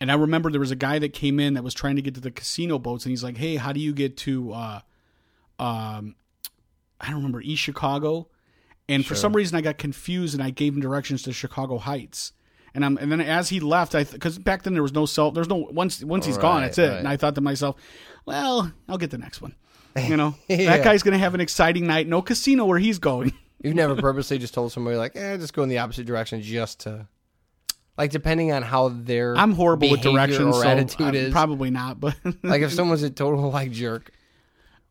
and 0.00 0.10
I 0.10 0.14
remember 0.14 0.50
there 0.50 0.60
was 0.60 0.70
a 0.70 0.76
guy 0.76 0.98
that 0.98 1.12
came 1.12 1.38
in 1.40 1.54
that 1.54 1.62
was 1.64 1.74
trying 1.74 1.96
to 1.96 2.02
get 2.02 2.14
to 2.14 2.20
the 2.20 2.30
casino 2.30 2.78
boats, 2.78 3.04
and 3.04 3.10
he's 3.10 3.22
like, 3.24 3.36
"Hey, 3.36 3.56
how 3.56 3.72
do 3.72 3.80
you 3.80 3.92
get 3.92 4.16
to, 4.18 4.52
uh, 4.52 4.80
um, 5.58 6.14
I 7.00 7.06
don't 7.06 7.16
remember 7.16 7.40
East 7.40 7.62
Chicago?" 7.62 8.28
And 8.88 9.04
for 9.06 9.14
some 9.14 9.34
reason, 9.34 9.56
I 9.56 9.62
got 9.62 9.78
confused, 9.78 10.34
and 10.34 10.42
I 10.42 10.50
gave 10.50 10.74
him 10.74 10.80
directions 10.80 11.22
to 11.22 11.32
Chicago 11.32 11.78
Heights. 11.78 12.32
And 12.74 12.84
I'm, 12.84 12.98
and 12.98 13.10
then 13.10 13.20
as 13.20 13.48
he 13.48 13.60
left, 13.60 13.94
I 13.94 14.04
because 14.04 14.38
back 14.38 14.64
then 14.64 14.74
there 14.74 14.82
was 14.82 14.92
no 14.92 15.06
cell, 15.06 15.30
there's 15.30 15.48
no 15.48 15.56
once 15.56 16.02
once 16.04 16.26
he's 16.26 16.36
gone, 16.36 16.56
Right, 16.60 16.66
that's 16.66 16.78
it. 16.78 16.88
right. 16.88 16.98
And 16.98 17.08
I 17.08 17.16
thought 17.16 17.34
to 17.36 17.40
myself, 17.40 17.76
well, 18.26 18.72
I'll 18.88 18.98
get 18.98 19.10
the 19.10 19.16
next 19.18 19.40
one. 19.40 19.54
You 19.96 20.16
know, 20.18 20.34
Yeah. 20.48 20.76
that 20.76 20.84
guy's 20.84 21.02
gonna 21.04 21.18
have 21.18 21.34
an 21.34 21.40
exciting 21.40 21.86
night. 21.86 22.08
No 22.08 22.20
casino 22.20 22.64
where 22.66 22.78
he's 22.80 22.98
going. 22.98 23.32
You've 23.62 23.74
never 23.74 23.96
purposely 23.96 24.38
just 24.38 24.52
told 24.54 24.72
somebody 24.72 24.96
like, 24.96 25.16
"Eh, 25.16 25.36
just 25.38 25.54
go 25.54 25.62
in 25.62 25.68
the 25.68 25.78
opposite 25.78 26.06
direction," 26.06 26.42
just 26.42 26.80
to, 26.80 27.06
like, 27.96 28.10
depending 28.10 28.52
on 28.52 28.62
how 28.62 28.88
their 28.88 29.36
I'm 29.36 29.52
horrible 29.52 29.90
with 29.90 30.02
directions, 30.02 30.56
or 30.56 30.62
so 30.62 30.68
attitude 30.68 31.06
I'm 31.06 31.14
is. 31.14 31.32
probably 31.32 31.70
not. 31.70 32.00
But 32.00 32.16
like 32.42 32.62
if 32.62 32.72
someone's 32.72 33.02
a 33.02 33.10
total 33.10 33.50
like 33.50 33.70
jerk, 33.70 34.10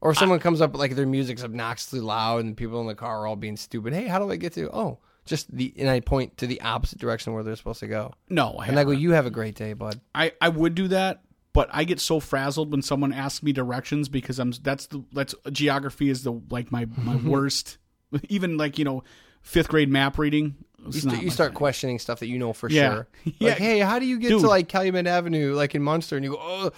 or 0.02 0.12
if 0.12 0.18
someone 0.18 0.40
comes 0.40 0.60
up 0.62 0.76
like 0.78 0.96
their 0.96 1.06
music's 1.06 1.44
obnoxiously 1.44 2.00
loud 2.00 2.44
and 2.46 2.58
people 2.58 2.82
in 2.82 2.88
the 2.88 2.96
car 2.96 3.22
are 3.22 3.28
all 3.28 3.36
being 3.36 3.58
stupid. 3.58 3.94
Hey, 3.94 4.08
how 4.08 4.20
do 4.20 4.32
I 4.32 4.38
get 4.38 4.54
to? 4.54 4.70
Oh, 4.72 5.00
just 5.26 5.56
the 5.56 5.74
and 5.78 5.90
I 5.90 6.00
point 6.00 6.38
to 6.38 6.48
the 6.48 6.62
opposite 6.62 7.00
direction 7.00 7.34
where 7.34 7.44
they're 7.44 7.56
supposed 7.56 7.80
to 7.82 7.88
go, 7.88 8.14
no, 8.30 8.56
I, 8.60 8.68
and 8.68 8.80
I 8.80 8.84
go, 8.84 8.92
"You 8.92 9.12
have 9.12 9.26
a 9.26 9.32
great 9.32 9.56
day, 9.56 9.74
bud." 9.74 10.02
I 10.16 10.34
I 10.42 10.50
would 10.50 10.74
do 10.76 10.88
that, 10.90 11.22
but 11.54 11.70
I 11.72 11.84
get 11.84 12.00
so 12.00 12.20
frazzled 12.20 12.72
when 12.72 12.82
someone 12.82 13.14
asks 13.14 13.44
me 13.44 13.54
directions 13.54 14.10
because 14.10 14.40
I'm 14.40 14.52
that's 14.64 14.88
the 14.88 15.04
that's 15.14 15.36
geography 15.52 16.10
is 16.10 16.24
the 16.24 16.42
like 16.50 16.72
my 16.72 16.88
my 16.98 17.16
worst. 17.24 17.78
Even 18.30 18.58
like 18.58 18.78
you 18.78 18.86
know 18.86 19.04
fifth 19.42 19.68
grade 19.70 19.90
map 19.90 20.18
reading. 20.18 20.56
You, 20.86 20.92
st- 20.92 21.24
you 21.24 21.30
start 21.30 21.52
thing. 21.52 21.58
questioning 21.58 22.00
stuff 22.00 22.20
that 22.20 22.28
you 22.28 22.38
know 22.38 22.52
for 22.52 22.70
Yeah. 22.70 22.94
sure. 22.94 23.08
Yeah. 23.40 23.50
Like, 23.50 23.58
hey, 23.58 23.80
how 23.80 24.00
do 24.00 24.06
you 24.06 24.20
get 24.20 24.30
Dude. 24.30 24.42
to 24.42 24.48
like 24.48 24.68
Calumet 24.68 25.08
Avenue, 25.08 25.54
like 25.54 25.76
in 25.76 25.82
Munster? 25.82 26.18
And 26.18 26.26
you 26.26 26.32
go, 26.32 26.40
oh, 26.42 26.72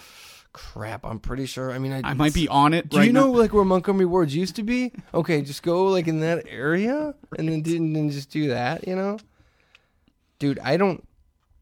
crap, 0.52 1.04
I'm 1.04 1.18
pretty 1.18 1.46
sure. 1.46 1.72
I 1.72 1.78
mean, 1.78 1.92
I, 1.92 2.02
I 2.10 2.14
might 2.14 2.32
be 2.32 2.46
on 2.46 2.72
it. 2.72 2.88
Do 2.88 2.98
right 2.98 3.06
you 3.08 3.12
know 3.12 3.32
now. 3.32 3.38
like 3.38 3.52
where 3.52 3.64
Montgomery 3.64 4.06
Wards 4.06 4.34
used 4.34 4.54
to 4.56 4.62
be? 4.62 4.92
Okay, 5.12 5.42
just 5.42 5.64
go 5.64 5.86
like 5.88 6.06
in 6.06 6.20
that 6.20 6.44
area, 6.48 7.14
and 7.36 7.48
then 7.48 7.62
didn't 7.62 7.94
then 7.94 8.10
just 8.10 8.30
do 8.30 8.48
that. 8.48 8.86
You 8.86 8.94
know, 8.94 9.18
dude, 10.38 10.58
I 10.60 10.76
don't 10.76 11.06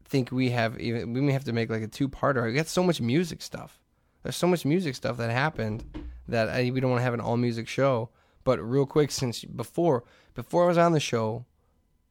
think 0.05 0.31
we 0.31 0.51
have 0.51 0.79
even. 0.79 1.13
We 1.15 1.21
may 1.23 1.33
have 1.33 1.45
to 1.45 1.53
make 1.53 1.71
like 1.71 1.83
a 1.83 1.89
two 1.89 2.09
parter. 2.09 2.45
We 2.45 2.53
got 2.53 2.67
so 2.69 2.83
much 2.83 3.01
music 3.01 3.41
stuff. 3.43 3.81
There's 4.23 4.37
so 4.37 4.47
much 4.47 4.65
music 4.65 4.95
stuff 4.95 5.17
that 5.17 5.31
happened 5.31 5.85
that 6.29 6.49
I, 6.49 6.71
we 6.71 6.81
don't 6.81 6.91
want 6.91 7.01
to 7.01 7.05
have 7.05 7.15
an 7.15 7.21
all 7.21 7.37
music 7.37 7.69
show. 7.69 8.11
But 8.45 8.61
real 8.63 8.87
quick, 8.87 9.11
since 9.11 9.45
before 9.45 10.05
before 10.35 10.65
I 10.65 10.69
was 10.69 10.79
on 10.79 10.93
the 10.93 11.01
show, 11.01 11.45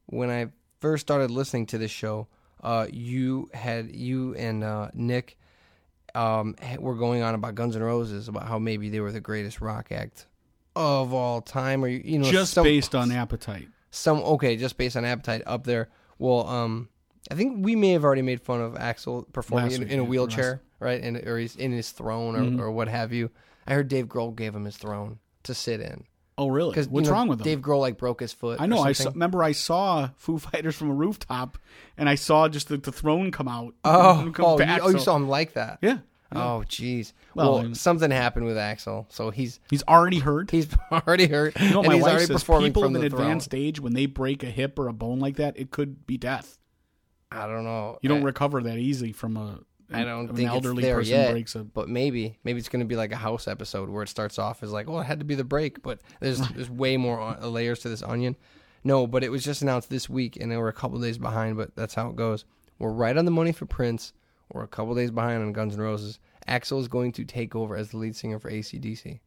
when 0.06 0.30
I 0.30 0.48
first 0.80 1.02
started 1.06 1.30
listening 1.30 1.66
to 1.66 1.78
this 1.78 1.90
show, 1.90 2.26
uh, 2.62 2.86
you 2.90 3.50
had 3.54 3.94
you 3.94 4.34
and 4.34 4.64
uh, 4.64 4.88
Nick 4.94 5.38
um, 6.14 6.54
were 6.78 6.94
going 6.94 7.22
on 7.22 7.34
about 7.34 7.54
Guns 7.54 7.76
N' 7.76 7.82
Roses 7.82 8.28
about 8.28 8.46
how 8.48 8.58
maybe 8.58 8.88
they 8.88 9.00
were 9.00 9.12
the 9.12 9.20
greatest 9.20 9.60
rock 9.60 9.90
act 9.92 10.26
of 10.76 11.12
all 11.14 11.40
time, 11.40 11.84
or 11.84 11.88
you 11.88 12.02
you 12.04 12.18
know, 12.18 12.30
just 12.30 12.52
some, 12.52 12.64
based 12.64 12.94
on 12.94 13.12
appetite. 13.12 13.68
some 13.90 14.18
okay, 14.18 14.56
just 14.56 14.76
based 14.76 14.96
on 14.96 15.04
appetite 15.04 15.42
up 15.46 15.64
there. 15.64 15.88
Well, 16.18 16.46
um, 16.48 16.88
I 17.30 17.34
think 17.34 17.64
we 17.64 17.76
may 17.76 17.90
have 17.90 18.04
already 18.04 18.22
made 18.22 18.40
fun 18.40 18.60
of 18.60 18.74
Axl 18.74 19.30
performing 19.32 19.72
in, 19.72 19.80
week, 19.82 19.90
in 19.90 19.98
a 20.00 20.04
wheelchair, 20.04 20.62
right? 20.80 21.00
And 21.00 21.16
or 21.16 21.38
he's 21.38 21.56
in 21.56 21.72
his 21.72 21.90
throne 21.90 22.36
or, 22.36 22.40
Mm-hmm. 22.40 22.60
or 22.60 22.70
what 22.70 22.88
have 22.88 23.12
you. 23.12 23.30
I 23.66 23.74
heard 23.74 23.88
Dave 23.88 24.06
Grohl 24.06 24.34
gave 24.34 24.54
him 24.54 24.64
his 24.64 24.76
throne 24.76 25.18
to 25.44 25.54
sit 25.54 25.80
in 25.80 26.04
Oh 26.36 26.48
really? 26.48 26.70
because 26.70 26.88
What's 26.88 27.08
wrong 27.08 27.28
with 27.28 27.40
him? 27.40 27.44
Dave 27.44 27.60
Grohl 27.60 27.80
like 27.80 27.96
broke 27.96 28.20
his 28.20 28.32
foot. 28.32 28.60
I 28.60 28.66
know. 28.66 28.80
I 28.80 28.92
saw, 28.92 29.10
remember 29.10 29.42
I 29.42 29.52
saw 29.52 30.10
Foo 30.16 30.38
Fighters 30.38 30.74
from 30.74 30.90
a 30.90 30.94
rooftop, 30.94 31.58
and 31.96 32.08
I 32.08 32.16
saw 32.16 32.48
just 32.48 32.68
the, 32.68 32.76
the 32.76 32.92
throne 32.92 33.30
come 33.30 33.48
out. 33.48 33.74
Oh, 33.84 34.30
come 34.34 34.44
oh, 34.44 34.58
back, 34.58 34.78
you, 34.78 34.86
oh, 34.86 34.88
you 34.90 34.96
oh, 34.96 35.00
saw 35.00 35.16
him 35.16 35.28
like 35.28 35.52
that? 35.54 35.78
Yeah. 35.80 35.98
Oh, 36.32 36.64
jeez. 36.66 37.12
Well, 37.34 37.62
Well, 37.62 37.74
something 37.74 38.10
happened 38.10 38.46
with 38.46 38.56
Axl, 38.56 39.06
so 39.08 39.30
he's 39.30 39.60
He's 39.70 39.84
already 39.84 40.18
hurt. 40.18 40.50
he's 40.50 40.68
already 40.92 41.28
hurt, 41.28 41.58
You 41.60 41.70
know, 41.70 41.78
and 41.80 41.88
my 41.88 41.94
he's 41.94 42.02
wife 42.02 42.10
already 42.12 42.26
says 42.26 42.42
people 42.42 42.82
the 42.82 42.88
an 42.88 42.94
throne. 42.94 43.04
advanced 43.04 43.54
age, 43.54 43.80
when 43.80 43.92
they 43.94 44.06
break 44.06 44.42
a 44.42 44.50
hip 44.50 44.78
or 44.78 44.88
a 44.88 44.92
bone 44.92 45.20
like 45.20 45.36
that, 45.36 45.56
it 45.58 45.70
could 45.70 46.06
be 46.06 46.16
death. 46.16 46.58
I 47.30 47.46
don't 47.46 47.64
know. 47.64 47.98
You 48.02 48.08
don't 48.08 48.22
I, 48.22 48.24
recover 48.24 48.62
that 48.62 48.78
easily 48.78 49.12
from 49.12 49.36
a. 49.36 49.60
I 50.00 50.04
don't 50.04 50.30
an 50.30 50.36
think 50.36 50.50
elderly 50.50 50.82
it's 50.82 50.86
there 50.86 50.96
person 50.96 51.12
yet. 51.14 51.30
breaks 51.32 51.54
a. 51.54 51.64
But 51.64 51.88
maybe, 51.88 52.38
maybe 52.44 52.58
it's 52.58 52.68
going 52.68 52.80
to 52.80 52.86
be 52.86 52.96
like 52.96 53.12
a 53.12 53.16
house 53.16 53.48
episode 53.48 53.88
where 53.88 54.02
it 54.02 54.08
starts 54.08 54.38
off 54.38 54.62
as 54.62 54.72
like, 54.72 54.88
"Oh, 54.88 54.98
it 55.00 55.04
had 55.04 55.18
to 55.20 55.24
be 55.24 55.34
the 55.34 55.44
break," 55.44 55.82
but 55.82 56.00
there's 56.20 56.38
there's 56.54 56.70
way 56.70 56.96
more 56.96 57.18
on- 57.20 57.52
layers 57.52 57.80
to 57.80 57.88
this 57.88 58.02
onion. 58.02 58.36
No, 58.82 59.06
but 59.06 59.24
it 59.24 59.30
was 59.30 59.42
just 59.44 59.62
announced 59.62 59.88
this 59.90 60.08
week, 60.08 60.36
and 60.40 60.50
they 60.52 60.56
were 60.56 60.68
a 60.68 60.72
couple 60.72 60.98
days 61.00 61.18
behind. 61.18 61.56
But 61.56 61.74
that's 61.76 61.94
how 61.94 62.08
it 62.10 62.16
goes. 62.16 62.44
We're 62.78 62.92
right 62.92 63.16
on 63.16 63.24
the 63.24 63.30
money 63.30 63.52
for 63.52 63.66
Prince. 63.66 64.12
We're 64.52 64.64
a 64.64 64.68
couple 64.68 64.94
days 64.94 65.10
behind 65.10 65.42
on 65.42 65.52
Guns 65.52 65.74
N' 65.74 65.80
Roses. 65.80 66.18
Axl 66.46 66.80
is 66.80 66.88
going 66.88 67.12
to 67.12 67.24
take 67.24 67.56
over 67.56 67.76
as 67.76 67.90
the 67.90 67.96
lead 67.96 68.14
singer 68.14 68.38
for 68.38 68.50
ACDC. 68.50 69.20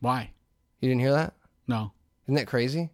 Why? 0.00 0.32
You 0.80 0.88
didn't 0.88 1.00
hear 1.00 1.12
that? 1.12 1.34
No. 1.68 1.92
Isn't 2.26 2.34
that 2.34 2.46
crazy? 2.46 2.90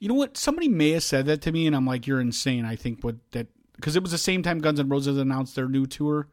You 0.00 0.08
know 0.08 0.14
what? 0.14 0.36
Somebody 0.36 0.68
may 0.68 0.92
have 0.92 1.02
said 1.02 1.26
that 1.26 1.42
to 1.42 1.52
me, 1.52 1.66
and 1.66 1.74
I'm 1.76 1.86
like, 1.86 2.06
"You're 2.06 2.20
insane." 2.20 2.64
I 2.64 2.76
think 2.76 3.02
what 3.02 3.16
that 3.32 3.48
because 3.78 3.96
it 3.96 4.02
was 4.02 4.12
the 4.12 4.18
same 4.18 4.42
time 4.42 4.58
Guns 4.58 4.78
N' 4.80 4.88
Roses 4.88 5.16
announced 5.18 5.54
their 5.56 5.68
new 5.68 5.86
tour, 5.86 6.28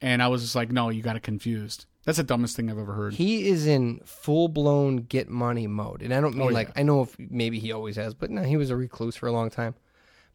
and 0.00 0.22
I 0.22 0.28
was 0.28 0.42
just 0.42 0.54
like, 0.54 0.70
"No, 0.70 0.90
you 0.90 1.02
got 1.02 1.16
it 1.16 1.22
confused." 1.22 1.86
That's 2.04 2.16
the 2.18 2.24
dumbest 2.24 2.56
thing 2.56 2.70
I've 2.70 2.78
ever 2.78 2.94
heard. 2.94 3.14
He 3.14 3.48
is 3.48 3.66
in 3.66 4.00
full 4.06 4.48
blown 4.48 4.96
get 4.98 5.28
money 5.28 5.66
mode, 5.66 6.02
and 6.02 6.14
I 6.14 6.20
don't 6.20 6.34
mean 6.34 6.42
Oh, 6.46 6.48
yeah. 6.48 6.54
like 6.54 6.78
I 6.78 6.82
know 6.82 7.02
if 7.02 7.16
maybe 7.18 7.58
he 7.58 7.72
always 7.72 7.96
has, 7.96 8.14
but 8.14 8.30
no, 8.30 8.42
he 8.42 8.56
was 8.56 8.70
a 8.70 8.76
recluse 8.76 9.16
for 9.16 9.26
a 9.26 9.32
long 9.32 9.50
time. 9.50 9.74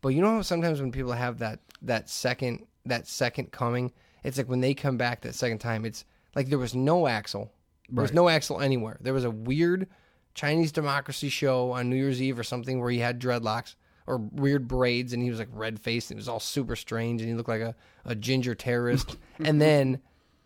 But 0.02 0.10
you 0.10 0.22
know 0.22 0.30
how 0.36 0.42
sometimes 0.44 0.80
when 0.82 0.92
people 0.92 1.12
have 1.14 1.40
that 1.40 1.60
that 1.82 2.10
second 2.10 2.66
that 2.86 3.08
second 3.08 3.52
coming, 3.52 3.92
it's 4.24 4.38
like 4.38 4.48
when 4.50 4.62
they 4.62 4.74
come 4.76 4.98
back 4.98 5.22
that 5.22 5.34
second 5.36 5.58
time, 5.60 5.86
it's 5.86 6.06
like 6.36 6.50
there 6.50 6.60
was 6.60 6.76
no 6.76 7.04
Axl, 7.04 7.50
there 7.90 8.04
was 8.04 8.14
no 8.14 8.26
Axl 8.26 8.64
anywhere. 8.64 8.98
There 9.02 9.14
was 9.14 9.24
a 9.24 9.32
weird 9.32 9.88
Chinese 10.36 10.72
democracy 10.72 11.30
show 11.30 11.72
on 11.72 11.90
New 11.90 11.96
Year's 11.96 12.22
Eve 12.22 12.38
or 12.38 12.44
something 12.44 12.80
where 12.80 12.92
he 12.92 13.00
had 13.00 13.20
dreadlocks, 13.20 13.74
or 14.08 14.18
weird 14.18 14.68
braids, 14.68 15.14
and 15.14 15.24
he 15.24 15.30
was 15.30 15.40
like 15.40 15.50
red 15.52 15.80
faced, 15.80 16.12
and 16.12 16.18
he 16.18 16.20
was 16.20 16.30
all 16.30 16.40
super 16.40 16.76
strange, 16.76 17.22
and 17.22 17.30
he 17.30 17.36
looked 17.36 17.50
like 17.50 17.62
a, 17.62 17.76
a 18.06 18.16
ginger 18.16 18.56
terrorist. 18.56 19.18
and 19.40 19.60
then 19.62 20.00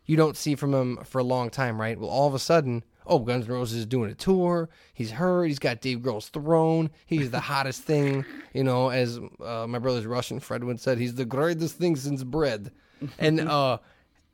you 0.06 0.16
don't 0.16 0.38
see 0.38 0.56
from 0.56 0.74
him 0.74 0.98
for 1.04 1.20
a 1.20 1.24
long 1.24 1.50
time, 1.50 1.80
right? 1.80 2.00
Well, 2.00 2.10
all 2.10 2.28
of 2.28 2.34
a 2.34 2.40
sudden, 2.40 2.84
oh, 3.06 3.20
Guns 3.20 3.46
N' 3.46 3.52
Roses 3.54 3.80
is 3.80 3.86
doing 3.86 4.10
a 4.10 4.16
tour. 4.16 4.70
He's 4.94 5.12
hurt. 5.12 5.46
He's 5.46 5.60
got 5.60 5.82
Dave 5.82 6.00
Grohl's 6.00 6.30
throne. 6.30 6.90
He's 7.06 7.32
the 7.32 7.40
hottest 7.40 7.84
thing, 7.84 8.26
you 8.54 8.64
know. 8.64 8.90
As 8.90 9.20
uh, 9.44 9.66
my 9.68 9.80
brother's 9.80 10.06
Russian 10.06 10.40
Fred 10.40 10.64
once 10.64 10.82
said, 10.82 10.98
he's 10.98 11.16
the 11.16 11.26
greatest 11.26 11.78
thing 11.78 11.96
since 11.96 12.24
bread. 12.24 12.72
And 13.18 13.40
uh, 13.50 13.80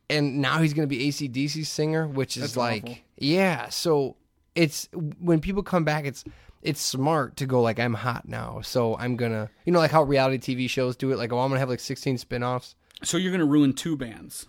and 0.09 0.39
now 0.39 0.59
he's 0.59 0.73
going 0.73 0.87
to 0.87 0.95
be 0.95 1.07
ACDC 1.09 1.65
singer, 1.65 2.07
which 2.07 2.37
is 2.37 2.43
That's 2.43 2.57
like, 2.57 2.83
awful. 2.83 2.97
yeah. 3.17 3.69
So 3.69 4.17
it's 4.53 4.87
when 5.19 5.41
people 5.41 5.63
come 5.63 5.83
back, 5.83 6.05
it's 6.05 6.23
it's 6.65 6.81
smart 6.81 7.37
to 7.37 7.45
go 7.45 7.61
like 7.61 7.79
I'm 7.79 7.93
hot 7.93 8.27
now, 8.27 8.61
so 8.61 8.97
I'm 8.97 9.15
gonna, 9.15 9.49
you 9.65 9.71
know, 9.71 9.79
like 9.79 9.91
how 9.91 10.03
reality 10.03 10.37
TV 10.55 10.69
shows 10.69 10.95
do 10.95 11.11
it. 11.11 11.17
Like, 11.17 11.31
oh, 11.31 11.39
I'm 11.39 11.49
gonna 11.49 11.59
have 11.59 11.69
like 11.69 11.79
16 11.79 12.17
spin-offs. 12.17 12.75
So 13.03 13.17
you're 13.17 13.31
gonna 13.31 13.45
ruin 13.45 13.73
two 13.73 13.95
bands. 13.95 14.47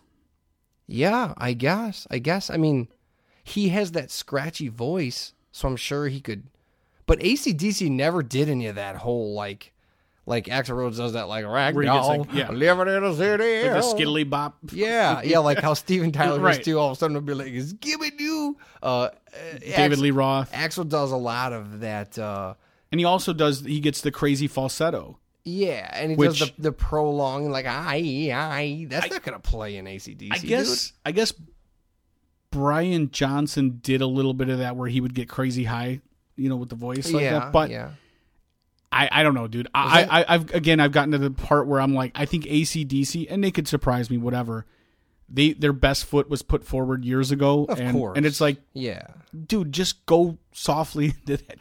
Yeah, 0.86 1.34
I 1.36 1.52
guess. 1.52 2.06
I 2.10 2.18
guess. 2.18 2.48
I 2.48 2.56
mean, 2.56 2.88
he 3.44 3.68
has 3.70 3.92
that 3.92 4.10
scratchy 4.10 4.68
voice, 4.68 5.34
so 5.52 5.68
I'm 5.68 5.76
sure 5.76 6.08
he 6.08 6.20
could. 6.20 6.44
But 7.06 7.20
ACDC 7.20 7.90
never 7.90 8.22
did 8.22 8.48
any 8.48 8.66
of 8.66 8.74
that 8.76 8.96
whole 8.96 9.34
like, 9.34 9.72
like 10.26 10.46
Axl 10.46 10.76
Rose 10.76 10.96
does 10.96 11.12
that 11.12 11.28
like 11.28 11.44
Where 11.46 11.66
he 11.68 11.72
gets, 11.72 11.88
ragdoll, 11.88 12.18
like, 12.18 12.32
yeah. 12.34 12.50
living 12.50 12.88
in 12.92 13.04
a 13.04 13.14
city. 13.14 13.68
Like 13.68 13.80
the 13.82 13.88
skiddly 13.94 14.28
bop. 14.28 14.56
Yeah, 14.72 15.22
yeah, 15.22 15.38
like 15.38 15.58
how 15.60 15.74
Steven 15.74 16.10
Tyler 16.12 16.40
Right. 16.40 16.56
used 16.56 16.64
to 16.64 16.72
all 16.78 16.88
of 16.90 16.96
a 16.96 16.98
sudden 16.98 17.14
would 17.14 17.24
be 17.26 17.34
like, 17.34 17.52
"Is 17.52 17.72
giving 17.74 18.12
you." 18.18 18.56
Uh, 18.82 19.10
David 19.60 19.98
Lee 20.00 20.10
Roth. 20.10 20.50
Axel 20.52 20.84
does 20.84 21.12
a 21.12 21.16
lot 21.16 21.52
of 21.52 21.80
that. 21.80 22.18
Uh, 22.18 22.54
And 22.90 22.98
he 23.00 23.04
also 23.04 23.32
does 23.32 23.60
he 23.60 23.80
gets 23.80 24.00
the 24.00 24.10
crazy 24.10 24.48
falsetto. 24.48 25.18
yeah, 25.44 25.88
and 25.92 26.10
he 26.10 26.16
Which- 26.16 26.38
does 26.40 26.50
the 26.56 26.62
the 26.62 26.72
prolonging 26.72 27.50
like 27.50 27.66
I 27.66 28.30
I. 28.34 28.86
That's 28.90 29.10
not 29.10 29.22
gonna 29.22 29.38
play 29.38 29.76
in 29.76 29.84
ACDC. 29.86 30.28
I 30.32 30.38
guess 30.38 30.92
I 31.04 31.12
guess 31.12 31.32
Brian 32.50 33.10
Johnson 33.10 33.80
did 33.82 34.00
a 34.00 34.06
little 34.06 34.34
bit 34.34 34.48
of 34.48 34.58
that 34.58 34.76
where 34.76 34.88
he 34.88 35.00
would 35.00 35.14
get 35.14 35.28
crazy 35.28 35.64
high, 35.64 36.00
you 36.36 36.48
know, 36.48 36.56
with 36.56 36.68
the 36.70 36.74
voice 36.76 37.12
like 37.12 37.22
yeah, 37.24 37.38
that. 37.40 37.52
But 37.52 37.70
yeah, 37.70 37.90
I, 38.92 39.08
I 39.10 39.22
don't 39.22 39.34
know, 39.34 39.46
dude. 39.48 39.68
I, 39.74 40.02
that- 40.02 40.12
I, 40.12 40.24
I've 40.34 40.54
again, 40.54 40.80
I've 40.80 40.92
gotten 40.92 41.12
to 41.12 41.18
the 41.18 41.30
part 41.30 41.66
where 41.66 41.80
I'm 41.80 41.94
like, 41.94 42.12
I 42.14 42.24
think 42.26 42.44
ACDC, 42.44 43.26
and 43.28 43.42
they 43.44 43.50
could 43.50 43.68
surprise 43.68 44.10
me, 44.10 44.16
whatever. 44.18 44.64
They 45.28 45.52
their 45.54 45.72
best 45.72 46.04
foot 46.04 46.30
was 46.30 46.42
put 46.42 46.64
forward 46.64 47.04
years 47.04 47.32
ago, 47.32 47.64
Of 47.68 47.80
and, 47.80 47.96
course. 47.96 48.16
and 48.16 48.24
it's 48.24 48.40
like, 48.40 48.58
yeah. 48.74 49.02
dude, 49.46 49.72
just 49.72 50.06
go 50.06 50.38
softly. 50.52 51.06
into 51.26 51.38
that. 51.38 51.58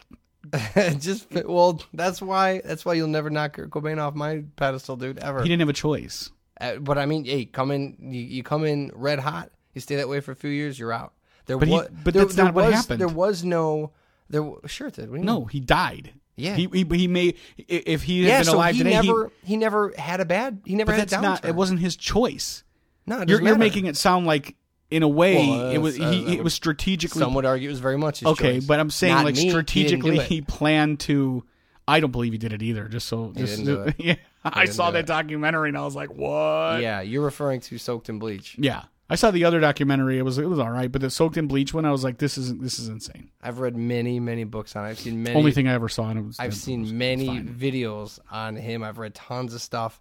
Just 1.00 1.26
well, 1.44 1.82
that's 1.92 2.22
why 2.22 2.60
that's 2.64 2.84
why 2.84 2.94
you'll 2.94 3.08
never 3.08 3.28
knock 3.30 3.54
Kurt 3.54 3.68
Cobain 3.70 3.98
off 3.98 4.14
my 4.14 4.44
pedestal, 4.54 4.94
dude. 4.96 5.18
Ever. 5.18 5.42
He 5.42 5.48
didn't 5.48 5.58
have 5.58 5.68
a 5.68 5.72
choice. 5.72 6.30
Uh, 6.60 6.76
but 6.76 6.96
I 6.98 7.06
mean, 7.06 7.24
hey, 7.24 7.46
come 7.46 7.72
in. 7.72 7.96
You, 7.98 8.20
you 8.20 8.42
come 8.44 8.64
in 8.64 8.92
red 8.94 9.18
hot. 9.18 9.50
You 9.74 9.80
stay 9.80 9.96
that 9.96 10.08
way 10.08 10.20
for 10.20 10.30
a 10.30 10.36
few 10.36 10.48
years. 10.50 10.78
You're 10.78 10.92
out. 10.92 11.14
There 11.46 11.58
But 11.58 11.66
he- 11.66 11.74
but 12.04 12.14
there, 12.14 12.22
that's 12.22 12.36
there 12.36 12.44
not 12.44 12.54
what 12.54 12.66
was, 12.66 12.74
happened. 12.76 13.00
There 13.00 13.08
was 13.08 13.42
no. 13.42 13.90
There 14.30 14.48
sure 14.66 14.88
did. 14.90 15.10
What 15.10 15.16
you 15.16 15.24
mean? 15.24 15.26
No, 15.26 15.46
he 15.46 15.58
died. 15.58 16.12
Yeah. 16.36 16.54
he 16.54 16.68
he, 16.72 16.84
he 16.84 17.08
may 17.08 17.34
if 17.56 18.02
he 18.02 18.22
had 18.22 18.28
Yeah, 18.28 18.38
been 18.38 18.44
so 18.44 18.56
alive 18.56 18.74
he 18.74 18.82
today, 18.82 18.90
never 18.90 19.30
he, 19.42 19.56
never 19.56 19.92
had 19.96 20.20
a 20.20 20.24
bad. 20.24 20.60
He 20.64 20.74
never 20.74 20.92
had 20.92 21.08
that's 21.08 21.22
not. 21.22 21.44
It 21.44 21.54
wasn't 21.54 21.80
his 21.80 21.96
choice. 21.96 22.62
No, 23.06 23.22
it 23.22 23.28
You're, 23.28 23.42
you're 23.42 23.56
making 23.58 23.86
it 23.86 23.96
sound 23.96 24.26
like, 24.26 24.56
in 24.90 25.02
a 25.02 25.08
way, 25.08 25.36
Well, 25.36 25.70
it 25.70 25.78
was 25.78 25.98
uh, 25.98 26.10
he, 26.10 26.36
it 26.36 26.44
was 26.44 26.54
strategically 26.54 27.20
Some 27.20 27.34
would 27.34 27.46
argue 27.46 27.68
it 27.68 27.72
was 27.72 27.80
very 27.80 27.96
much 27.98 28.20
his 28.20 28.28
okay, 28.28 28.56
choice. 28.56 28.66
but 28.66 28.78
I'm 28.80 28.90
saying 28.90 29.14
Not 29.14 29.24
like 29.24 29.36
me. 29.36 29.48
Strategically 29.50 30.18
he, 30.18 30.42
planned 30.42 31.00
to. 31.00 31.44
I 31.88 32.00
don't 32.00 32.10
believe 32.10 32.32
he 32.32 32.38
did 32.38 32.52
it 32.52 32.62
either. 32.62 32.88
Just 32.88 33.06
so 33.08 33.32
just 33.34 33.58
didn't 33.58 33.74
do 33.74 33.82
it. 33.82 33.94
yeah, 33.98 34.14
I 34.44 34.66
saw 34.66 34.90
that 34.90 35.00
it. 35.00 35.06
documentary 35.06 35.68
and 35.70 35.78
I 35.78 35.84
was 35.84 35.94
like, 35.94 36.10
what? 36.10 36.80
yeah, 36.82 37.00
you're 37.00 37.24
referring 37.24 37.60
to 37.62 37.78
soaked 37.78 38.08
in 38.08 38.18
bleach. 38.18 38.56
Yeah. 38.58 38.82
I 39.08 39.14
saw 39.14 39.30
the 39.30 39.44
other 39.44 39.60
documentary. 39.60 40.18
It 40.18 40.22
was 40.22 40.38
it 40.38 40.46
was 40.48 40.58
all 40.58 40.70
right, 40.70 40.90
but 40.90 41.00
the 41.00 41.10
soaked 41.10 41.36
in 41.36 41.46
bleach 41.46 41.72
one, 41.72 41.84
I 41.84 41.92
was 41.92 42.02
like, 42.02 42.18
this 42.18 42.36
isn't 42.38 42.60
this 42.62 42.78
is 42.78 42.88
insane. 42.88 43.30
I've 43.40 43.60
read 43.60 43.76
many 43.76 44.18
many 44.18 44.44
books 44.44 44.74
on. 44.74 44.84
it. 44.84 44.88
I've 44.90 44.98
seen 44.98 45.22
many. 45.22 45.36
Only 45.36 45.52
thing 45.52 45.68
I 45.68 45.74
ever 45.74 45.88
saw, 45.88 46.08
and 46.10 46.18
it 46.18 46.24
was 46.24 46.38
I've 46.40 46.46
it 46.46 46.48
was- 46.48 46.62
seen 46.62 46.98
many 46.98 47.28
videos 47.40 48.18
on 48.30 48.56
him. 48.56 48.82
I've 48.82 48.98
read 48.98 49.14
tons 49.14 49.54
of 49.54 49.60
stuff. 49.62 50.00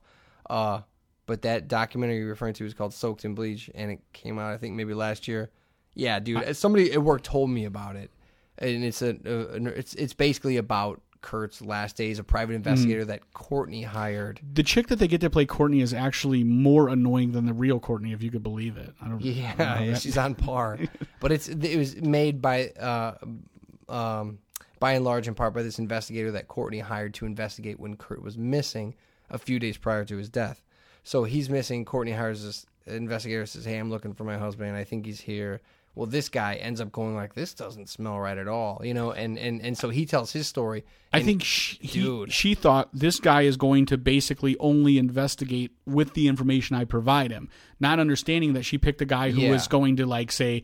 Uh, 0.49 0.81
but 1.27 1.41
that 1.43 1.67
documentary 1.67 2.17
you're 2.19 2.27
referring 2.29 2.53
to 2.55 2.65
is 2.65 2.73
called 2.75 2.93
Soaked 2.93 3.25
in 3.25 3.33
Bleach, 3.35 3.69
and 3.75 3.91
it 3.91 3.99
came 4.13 4.37
out 4.39 4.53
I 4.53 4.57
think 4.57 4.75
maybe 4.75 4.93
last 4.93 5.27
year. 5.27 5.49
Yeah, 5.93 6.19
dude. 6.19 6.55
somebody 6.57 6.91
at 6.91 7.01
work 7.01 7.23
told 7.23 7.49
me 7.49 7.65
about 7.65 7.95
it, 7.95 8.11
and 8.57 8.83
it's 8.83 9.01
a, 9.01 9.17
a, 9.25 9.31
a- 9.57 9.65
it's 9.77 9.93
it's 9.95 10.13
basically 10.13 10.57
about 10.57 11.01
Kurt's 11.26 11.61
last 11.61 11.97
days. 11.97 12.19
A 12.19 12.23
private 12.23 12.53
Mm. 12.53 12.57
investigator 12.57 13.03
that 13.05 13.34
Courtney 13.34 13.82
hired. 13.84 14.39
The 14.53 14.63
chick 14.63 14.88
that 14.88 14.97
they 14.99 15.07
get 15.07 15.21
to 15.21 15.30
play 15.30 15.45
Courtney 15.45 15.82
is 15.82 15.93
actually 15.93 16.43
more 16.43 16.88
annoying 16.89 17.32
than 17.32 17.45
the 17.47 17.53
real 17.53 17.80
Courtney, 17.80 18.13
if 18.13 18.21
you 18.23 18.30
could 18.32 18.43
believe 18.43 18.78
it. 18.78 18.93
I 19.01 19.07
don't. 19.07 19.15
I 19.26 19.53
don't 19.57 19.57
know 19.80 19.86
Yeah, 19.86 19.93
she's 19.99 20.17
on 20.17 20.36
par. 20.36 20.78
but 21.19 21.32
it's 21.32 21.47
it 21.49 21.78
was 21.78 21.95
made 22.01 22.41
by 22.41 22.67
uh, 22.69 23.15
um, 23.89 24.39
by 24.80 24.93
and 24.93 25.03
large 25.05 25.28
in 25.28 25.34
part 25.36 25.53
by 25.53 25.63
this 25.63 25.80
investigator 25.80 26.32
that 26.32 26.47
Courtney 26.47 26.80
hired 26.80 27.13
to 27.15 27.26
investigate 27.26 27.80
when 27.80 27.95
Kurt 27.97 28.21
was 28.21 28.38
missing 28.38 28.93
a 29.30 29.38
few 29.38 29.57
days 29.59 29.78
prior 29.78 30.05
to 30.05 30.17
his 30.17 30.30
death. 30.30 30.63
So 31.03 31.23
he's 31.23 31.49
missing. 31.49 31.86
Courtney 31.86 32.13
hires 32.13 32.43
this 32.43 32.65
investigator 32.88 33.45
says, 33.45 33.65
"Hey, 33.65 33.78
I'm 33.78 33.89
looking 33.89 34.13
for 34.13 34.23
my 34.23 34.38
husband. 34.38 34.69
and 34.69 34.78
I 34.78 34.84
think 34.84 35.05
he's 35.05 35.21
here." 35.21 35.61
Well, 35.95 36.07
this 36.07 36.27
guy 36.29 36.55
ends 36.55 36.81
up 36.81 36.91
going 36.91 37.15
like, 37.15 37.33
"This 37.35 37.53
doesn't 37.53 37.87
smell 37.89 38.19
right 38.19 38.37
at 38.37 38.47
all," 38.49 38.81
you 38.83 38.93
know, 38.93 39.11
and 39.13 39.39
and 39.39 39.61
and 39.61 39.77
so 39.77 39.89
he 39.89 40.05
tells 40.05 40.33
his 40.33 40.45
story. 40.47 40.83
I 41.13 41.21
think 41.23 41.41
she, 41.43 41.77
he- 41.81 42.25
she 42.29 42.53
thought 42.53 42.89
this 42.93 43.19
guy 43.21 43.43
is 43.43 43.55
going 43.55 43.85
to 43.87 43.97
basically 43.97 44.57
only 44.59 44.97
investigate 44.97 45.71
with 45.85 46.13
the 46.13 46.27
information 46.27 46.75
I 46.75 46.83
provide 46.83 47.31
him, 47.31 47.47
not 47.79 47.99
understanding 47.99 48.53
that 48.53 48.63
she 48.63 48.77
picked 48.77 49.01
a 49.01 49.05
guy 49.05 49.31
who 49.31 49.41
Yeah. 49.41 49.51
was 49.51 49.67
going 49.69 49.95
to 49.95 50.05
like 50.05 50.31
say, 50.33 50.63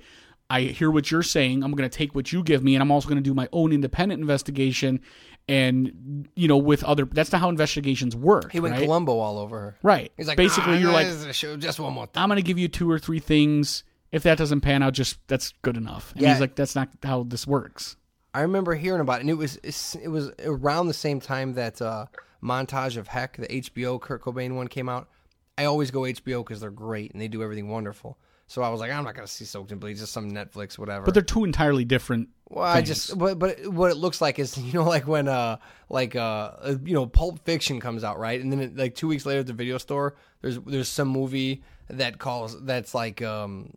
"I 0.50 0.62
hear 0.64 0.92
what 0.92 1.10
you're 1.12 1.24
saying. 1.24 1.64
I'm 1.64 1.72
going 1.72 1.90
to 1.90 1.98
take 1.98 2.14
what 2.14 2.34
you 2.34 2.44
give 2.44 2.62
me, 2.62 2.76
and 2.76 2.82
I'm 2.84 2.92
also 2.92 3.08
going 3.08 3.24
to 3.24 3.30
do 3.30 3.34
my 3.34 3.48
own 3.54 3.72
independent 3.72 4.20
investigation." 4.20 5.00
And 5.48 6.28
you 6.36 6.48
know, 6.48 6.58
with 6.58 6.84
other, 6.84 7.06
that's 7.06 7.32
not 7.32 7.42
how 7.42 7.50
investigations 7.50 8.16
work. 8.16 8.52
he 8.52 8.60
went 8.60 8.76
right? 8.76 8.84
Columbo 8.84 9.18
all 9.20 9.38
over 9.40 9.60
her. 9.60 9.78
Right. 9.82 10.12
He's 10.18 10.28
like, 10.28 10.38
basically, 10.38 10.76
"Ah, 10.76 10.80
you're 10.80 10.92
like, 10.92 11.08
this 11.08 11.16
is 11.16 11.26
a 11.26 11.34
show, 11.34 11.58
just 11.58 11.80
one 11.80 11.94
more 11.94 12.06
thing. 12.06 12.22
I'm 12.22 12.30
going 12.30 12.38
to 12.38 12.44
give 12.44 12.58
you 12.60 12.68
two 12.68 12.90
or 12.90 13.00
three 13.00 13.20
things. 13.20 13.84
If 14.12 14.24
that 14.24 14.38
doesn't 14.38 14.62
pan 14.62 14.84
out, 14.84 14.94
just 14.94 15.26
that's 15.28 15.54
good 15.62 15.78
enough. 15.78 16.12
And 16.14 16.22
Yeah. 16.22 16.32
he's 16.34 16.42
like, 16.42 16.56
that's 16.56 16.76
not 16.76 16.90
how 17.04 17.24
this 17.24 17.48
works. 17.48 17.96
I 18.34 18.42
remember 18.42 18.76
hearing 18.76 19.02
about 19.02 19.18
it, 19.18 19.22
and 19.22 19.30
it 19.30 19.34
was 19.36 19.58
it 20.02 20.08
was 20.10 20.32
around 20.44 20.88
the 20.88 20.94
same 20.94 21.20
time 21.20 21.54
that 21.54 21.82
uh, 21.82 22.06
montage 22.42 22.98
of 22.98 23.08
Heck, 23.08 23.38
the 23.38 23.48
HBO 23.48 24.00
Kurt 24.00 24.22
Cobain 24.22 24.56
one, 24.56 24.68
came 24.68 24.88
out. 24.90 25.10
I 25.58 25.66
always 25.66 25.92
go 25.92 26.02
HBO 26.02 26.44
because 26.44 26.62
they're 26.62 26.72
great 26.72 27.12
and 27.12 27.22
they 27.22 27.28
do 27.28 27.44
everything 27.44 27.68
wonderful. 27.70 28.18
So 28.48 28.62
I 28.64 28.70
was 28.70 28.80
like, 28.82 28.92
I'm 28.92 29.04
not 29.04 29.16
gonna 29.16 29.28
see 29.28 29.46
Soaked 29.46 29.72
in 29.72 29.80
Bleach, 29.80 29.98
just 30.00 30.12
some 30.14 30.32
Netflix, 30.32 30.78
whatever. 30.78 31.06
But 31.06 31.14
they're 31.14 31.24
two 31.24 31.44
entirely 31.46 31.86
different. 31.86 32.30
well, 32.50 32.66
I 32.66 32.82
just 32.82 33.18
but 33.18 33.38
but 33.40 33.68
what 33.68 33.92
it 33.92 33.96
looks 33.96 34.20
like 34.22 34.40
is 34.40 34.58
you 34.62 34.74
know 34.74 34.84
like 34.84 35.08
when 35.08 35.28
uh 35.28 35.58
like 35.90 36.16
uh 36.16 36.20
uh, 36.62 36.76
you 36.84 36.94
know 36.94 37.06
Pulp 37.06 37.44
Fiction 37.46 37.80
comes 37.80 38.04
out 38.04 38.18
right, 38.20 38.42
and 38.42 38.52
then 38.52 38.60
it, 38.60 38.78
like 38.78 38.96
two 38.96 39.08
weeks 39.08 39.26
later 39.26 39.42
at 39.42 39.48
the 39.48 39.54
video 39.54 39.78
store, 39.78 40.16
there's 40.42 40.60
there's 40.60 40.90
some 40.90 41.08
movie 41.08 41.64
that 41.92 42.20
calls 42.20 42.60
that's 42.64 42.96
like 42.96 43.22
um 43.22 43.70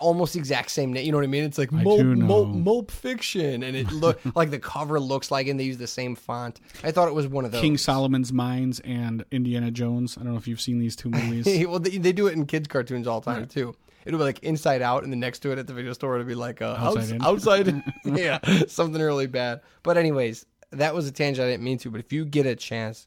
almost 0.00 0.32
the 0.34 0.38
exact 0.38 0.70
same 0.70 0.92
name. 0.92 1.04
You 1.06 1.12
know 1.12 1.18
what 1.18 1.24
I 1.24 1.28
mean? 1.28 1.44
It's 1.44 1.58
like 1.58 1.72
Mope. 1.72 2.04
Mope, 2.04 2.48
Mope 2.48 2.90
Fiction, 2.90 3.62
and 3.62 3.76
it 3.76 3.90
look 3.92 4.20
like 4.34 4.50
the 4.50 4.58
cover 4.58 4.98
looks 4.98 5.30
like, 5.30 5.46
and 5.46 5.58
they 5.58 5.64
use 5.64 5.78
the 5.78 5.86
same 5.86 6.14
font. 6.14 6.60
I 6.82 6.90
thought 6.90 7.08
it 7.08 7.14
was 7.14 7.28
one 7.28 7.44
of 7.44 7.52
those. 7.52 7.60
King 7.60 7.78
Solomon's 7.78 8.32
Mines 8.32 8.80
and 8.80 9.24
Indiana 9.30 9.70
Jones. 9.70 10.16
I 10.18 10.22
don't 10.22 10.32
know 10.32 10.38
if 10.38 10.48
you've 10.48 10.60
seen 10.60 10.78
these 10.78 10.96
two 10.96 11.10
movies. 11.10 11.66
well, 11.66 11.78
they, 11.78 11.98
they 11.98 12.12
do 12.12 12.26
it 12.26 12.34
in 12.34 12.46
kids' 12.46 12.68
cartoons 12.68 13.06
all 13.06 13.20
the 13.20 13.32
time 13.32 13.46
too. 13.46 13.74
It'll 14.04 14.18
be 14.18 14.24
like 14.24 14.40
Inside 14.40 14.82
Out, 14.82 15.04
and 15.04 15.12
the 15.12 15.16
next 15.16 15.40
to 15.40 15.52
it 15.52 15.58
at 15.58 15.68
the 15.68 15.74
video 15.74 15.92
store, 15.92 16.16
it'll 16.16 16.26
be 16.26 16.34
like 16.34 16.60
uh, 16.60 16.74
Outside 16.76 17.22
outside, 17.22 17.68
In. 17.68 17.84
outside 18.04 18.18
yeah, 18.18 18.66
something 18.66 19.00
really 19.00 19.28
bad. 19.28 19.60
But 19.84 19.96
anyways, 19.96 20.44
that 20.72 20.94
was 20.94 21.06
a 21.06 21.12
tangent 21.12 21.46
I 21.46 21.50
didn't 21.50 21.62
mean 21.62 21.78
to. 21.78 21.90
But 21.90 22.00
if 22.00 22.12
you 22.12 22.24
get 22.24 22.46
a 22.46 22.56
chance, 22.56 23.06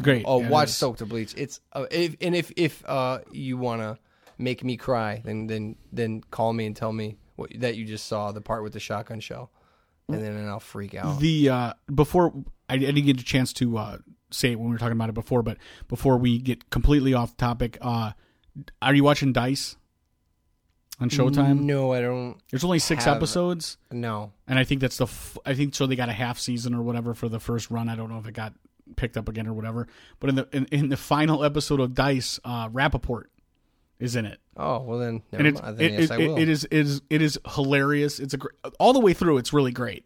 Great. 0.00 0.24
oh, 0.26 0.40
Yeah, 0.40 0.48
watch. 0.48 0.70
Soaked 0.70 0.98
to 1.00 1.06
Bleach. 1.06 1.34
It's 1.36 1.60
uh, 1.72 1.86
if 1.90 2.16
and 2.20 2.34
if 2.34 2.52
if 2.56 2.84
uh 2.86 3.20
you 3.30 3.56
wanna 3.56 3.98
make 4.38 4.64
me 4.64 4.76
cry, 4.76 5.22
then 5.24 5.46
then 5.46 5.76
then 5.92 6.20
call 6.30 6.52
me 6.52 6.66
and 6.66 6.74
tell 6.74 6.92
me 6.92 7.16
what 7.36 7.50
that 7.60 7.76
you 7.76 7.84
just 7.84 8.06
saw 8.06 8.32
the 8.32 8.40
part 8.40 8.62
with 8.62 8.72
the 8.72 8.80
shotgun 8.80 9.20
shell, 9.20 9.50
and 10.08 10.20
then 10.22 10.32
and 10.36 10.48
I'll 10.48 10.58
freak 10.60 10.94
out. 10.94 11.20
The 11.20 11.48
uh, 11.48 11.72
before 11.94 12.32
I, 12.68 12.74
I 12.74 12.78
didn't 12.78 13.06
get 13.06 13.20
a 13.20 13.24
chance 13.24 13.52
to 13.54 13.76
uh, 13.78 13.98
say 14.30 14.50
it 14.52 14.58
when 14.58 14.66
we 14.68 14.72
were 14.72 14.78
talking 14.78 14.92
about 14.92 15.08
it 15.10 15.14
before, 15.14 15.42
but 15.42 15.58
before 15.88 16.16
we 16.16 16.38
get 16.38 16.70
completely 16.70 17.14
off 17.14 17.36
topic, 17.36 17.78
uh, 17.80 18.12
are 18.82 18.94
you 18.94 19.04
watching 19.04 19.32
Dice 19.32 19.76
on 21.00 21.08
Showtime? 21.10 21.60
No, 21.60 21.92
I 21.92 22.00
don't. 22.00 22.36
There's 22.50 22.64
only 22.64 22.78
six 22.80 23.04
have- 23.04 23.16
episodes, 23.16 23.78
No. 23.92 24.32
and 24.48 24.58
I 24.58 24.64
think 24.64 24.80
that's 24.80 24.96
the. 24.96 25.04
F- 25.04 25.38
I 25.46 25.54
think 25.54 25.74
so. 25.74 25.86
They 25.86 25.94
got 25.96 26.08
a 26.08 26.12
half 26.12 26.38
season 26.40 26.74
or 26.74 26.82
whatever 26.82 27.14
for 27.14 27.28
the 27.28 27.38
first 27.40 27.70
run. 27.70 27.88
I 27.88 27.94
don't 27.96 28.10
know 28.10 28.18
if 28.18 28.26
it 28.26 28.32
got 28.34 28.54
picked 28.96 29.16
up 29.16 29.28
again 29.28 29.46
or 29.46 29.52
whatever. 29.54 29.86
But 30.20 30.30
in 30.30 30.36
the 30.36 30.48
in, 30.52 30.66
in 30.66 30.88
the 30.88 30.96
final 30.96 31.44
episode 31.44 31.80
of 31.80 31.94
Dice, 31.94 32.38
uh, 32.44 32.68
Rapaport 32.68 33.24
is 33.98 34.16
in 34.16 34.24
it. 34.26 34.38
Oh 34.56 34.80
well, 34.82 34.98
then 34.98 35.22
never 35.32 35.40
and 35.40 35.46
it's 35.48 35.62
mind. 35.62 35.78
Then 35.78 35.86
it, 35.86 35.92
yes, 36.00 36.10
it- 36.10 36.10
I 36.12 36.18
will. 36.18 36.38
it 36.38 36.48
is 36.48 36.64
it 36.64 36.72
is 36.72 37.02
it 37.10 37.22
is 37.22 37.38
hilarious. 37.54 38.18
It's 38.20 38.34
a 38.34 38.38
gr- 38.38 38.48
all 38.78 38.92
the 38.92 39.00
way 39.00 39.12
through. 39.14 39.38
It's 39.38 39.52
really 39.52 39.72
great. 39.72 40.04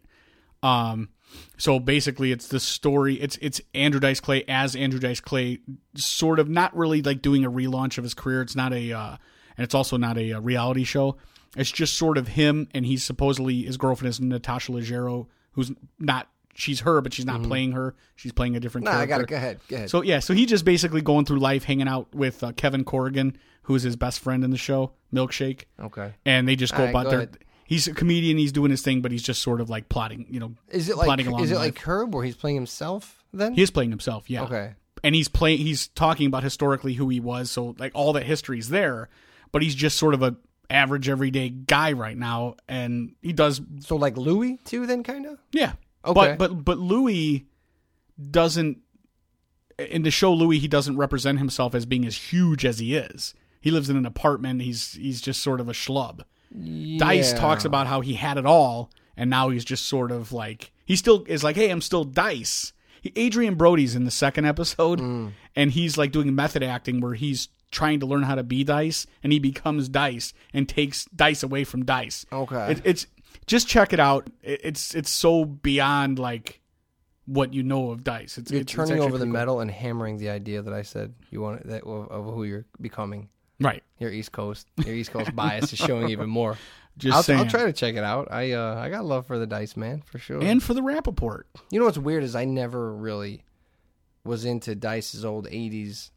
Um, 0.63 1.09
So 1.57 1.79
basically, 1.79 2.31
it's 2.31 2.47
the 2.47 2.59
story. 2.59 3.15
It's 3.15 3.37
it's 3.41 3.61
Andrew 3.73 3.99
Dice 3.99 4.19
Clay 4.19 4.43
as 4.47 4.75
Andrew 4.75 4.99
Dice 4.99 5.19
Clay, 5.21 5.59
sort 5.95 6.39
of 6.39 6.49
not 6.49 6.75
really 6.75 7.01
like 7.01 7.21
doing 7.21 7.45
a 7.45 7.51
relaunch 7.51 7.97
of 7.97 8.03
his 8.03 8.13
career. 8.13 8.41
It's 8.41 8.55
not 8.55 8.73
a, 8.73 8.91
uh, 8.91 9.17
and 9.57 9.63
it's 9.63 9.75
also 9.75 9.95
not 9.97 10.17
a, 10.17 10.33
uh 10.33 10.39
reality 10.41 10.83
show. 10.83 11.17
It's 11.55 11.71
just 11.71 11.97
sort 11.97 12.17
of 12.17 12.29
him, 12.29 12.67
and 12.73 12.85
he's 12.85 13.03
supposedly 13.03 13.63
his 13.63 13.77
girlfriend 13.77 14.09
is 14.09 14.19
Natasha 14.19 14.71
Leggero, 14.71 15.27
who's 15.53 15.71
not. 15.99 16.29
She's 16.59 16.81
her, 16.81 17.01
but 17.01 17.13
she's 17.13 17.25
not 17.25 17.41
playing 17.43 17.71
her. 17.71 17.95
She's 18.15 18.31
playing 18.31 18.55
a 18.55 18.59
different 18.59 18.85
character. 18.85 18.97
Nah, 18.99 19.03
I 19.03 19.05
got 19.07 19.21
it. 19.21 19.27
Go 19.27 19.35
ahead. 19.35 19.59
Go 19.67 19.75
ahead. 19.77 19.89
So 19.89 20.01
yeah, 20.01 20.19
so 20.19 20.33
he's 20.33 20.47
just 20.47 20.65
basically 20.65 21.01
going 21.01 21.25
through 21.25 21.39
life, 21.39 21.63
hanging 21.63 21.87
out 21.87 22.13
with 22.13 22.43
uh, 22.43 22.51
Kevin 22.51 22.83
Corrigan, 22.83 23.37
who 23.63 23.75
is 23.75 23.83
his 23.83 23.95
best 23.95 24.19
friend 24.19 24.43
in 24.43 24.51
the 24.51 24.57
show, 24.57 24.91
Milkshake, 25.13 25.63
okay. 25.79 26.13
and 26.25 26.47
they 26.47 26.55
just 26.55 26.73
go 26.73 26.79
All 26.79 26.83
right, 26.85 26.89
about 26.89 27.03
go 27.05 27.09
their. 27.11 27.19
ahead. 27.19 27.37
He's 27.65 27.87
a 27.87 27.93
comedian. 27.93 28.37
He's 28.37 28.51
doing 28.51 28.71
his 28.71 28.81
thing, 28.81 29.01
but 29.01 29.11
he's 29.11 29.21
just 29.23 29.41
sort 29.43 29.61
of 29.61 29.69
like 29.69 29.89
plotting, 29.89 30.25
you 30.29 30.39
know, 30.39 30.53
Is 30.69 30.89
it 30.89 30.97
like 30.97 31.05
plotting 31.05 31.27
along 31.27 31.43
is 31.43 31.51
it 31.51 31.57
like 31.57 31.75
Curb 31.75 32.13
where 32.15 32.23
he's 32.23 32.35
playing 32.35 32.55
himself 32.55 33.23
then? 33.31 33.53
He 33.53 33.61
is 33.61 33.69
playing 33.69 33.91
himself, 33.91 34.27
yeah. 34.29 34.43
Okay. 34.43 34.73
And 35.03 35.13
he's 35.15 35.27
playing. 35.29 35.59
He's 35.59 35.87
talking 35.89 36.25
about 36.27 36.43
historically 36.43 36.93
who 36.95 37.07
he 37.09 37.19
was, 37.19 37.51
so 37.51 37.75
like 37.77 37.91
all 37.95 38.13
that 38.13 38.23
history's 38.23 38.69
there. 38.69 39.07
But 39.51 39.61
he's 39.61 39.75
just 39.75 39.97
sort 39.97 40.13
of 40.13 40.23
a 40.23 40.35
average 40.69 41.07
everyday 41.09 41.49
guy 41.49 41.93
right 41.93 42.17
now, 42.17 42.55
and 42.67 43.15
he 43.21 43.33
does, 43.33 43.61
So 43.79 43.95
like 43.95 44.17
Louis 44.17 44.57
too 44.65 44.85
then 44.85 45.03
kind 45.03 45.25
of? 45.25 45.37
yeah. 45.51 45.73
Okay. 46.05 46.13
But 46.13 46.37
but 46.37 46.65
but 46.65 46.77
Louis 46.79 47.45
doesn't 48.31 48.79
in 49.77 50.03
the 50.03 50.11
show. 50.11 50.33
Louis 50.33 50.59
he 50.59 50.67
doesn't 50.67 50.97
represent 50.97 51.39
himself 51.39 51.73
as 51.75 51.85
being 51.85 52.05
as 52.05 52.15
huge 52.31 52.65
as 52.65 52.79
he 52.79 52.95
is. 52.95 53.33
He 53.61 53.71
lives 53.71 53.89
in 53.89 53.97
an 53.97 54.05
apartment. 54.05 54.61
He's 54.61 54.93
he's 54.93 55.21
just 55.21 55.41
sort 55.41 55.59
of 55.59 55.67
a 55.69 55.73
schlub. 55.73 56.21
Dice 56.97 57.33
talks 57.33 57.63
about 57.65 57.87
how 57.87 58.01
he 58.01 58.15
had 58.15 58.37
it 58.37 58.45
all, 58.45 58.89
and 59.15 59.29
now 59.29 59.49
he's 59.49 59.65
just 59.65 59.85
sort 59.85 60.11
of 60.11 60.31
like 60.31 60.71
he 60.85 60.95
still 60.95 61.23
is 61.27 61.43
like, 61.43 61.55
hey, 61.55 61.69
I'm 61.69 61.81
still 61.81 62.03
Dice. 62.03 62.73
He, 63.01 63.13
Adrien 63.17 63.55
Brody's 63.55 63.95
in 63.95 64.03
the 64.05 64.11
second 64.11 64.45
episode, 64.45 64.99
Mm. 64.99 65.31
and 65.55 65.71
he's 65.71 65.97
like 65.97 66.11
doing 66.11 66.33
method 66.35 66.63
acting 66.63 66.99
where 67.01 67.13
he's 67.13 67.49
trying 67.71 67.99
to 67.99 68.05
learn 68.07 68.23
how 68.23 68.33
to 68.35 68.43
be 68.43 68.63
Dice, 68.63 69.05
and 69.23 69.31
he 69.31 69.37
becomes 69.39 69.87
Dice 69.89 70.33
and 70.53 70.67
takes 70.67 71.05
Dice 71.05 71.43
away 71.43 71.63
from 71.63 71.85
Dice. 71.85 72.25
Okay. 72.31 72.71
It, 72.71 72.81
it's 72.83 73.07
just 73.49 73.67
check 73.67 73.93
it 73.93 73.99
out. 73.99 74.29
It's 74.43 74.93
it's 74.93 75.09
so 75.09 75.43
beyond 75.43 76.19
like 76.19 76.61
what 77.25 77.53
you 77.53 77.63
know 77.63 77.89
of 77.89 78.03
Dice. 78.03 78.37
It's 78.37 78.51
You're 78.51 78.61
it's, 78.61 78.71
it's 78.71 78.75
turning 78.75 78.93
actually 78.93 79.07
over 79.07 79.17
the 79.17 79.25
cool. 79.25 79.33
metal 79.33 79.59
and 79.59 79.69
hammering 79.71 80.17
the 80.17 80.29
idea 80.29 80.61
that 80.61 80.73
I 80.73 80.83
said 80.83 81.15
you 81.31 81.41
want 81.41 81.65
that 81.67 81.83
of, 81.83 82.07
of 82.09 82.33
who 82.33 82.43
you're 82.43 82.65
becoming. 82.79 83.29
right? 83.59 83.83
Your 83.97 84.11
East 84.11 84.31
Coast, 84.31 84.67
your 84.85 84.93
East 84.95 85.11
Coast 85.11 85.35
bias 85.35 85.73
is 85.73 85.79
showing 85.79 86.09
even 86.09 86.29
more. 86.29 86.57
Just 86.97 87.15
I'll, 87.15 87.23
saying. 87.23 87.39
I'll 87.39 87.47
try 87.47 87.63
to 87.65 87.73
check 87.73 87.95
it 87.95 88.03
out. 88.03 88.27
I 88.29 88.51
uh, 88.51 88.75
I 88.75 88.89
got 88.89 89.03
love 89.05 89.25
for 89.25 89.39
the 89.39 89.47
Dice 89.47 89.75
man 89.75 90.03
for 90.05 90.19
sure. 90.19 90.43
and 90.43 90.61
for 90.61 90.73
the 90.75 90.81
Rapaport. 90.81 91.43
you 91.71 91.79
know 91.79 91.85
what's 91.85 91.97
weird 91.97 92.23
is 92.23 92.35
I 92.35 92.45
never 92.45 92.93
really 92.93 93.43
was 94.25 94.45
into 94.45 94.75
Dice's 94.75 95.25
old 95.25 95.47
'80s. 95.47 96.11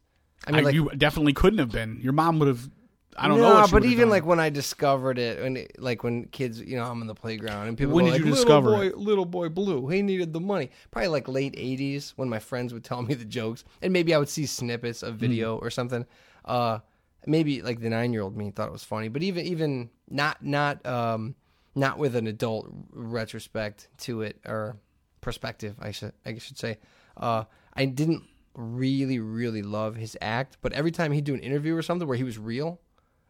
I 0.45 0.51
I 0.51 0.55
mean, 0.55 0.63
like 0.65 0.75
you 0.75 0.89
definitely 0.97 1.33
couldn't 1.33 1.59
have 1.59 1.71
been. 1.71 1.99
Your 2.01 2.13
mom 2.13 2.37
would 2.39 2.47
have. 2.47 2.69
I 3.17 3.27
don't 3.27 3.39
no, 3.39 3.61
know. 3.61 3.67
But 3.69 3.85
even 3.85 4.03
done. 4.03 4.09
like 4.09 4.25
when 4.25 4.39
I 4.39 4.49
discovered 4.49 5.17
it, 5.19 5.41
when 5.41 5.57
it, 5.57 5.81
like 5.81 6.03
when 6.03 6.25
kids, 6.25 6.59
you 6.59 6.75
know, 6.77 6.83
I'm 6.83 7.01
in 7.01 7.07
the 7.07 7.15
playground 7.15 7.67
and 7.67 7.77
people 7.77 7.93
When 7.93 8.05
go 8.05 8.11
did 8.11 8.13
like, 8.13 8.25
you 8.25 8.31
"Little 8.31 8.43
discover 8.43 8.71
boy, 8.71 8.85
it?" 8.87 8.97
little 8.97 9.25
boy 9.25 9.49
blue, 9.49 9.87
he 9.87 10.01
needed 10.01 10.33
the 10.33 10.39
money. 10.39 10.71
Probably 10.91 11.09
like 11.09 11.27
late 11.27 11.55
'80s 11.55 12.13
when 12.15 12.29
my 12.29 12.39
friends 12.39 12.73
would 12.73 12.83
tell 12.83 13.01
me 13.03 13.13
the 13.13 13.25
jokes, 13.25 13.63
and 13.81 13.93
maybe 13.93 14.13
I 14.13 14.17
would 14.17 14.29
see 14.29 14.45
snippets 14.45 15.03
of 15.03 15.15
video 15.15 15.57
or 15.57 15.69
something. 15.69 16.05
Uh, 16.45 16.79
maybe 17.25 17.61
like 17.61 17.79
the 17.79 17.89
nine 17.89 18.13
year 18.13 18.21
old 18.21 18.35
me 18.35 18.51
thought 18.51 18.67
it 18.67 18.73
was 18.73 18.83
funny, 18.83 19.07
but 19.07 19.23
even 19.23 19.45
even 19.45 19.89
not 20.09 20.43
not 20.43 20.85
um 20.85 21.35
not 21.75 21.97
with 21.97 22.15
an 22.15 22.27
adult 22.27 22.67
retrospect 22.91 23.87
to 23.99 24.21
it 24.21 24.39
or 24.45 24.77
perspective, 25.21 25.75
I 25.79 25.91
should 25.91 26.13
I 26.25 26.37
should 26.37 26.57
say. 26.57 26.77
Uh, 27.15 27.45
I 27.73 27.85
didn't 27.85 28.23
really 28.55 29.19
really 29.19 29.61
love 29.61 29.95
his 29.95 30.17
act, 30.21 30.57
but 30.61 30.73
every 30.73 30.91
time 30.91 31.11
he'd 31.11 31.23
do 31.23 31.33
an 31.33 31.39
interview 31.39 31.75
or 31.75 31.81
something 31.81 32.07
where 32.07 32.17
he 32.17 32.23
was 32.23 32.37
real. 32.37 32.79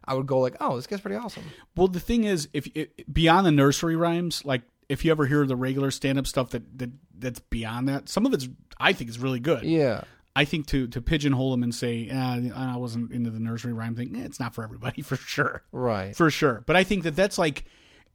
I 0.06 0.14
would 0.14 0.26
go 0.26 0.39
like, 0.39 0.56
"Oh, 0.60 0.76
this 0.76 0.88
guy's 0.88 1.01
pretty 1.01 1.18
awesome." 1.18 1.43
Well, 1.76 1.88
the 1.88 1.99
thing 1.99 2.24
is, 2.24 2.49
if 2.54 2.68
it, 2.76 3.12
beyond 3.14 3.45
the 3.45 3.51
nursery 3.51 3.95
rhymes, 3.95 4.43
like 4.45 4.62
if 4.89 5.06
you 5.06 5.12
ever 5.12 5.26
hear 5.26 5.45
the 5.45 5.56
regular 5.56 5.91
stand-up 5.91 6.28
stuff 6.28 6.51
that, 6.51 6.78
that 6.78 6.91
that's 7.18 7.39
beyond 7.39 7.88
that, 7.89 8.10
some 8.10 8.26
of 8.26 8.34
it's 8.34 8.47
I 8.80 8.93
think 8.93 9.10
is 9.10 9.20
really 9.20 9.39
good. 9.39 9.64
Yeah, 9.64 10.04
I 10.36 10.45
think 10.45 10.68
to 10.68 10.88
to 10.88 11.01
pigeonhole 11.01 11.54
him 11.54 11.64
and 11.64 11.74
say 11.74 12.10
I 12.10 12.76
wasn't 12.78 13.12
into 13.12 13.30
the 13.30 13.39
nursery 13.39 13.74
rhyme 13.74 13.95
thing, 13.95 14.16
eh, 14.16 14.24
it's 14.26 14.39
not 14.39 14.56
for 14.56 14.64
everybody 14.64 15.01
for 15.04 15.16
sure, 15.16 15.64
right. 15.72 16.16
for 16.16 16.30
sure. 16.30 16.64
But 16.66 16.76
I 16.76 16.84
think 16.84 17.04
that 17.04 17.16
that's 17.16 17.38
like 17.38 17.66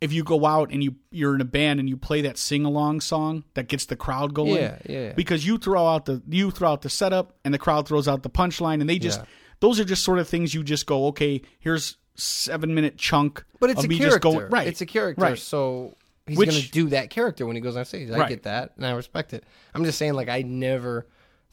if 0.01 0.13
you 0.13 0.23
go 0.23 0.47
out 0.47 0.71
and 0.71 0.83
you 0.83 0.95
you're 1.11 1.35
in 1.35 1.41
a 1.41 1.45
band 1.47 1.81
and 1.81 1.89
you 1.89 1.97
play 1.97 2.23
that 2.23 2.39
sing 2.39 2.65
along 2.65 3.01
song 3.01 3.45
that 3.55 3.69
gets 3.69 3.87
the 3.87 3.97
crowd 3.97 4.35
going. 4.35 4.57
Yeah, 4.57 4.79
yeah. 4.89 5.13
Because 5.13 5.47
you 5.47 5.59
throw 5.59 5.87
out 5.87 6.05
the 6.05 6.23
you 6.29 6.51
throw 6.51 6.73
out 6.73 6.83
the 6.83 6.91
setup 6.91 7.37
and 7.45 7.53
the 7.55 7.59
crowd 7.59 7.89
throws 7.89 8.07
out 8.09 8.23
the 8.23 8.31
punchline 8.31 8.81
and 8.81 8.89
they 8.89 8.99
just 8.99 9.21
Yeah. 9.21 9.27
Those 9.61 9.81
are 9.81 9.85
just 9.85 10.05
sort 10.05 10.19
of 10.19 10.29
things 10.29 10.55
you 10.55 10.63
just 10.63 10.87
go 10.87 11.07
okay 11.09 11.43
here's 11.59 11.97
seven 12.15 12.75
minute 12.75 12.97
chunk 12.97 13.45
But 13.61 13.71
it's 13.71 13.85
a 13.85 13.89
character, 13.89 14.19
going 14.19 14.49
right 14.51 14.67
It's 14.67 14.81
a 14.81 14.87
character, 14.87 15.23
right 15.23 15.39
so 15.39 15.97
he's 16.27 16.37
Which- 16.39 16.51
going 16.51 16.63
to 16.63 16.71
do 16.71 16.89
that 16.91 17.11
character 17.11 17.47
when 17.47 17.57
he 17.57 17.63
goes 17.63 17.77
on 17.77 17.85
stage. 17.85 18.11
I 18.11 18.19
Right. 18.19 18.29
get 18.29 18.43
that, 18.45 18.73
and 18.77 18.85
I 18.87 18.91
respect 18.93 19.33
it. 19.33 19.45
I'm 19.75 19.85
just 19.85 19.97
saying, 19.99 20.15
like, 20.15 20.29
I 20.29 20.43
never 20.43 21.07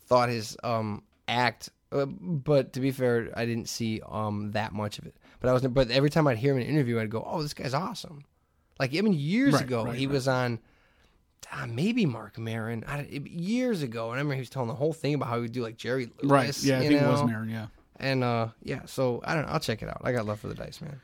thought 0.08 0.30
his 0.30 0.58
um 0.64 1.04
act, 1.28 1.70
uh, 1.92 2.06
but 2.06 2.74
to 2.74 2.80
be 2.80 2.92
fair, 2.92 3.32
I 3.36 3.46
didn't 3.46 3.70
see 3.70 4.02
um 4.08 4.52
that 4.52 4.74
much 4.74 5.00
of 5.00 5.06
it. 5.06 5.16
But 5.40 5.50
I 5.50 5.54
was, 5.54 5.62
but 5.64 5.92
every 5.92 6.10
time 6.10 6.28
I'd 6.28 6.38
hear 6.38 6.52
him 6.54 6.58
in 6.62 6.64
an 6.68 6.70
interview, 6.74 7.00
I'd 7.00 7.10
go, 7.10 7.24
"Oh, 7.26 7.42
this 7.42 7.54
guy's 7.54 7.74
awesome." 7.74 8.24
Like, 8.80 8.96
I 8.96 9.02
mean, 9.02 9.14
years 9.14 9.54
Right, 9.54 9.64
ago, 9.64 9.86
he 9.92 10.08
was 10.08 10.28
on. 10.28 10.60
Uh, 11.52 11.68
maybe 11.68 12.06
Marc 12.08 12.38
Maron. 12.40 12.84
Years 13.26 13.82
ago, 13.84 14.06
and 14.10 14.14
I 14.16 14.18
remember 14.18 14.34
he 14.34 14.40
was 14.42 14.50
telling 14.50 14.68
the 14.68 14.74
whole 14.76 14.94
thing 14.94 15.14
about 15.14 15.30
how 15.30 15.36
he 15.36 15.42
would 15.42 15.52
do 15.52 15.62
like 15.62 15.78
Jerry 15.78 16.10
Lewis. 16.22 16.32
right 16.32 16.64
yeah 16.64 16.78
I 16.80 16.88
think 16.88 17.02
it 17.02 17.08
was 17.08 17.22
know? 17.22 17.28
Maron 17.28 17.50
yeah 17.50 17.68
And 18.00 18.24
uh, 18.24 18.50
yeah, 18.62 18.82
so 18.86 19.22
I 19.24 19.36
don't 19.36 19.46
know. 19.46 19.52
I'll 19.52 19.60
check 19.60 19.82
it 19.82 19.90
out. 19.90 20.02
I 20.04 20.12
got 20.12 20.26
love 20.26 20.40
for 20.40 20.48
the 20.48 20.56
dice, 20.56 20.82
man. 20.82 21.00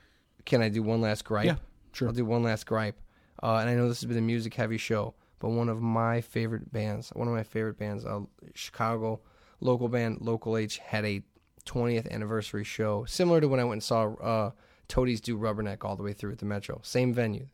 Can 0.45 0.61
I 0.61 0.69
do 0.69 0.83
one 0.83 1.01
last 1.01 1.23
gripe? 1.23 1.45
Yeah, 1.45 1.55
sure. 1.93 2.07
I'll 2.07 2.13
do 2.13 2.25
one 2.25 2.43
last 2.43 2.65
gripe. 2.65 2.99
Uh, 3.41 3.57
and 3.57 3.69
I 3.69 3.75
know 3.75 3.87
this 3.87 4.01
has 4.01 4.07
been 4.07 4.17
a 4.17 4.21
music 4.21 4.53
heavy 4.53 4.77
show, 4.77 5.13
but 5.39 5.49
one 5.49 5.69
of 5.69 5.81
my 5.81 6.21
favorite 6.21 6.71
bands, 6.71 7.09
one 7.09 7.27
of 7.27 7.33
my 7.33 7.43
favorite 7.43 7.77
bands, 7.77 8.05
uh, 8.05 8.21
Chicago 8.53 9.21
local 9.61 9.87
band 9.87 10.17
Local 10.21 10.57
H 10.57 10.79
had 10.79 11.05
a 11.05 11.23
20th 11.65 12.11
anniversary 12.11 12.63
show, 12.63 13.05
similar 13.05 13.39
to 13.39 13.47
when 13.47 13.59
I 13.59 13.63
went 13.63 13.73
and 13.73 13.83
saw 13.83 14.13
uh, 14.15 14.51
Toadies 14.87 15.21
do 15.21 15.37
Rubberneck 15.37 15.85
all 15.85 15.95
the 15.95 16.03
way 16.03 16.11
through 16.11 16.33
at 16.33 16.39
the 16.39 16.45
Metro, 16.45 16.81
same 16.83 17.13
venue. 17.13 17.47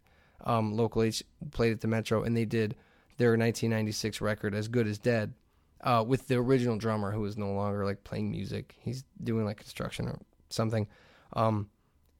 Um, 0.46 0.76
Local 0.76 1.04
H 1.04 1.24
played 1.52 1.74
at 1.74 1.82
the 1.82 1.88
Metro, 1.88 2.24
and 2.24 2.36
they 2.36 2.46
did 2.46 2.76
their 3.18 3.32
1996 3.32 4.22
record, 4.22 4.56
"As 4.56 4.68
Good 4.68 4.88
as 4.88 4.98
Dead," 4.98 5.34
uh, 5.82 6.04
with 6.08 6.28
the 6.28 6.36
original 6.36 6.78
drummer 6.78 7.12
who 7.12 7.24
is 7.26 7.38
no 7.38 7.52
longer 7.54 7.86
like 7.86 8.04
playing 8.04 8.32
music. 8.32 8.76
He's 8.80 9.04
doing 9.24 9.46
like 9.46 9.58
construction 9.58 10.08
or 10.08 10.20
something. 10.50 10.88
Um, 11.34 11.70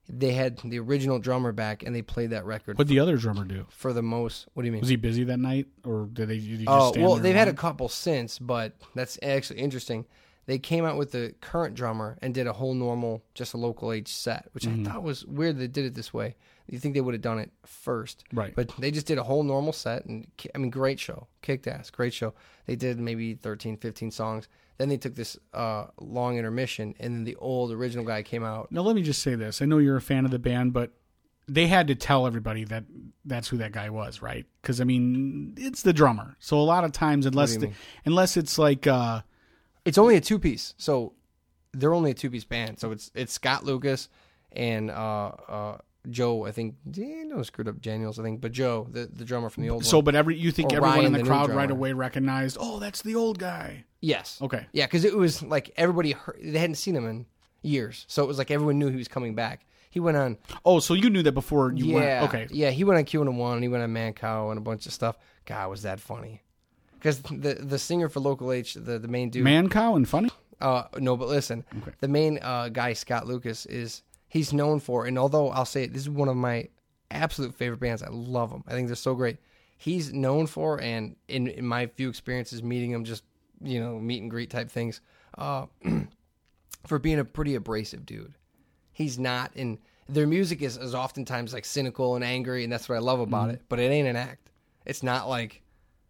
they 0.10 0.32
had 0.32 0.60
the 0.64 0.80
original 0.80 1.20
drummer 1.20 1.52
back, 1.52 1.84
and 1.84 1.94
they 1.94 2.02
played 2.02 2.30
that 2.30 2.46
record 2.46 2.78
what'd 2.78 2.88
the 2.88 3.00
other 3.00 3.18
drummer 3.18 3.44
do 3.44 3.66
for 3.70 3.92
the 3.92 4.02
most. 4.02 4.48
What 4.54 4.64
do 4.64 4.68
you 4.68 4.72
mean? 4.72 4.80
was 4.82 4.90
he 4.90 4.96
busy 4.96 5.26
that 5.26 5.40
night 5.40 5.68
or 5.84 6.08
did 6.12 6.30
they 6.30 6.40
did 6.40 6.60
just 6.60 6.68
Oh 6.70 6.94
well, 6.98 7.16
they've 7.18 7.36
had 7.36 7.50
a 7.50 7.54
couple 7.54 7.90
since, 7.90 8.40
but 8.40 8.74
that's 8.96 9.20
actually 9.22 9.60
interesting. 9.60 10.06
They 10.46 10.60
came 10.60 10.86
out 10.86 10.96
with 10.96 11.12
the 11.12 11.36
current 11.42 11.76
drummer 11.76 12.18
and 12.22 12.34
did 12.34 12.48
a 12.48 12.54
whole 12.54 12.74
normal, 12.74 13.22
just 13.34 13.54
a 13.54 13.58
Local 13.58 13.92
H 13.92 14.08
set, 14.08 14.48
which 14.54 14.64
Mm-hmm. 14.64 14.88
I 14.88 14.92
thought 14.94 15.04
was 15.04 15.26
weird. 15.26 15.58
They 15.60 15.68
did 15.68 15.84
it 15.84 15.94
this 15.94 16.14
way. 16.14 16.38
You 16.68 16.80
think 16.80 16.94
they 16.94 17.02
would 17.02 17.14
have 17.14 17.22
done 17.22 17.40
it 17.40 17.52
first, 17.66 18.24
Right. 18.34 18.54
But 18.56 18.74
they 18.78 18.92
just 18.92 19.08
did 19.08 19.18
a 19.18 19.24
whole 19.24 19.44
normal 19.44 19.74
set, 19.74 20.06
and 20.06 20.28
I 20.54 20.58
mean, 20.58 20.70
great 20.70 21.00
show, 21.00 21.28
kicked 21.42 21.68
ass, 21.68 21.90
great 21.90 22.14
show. 22.14 22.34
They 22.66 22.76
did 22.76 23.00
maybe 23.00 23.36
13, 23.36 23.78
15 23.78 24.12
songs. 24.12 24.48
Then 24.78 24.90
they 24.90 24.98
took 24.98 25.16
this 25.16 25.38
uh, 25.54 25.88
long 26.00 26.38
intermission, 26.38 26.94
and 27.00 27.16
then 27.16 27.24
the 27.24 27.36
old 27.38 27.72
original 27.72 28.06
guy 28.06 28.22
came 28.22 28.44
out. 28.44 28.72
now 28.72 28.82
let 28.82 28.96
me 28.96 29.02
just 29.02 29.22
say 29.22 29.36
this 29.36 29.62
I 29.62 29.66
know 29.66 29.78
you're 29.80 29.98
a 29.98 30.02
fan 30.02 30.26
of 30.26 30.32
the 30.32 30.40
band 30.40 30.74
but 30.74 30.92
they 31.48 31.68
had 31.68 31.88
to 31.88 31.96
tell 31.96 32.28
everybody 32.28 32.66
that 32.66 32.84
that's 33.24 33.48
who 33.48 33.58
that 33.58 33.72
guy 33.72 33.90
was 33.90 34.22
right 34.22 34.46
because 34.62 34.82
I 34.82 34.84
mean 34.84 35.54
it's 35.58 35.82
the 35.82 35.94
drummer 35.94 36.36
so 36.40 36.60
a 36.60 36.62
lot 36.62 36.84
of 36.84 36.92
times 36.92 37.26
unless 37.26 37.56
the, 37.56 37.72
unless 38.06 38.36
it's 38.38 38.60
like 38.60 38.86
uh 38.86 39.22
It's 39.86 39.98
only 39.98 40.16
a 40.18 40.22
two 40.22 40.38
piece, 40.40 40.74
so 40.78 41.14
they're 41.74 41.94
only 41.94 42.12
a 42.12 42.14
two 42.14 42.30
piece 42.30 42.44
band. 42.44 42.78
So 42.80 42.92
it's 42.92 43.10
it's 43.16 43.32
Scott 43.32 43.64
Lucas 43.64 44.10
and 44.52 44.92
uh, 44.92 45.32
uh, 45.48 45.78
Joe. 46.10 46.46
I 46.46 46.52
think 46.52 46.76
no 46.86 47.44
screwed 47.44 47.68
up 47.68 47.82
Daniels. 47.82 48.20
I 48.20 48.24
think, 48.24 48.42
but 48.42 48.52
Joe, 48.52 48.88
the, 48.92 49.06
the 49.08 49.26
drummer 49.26 49.50
from 49.50 49.64
the 49.64 49.70
old 49.70 49.86
So, 49.86 49.98
one. 49.98 50.06
but 50.06 50.16
every 50.16 50.38
you 50.38 50.52
think 50.52 50.72
Or 50.74 50.78
everyone 50.78 50.96
Ryan, 50.98 51.06
in 51.08 51.12
the, 51.14 51.20
the 51.20 51.26
crowd 51.26 51.50
right 51.50 51.70
away 51.72 51.94
recognized, 51.94 52.58
oh, 52.60 52.80
that's 52.80 53.02
the 53.02 53.16
old 53.16 53.40
guy. 53.40 53.86
yes, 54.02 54.40
Okay, 54.42 54.66
yeah, 54.74 54.86
because 54.86 55.04
it 55.06 55.16
was 55.16 55.42
like 55.44 55.72
everybody 55.78 56.12
heard, 56.12 56.40
they 56.42 56.60
hadn't 56.60 56.76
seen 56.76 56.96
him 56.96 57.08
in 57.08 57.26
years, 57.62 58.06
so 58.08 58.24
it 58.24 58.28
was 58.28 58.38
like 58.38 58.52
everyone 58.52 58.80
knew 58.80 58.90
he 58.90 58.96
was 58.98 59.08
coming 59.08 59.36
back. 59.36 59.66
He 59.90 60.00
went 60.00 60.18
on, 60.18 60.38
oh, 60.66 60.80
so 60.80 60.94
you 60.94 61.10
knew 61.10 61.24
that 61.24 61.32
before 61.32 61.72
you 61.74 61.86
yeah, 61.86 62.22
went. 62.22 62.34
Okay, 62.34 62.48
yeah, 62.52 62.70
he 62.72 62.84
went 62.84 62.98
on 63.00 63.06
Q101, 63.06 63.54
and 63.54 63.64
he 63.64 63.68
went 63.70 63.84
on 63.84 63.94
Mancow 63.94 64.50
and 64.50 64.58
a 64.58 64.62
bunch 64.62 64.86
of 64.86 64.94
stuff. 64.94 65.18
God, 65.46 65.70
was 65.70 65.82
that 65.84 66.00
funny? 66.00 66.42
Because 66.94 67.22
the 67.22 67.56
the 67.56 67.80
singer 67.80 68.10
for 68.10 68.20
Local 68.20 68.52
H, 68.52 68.74
the 68.76 69.00
the 69.00 69.08
main 69.08 69.30
dude, 69.30 69.46
Mancow 69.46 69.96
and 69.96 70.08
funny. 70.08 70.30
Uh, 70.60 70.84
no, 70.98 71.16
but 71.16 71.28
listen, 71.28 71.64
the 72.00 72.08
main 72.08 72.40
uh, 72.42 72.68
guy 72.70 72.94
Scott 72.94 73.28
Lucas 73.28 73.66
is 73.68 74.02
he's 74.28 74.54
known 74.54 74.80
for, 74.80 75.06
and 75.06 75.18
although 75.18 75.50
I'll 75.50 75.66
say 75.66 75.84
it, 75.84 75.94
this 75.94 76.04
is 76.04 76.10
one 76.10 76.28
of 76.28 76.36
my 76.36 76.68
absolute 77.12 77.54
favorite 77.54 77.80
bands. 77.80 78.04
I 78.04 78.10
love 78.10 78.50
them. 78.52 78.64
I 78.68 78.72
think 78.72 78.88
they're 78.88 78.96
so 78.96 79.16
great. 79.16 79.38
he's 79.78 80.12
known 80.12 80.48
for, 80.48 80.82
and 80.82 81.16
in, 81.28 81.48
in 81.48 81.66
my 81.66 81.88
few 81.88 82.10
experiences 82.10 82.64
meeting 82.64 82.92
him, 82.92 83.04
just 83.04 83.24
you 83.62 83.80
know 83.80 84.00
meet 84.00 84.22
and 84.22 84.30
greet 84.32 84.50
type 84.50 84.70
things, 84.70 85.02
uh, 85.38 85.66
for 86.88 87.00
being 87.00 87.20
a 87.20 87.26
pretty 87.26 87.56
abrasive 87.56 88.06
dude. 88.06 88.34
He's 88.92 89.20
not 89.20 89.52
in 89.56 89.78
their 90.10 90.28
music 90.28 90.62
is, 90.62 90.78
is 90.78 90.96
oftentimes 90.96 91.54
like 91.54 91.66
cynical 91.66 92.16
and 92.16 92.24
angry, 92.24 92.64
and 92.64 92.72
that's 92.72 92.88
what 92.88 92.96
I 92.96 93.00
love 93.00 93.20
about 93.20 93.50
it. 93.50 93.62
But 93.70 93.80
it 93.80 93.92
ain't 93.92 94.08
an 94.08 94.16
act. 94.16 94.50
It's 94.86 95.04
not 95.04 95.28
like, 95.28 95.62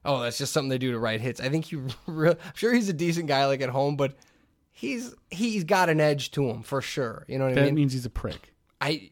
oh, 0.05 0.21
that's 0.21 0.37
just 0.37 0.53
something 0.53 0.69
they 0.69 0.77
do 0.77 0.91
to 0.91 0.99
write 0.99 1.19
hits. 1.19 1.41
I 1.41 1.49
think 1.49 1.65
he, 1.65 1.77
re- 2.07 2.29
I'm 2.29 2.53
sure 2.53 2.73
he's 2.73 2.89
a 2.89 2.93
decent 2.93 3.27
guy 3.27 3.45
like 3.45 3.61
at 3.61 3.69
home, 3.69 3.95
but 3.95 4.15
he's 4.77 5.15
he's 5.31 5.63
got 5.63 5.89
an 5.89 5.99
edge 5.99 6.29
to 6.31 6.47
him 6.47 6.61
for 6.61 6.83
sure. 6.83 7.25
You 7.27 7.39
know 7.39 7.45
what 7.45 7.53
I 7.53 7.55
mean? 7.55 7.65
That 7.65 7.73
means 7.73 7.93
he's 7.93 8.05
a 8.05 8.11
prick. 8.11 8.53
I 8.79 9.09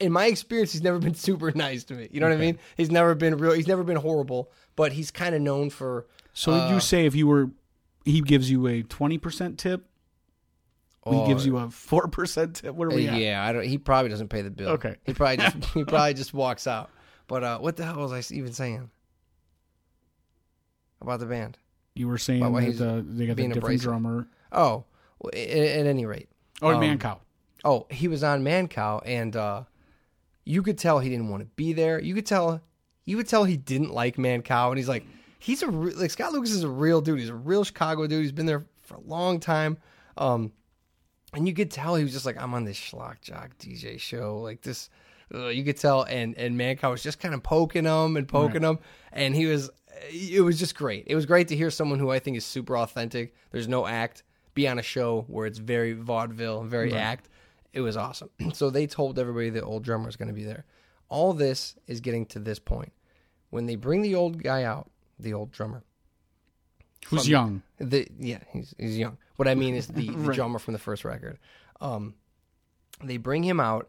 in 0.00 0.10
my 0.10 0.26
experience 0.26 0.72
he's 0.72 0.82
never 0.82 0.98
been 0.98 1.14
super 1.28 1.52
nice 1.52 1.84
to 1.84 1.94
me. 1.94 2.08
You 2.10 2.18
know 2.20 2.28
what 2.28 2.34
I 2.34 2.40
mean? 2.40 2.58
He's 2.76 2.90
never 2.90 3.14
been 3.14 3.36
real 3.38 3.52
he's 3.52 3.68
never 3.68 3.84
been 3.84 3.96
horrible, 3.96 4.50
but 4.74 4.92
he's 4.92 5.12
kind 5.12 5.34
of 5.36 5.40
known 5.40 5.70
for 5.70 6.06
So 6.32 6.52
Uh, 6.52 6.72
you 6.74 6.80
say 6.80 7.06
if 7.06 7.14
you 7.14 7.28
were, 7.28 7.50
he 8.04 8.20
gives 8.20 8.50
you 8.50 8.66
a 8.66 8.82
twenty 8.82 9.16
percent 9.16 9.58
tip? 9.58 9.86
he 11.08 11.24
gives 11.28 11.46
you 11.46 11.56
a 11.58 11.70
four 11.70 12.08
percent 12.08 12.56
tip. 12.56 12.74
What 12.74 12.86
are 12.86 12.96
we 12.96 13.06
at? 13.06 13.14
Oh. 13.14 13.16
yeah, 13.16 13.44
I 13.44 13.52
don't 13.52 13.62
he 13.62 13.78
probably 13.78 14.10
doesn't 14.10 14.26
pay 14.28 14.42
the 14.42 14.50
bill. 14.50 14.70
Okay. 14.70 14.96
He 15.04 15.14
probably 15.14 15.36
just 15.36 15.64
he 15.66 15.84
probably 15.92 16.14
just 16.14 16.34
walks 16.34 16.66
out. 16.66 16.90
But 17.28 17.44
uh 17.44 17.58
what 17.60 17.76
the 17.76 17.84
hell 17.84 17.98
was 17.98 18.12
I 18.12 18.34
even 18.34 18.52
saying? 18.52 18.90
About 21.00 21.20
the 21.20 21.26
band? 21.26 21.58
You 21.94 22.08
were 22.08 22.18
saying 22.18 22.40
that 22.40 22.48
uh, 22.80 23.02
they 23.06 23.26
got 23.26 23.36
the 23.36 23.36
being 23.36 23.50
different 23.50 23.56
abrasive. 23.56 23.82
drummer. 23.82 24.28
Oh, 24.50 24.84
at, 25.24 25.34
at 25.34 25.86
any 25.86 26.06
rate. 26.06 26.28
Oh, 26.62 26.70
Um, 26.70 26.80
man, 26.80 26.98
cow. 26.98 27.20
Oh, 27.64 27.86
he 27.90 28.06
was 28.08 28.22
on 28.22 28.44
Mancow, 28.44 29.02
and 29.04 29.34
uh, 29.34 29.64
you 30.44 30.62
could 30.62 30.78
tell 30.78 30.98
he 31.00 31.10
didn't 31.10 31.28
want 31.28 31.42
to 31.42 31.48
be 31.56 31.72
there. 31.72 32.00
You 32.00 32.14
could 32.14 32.26
tell, 32.26 32.60
you 33.04 33.16
could 33.16 33.28
tell 33.28 33.44
he 33.44 33.56
didn't 33.56 33.92
like 33.92 34.16
Mancow, 34.16 34.68
and 34.68 34.76
he's 34.78 34.88
like, 34.88 35.04
he's 35.38 35.62
a 35.62 35.68
re- 35.68 35.92
like 35.94 36.10
Scott 36.10 36.32
Lucas 36.32 36.52
is 36.52 36.62
a 36.62 36.68
real 36.68 37.00
dude. 37.00 37.18
He's 37.18 37.28
a 37.28 37.34
real 37.34 37.64
Chicago 37.64 38.06
dude. 38.06 38.22
He's 38.22 38.32
been 38.32 38.46
there 38.46 38.66
for 38.82 38.94
a 38.96 39.00
long 39.00 39.40
time, 39.40 39.78
um, 40.16 40.52
and 41.34 41.48
you 41.48 41.54
could 41.54 41.70
tell 41.70 41.96
he 41.96 42.04
was 42.04 42.12
just 42.12 42.24
like, 42.26 42.40
I'm 42.40 42.54
on 42.54 42.64
this 42.64 42.78
schlock 42.78 43.20
jock 43.20 43.56
DJ 43.58 43.98
show, 43.98 44.38
like 44.38 44.62
this. 44.62 44.88
Uh, 45.34 45.48
you 45.48 45.64
could 45.64 45.76
tell, 45.76 46.04
and 46.04 46.36
and 46.38 46.56
Mancow 46.56 46.92
was 46.92 47.02
just 47.02 47.18
kind 47.18 47.34
of 47.34 47.42
poking 47.42 47.84
him 47.84 48.16
and 48.16 48.28
poking 48.28 48.62
him, 48.62 48.78
and 49.12 49.34
he 49.34 49.46
was. 49.46 49.70
It 50.12 50.42
was 50.42 50.58
just 50.58 50.76
great. 50.76 51.04
It 51.06 51.14
was 51.16 51.24
great 51.26 51.48
to 51.48 51.56
hear 51.56 51.70
someone 51.70 51.98
who 51.98 52.10
I 52.10 52.18
think 52.20 52.36
is 52.36 52.44
super 52.44 52.76
authentic. 52.76 53.34
There's 53.50 53.66
no 53.66 53.86
act. 53.86 54.22
Be 54.56 54.66
on 54.66 54.78
a 54.78 54.82
show 54.82 55.24
where 55.28 55.46
it's 55.46 55.58
very 55.58 55.92
vaudeville, 55.92 56.64
very 56.64 56.94
act. 56.94 57.28
It 57.74 57.82
was 57.82 57.96
awesome. 57.96 58.30
So 58.54 58.70
they 58.70 58.86
told 58.86 59.18
everybody 59.18 59.50
the 59.50 59.62
old 59.62 59.84
drummer 59.84 60.08
is 60.08 60.16
going 60.16 60.28
to 60.28 60.34
be 60.34 60.44
there. 60.44 60.64
All 61.10 61.34
this 61.34 61.76
is 61.86 62.00
getting 62.00 62.24
to 62.26 62.38
this 62.38 62.58
point. 62.58 62.92
When 63.50 63.66
they 63.66 63.76
bring 63.76 64.00
the 64.00 64.14
old 64.14 64.42
guy 64.42 64.64
out, 64.64 64.90
the 65.18 65.34
old 65.34 65.52
drummer, 65.52 65.84
Who's 67.08 67.28
young? 67.28 67.62
the 67.78 68.08
yeah, 68.18 68.38
he's 68.50 68.74
he's 68.78 68.98
young. 68.98 69.18
What 69.36 69.46
I 69.46 69.54
mean 69.54 69.74
is 69.74 69.86
the, 69.88 70.08
the 70.10 70.32
drummer 70.32 70.58
from 70.58 70.72
the 70.72 70.78
first 70.78 71.04
record. 71.04 71.38
Um, 71.80 72.14
they 73.04 73.18
bring 73.18 73.42
him 73.44 73.60
out, 73.60 73.88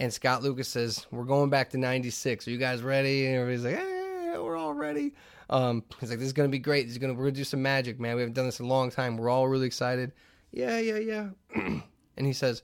and 0.00 0.12
Scott 0.12 0.42
Lucas 0.42 0.68
says, 0.68 1.06
"We're 1.12 1.24
going 1.24 1.48
back 1.48 1.70
to 1.70 1.78
'96. 1.78 2.46
Are 2.46 2.50
you 2.50 2.58
guys 2.58 2.82
ready?" 2.82 3.26
And 3.26 3.36
everybody's 3.36 3.64
like, 3.64 3.76
"Eh, 3.76 4.38
we're 4.38 4.56
all 4.56 4.74
ready." 4.74 5.14
Um, 5.50 5.84
he's 6.00 6.10
like, 6.10 6.18
"This 6.18 6.26
is 6.26 6.32
gonna 6.32 6.48
be 6.48 6.58
great. 6.58 6.84
This 6.84 6.92
is 6.92 6.98
gonna 6.98 7.14
we're 7.14 7.24
gonna 7.24 7.32
do 7.32 7.44
some 7.44 7.62
magic, 7.62 7.98
man. 7.98 8.16
We 8.16 8.22
haven't 8.22 8.34
done 8.34 8.46
this 8.46 8.60
in 8.60 8.66
a 8.66 8.68
long 8.68 8.90
time. 8.90 9.16
We're 9.16 9.30
all 9.30 9.48
really 9.48 9.66
excited." 9.66 10.12
Yeah, 10.50 10.78
yeah, 10.78 10.98
yeah. 10.98 11.28
and 11.54 12.26
he 12.26 12.32
says, 12.32 12.62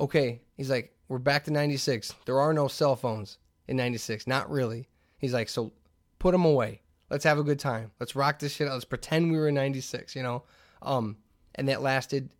"Okay." 0.00 0.42
He's 0.56 0.70
like, 0.70 0.94
"We're 1.08 1.18
back 1.18 1.44
to 1.44 1.50
'96. 1.50 2.14
There 2.26 2.40
are 2.40 2.52
no 2.52 2.68
cell 2.68 2.96
phones 2.96 3.38
in 3.68 3.76
'96. 3.76 4.26
Not 4.26 4.50
really." 4.50 4.88
He's 5.18 5.32
like, 5.32 5.48
"So 5.48 5.72
put 6.18 6.32
them 6.32 6.44
away. 6.44 6.82
Let's 7.10 7.24
have 7.24 7.38
a 7.38 7.44
good 7.44 7.58
time. 7.58 7.92
Let's 8.00 8.16
rock 8.16 8.38
this 8.38 8.52
shit 8.52 8.68
out. 8.68 8.74
Let's 8.74 8.84
pretend 8.84 9.30
we 9.30 9.38
were 9.38 9.48
in 9.48 9.54
96, 9.54 10.16
you 10.16 10.22
know? 10.22 10.42
Um, 10.82 11.18
and 11.54 11.68
that 11.68 11.82
lasted 11.82 12.30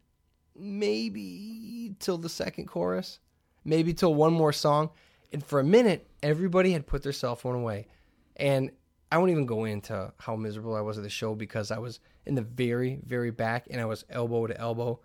maybe 0.56 1.94
till 2.00 2.18
the 2.18 2.28
second 2.28 2.66
chorus, 2.66 3.20
maybe 3.64 3.94
till 3.94 4.14
one 4.14 4.32
more 4.32 4.52
song. 4.52 4.90
And 5.32 5.44
for 5.44 5.60
a 5.60 5.64
minute, 5.64 6.08
everybody 6.22 6.72
had 6.72 6.86
put 6.86 7.02
their 7.02 7.12
cell 7.12 7.36
phone 7.36 7.54
away. 7.54 7.86
And 8.36 8.70
I 9.10 9.18
won't 9.18 9.30
even 9.30 9.46
go 9.46 9.64
into 9.64 10.12
how 10.18 10.36
miserable 10.36 10.74
I 10.74 10.80
was 10.80 10.98
at 10.98 11.04
the 11.04 11.10
show 11.10 11.34
because 11.34 11.70
I 11.70 11.78
was 11.78 12.00
in 12.24 12.34
the 12.34 12.42
very, 12.42 13.00
very 13.06 13.30
back 13.30 13.66
and 13.70 13.80
I 13.80 13.84
was 13.84 14.04
elbow 14.10 14.46
to 14.46 14.58
elbow. 14.60 15.00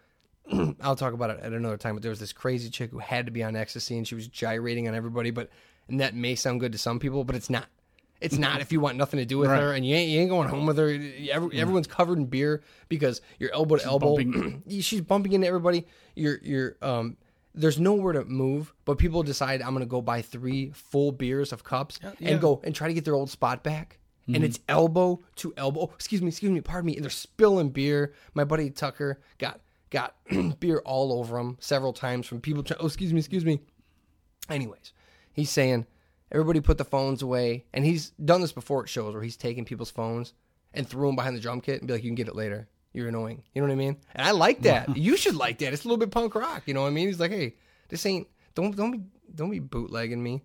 I'll 0.82 0.95
talk 0.95 1.14
about 1.14 1.30
it 1.30 1.39
at 1.41 1.54
another 1.54 1.78
time, 1.78 1.95
but 1.95 2.02
there 2.02 2.10
was 2.10 2.20
this 2.20 2.34
crazy 2.34 2.70
chick 2.70 2.89
who 2.91 2.97
had 2.99 3.28
to 3.28 3.32
be 3.32 3.43
on 3.43 3.56
ecstasy 3.56 3.97
and 3.97 4.08
she 4.08 4.16
was 4.16 4.28
gyrating 4.28 4.88
on 4.88 4.95
everybody, 4.95 5.30
but 5.30 5.49
and 5.88 5.99
that 5.99 6.16
may 6.16 6.36
sound 6.36 6.60
good 6.60 6.72
to 6.72 6.78
some 6.78 6.99
people, 6.99 7.24
but 7.24 7.36
it's 7.36 7.49
not. 7.49 7.66
It's 8.22 8.38
not 8.38 8.62
if 8.62 8.72
you 8.72 8.80
want 8.80 8.97
nothing 8.97 9.18
to 9.20 9.26
do 9.26 9.39
with 9.39 9.49
Right. 9.49 9.60
her 9.60 9.74
and 9.74 9.84
you 9.84 9.95
ain't, 9.95 10.10
you 10.12 10.20
ain't 10.20 10.30
going 10.30 10.47
home 10.47 10.68
with 10.68 10.78
her. 10.78 10.89
Every, 11.32 11.60
Everyone's 11.60 11.88
covered 11.88 12.20
in 12.20 12.26
beer 12.28 12.62
because 12.88 13.20
you're 13.39 13.52
elbow 13.52 13.78
to 13.78 13.84
elbow. 13.86 14.16
she's 14.70 15.02
bumping 15.02 15.34
into 15.34 15.47
everybody. 15.47 15.88
You're 16.16 16.38
you're 16.43 16.76
um. 16.84 17.18
There's 17.54 17.80
nowhere 17.80 18.14
to 18.14 18.26
move, 18.26 18.74
but 18.86 18.97
people 18.97 19.24
decide 19.24 19.62
I'm 19.62 19.74
gonna 19.74 19.86
go 19.86 20.02
buy 20.02 20.22
three 20.22 20.72
full 20.72 21.12
beers 21.12 21.52
of 21.52 21.64
cups 21.64 21.99
and 22.22 22.39
go 22.39 22.62
and 22.64 22.74
try 22.74 22.88
to 22.88 22.93
get 22.93 23.06
their 23.06 23.16
old 23.16 23.30
spot 23.30 23.64
back. 23.64 23.99
And 24.28 24.38
mm-hmm. 24.38 24.45
it's 24.45 24.60
elbow 24.70 25.20
to 25.38 25.54
elbow. 25.58 25.82
Oh, 25.82 25.91
excuse 25.95 26.22
me, 26.22 26.28
excuse 26.28 26.52
me, 26.52 26.62
pardon 26.62 26.86
me. 26.86 26.95
And 26.95 27.04
they're 27.04 27.10
spilling 27.10 27.70
beer. 27.70 28.14
My 28.34 28.43
buddy 28.43 28.70
Tucker 28.70 29.20
got 29.39 29.62
got 29.89 30.16
beer 30.60 30.82
all 30.86 31.14
over 31.14 31.38
him 31.38 31.58
several 31.60 31.91
times 31.91 32.28
from 32.28 32.39
people. 32.39 32.64
Trying, 32.64 32.80
oh, 32.82 32.86
excuse 32.86 33.12
me, 33.12 33.20
excuse 33.20 33.43
me. 33.43 33.60
Anyways, 34.49 34.93
he's 35.34 35.49
saying 35.49 35.88
everybody 36.32 36.62
put 36.62 36.78
the 36.78 36.86
phones 36.86 37.22
away, 37.22 37.66
and 37.74 37.84
he's 37.84 38.12
done 38.12 38.41
this 38.41 38.54
before 38.54 38.84
at 38.84 38.89
shows 38.89 39.14
where 39.14 39.24
he's 39.24 39.38
taken 39.38 39.66
people's 39.66 39.91
phones 39.91 40.34
and 40.74 40.88
threw 40.88 41.08
them 41.08 41.16
behind 41.16 41.36
the 41.36 41.41
drum 41.41 41.60
kit 41.60 41.80
and 41.80 41.88
be 41.88 41.93
like, 41.93 42.04
"You 42.04 42.10
can 42.10 42.16
get 42.16 42.28
it 42.28 42.36
later. 42.36 42.70
You're 42.94 43.08
annoying." 43.10 43.44
You 43.54 43.62
know 43.62 43.68
what 43.68 43.74
I 43.74 43.78
mean? 43.78 43.98
And 44.16 44.28
I 44.28 44.32
like 44.32 44.62
that. 44.64 44.96
you 45.08 45.18
should 45.18 45.36
like 45.36 45.58
that. 45.60 45.74
It's 45.74 45.84
a 45.84 45.88
little 45.88 45.98
bit 46.00 46.12
punk 46.12 46.36
rock. 46.36 46.64
You 46.66 46.74
know 46.74 46.82
what 46.82 46.88
I 46.88 46.92
mean? 46.92 47.08
He's 47.08 47.20
like, 47.20 47.32
"Hey, 47.32 47.56
this 47.89 48.06
ain't 48.06 48.28
don't 48.56 48.76
don't 48.76 48.92
be 48.92 49.02
don't 49.34 49.50
be 49.52 49.60
bootlegging 49.60 50.22
me." 50.22 50.44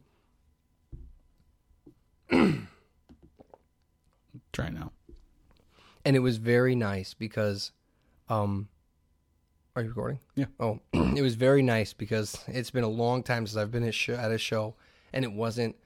Try 4.53 4.71
now. 4.71 4.93
and 6.05 6.17
it 6.17 6.21
was 6.21 6.39
very 6.39 6.75
nice 6.75 7.13
because 7.15 7.73
um 8.29 8.69
are 9.75 9.83
you 9.83 9.89
recording 9.89 10.19
Yeah. 10.35 10.47
oh 10.59 10.81
it 10.93 11.21
was 11.23 11.35
very 11.35 11.63
nice 11.63 11.93
because 11.93 12.39
it's 12.49 12.71
been 12.71 12.85
a 12.85 12.89
long 12.89 13.23
time 13.23 13.47
since 13.47 13.57
i've 13.59 13.71
been 13.71 13.83
at, 13.85 13.95
show, 13.95 14.15
at 14.15 14.33
a 14.33 14.39
show 14.39 14.75
and 15.13 15.25
it 15.25 15.33
wasn't 15.33 15.77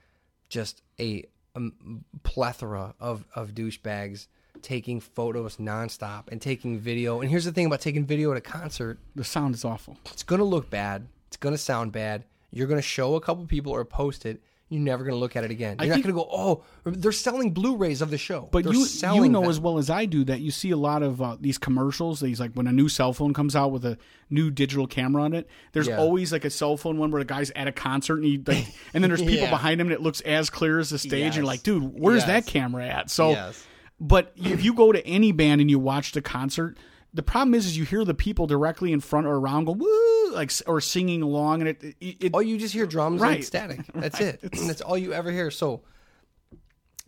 just 0.49 0.83
a, 1.01 1.25
um 1.57 2.05
plethora 2.23 2.95
of 3.01 3.27
of 3.35 3.55
douchebags 3.55 4.29
taking 4.63 5.01
photos 5.01 5.57
nonstop 5.57 6.25
and 6.31 6.41
taking 6.41 6.79
video 6.79 7.21
and 7.21 7.31
here's 7.31 7.45
the 7.45 7.53
thing 7.53 7.67
about 7.67 7.81
taking 7.81 8.05
video 8.05 8.31
at 8.33 8.37
a 8.37 8.41
concert 8.41 8.99
The 9.15 9.25
sound 9.25 9.55
is 9.55 9.65
awful. 9.65 9.97
it's 10.13 10.23
gonna 10.23 10.45
look 10.45 10.71
bad 10.71 11.07
it's 11.29 11.37
gonna 11.37 11.59
sound 11.59 11.93
bad 11.93 12.25
you're 12.51 12.67
gonna 12.67 12.83
show 12.83 13.15
a 13.15 13.21
couple 13.21 13.45
people 13.47 13.73
or 13.73 13.85
post 13.85 14.27
it 14.27 14.43
you're 14.73 14.81
never 14.81 15.03
gonna 15.03 15.17
look 15.17 15.35
at 15.35 15.43
it 15.43 15.51
again. 15.51 15.79
You're 15.81 15.89
not 15.89 15.95
think- 15.95 16.05
gonna 16.05 16.15
go, 16.15 16.29
oh, 16.31 16.63
they're 16.85 17.11
selling 17.11 17.51
Blu-rays 17.53 18.01
of 18.03 18.11
the 18.13 18.17
show. 18.19 18.49
But 18.53 18.63
They're 18.63 18.73
you 18.73 18.87
you 18.87 19.29
know 19.29 19.41
them. 19.41 19.51
as 19.51 19.59
well 19.59 19.79
as 19.79 19.91
I 19.91 20.05
do 20.05 20.23
that 20.27 20.43
you 20.43 20.53
see 20.53 20.71
a 20.71 20.77
lot 20.77 21.03
of 21.03 21.21
uh, 21.21 21.37
these 21.41 21.59
commercials. 21.59 22.21
These 22.21 22.39
like 22.39 22.53
when 22.55 22.69
a 22.69 22.73
new 22.73 22.89
cell 22.89 23.13
phone 23.13 23.35
comes 23.35 23.57
out 23.57 23.73
with 23.73 23.85
a 23.85 23.99
new 24.31 24.49
digital 24.49 24.87
camera 24.87 25.25
on 25.25 25.33
it. 25.35 25.49
There's 25.73 25.89
Yeah. 25.89 25.99
always 25.99 26.31
like 26.31 26.45
a 26.45 26.51
cell 26.51 26.77
phone 26.77 26.99
one 26.99 27.11
where 27.11 27.21
the 27.21 27.25
guy's 27.27 27.51
at 27.57 27.67
a 27.67 27.73
concert 27.73 28.19
and 28.19 28.25
he 28.27 28.39
like, 28.47 28.65
and 28.95 29.03
then 29.03 29.11
there's 29.11 29.21
people 29.33 29.39
Yeah. 29.39 29.51
behind 29.51 29.81
him 29.81 29.89
and 29.89 29.93
it 29.95 30.03
looks 30.03 30.21
as 30.21 30.51
clear 30.51 30.79
as 30.79 30.91
the 30.91 31.01
stage. 31.01 31.25
And 31.25 31.35
you're 31.35 31.45
like, 31.45 31.65
dude, 31.65 31.83
where's 31.99 32.19
Yes. 32.19 32.27
that 32.29 32.47
camera 32.47 32.87
at? 32.87 33.11
So, 33.11 33.31
Yes. 33.31 33.67
But 34.01 34.33
if 34.37 34.65
you 34.65 34.73
go 34.75 34.93
to 34.93 35.07
any 35.07 35.31
band 35.33 35.61
and 35.61 35.71
you 35.71 35.79
watch 35.79 36.13
the 36.13 36.23
concert. 36.23 36.77
The 37.13 37.25
problem 37.25 37.55
is, 37.55 37.67
is 37.67 37.77
you 37.77 37.85
hear 37.85 38.05
the 38.05 38.15
people 38.15 38.47
directly 38.47 38.93
in 38.93 39.01
front 39.01 39.27
or 39.27 39.35
around 39.35 39.65
go 39.65 39.73
woo, 39.73 40.33
like 40.33 40.53
or 40.69 40.81
singing 40.81 41.23
along, 41.23 41.61
and 41.61 41.69
it, 41.71 41.83
it, 42.01 42.17
it 42.21 42.31
Oh, 42.33 42.39
you 42.39 42.57
just 42.57 42.73
hear 42.73 42.87
drums 42.87 43.21
Right. 43.21 43.35
and 43.39 43.45
static. 43.45 43.81
That's 43.95 44.21
Right. 44.21 44.39
it. 44.41 44.53
That's 44.53 44.81
all 44.81 44.97
you 44.97 45.13
ever 45.13 45.33
hear. 45.33 45.51
So 45.51 45.83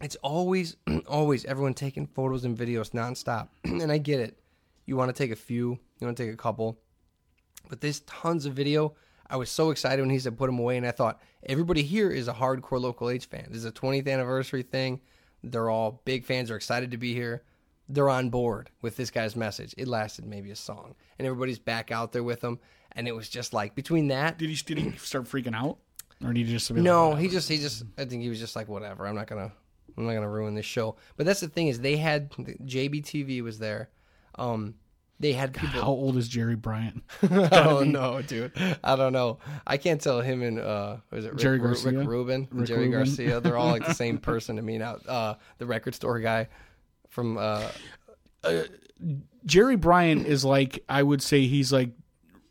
it's 0.01 0.17
always, 0.17 0.77
always 1.07 1.45
everyone 1.45 1.75
taking 1.75 2.09
photos 2.09 2.45
and 2.45 2.59
videos 2.59 2.91
nonstop. 2.91 3.51
and 3.65 3.93
I 3.93 3.99
get 3.99 4.19
it. 4.19 4.39
You 4.87 4.97
want 4.97 5.15
to 5.15 5.17
take 5.17 5.31
a 5.31 5.37
few, 5.37 5.79
you 6.01 6.07
want 6.07 6.17
to 6.17 6.25
take 6.25 6.35
a 6.35 6.37
couple, 6.37 6.81
but 7.69 7.81
there's 7.81 8.01
tons 8.01 8.45
of 8.45 8.55
video. 8.55 8.95
I 9.31 9.37
was 9.37 9.51
so 9.51 9.71
excited 9.71 10.03
when 10.03 10.11
he 10.11 10.19
said 10.19 10.37
put 10.37 10.47
them 10.47 10.59
away, 10.59 10.77
and 10.79 10.85
I 10.87 10.91
thought 10.91 11.21
everybody 11.47 11.83
here 11.85 12.11
is 12.11 12.27
a 12.27 12.35
hardcore 12.35 12.81
local 12.81 13.09
H 13.09 13.27
fan. 13.27 13.47
This 13.51 13.59
is 13.59 13.65
a 13.67 13.71
20th 13.73 14.09
anniversary 14.09 14.63
thing. 14.63 15.01
They're 15.43 15.71
all 15.71 16.03
big 16.05 16.25
fans. 16.25 16.49
They're 16.49 16.57
excited 16.57 16.91
to 16.93 16.97
be 16.97 17.15
here. 17.15 17.43
They're 17.89 18.11
on 18.11 18.31
board 18.31 18.71
with 18.81 18.97
this 18.97 19.11
guy's 19.11 19.37
message. 19.37 19.75
It 19.77 19.89
lasted 19.89 20.25
maybe 20.25 20.51
a 20.51 20.57
song, 20.57 20.95
and 21.19 21.27
everybody's 21.27 21.59
back 21.59 21.91
out 21.91 22.13
there 22.13 22.23
with 22.23 22.43
him. 22.43 22.59
And 22.93 23.09
it 23.09 23.15
was 23.15 23.29
just 23.29 23.53
like 23.53 23.75
between 23.75 24.09
that 24.09 24.39
did 24.39 24.51
he 24.51 24.57
did 24.57 24.79
he 24.79 24.97
start 24.99 25.25
freaking 25.25 25.55
out, 25.55 25.79
or 26.25 26.33
did 26.33 26.47
he 26.47 26.53
just 26.53 26.69
be 26.69 26.77
like, 26.77 26.85
no, 26.85 27.15
he 27.15 27.29
just 27.29 27.49
he 27.49 27.59
just 27.59 27.85
I 27.99 28.05
think 28.05 28.23
he 28.23 28.29
was 28.29 28.39
just 28.39 28.55
like 28.55 28.69
whatever. 28.69 29.07
I'm 29.07 29.15
not 29.15 29.27
gonna 29.27 29.53
I'm 29.97 30.07
not 30.07 30.15
gonna 30.15 30.29
ruin 30.29 30.55
this 30.55 30.67
show. 30.67 30.97
But 31.17 31.27
that's 31.27 31.41
the 31.41 31.49
thing 31.49 31.69
is 31.69 31.81
they 31.81 31.97
had 31.97 32.31
JBTV 32.31 33.43
was 33.43 33.59
there. 33.59 33.91
Um, 34.37 34.75
They 35.23 35.35
had 35.35 35.55
people. 35.55 35.81
How 35.81 35.87
old 35.87 36.17
is 36.17 36.27
Jerry 36.27 36.57
Bryant? 36.57 37.05
oh 37.31 37.85
no, 37.87 38.23
dude! 38.23 38.51
I 38.83 38.97
don't 38.97 39.13
know. 39.13 39.39
I 39.65 39.77
can't 39.77 40.01
tell 40.01 40.21
him 40.21 40.43
and 40.43 40.59
uh, 40.59 40.97
was 41.13 41.25
it 41.25 41.35
Rick, 41.35 41.41
Jerry 41.41 41.59
Garcia? 41.61 41.93
Rick 41.93 42.09
Rubin, 42.09 42.49
Rick 42.51 42.67
Jerry 42.67 42.89
Rubin. 42.89 42.99
Garcia? 42.99 43.41
They're 43.41 43.57
all 43.57 43.71
like 43.71 43.87
the 43.87 43.95
same 43.95 44.19
person 44.33 44.57
to 44.57 44.63
me 44.63 44.79
now. 44.79 44.97
Uh, 45.07 45.35
the 45.59 45.67
record 45.67 45.95
store 45.95 46.19
guy 46.19 46.49
from 47.09 47.39
uh, 47.39 47.69
Jerry 49.47 49.77
Bryant 49.77 50.27
is 50.27 50.45
like 50.45 50.83
I 50.89 51.05
would 51.05 51.23
say 51.23 51.47
he's 51.47 51.73
like 51.73 51.91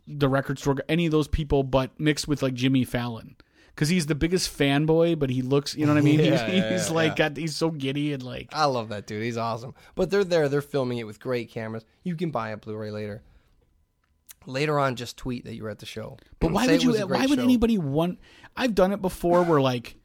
the 0.08 0.30
record 0.30 0.58
store 0.58 0.78
any 0.88 1.06
of 1.06 1.12
those 1.12 1.28
people, 1.28 1.64
but 1.64 2.00
mixed 2.00 2.30
with 2.30 2.42
like 2.42 2.54
Jimmy 2.54 2.86
Fallon. 2.86 3.36
Because 3.74 3.90
he's 3.90 4.06
the 4.06 4.16
biggest 4.16 4.56
fanboy, 4.58 5.18
but 5.18 5.30
he 5.30 5.42
looks, 5.42 5.76
you 5.76 5.86
know 5.86 5.94
what 5.94 6.00
I 6.00 6.04
mean? 6.04 6.20
Yeah, 6.20 6.46
he's 6.46 6.54
yeah, 6.54 6.72
he's 6.72 6.90
yeah, 6.90 6.96
like 6.96 7.16
got 7.16 7.38
he's 7.38 7.56
so 7.56 7.72
giddy 7.72 8.14
and 8.14 8.22
like 8.22 8.50
I 8.52 8.66
love 8.66 8.90
that 8.90 9.08
dude. 9.08 9.24
He's 9.24 9.38
awesome. 9.38 9.74
But 9.96 10.10
they're 10.10 10.24
there. 10.24 10.50
They're 10.50 10.62
filming 10.62 10.98
it 10.98 11.06
with 11.06 11.20
great 11.20 11.50
cameras. 11.50 11.86
You 12.04 12.16
can 12.16 12.32
buy 12.32 12.50
a 12.50 12.58
Blu-ray 12.58 12.92
later. 12.92 13.24
Later 14.46 14.80
on, 14.80 14.96
just 14.96 15.18
tweet 15.18 15.46
that 15.46 15.56
you 15.56 15.64
were 15.64 15.70
at 15.70 15.80
the 15.80 15.86
show. 15.86 16.18
But 16.40 16.52
why 16.52 16.68
would 16.68 16.82
you? 16.82 16.94
Why 16.94 17.28
would 17.28 17.38
show. 17.38 17.44
anybody 17.44 17.78
want? 17.78 18.20
I've 18.58 18.74
done 18.74 18.92
it 18.92 19.02
before. 19.02 19.44
Where 19.44 19.62
like, 19.62 19.96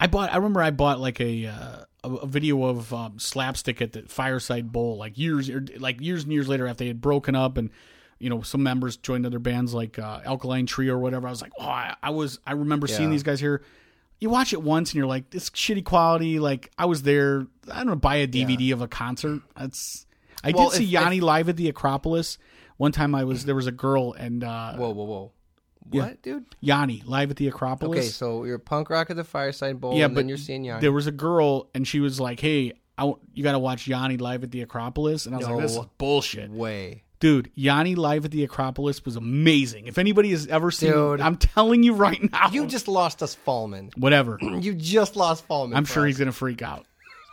I 0.00 0.08
bought. 0.08 0.32
I 0.32 0.36
remember 0.36 0.60
I 0.60 0.72
bought 0.72 0.98
like 0.98 1.20
a 1.20 1.46
uh, 1.46 1.84
a, 2.02 2.08
a 2.08 2.26
video 2.26 2.64
of 2.64 2.92
um, 2.92 3.18
slapstick 3.18 3.80
at 3.80 3.92
the 3.92 4.02
Fireside 4.02 4.72
Bowl, 4.72 4.96
like 4.96 5.16
years, 5.16 5.48
like 5.78 6.00
years 6.00 6.24
and 6.24 6.32
years 6.32 6.48
later 6.48 6.66
after 6.66 6.84
they 6.84 6.88
had 6.88 7.00
broken 7.00 7.36
up, 7.36 7.56
and 7.56 7.70
you 8.20 8.30
know 8.30 8.42
some 8.42 8.62
members 8.62 8.96
joined 8.96 9.26
other 9.26 9.38
bands 9.40 9.74
like 9.74 9.98
uh, 9.98 10.20
Alkaline 10.24 10.66
Trio 10.66 10.94
or 10.94 10.98
whatever. 10.98 11.26
I 11.26 11.30
was 11.30 11.42
like, 11.42 11.52
oh, 11.58 11.64
I, 11.64 11.96
I 12.02 12.10
was. 12.10 12.38
I 12.46 12.52
remember 12.52 12.86
seeing 12.86 13.10
these 13.10 13.22
guys 13.24 13.40
here. 13.40 13.62
You 14.20 14.28
watch 14.30 14.52
it 14.52 14.62
once 14.62 14.90
and 14.90 14.96
you're 14.98 15.06
like, 15.06 15.30
this 15.30 15.50
shitty 15.50 15.82
quality. 15.84 16.38
Like 16.38 16.70
I 16.78 16.84
was 16.84 17.02
there. 17.02 17.46
I 17.72 17.78
don't 17.78 17.86
know. 17.88 17.96
Buy 17.96 18.16
a 18.16 18.28
DVD 18.28 18.72
of 18.72 18.82
a 18.82 18.88
concert. 18.88 19.40
That's. 19.56 20.06
I 20.44 20.52
Well, 20.52 20.68
did 20.70 20.76
see 20.76 20.84
if- 20.84 20.90
Yanni 20.90 21.20
live 21.20 21.48
at 21.48 21.56
the 21.56 21.68
Acropolis. 21.68 22.38
One 22.76 22.92
time 22.92 23.14
I 23.14 23.24
was 23.24 23.44
there 23.44 23.54
was 23.54 23.66
a 23.66 23.72
girl 23.72 24.12
and 24.14 24.44
uh, 24.44 24.74
Whoa, 24.76 24.90
whoa, 24.90 25.04
whoa! 25.04 25.32
Yeah. 25.90 26.02
What, 26.02 26.22
dude? 26.22 26.44
Yanni 26.60 27.02
live 27.04 27.30
at 27.30 27.36
the 27.36 27.48
Acropolis. 27.48 27.98
Okay, 27.98 28.06
so 28.08 28.44
you're 28.44 28.58
punk 28.58 28.88
rock 28.90 29.10
at 29.10 29.16
the 29.16 29.24
Fireside 29.24 29.80
Bowl, 29.80 29.96
yeah, 29.98 30.04
and 30.06 30.14
but 30.14 30.20
then 30.20 30.28
you're 30.28 30.38
seeing 30.38 30.64
Yanni. 30.64 30.80
there 30.80 30.92
was 30.92 31.06
a 31.06 31.12
girl 31.12 31.68
and 31.74 31.86
she 31.86 32.00
was 32.00 32.20
like, 32.20 32.40
"Hey, 32.40 32.72
I 32.96 33.02
w- 33.02 33.18
you 33.34 33.42
got 33.42 33.52
to 33.52 33.58
watch 33.58 33.86
Yanni 33.86 34.16
live 34.16 34.42
at 34.44 34.50
the 34.50 34.62
Acropolis," 34.62 35.26
and 35.26 35.34
I 35.34 35.38
was 35.38 35.46
like, 35.48 35.60
"This 35.60 35.76
is 35.76 35.84
bullshit." 35.98 36.50
Way. 36.50 37.04
Dude, 37.20 37.50
Yanni 37.54 37.94
live 37.94 38.24
at 38.24 38.30
the 38.30 38.42
Acropolis 38.44 39.04
was 39.04 39.14
amazing. 39.16 39.86
If 39.86 39.98
anybody 39.98 40.30
has 40.30 40.46
ever 40.46 40.70
seen, 40.70 40.90
Dude. 40.92 41.20
I'm 41.20 41.36
telling 41.36 41.82
you 41.82 41.92
right 41.92 42.20
now, 42.32 42.48
You 42.50 42.66
just 42.66 42.88
lost 42.88 43.22
us 43.22 43.36
Fallman. 43.46 43.90
whatever. 43.96 44.38
You 44.60 44.74
just 44.74 45.16
lost 45.16 45.46
Fallman. 45.46 45.76
I'm 45.76 45.84
sure 45.84 46.04
us. 46.04 46.08
he's 46.08 46.18
gonna 46.18 46.32
freak 46.32 46.62
out, 46.62 46.86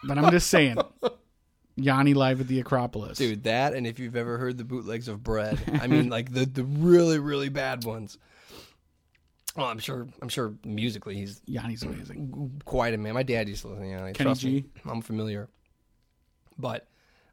but 0.04 0.18
I'm 0.18 0.30
just 0.32 0.48
saying, 0.50 0.78
Yanni 1.78 2.14
live 2.14 2.42
at 2.42 2.48
the 2.48 2.60
Acropolis, 2.60 3.18
Dude, 3.18 3.44
that 3.46 3.74
and 3.74 3.88
if 3.88 3.98
you've 4.00 4.16
ever 4.18 4.38
heard 4.38 4.58
the 4.58 4.64
bootlegs 4.66 5.08
of 5.08 5.24
bread, 5.24 5.58
I 5.82 5.88
mean, 5.88 6.10
like 6.12 6.34
the 6.34 6.46
the 6.46 6.64
really 6.66 7.20
really 7.20 7.50
bad 7.50 7.84
ones. 7.86 8.18
Well, 9.56 9.66
I'm 9.68 9.80
sure. 9.80 10.08
I'm 10.22 10.30
sure 10.30 10.54
musically 10.66 11.16
he's 11.16 11.42
Yanni's 11.48 11.82
amazing. 11.82 12.62
quite 12.66 12.94
a 12.94 12.98
man. 12.98 13.14
My 13.16 13.24
dad 13.24 13.48
used 13.50 13.62
to 13.64 13.70
listen 13.70 13.84
to 13.86 13.90
Yanni. 13.90 14.14
Kenny 14.14 14.28
Trust 14.28 14.42
G? 14.42 14.48
me, 14.52 14.66
I'm 14.86 15.02
familiar. 15.02 15.48
But, 16.60 16.88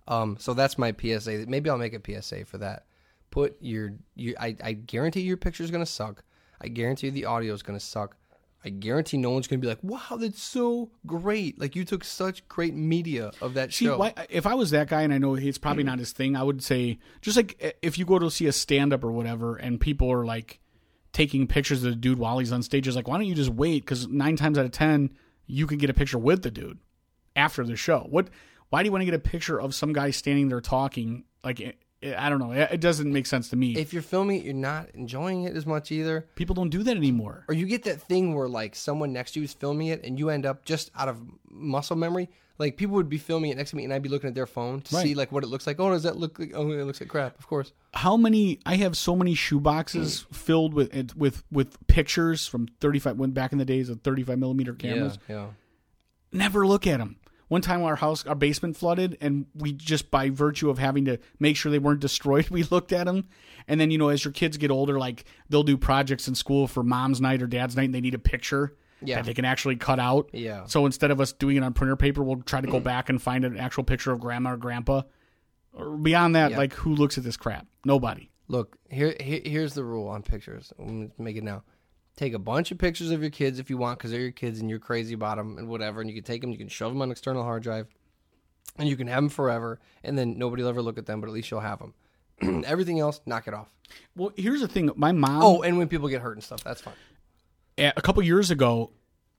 um, 0.06 0.36
so 0.38 0.54
that's 0.54 0.78
my 0.78 0.92
PSA. 0.92 1.44
Maybe 1.48 1.70
I'll 1.70 1.78
make 1.78 1.94
a 1.94 2.22
PSA 2.22 2.44
for 2.44 2.58
that. 2.58 2.84
Put 3.30 3.56
your, 3.60 3.94
your 4.14 4.34
I, 4.38 4.56
I 4.62 4.72
guarantee 4.72 5.22
your 5.22 5.36
picture's 5.36 5.70
gonna 5.70 5.86
suck. 5.86 6.22
I 6.60 6.68
guarantee 6.68 7.10
the 7.10 7.26
audio's 7.26 7.62
gonna 7.62 7.80
suck. 7.80 8.16
I 8.64 8.70
guarantee 8.70 9.18
no 9.18 9.30
one's 9.30 9.46
gonna 9.46 9.60
be 9.60 9.66
like, 9.66 9.82
"Wow, 9.82 10.16
that's 10.16 10.42
so 10.42 10.90
great!" 11.06 11.60
Like 11.60 11.76
you 11.76 11.84
took 11.84 12.02
such 12.02 12.46
great 12.48 12.74
media 12.74 13.32
of 13.42 13.54
that 13.54 13.72
See, 13.72 13.84
show. 13.86 13.98
why, 13.98 14.14
if 14.30 14.46
I 14.46 14.54
was 14.54 14.70
that 14.70 14.88
guy, 14.88 15.02
and 15.02 15.12
I 15.12 15.18
know 15.18 15.34
it's 15.34 15.58
probably 15.58 15.82
not 15.82 15.98
his 15.98 16.12
thing, 16.12 16.34
I 16.34 16.42
would 16.42 16.62
say 16.62 16.98
just 17.20 17.36
like 17.36 17.76
if 17.82 17.98
you 17.98 18.06
go 18.06 18.18
to 18.18 18.30
see 18.30 18.46
a 18.46 18.52
stand 18.52 18.92
up 18.92 19.04
or 19.04 19.12
whatever, 19.12 19.56
and 19.56 19.78
people 19.80 20.10
are 20.10 20.24
like 20.24 20.60
taking 21.12 21.46
pictures 21.46 21.84
of 21.84 21.90
the 21.90 21.96
dude 21.96 22.18
while 22.18 22.38
he's 22.38 22.52
on 22.52 22.62
stage, 22.62 22.88
is 22.88 22.96
like, 22.96 23.06
why 23.06 23.16
don't 23.18 23.26
you 23.26 23.34
just 23.34 23.50
wait? 23.50 23.82
Because 23.84 24.08
nine 24.08 24.36
times 24.36 24.56
out 24.56 24.64
of 24.64 24.72
ten, 24.72 25.10
you 25.46 25.66
can 25.66 25.78
get 25.78 25.90
a 25.90 25.94
picture 25.94 26.18
with 26.18 26.42
the 26.42 26.50
dude 26.50 26.78
after 27.36 27.64
the 27.64 27.76
show. 27.76 28.06
What? 28.08 28.28
Why 28.74 28.82
do 28.82 28.88
you 28.88 28.92
want 28.92 29.02
to 29.02 29.06
get 29.06 29.14
a 29.14 29.20
picture 29.20 29.60
of 29.60 29.72
some 29.72 29.92
guy 29.92 30.10
standing 30.10 30.48
there 30.48 30.60
talking? 30.60 31.22
Like, 31.44 31.60
it, 31.60 31.78
it- 32.00 32.16
I 32.18 32.28
don't 32.28 32.40
know. 32.40 32.50
It, 32.50 32.68
it 32.72 32.80
doesn't 32.80 33.12
make 33.12 33.26
sense 33.26 33.50
to 33.50 33.56
me. 33.56 33.76
If 33.76 33.92
you're 33.92 34.02
filming 34.02 34.40
it, 34.40 34.44
you're 34.44 34.52
not 34.54 34.90
enjoying 34.94 35.44
it 35.44 35.54
as 35.56 35.64
much 35.64 35.92
either. 35.92 36.26
people 36.34 36.56
don't 36.56 36.70
do 36.70 36.82
that 36.82 36.96
anymore. 36.96 37.44
Or 37.48 37.54
you 37.54 37.66
get 37.66 37.84
that 37.84 38.02
thing 38.02 38.34
where 38.34 38.48
like 38.48 38.74
someone 38.74 39.12
next 39.12 39.32
to 39.34 39.38
you 39.40 39.44
is 39.44 39.52
filming 39.54 39.86
it 39.86 40.02
and 40.04 40.18
you 40.18 40.28
end 40.28 40.44
up 40.44 40.64
just 40.64 40.90
out 40.96 41.06
of 41.08 41.22
muscle 41.48 41.94
memory. 41.94 42.28
Like 42.58 42.76
people 42.76 42.96
would 42.96 43.08
be 43.08 43.16
filming 43.18 43.52
it 43.52 43.56
next 43.56 43.70
to 43.70 43.76
me 43.76 43.84
and 43.84 43.92
I'd 43.92 44.02
be 44.02 44.08
looking 44.08 44.26
at 44.28 44.34
their 44.34 44.44
phone 44.46 44.80
to 44.82 44.96
Right. 44.96 45.02
see 45.04 45.14
like 45.14 45.30
what 45.30 45.44
it 45.44 45.46
looks 45.46 45.66
like. 45.68 45.78
Oh, 45.78 45.90
does 45.90 46.02
that 46.02 46.16
look 46.16 46.38
like? 46.40 46.50
Oh, 46.54 46.68
it 46.72 46.84
looks 46.84 47.00
like 47.00 47.08
crap. 47.10 47.38
Of 47.38 47.46
course. 47.46 47.72
How 47.94 48.16
many? 48.16 48.58
I 48.66 48.74
have 48.76 48.96
so 48.96 49.14
many 49.16 49.34
shoeboxes 49.36 50.24
filled 50.32 50.74
with 50.74 51.14
with 51.16 51.42
with 51.52 51.78
pictures 51.86 52.46
from 52.46 52.66
thirty 52.80 52.98
five. 52.98 53.16
When 53.18 53.30
back 53.30 53.52
in 53.52 53.58
the 53.58 53.64
days 53.64 53.88
of 53.88 54.02
thirty 54.02 54.22
five 54.24 54.38
millimeter 54.38 54.74
cameras. 54.74 55.18
Yeah. 55.28 55.46
never 56.32 56.66
look 56.66 56.86
at 56.86 56.98
them. 56.98 57.16
One 57.54 57.60
time 57.60 57.84
our 57.84 57.94
house, 57.94 58.26
our 58.26 58.34
basement 58.34 58.76
flooded, 58.76 59.16
and 59.20 59.46
we 59.54 59.72
just 59.72 60.10
by 60.10 60.28
virtue 60.28 60.70
of 60.70 60.78
having 60.78 61.04
to 61.04 61.20
make 61.38 61.56
sure 61.56 61.70
they 61.70 61.78
weren't 61.78 62.00
destroyed, 62.00 62.48
we 62.50 62.64
looked 62.64 62.90
at 62.92 63.06
them. 63.06 63.28
And 63.68 63.80
then 63.80 63.92
you 63.92 63.96
know, 63.98 64.08
as 64.08 64.24
your 64.24 64.32
kids 64.32 64.56
get 64.56 64.72
older, 64.72 64.98
like 64.98 65.24
they'll 65.50 65.62
do 65.62 65.76
projects 65.76 66.26
in 66.26 66.34
school 66.34 66.66
for 66.66 66.82
mom's 66.82 67.20
night 67.20 67.42
or 67.42 67.46
dad's 67.46 67.76
night, 67.76 67.84
and 67.84 67.94
they 67.94 68.00
need 68.00 68.14
a 68.14 68.18
picture 68.18 68.74
Yeah. 69.00 69.14
that 69.18 69.26
they 69.26 69.34
can 69.34 69.44
actually 69.44 69.76
cut 69.76 70.00
out. 70.00 70.30
Yeah. 70.32 70.64
So 70.66 70.84
instead 70.84 71.12
of 71.12 71.20
us 71.20 71.32
doing 71.32 71.56
it 71.56 71.62
on 71.62 71.74
printer 71.74 71.94
paper, 71.94 72.24
we'll 72.24 72.42
try 72.42 72.60
to 72.60 72.66
go 72.66 72.80
back 72.92 73.08
and 73.08 73.22
find 73.22 73.44
an 73.44 73.56
actual 73.56 73.84
picture 73.84 74.10
of 74.10 74.18
grandma 74.18 74.54
or 74.54 74.56
grandpa. 74.56 75.02
Or 75.72 75.96
beyond 75.96 76.34
that, 76.34 76.50
Yeah. 76.50 76.56
like 76.58 76.72
who 76.74 76.92
looks 76.96 77.18
at 77.18 77.22
this 77.22 77.36
crap? 77.36 77.68
Nobody. 77.84 78.32
Look, 78.48 78.76
here, 78.90 79.14
here 79.20 79.42
here's 79.44 79.74
the 79.74 79.84
rule 79.84 80.08
on 80.08 80.22
pictures. 80.22 80.72
I'm 80.76 80.86
gonna 80.86 81.10
make 81.18 81.36
it 81.36 81.44
now. 81.44 81.62
Take 82.16 82.32
a 82.32 82.38
bunch 82.38 82.70
of 82.70 82.78
pictures 82.78 83.10
of 83.10 83.22
your 83.22 83.30
kids 83.30 83.58
if 83.58 83.70
you 83.70 83.76
want, 83.76 83.98
because 83.98 84.12
they're 84.12 84.20
your 84.20 84.30
kids 84.30 84.60
and 84.60 84.70
you're 84.70 84.78
crazy 84.78 85.14
about 85.14 85.36
them 85.36 85.58
and 85.58 85.68
whatever. 85.68 86.00
And 86.00 86.08
you 86.08 86.14
can 86.14 86.24
take 86.24 86.40
them, 86.40 86.52
you 86.52 86.58
can 86.58 86.68
shove 86.68 86.92
them 86.92 87.02
on 87.02 87.10
external 87.10 87.42
hard 87.42 87.62
drive, 87.62 87.88
and 88.78 88.88
you 88.88 88.96
can 88.96 89.08
have 89.08 89.16
them 89.16 89.28
forever. 89.28 89.80
And 90.04 90.16
then 90.16 90.38
nobody 90.38 90.62
will 90.62 90.70
ever 90.70 90.82
look 90.82 90.98
at 90.98 91.06
them, 91.06 91.20
but 91.20 91.26
at 91.26 91.32
least 91.32 91.50
you'll 91.50 91.60
have 91.60 91.80
them. 91.80 92.64
Everything 92.66 93.00
else, 93.00 93.20
knock 93.26 93.48
it 93.48 93.54
off. 93.54 93.68
Well, 94.16 94.32
here's 94.36 94.60
the 94.60 94.68
thing. 94.68 94.90
My 94.96 95.12
mom. 95.12 95.42
Oh, 95.42 95.62
and 95.62 95.76
when 95.76 95.88
people 95.88 96.08
get 96.08 96.22
hurt 96.22 96.36
and 96.36 96.42
stuff, 96.42 96.62
that's 96.62 96.80
fine. 96.80 96.94
a 97.78 97.92
a 97.96 98.02
couple 98.02 98.22
years 98.22 98.50
ago, 98.50 98.90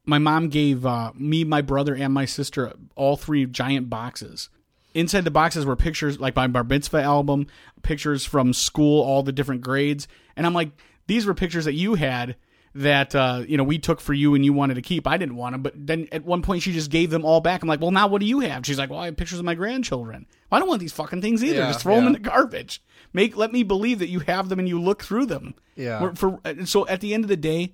my 0.06 0.20
mom 0.20 0.50
gave 0.50 0.86
uh, 0.86 1.12
me, 1.16 1.44
my 1.44 1.62
brother, 1.62 1.96
and 1.96 2.14
my 2.14 2.26
sister 2.26 2.74
all 2.96 3.16
three 3.18 3.46
giant 3.46 3.90
boxes. 3.90 4.50
Inside 4.94 5.26
the 5.26 5.32
boxes 5.32 5.66
were 5.66 5.76
pictures, 5.76 6.20
like 6.20 6.36
my 6.36 6.48
bar 6.48 6.64
mitzvah 6.64 7.02
album, 7.02 7.48
pictures 7.82 8.24
from 8.26 8.54
school, 8.54 9.04
all 9.04 9.24
the 9.24 9.34
different 9.34 9.62
grades, 9.62 10.08
and 10.36 10.46
I'm 10.46 10.54
like, 10.54 10.70
these 11.08 11.26
were 11.26 11.34
pictures 11.34 11.66
that 11.66 11.74
you 11.74 11.96
had 11.96 12.36
that 12.76 13.16
uh, 13.16 13.44
you 13.48 13.58
know 13.58 13.64
we 13.64 13.80
took 13.80 14.00
for 14.02 14.14
you 14.14 14.36
and 14.36 14.44
you 14.46 14.54
wanted 14.54 14.76
to 14.76 14.82
keep. 14.82 15.08
I 15.08 15.18
didn't 15.18 15.36
want 15.38 15.54
them, 15.54 15.62
but 15.64 15.74
then 15.76 16.08
at 16.12 16.24
one 16.26 16.42
point 16.42 16.62
she 16.62 16.72
just 16.74 16.92
gave 16.92 17.10
them 17.10 17.24
all 17.26 17.40
back. 17.42 17.62
I'm 17.64 17.70
like, 17.70 17.80
well, 17.82 17.92
now 17.92 18.08
what 18.08 18.20
do 18.20 18.26
you 18.28 18.42
have? 18.42 18.66
She's 18.66 18.78
like, 18.78 18.90
well, 18.90 19.00
I 19.00 19.06
have 19.06 19.18
pictures 19.18 19.40
of 19.40 19.46
my 19.46 19.56
grandchildren. 19.56 20.26
Well, 20.52 20.58
I 20.58 20.60
don't 20.60 20.68
want 20.70 20.82
these 20.82 20.94
fucking 20.94 21.22
things 21.22 21.44
either. 21.44 21.56
Yeah, 21.56 21.68
just 21.68 21.82
throw 21.82 21.96
them 21.96 22.08
in 22.08 22.14
the 22.14 22.20
garbage. 22.20 22.82
Make 23.14 23.38
let 23.38 23.52
me 23.54 23.64
believe 23.64 24.00
that 24.00 24.10
you 24.10 24.20
have 24.22 24.50
them 24.50 24.60
and 24.60 24.68
you 24.68 24.80
look 24.82 25.04
through 25.04 25.26
them. 25.28 25.56
Yeah. 25.76 26.02
We're- 26.02 26.16
For 26.16 26.40
so 26.66 26.86
at 26.88 27.00
the 27.02 27.14
end 27.14 27.24
of 27.24 27.30
the 27.30 27.38
day, 27.38 27.74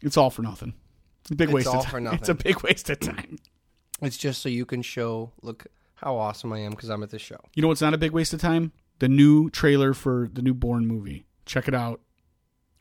it's 0.00 0.16
all 0.16 0.30
for 0.30 0.42
nothing. 0.42 0.74
It's 1.22 1.32
a 1.32 1.34
big 1.34 1.48
It's 1.48 1.54
waste 1.54 1.66
all 1.68 1.78
of 1.78 1.82
time. 1.84 1.90
for 1.90 2.00
nothing. 2.00 2.18
It's 2.20 2.28
a 2.28 2.34
big 2.34 2.62
waste 2.62 2.88
of 2.90 3.00
time. 3.00 3.38
It's 4.02 4.16
just 4.16 4.40
so 4.42 4.48
you 4.48 4.66
can 4.66 4.82
show, 4.82 5.32
look 5.42 5.66
how 5.96 6.16
awesome 6.16 6.52
I 6.52 6.58
am 6.60 6.70
because 6.70 6.90
I'm 6.90 7.02
at 7.02 7.10
this 7.10 7.22
show. 7.22 7.40
You 7.54 7.62
know 7.62 7.68
what's 7.68 7.80
not 7.80 7.94
a 7.94 7.98
big 7.98 8.12
waste 8.12 8.32
of 8.34 8.40
time? 8.40 8.70
The 9.00 9.08
new 9.08 9.50
trailer 9.50 9.94
for 9.94 10.28
the 10.32 10.42
new 10.42 10.54
Bourne 10.54 10.86
movie. 10.86 11.24
Check 11.46 11.66
it 11.66 11.74
out. 11.74 12.00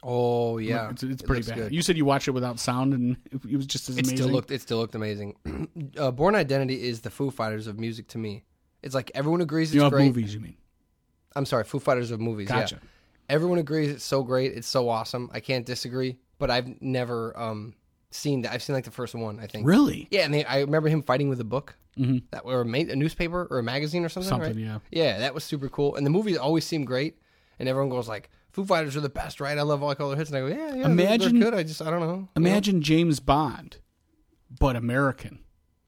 Oh 0.07 0.59
yeah, 0.59 0.91
it's, 0.91 1.01
it's 1.01 1.23
pretty 1.23 1.41
bad. 1.47 1.55
good. 1.57 1.73
You 1.73 1.81
said 1.81 1.97
you 1.97 2.05
watched 2.05 2.27
it 2.27 2.31
without 2.31 2.59
sound, 2.59 2.93
and 2.93 3.17
it, 3.31 3.41
it 3.49 3.57
was 3.57 3.65
just 3.65 3.89
as 3.89 3.97
It 3.97 4.01
amazing. 4.01 4.17
still 4.17 4.29
looked. 4.29 4.51
It 4.51 4.61
still 4.61 4.77
looked 4.77 4.93
amazing. 4.93 5.35
uh, 5.97 6.11
Bourne 6.11 6.35
Identity 6.35 6.87
is 6.87 7.01
the 7.01 7.09
Foo 7.09 7.31
Fighters 7.31 7.65
of 7.65 7.79
music 7.79 8.07
to 8.09 8.19
me. 8.19 8.43
It's 8.83 8.93
like 8.93 9.09
everyone 9.15 9.41
agrees 9.41 9.69
it's 9.69 9.75
you 9.75 9.81
know, 9.81 9.89
great. 9.89 10.05
movies. 10.05 10.31
You 10.35 10.41
mean? 10.41 10.57
I'm 11.35 11.45
sorry, 11.47 11.63
Foo 11.63 11.79
Fighters 11.79 12.11
of 12.11 12.19
movies. 12.19 12.49
Gotcha. 12.49 12.75
Yeah. 12.75 12.89
Everyone 13.29 13.57
agrees 13.57 13.89
it's 13.89 14.03
so 14.05 14.21
great. 14.21 14.53
It's 14.53 14.67
so 14.67 14.89
awesome. 14.89 15.31
I 15.33 15.39
can't 15.39 15.65
disagree. 15.65 16.19
But 16.37 16.51
I've 16.51 16.79
never 16.83 17.35
um, 17.39 17.73
seen 18.11 18.43
that. 18.43 18.53
I've 18.53 18.61
seen 18.61 18.75
like 18.75 18.83
the 18.83 18.91
first 18.91 19.15
one. 19.15 19.39
I 19.39 19.47
think. 19.47 19.65
Really? 19.65 20.07
Yeah, 20.11 20.21
and 20.21 20.33
they, 20.33 20.45
I 20.45 20.59
remember 20.59 20.87
him 20.89 21.01
fighting 21.01 21.29
with 21.29 21.39
a 21.39 21.45
book. 21.45 21.75
Mm-hmm. 21.97 22.17
That 22.29 22.41
or 22.45 22.61
a, 22.61 22.65
ma- 22.65 22.77
a 22.77 22.95
newspaper 22.95 23.47
or 23.49 23.57
a 23.57 23.63
magazine 23.63 24.05
or 24.05 24.09
something. 24.09 24.29
Something, 24.29 24.53
right? 24.53 24.57
yeah. 24.59 24.79
Yeah, 24.91 25.19
that 25.19 25.33
was 25.33 25.43
super 25.43 25.67
cool. 25.69 25.95
And 25.95 26.05
the 26.05 26.11
movies 26.11 26.37
always 26.37 26.65
seem 26.65 26.85
great. 26.85 27.17
And 27.57 27.67
everyone 27.69 27.89
goes 27.89 28.07
like, 28.07 28.29
"Foo 28.55 28.65
Fighters 28.65 28.95
are 28.95 29.01
the 29.01 29.09
best, 29.09 29.39
right?" 29.41 29.57
I 29.57 29.61
love 29.63 29.81
all, 29.83 29.89
like, 29.89 29.99
all 29.99 30.07
their 30.09 30.17
hits. 30.17 30.29
And 30.31 30.37
I 30.37 30.41
go, 30.41 30.47
"Yeah, 30.47 30.55
yeah, 30.67 30.71
they're- 30.73 30.85
Imagine- 30.85 31.39
they're 31.39 31.51
good." 31.51 31.59
I 31.59 31.63
just, 31.63 31.81
I 31.81 31.89
don't 31.91 31.99
know. 31.99 32.29
Imagine 32.35 32.81
James 32.81 33.19
Bond, 33.19 33.77
but 34.59 34.75
American. 34.75 35.39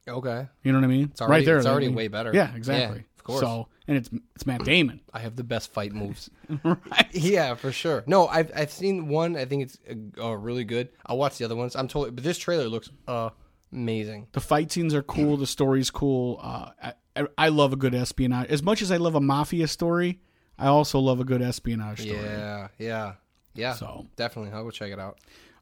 Okay. 0.08 0.48
You 0.64 0.72
know 0.72 0.80
what 0.80 0.86
I 0.86 0.88
mean? 0.88 1.10
It's 1.12 1.22
already- 1.22 1.40
right 1.42 1.46
there. 1.46 1.58
it's 1.58 1.66
already 1.66 1.88
I 1.88 1.90
mean- 1.90 1.96
way 1.96 2.08
better. 2.08 2.32
Yeah, 2.34 2.54
exactly. 2.56 2.98
Yeah, 3.00 3.04
of 3.18 3.24
course. 3.24 3.40
So, 3.42 3.68
and 3.88 3.98
it's 3.98 4.10
it's 4.36 4.46
Matt 4.46 4.64
Damon. 4.64 5.00
I 5.14 5.20
have 5.20 5.36
the 5.36 5.44
best 5.44 5.72
fight 5.74 5.94
moves. 5.94 6.30
right. 6.64 7.08
Yeah, 7.14 7.56
for 7.56 7.72
sure. 7.72 8.04
No, 8.08 8.28
I've 8.28 8.52
I've 8.56 8.72
seen 8.72 9.08
one. 9.08 9.36
I 9.36 9.46
think 9.46 9.64
it's 9.64 9.78
uh, 9.90 10.24
uh, 10.28 10.32
really 10.38 10.64
good. 10.66 10.90
I'll 11.06 11.18
watch 11.18 11.38
the 11.38 11.46
other 11.46 11.56
ones. 11.56 11.76
I'm 11.76 11.88
totally, 11.88 12.12
but 12.12 12.24
this 12.24 12.38
trailer 12.38 12.68
looks 12.70 12.90
uh, 13.08 13.30
amazing. 13.72 14.28
The 14.32 14.40
fight 14.42 14.72
scenes 14.72 14.94
are 14.94 15.04
cool. 15.04 15.36
The 15.38 15.48
story's 15.48 15.90
cool. 15.92 16.40
Uh, 16.42 16.70
I, 17.16 17.28
I 17.38 17.50
love 17.50 17.74
a 17.74 17.76
good 17.78 17.94
espionage. 17.96 18.48
As 18.50 18.62
much 18.64 18.82
as 18.82 18.92
I 18.92 18.98
love 18.98 19.16
a 19.16 19.22
mafia 19.22 19.68
story, 19.68 20.20
I 20.60 20.68
also 20.68 21.00
love 21.00 21.20
a 21.20 21.24
good 21.24 21.42
espionage 21.42 22.02
story. 22.02 22.18
Yeah, 22.20 22.68
yeah, 22.80 23.14
yeah. 23.54 23.74
So- 23.74 24.08
definitely, 24.16 24.52
I'll 24.52 24.64
go 24.64 24.72
check 24.72 24.92
it 24.92 25.00
out. 25.00 25.20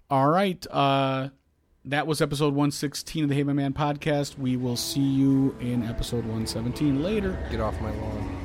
All 0.10 0.30
right. 0.30 0.66
Uh, 0.70 1.30
that 1.86 2.08
was 2.08 2.22
episode 2.22 2.54
116 2.54 3.24
of 3.24 3.30
the 3.30 3.36
Hey 3.36 3.44
My 3.44 3.54
Man 3.54 3.74
podcast. 3.74 4.38
We 4.38 4.56
will 4.58 4.76
see 4.78 5.02
you 5.02 5.56
in 5.60 5.84
episode 5.84 6.24
117 6.26 7.04
later. 7.04 7.38
Get 7.52 7.60
off 7.60 7.80
my 7.82 7.92
lawn. 7.92 8.42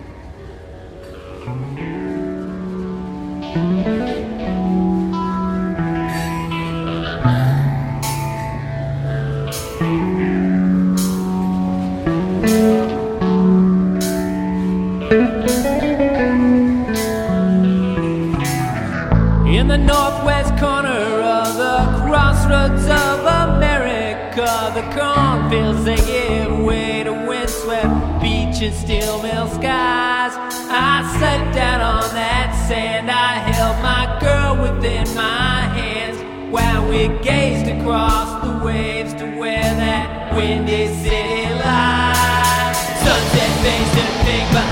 northwest 20.21 20.51
corner 20.59 20.89
of 20.89 21.57
the 21.57 22.05
crossroads 22.05 22.85
of 22.85 23.21
America. 23.49 24.71
The 24.75 24.83
cornfields 24.95 25.85
they 25.85 25.97
give 25.97 26.59
way 26.61 27.05
to 27.05 27.13
windswept 27.13 28.21
beaches, 28.21 28.77
steel 28.77 29.23
mill 29.23 29.49
skies. 29.49 30.33
I 30.69 31.17
sat 31.19 31.55
down 31.55 31.81
on 31.81 32.15
that 32.15 32.67
sand. 32.69 33.11
I 33.11 33.39
held 33.51 33.83
my 33.83 34.19
girl 34.21 34.63
within 34.63 35.07
my 35.15 35.63
hands 35.79 36.19
while 36.53 36.87
we 36.89 37.09
gazed 37.25 37.71
across 37.71 38.45
the 38.45 38.65
waves 38.65 39.15
to 39.15 39.25
where 39.39 39.63
that 39.63 40.35
windy 40.35 40.89
city 41.03 41.49
lies. 41.65 42.77
Sunset 43.05 43.53
face 43.63 43.95
and 44.05 44.27
pink 44.27 44.70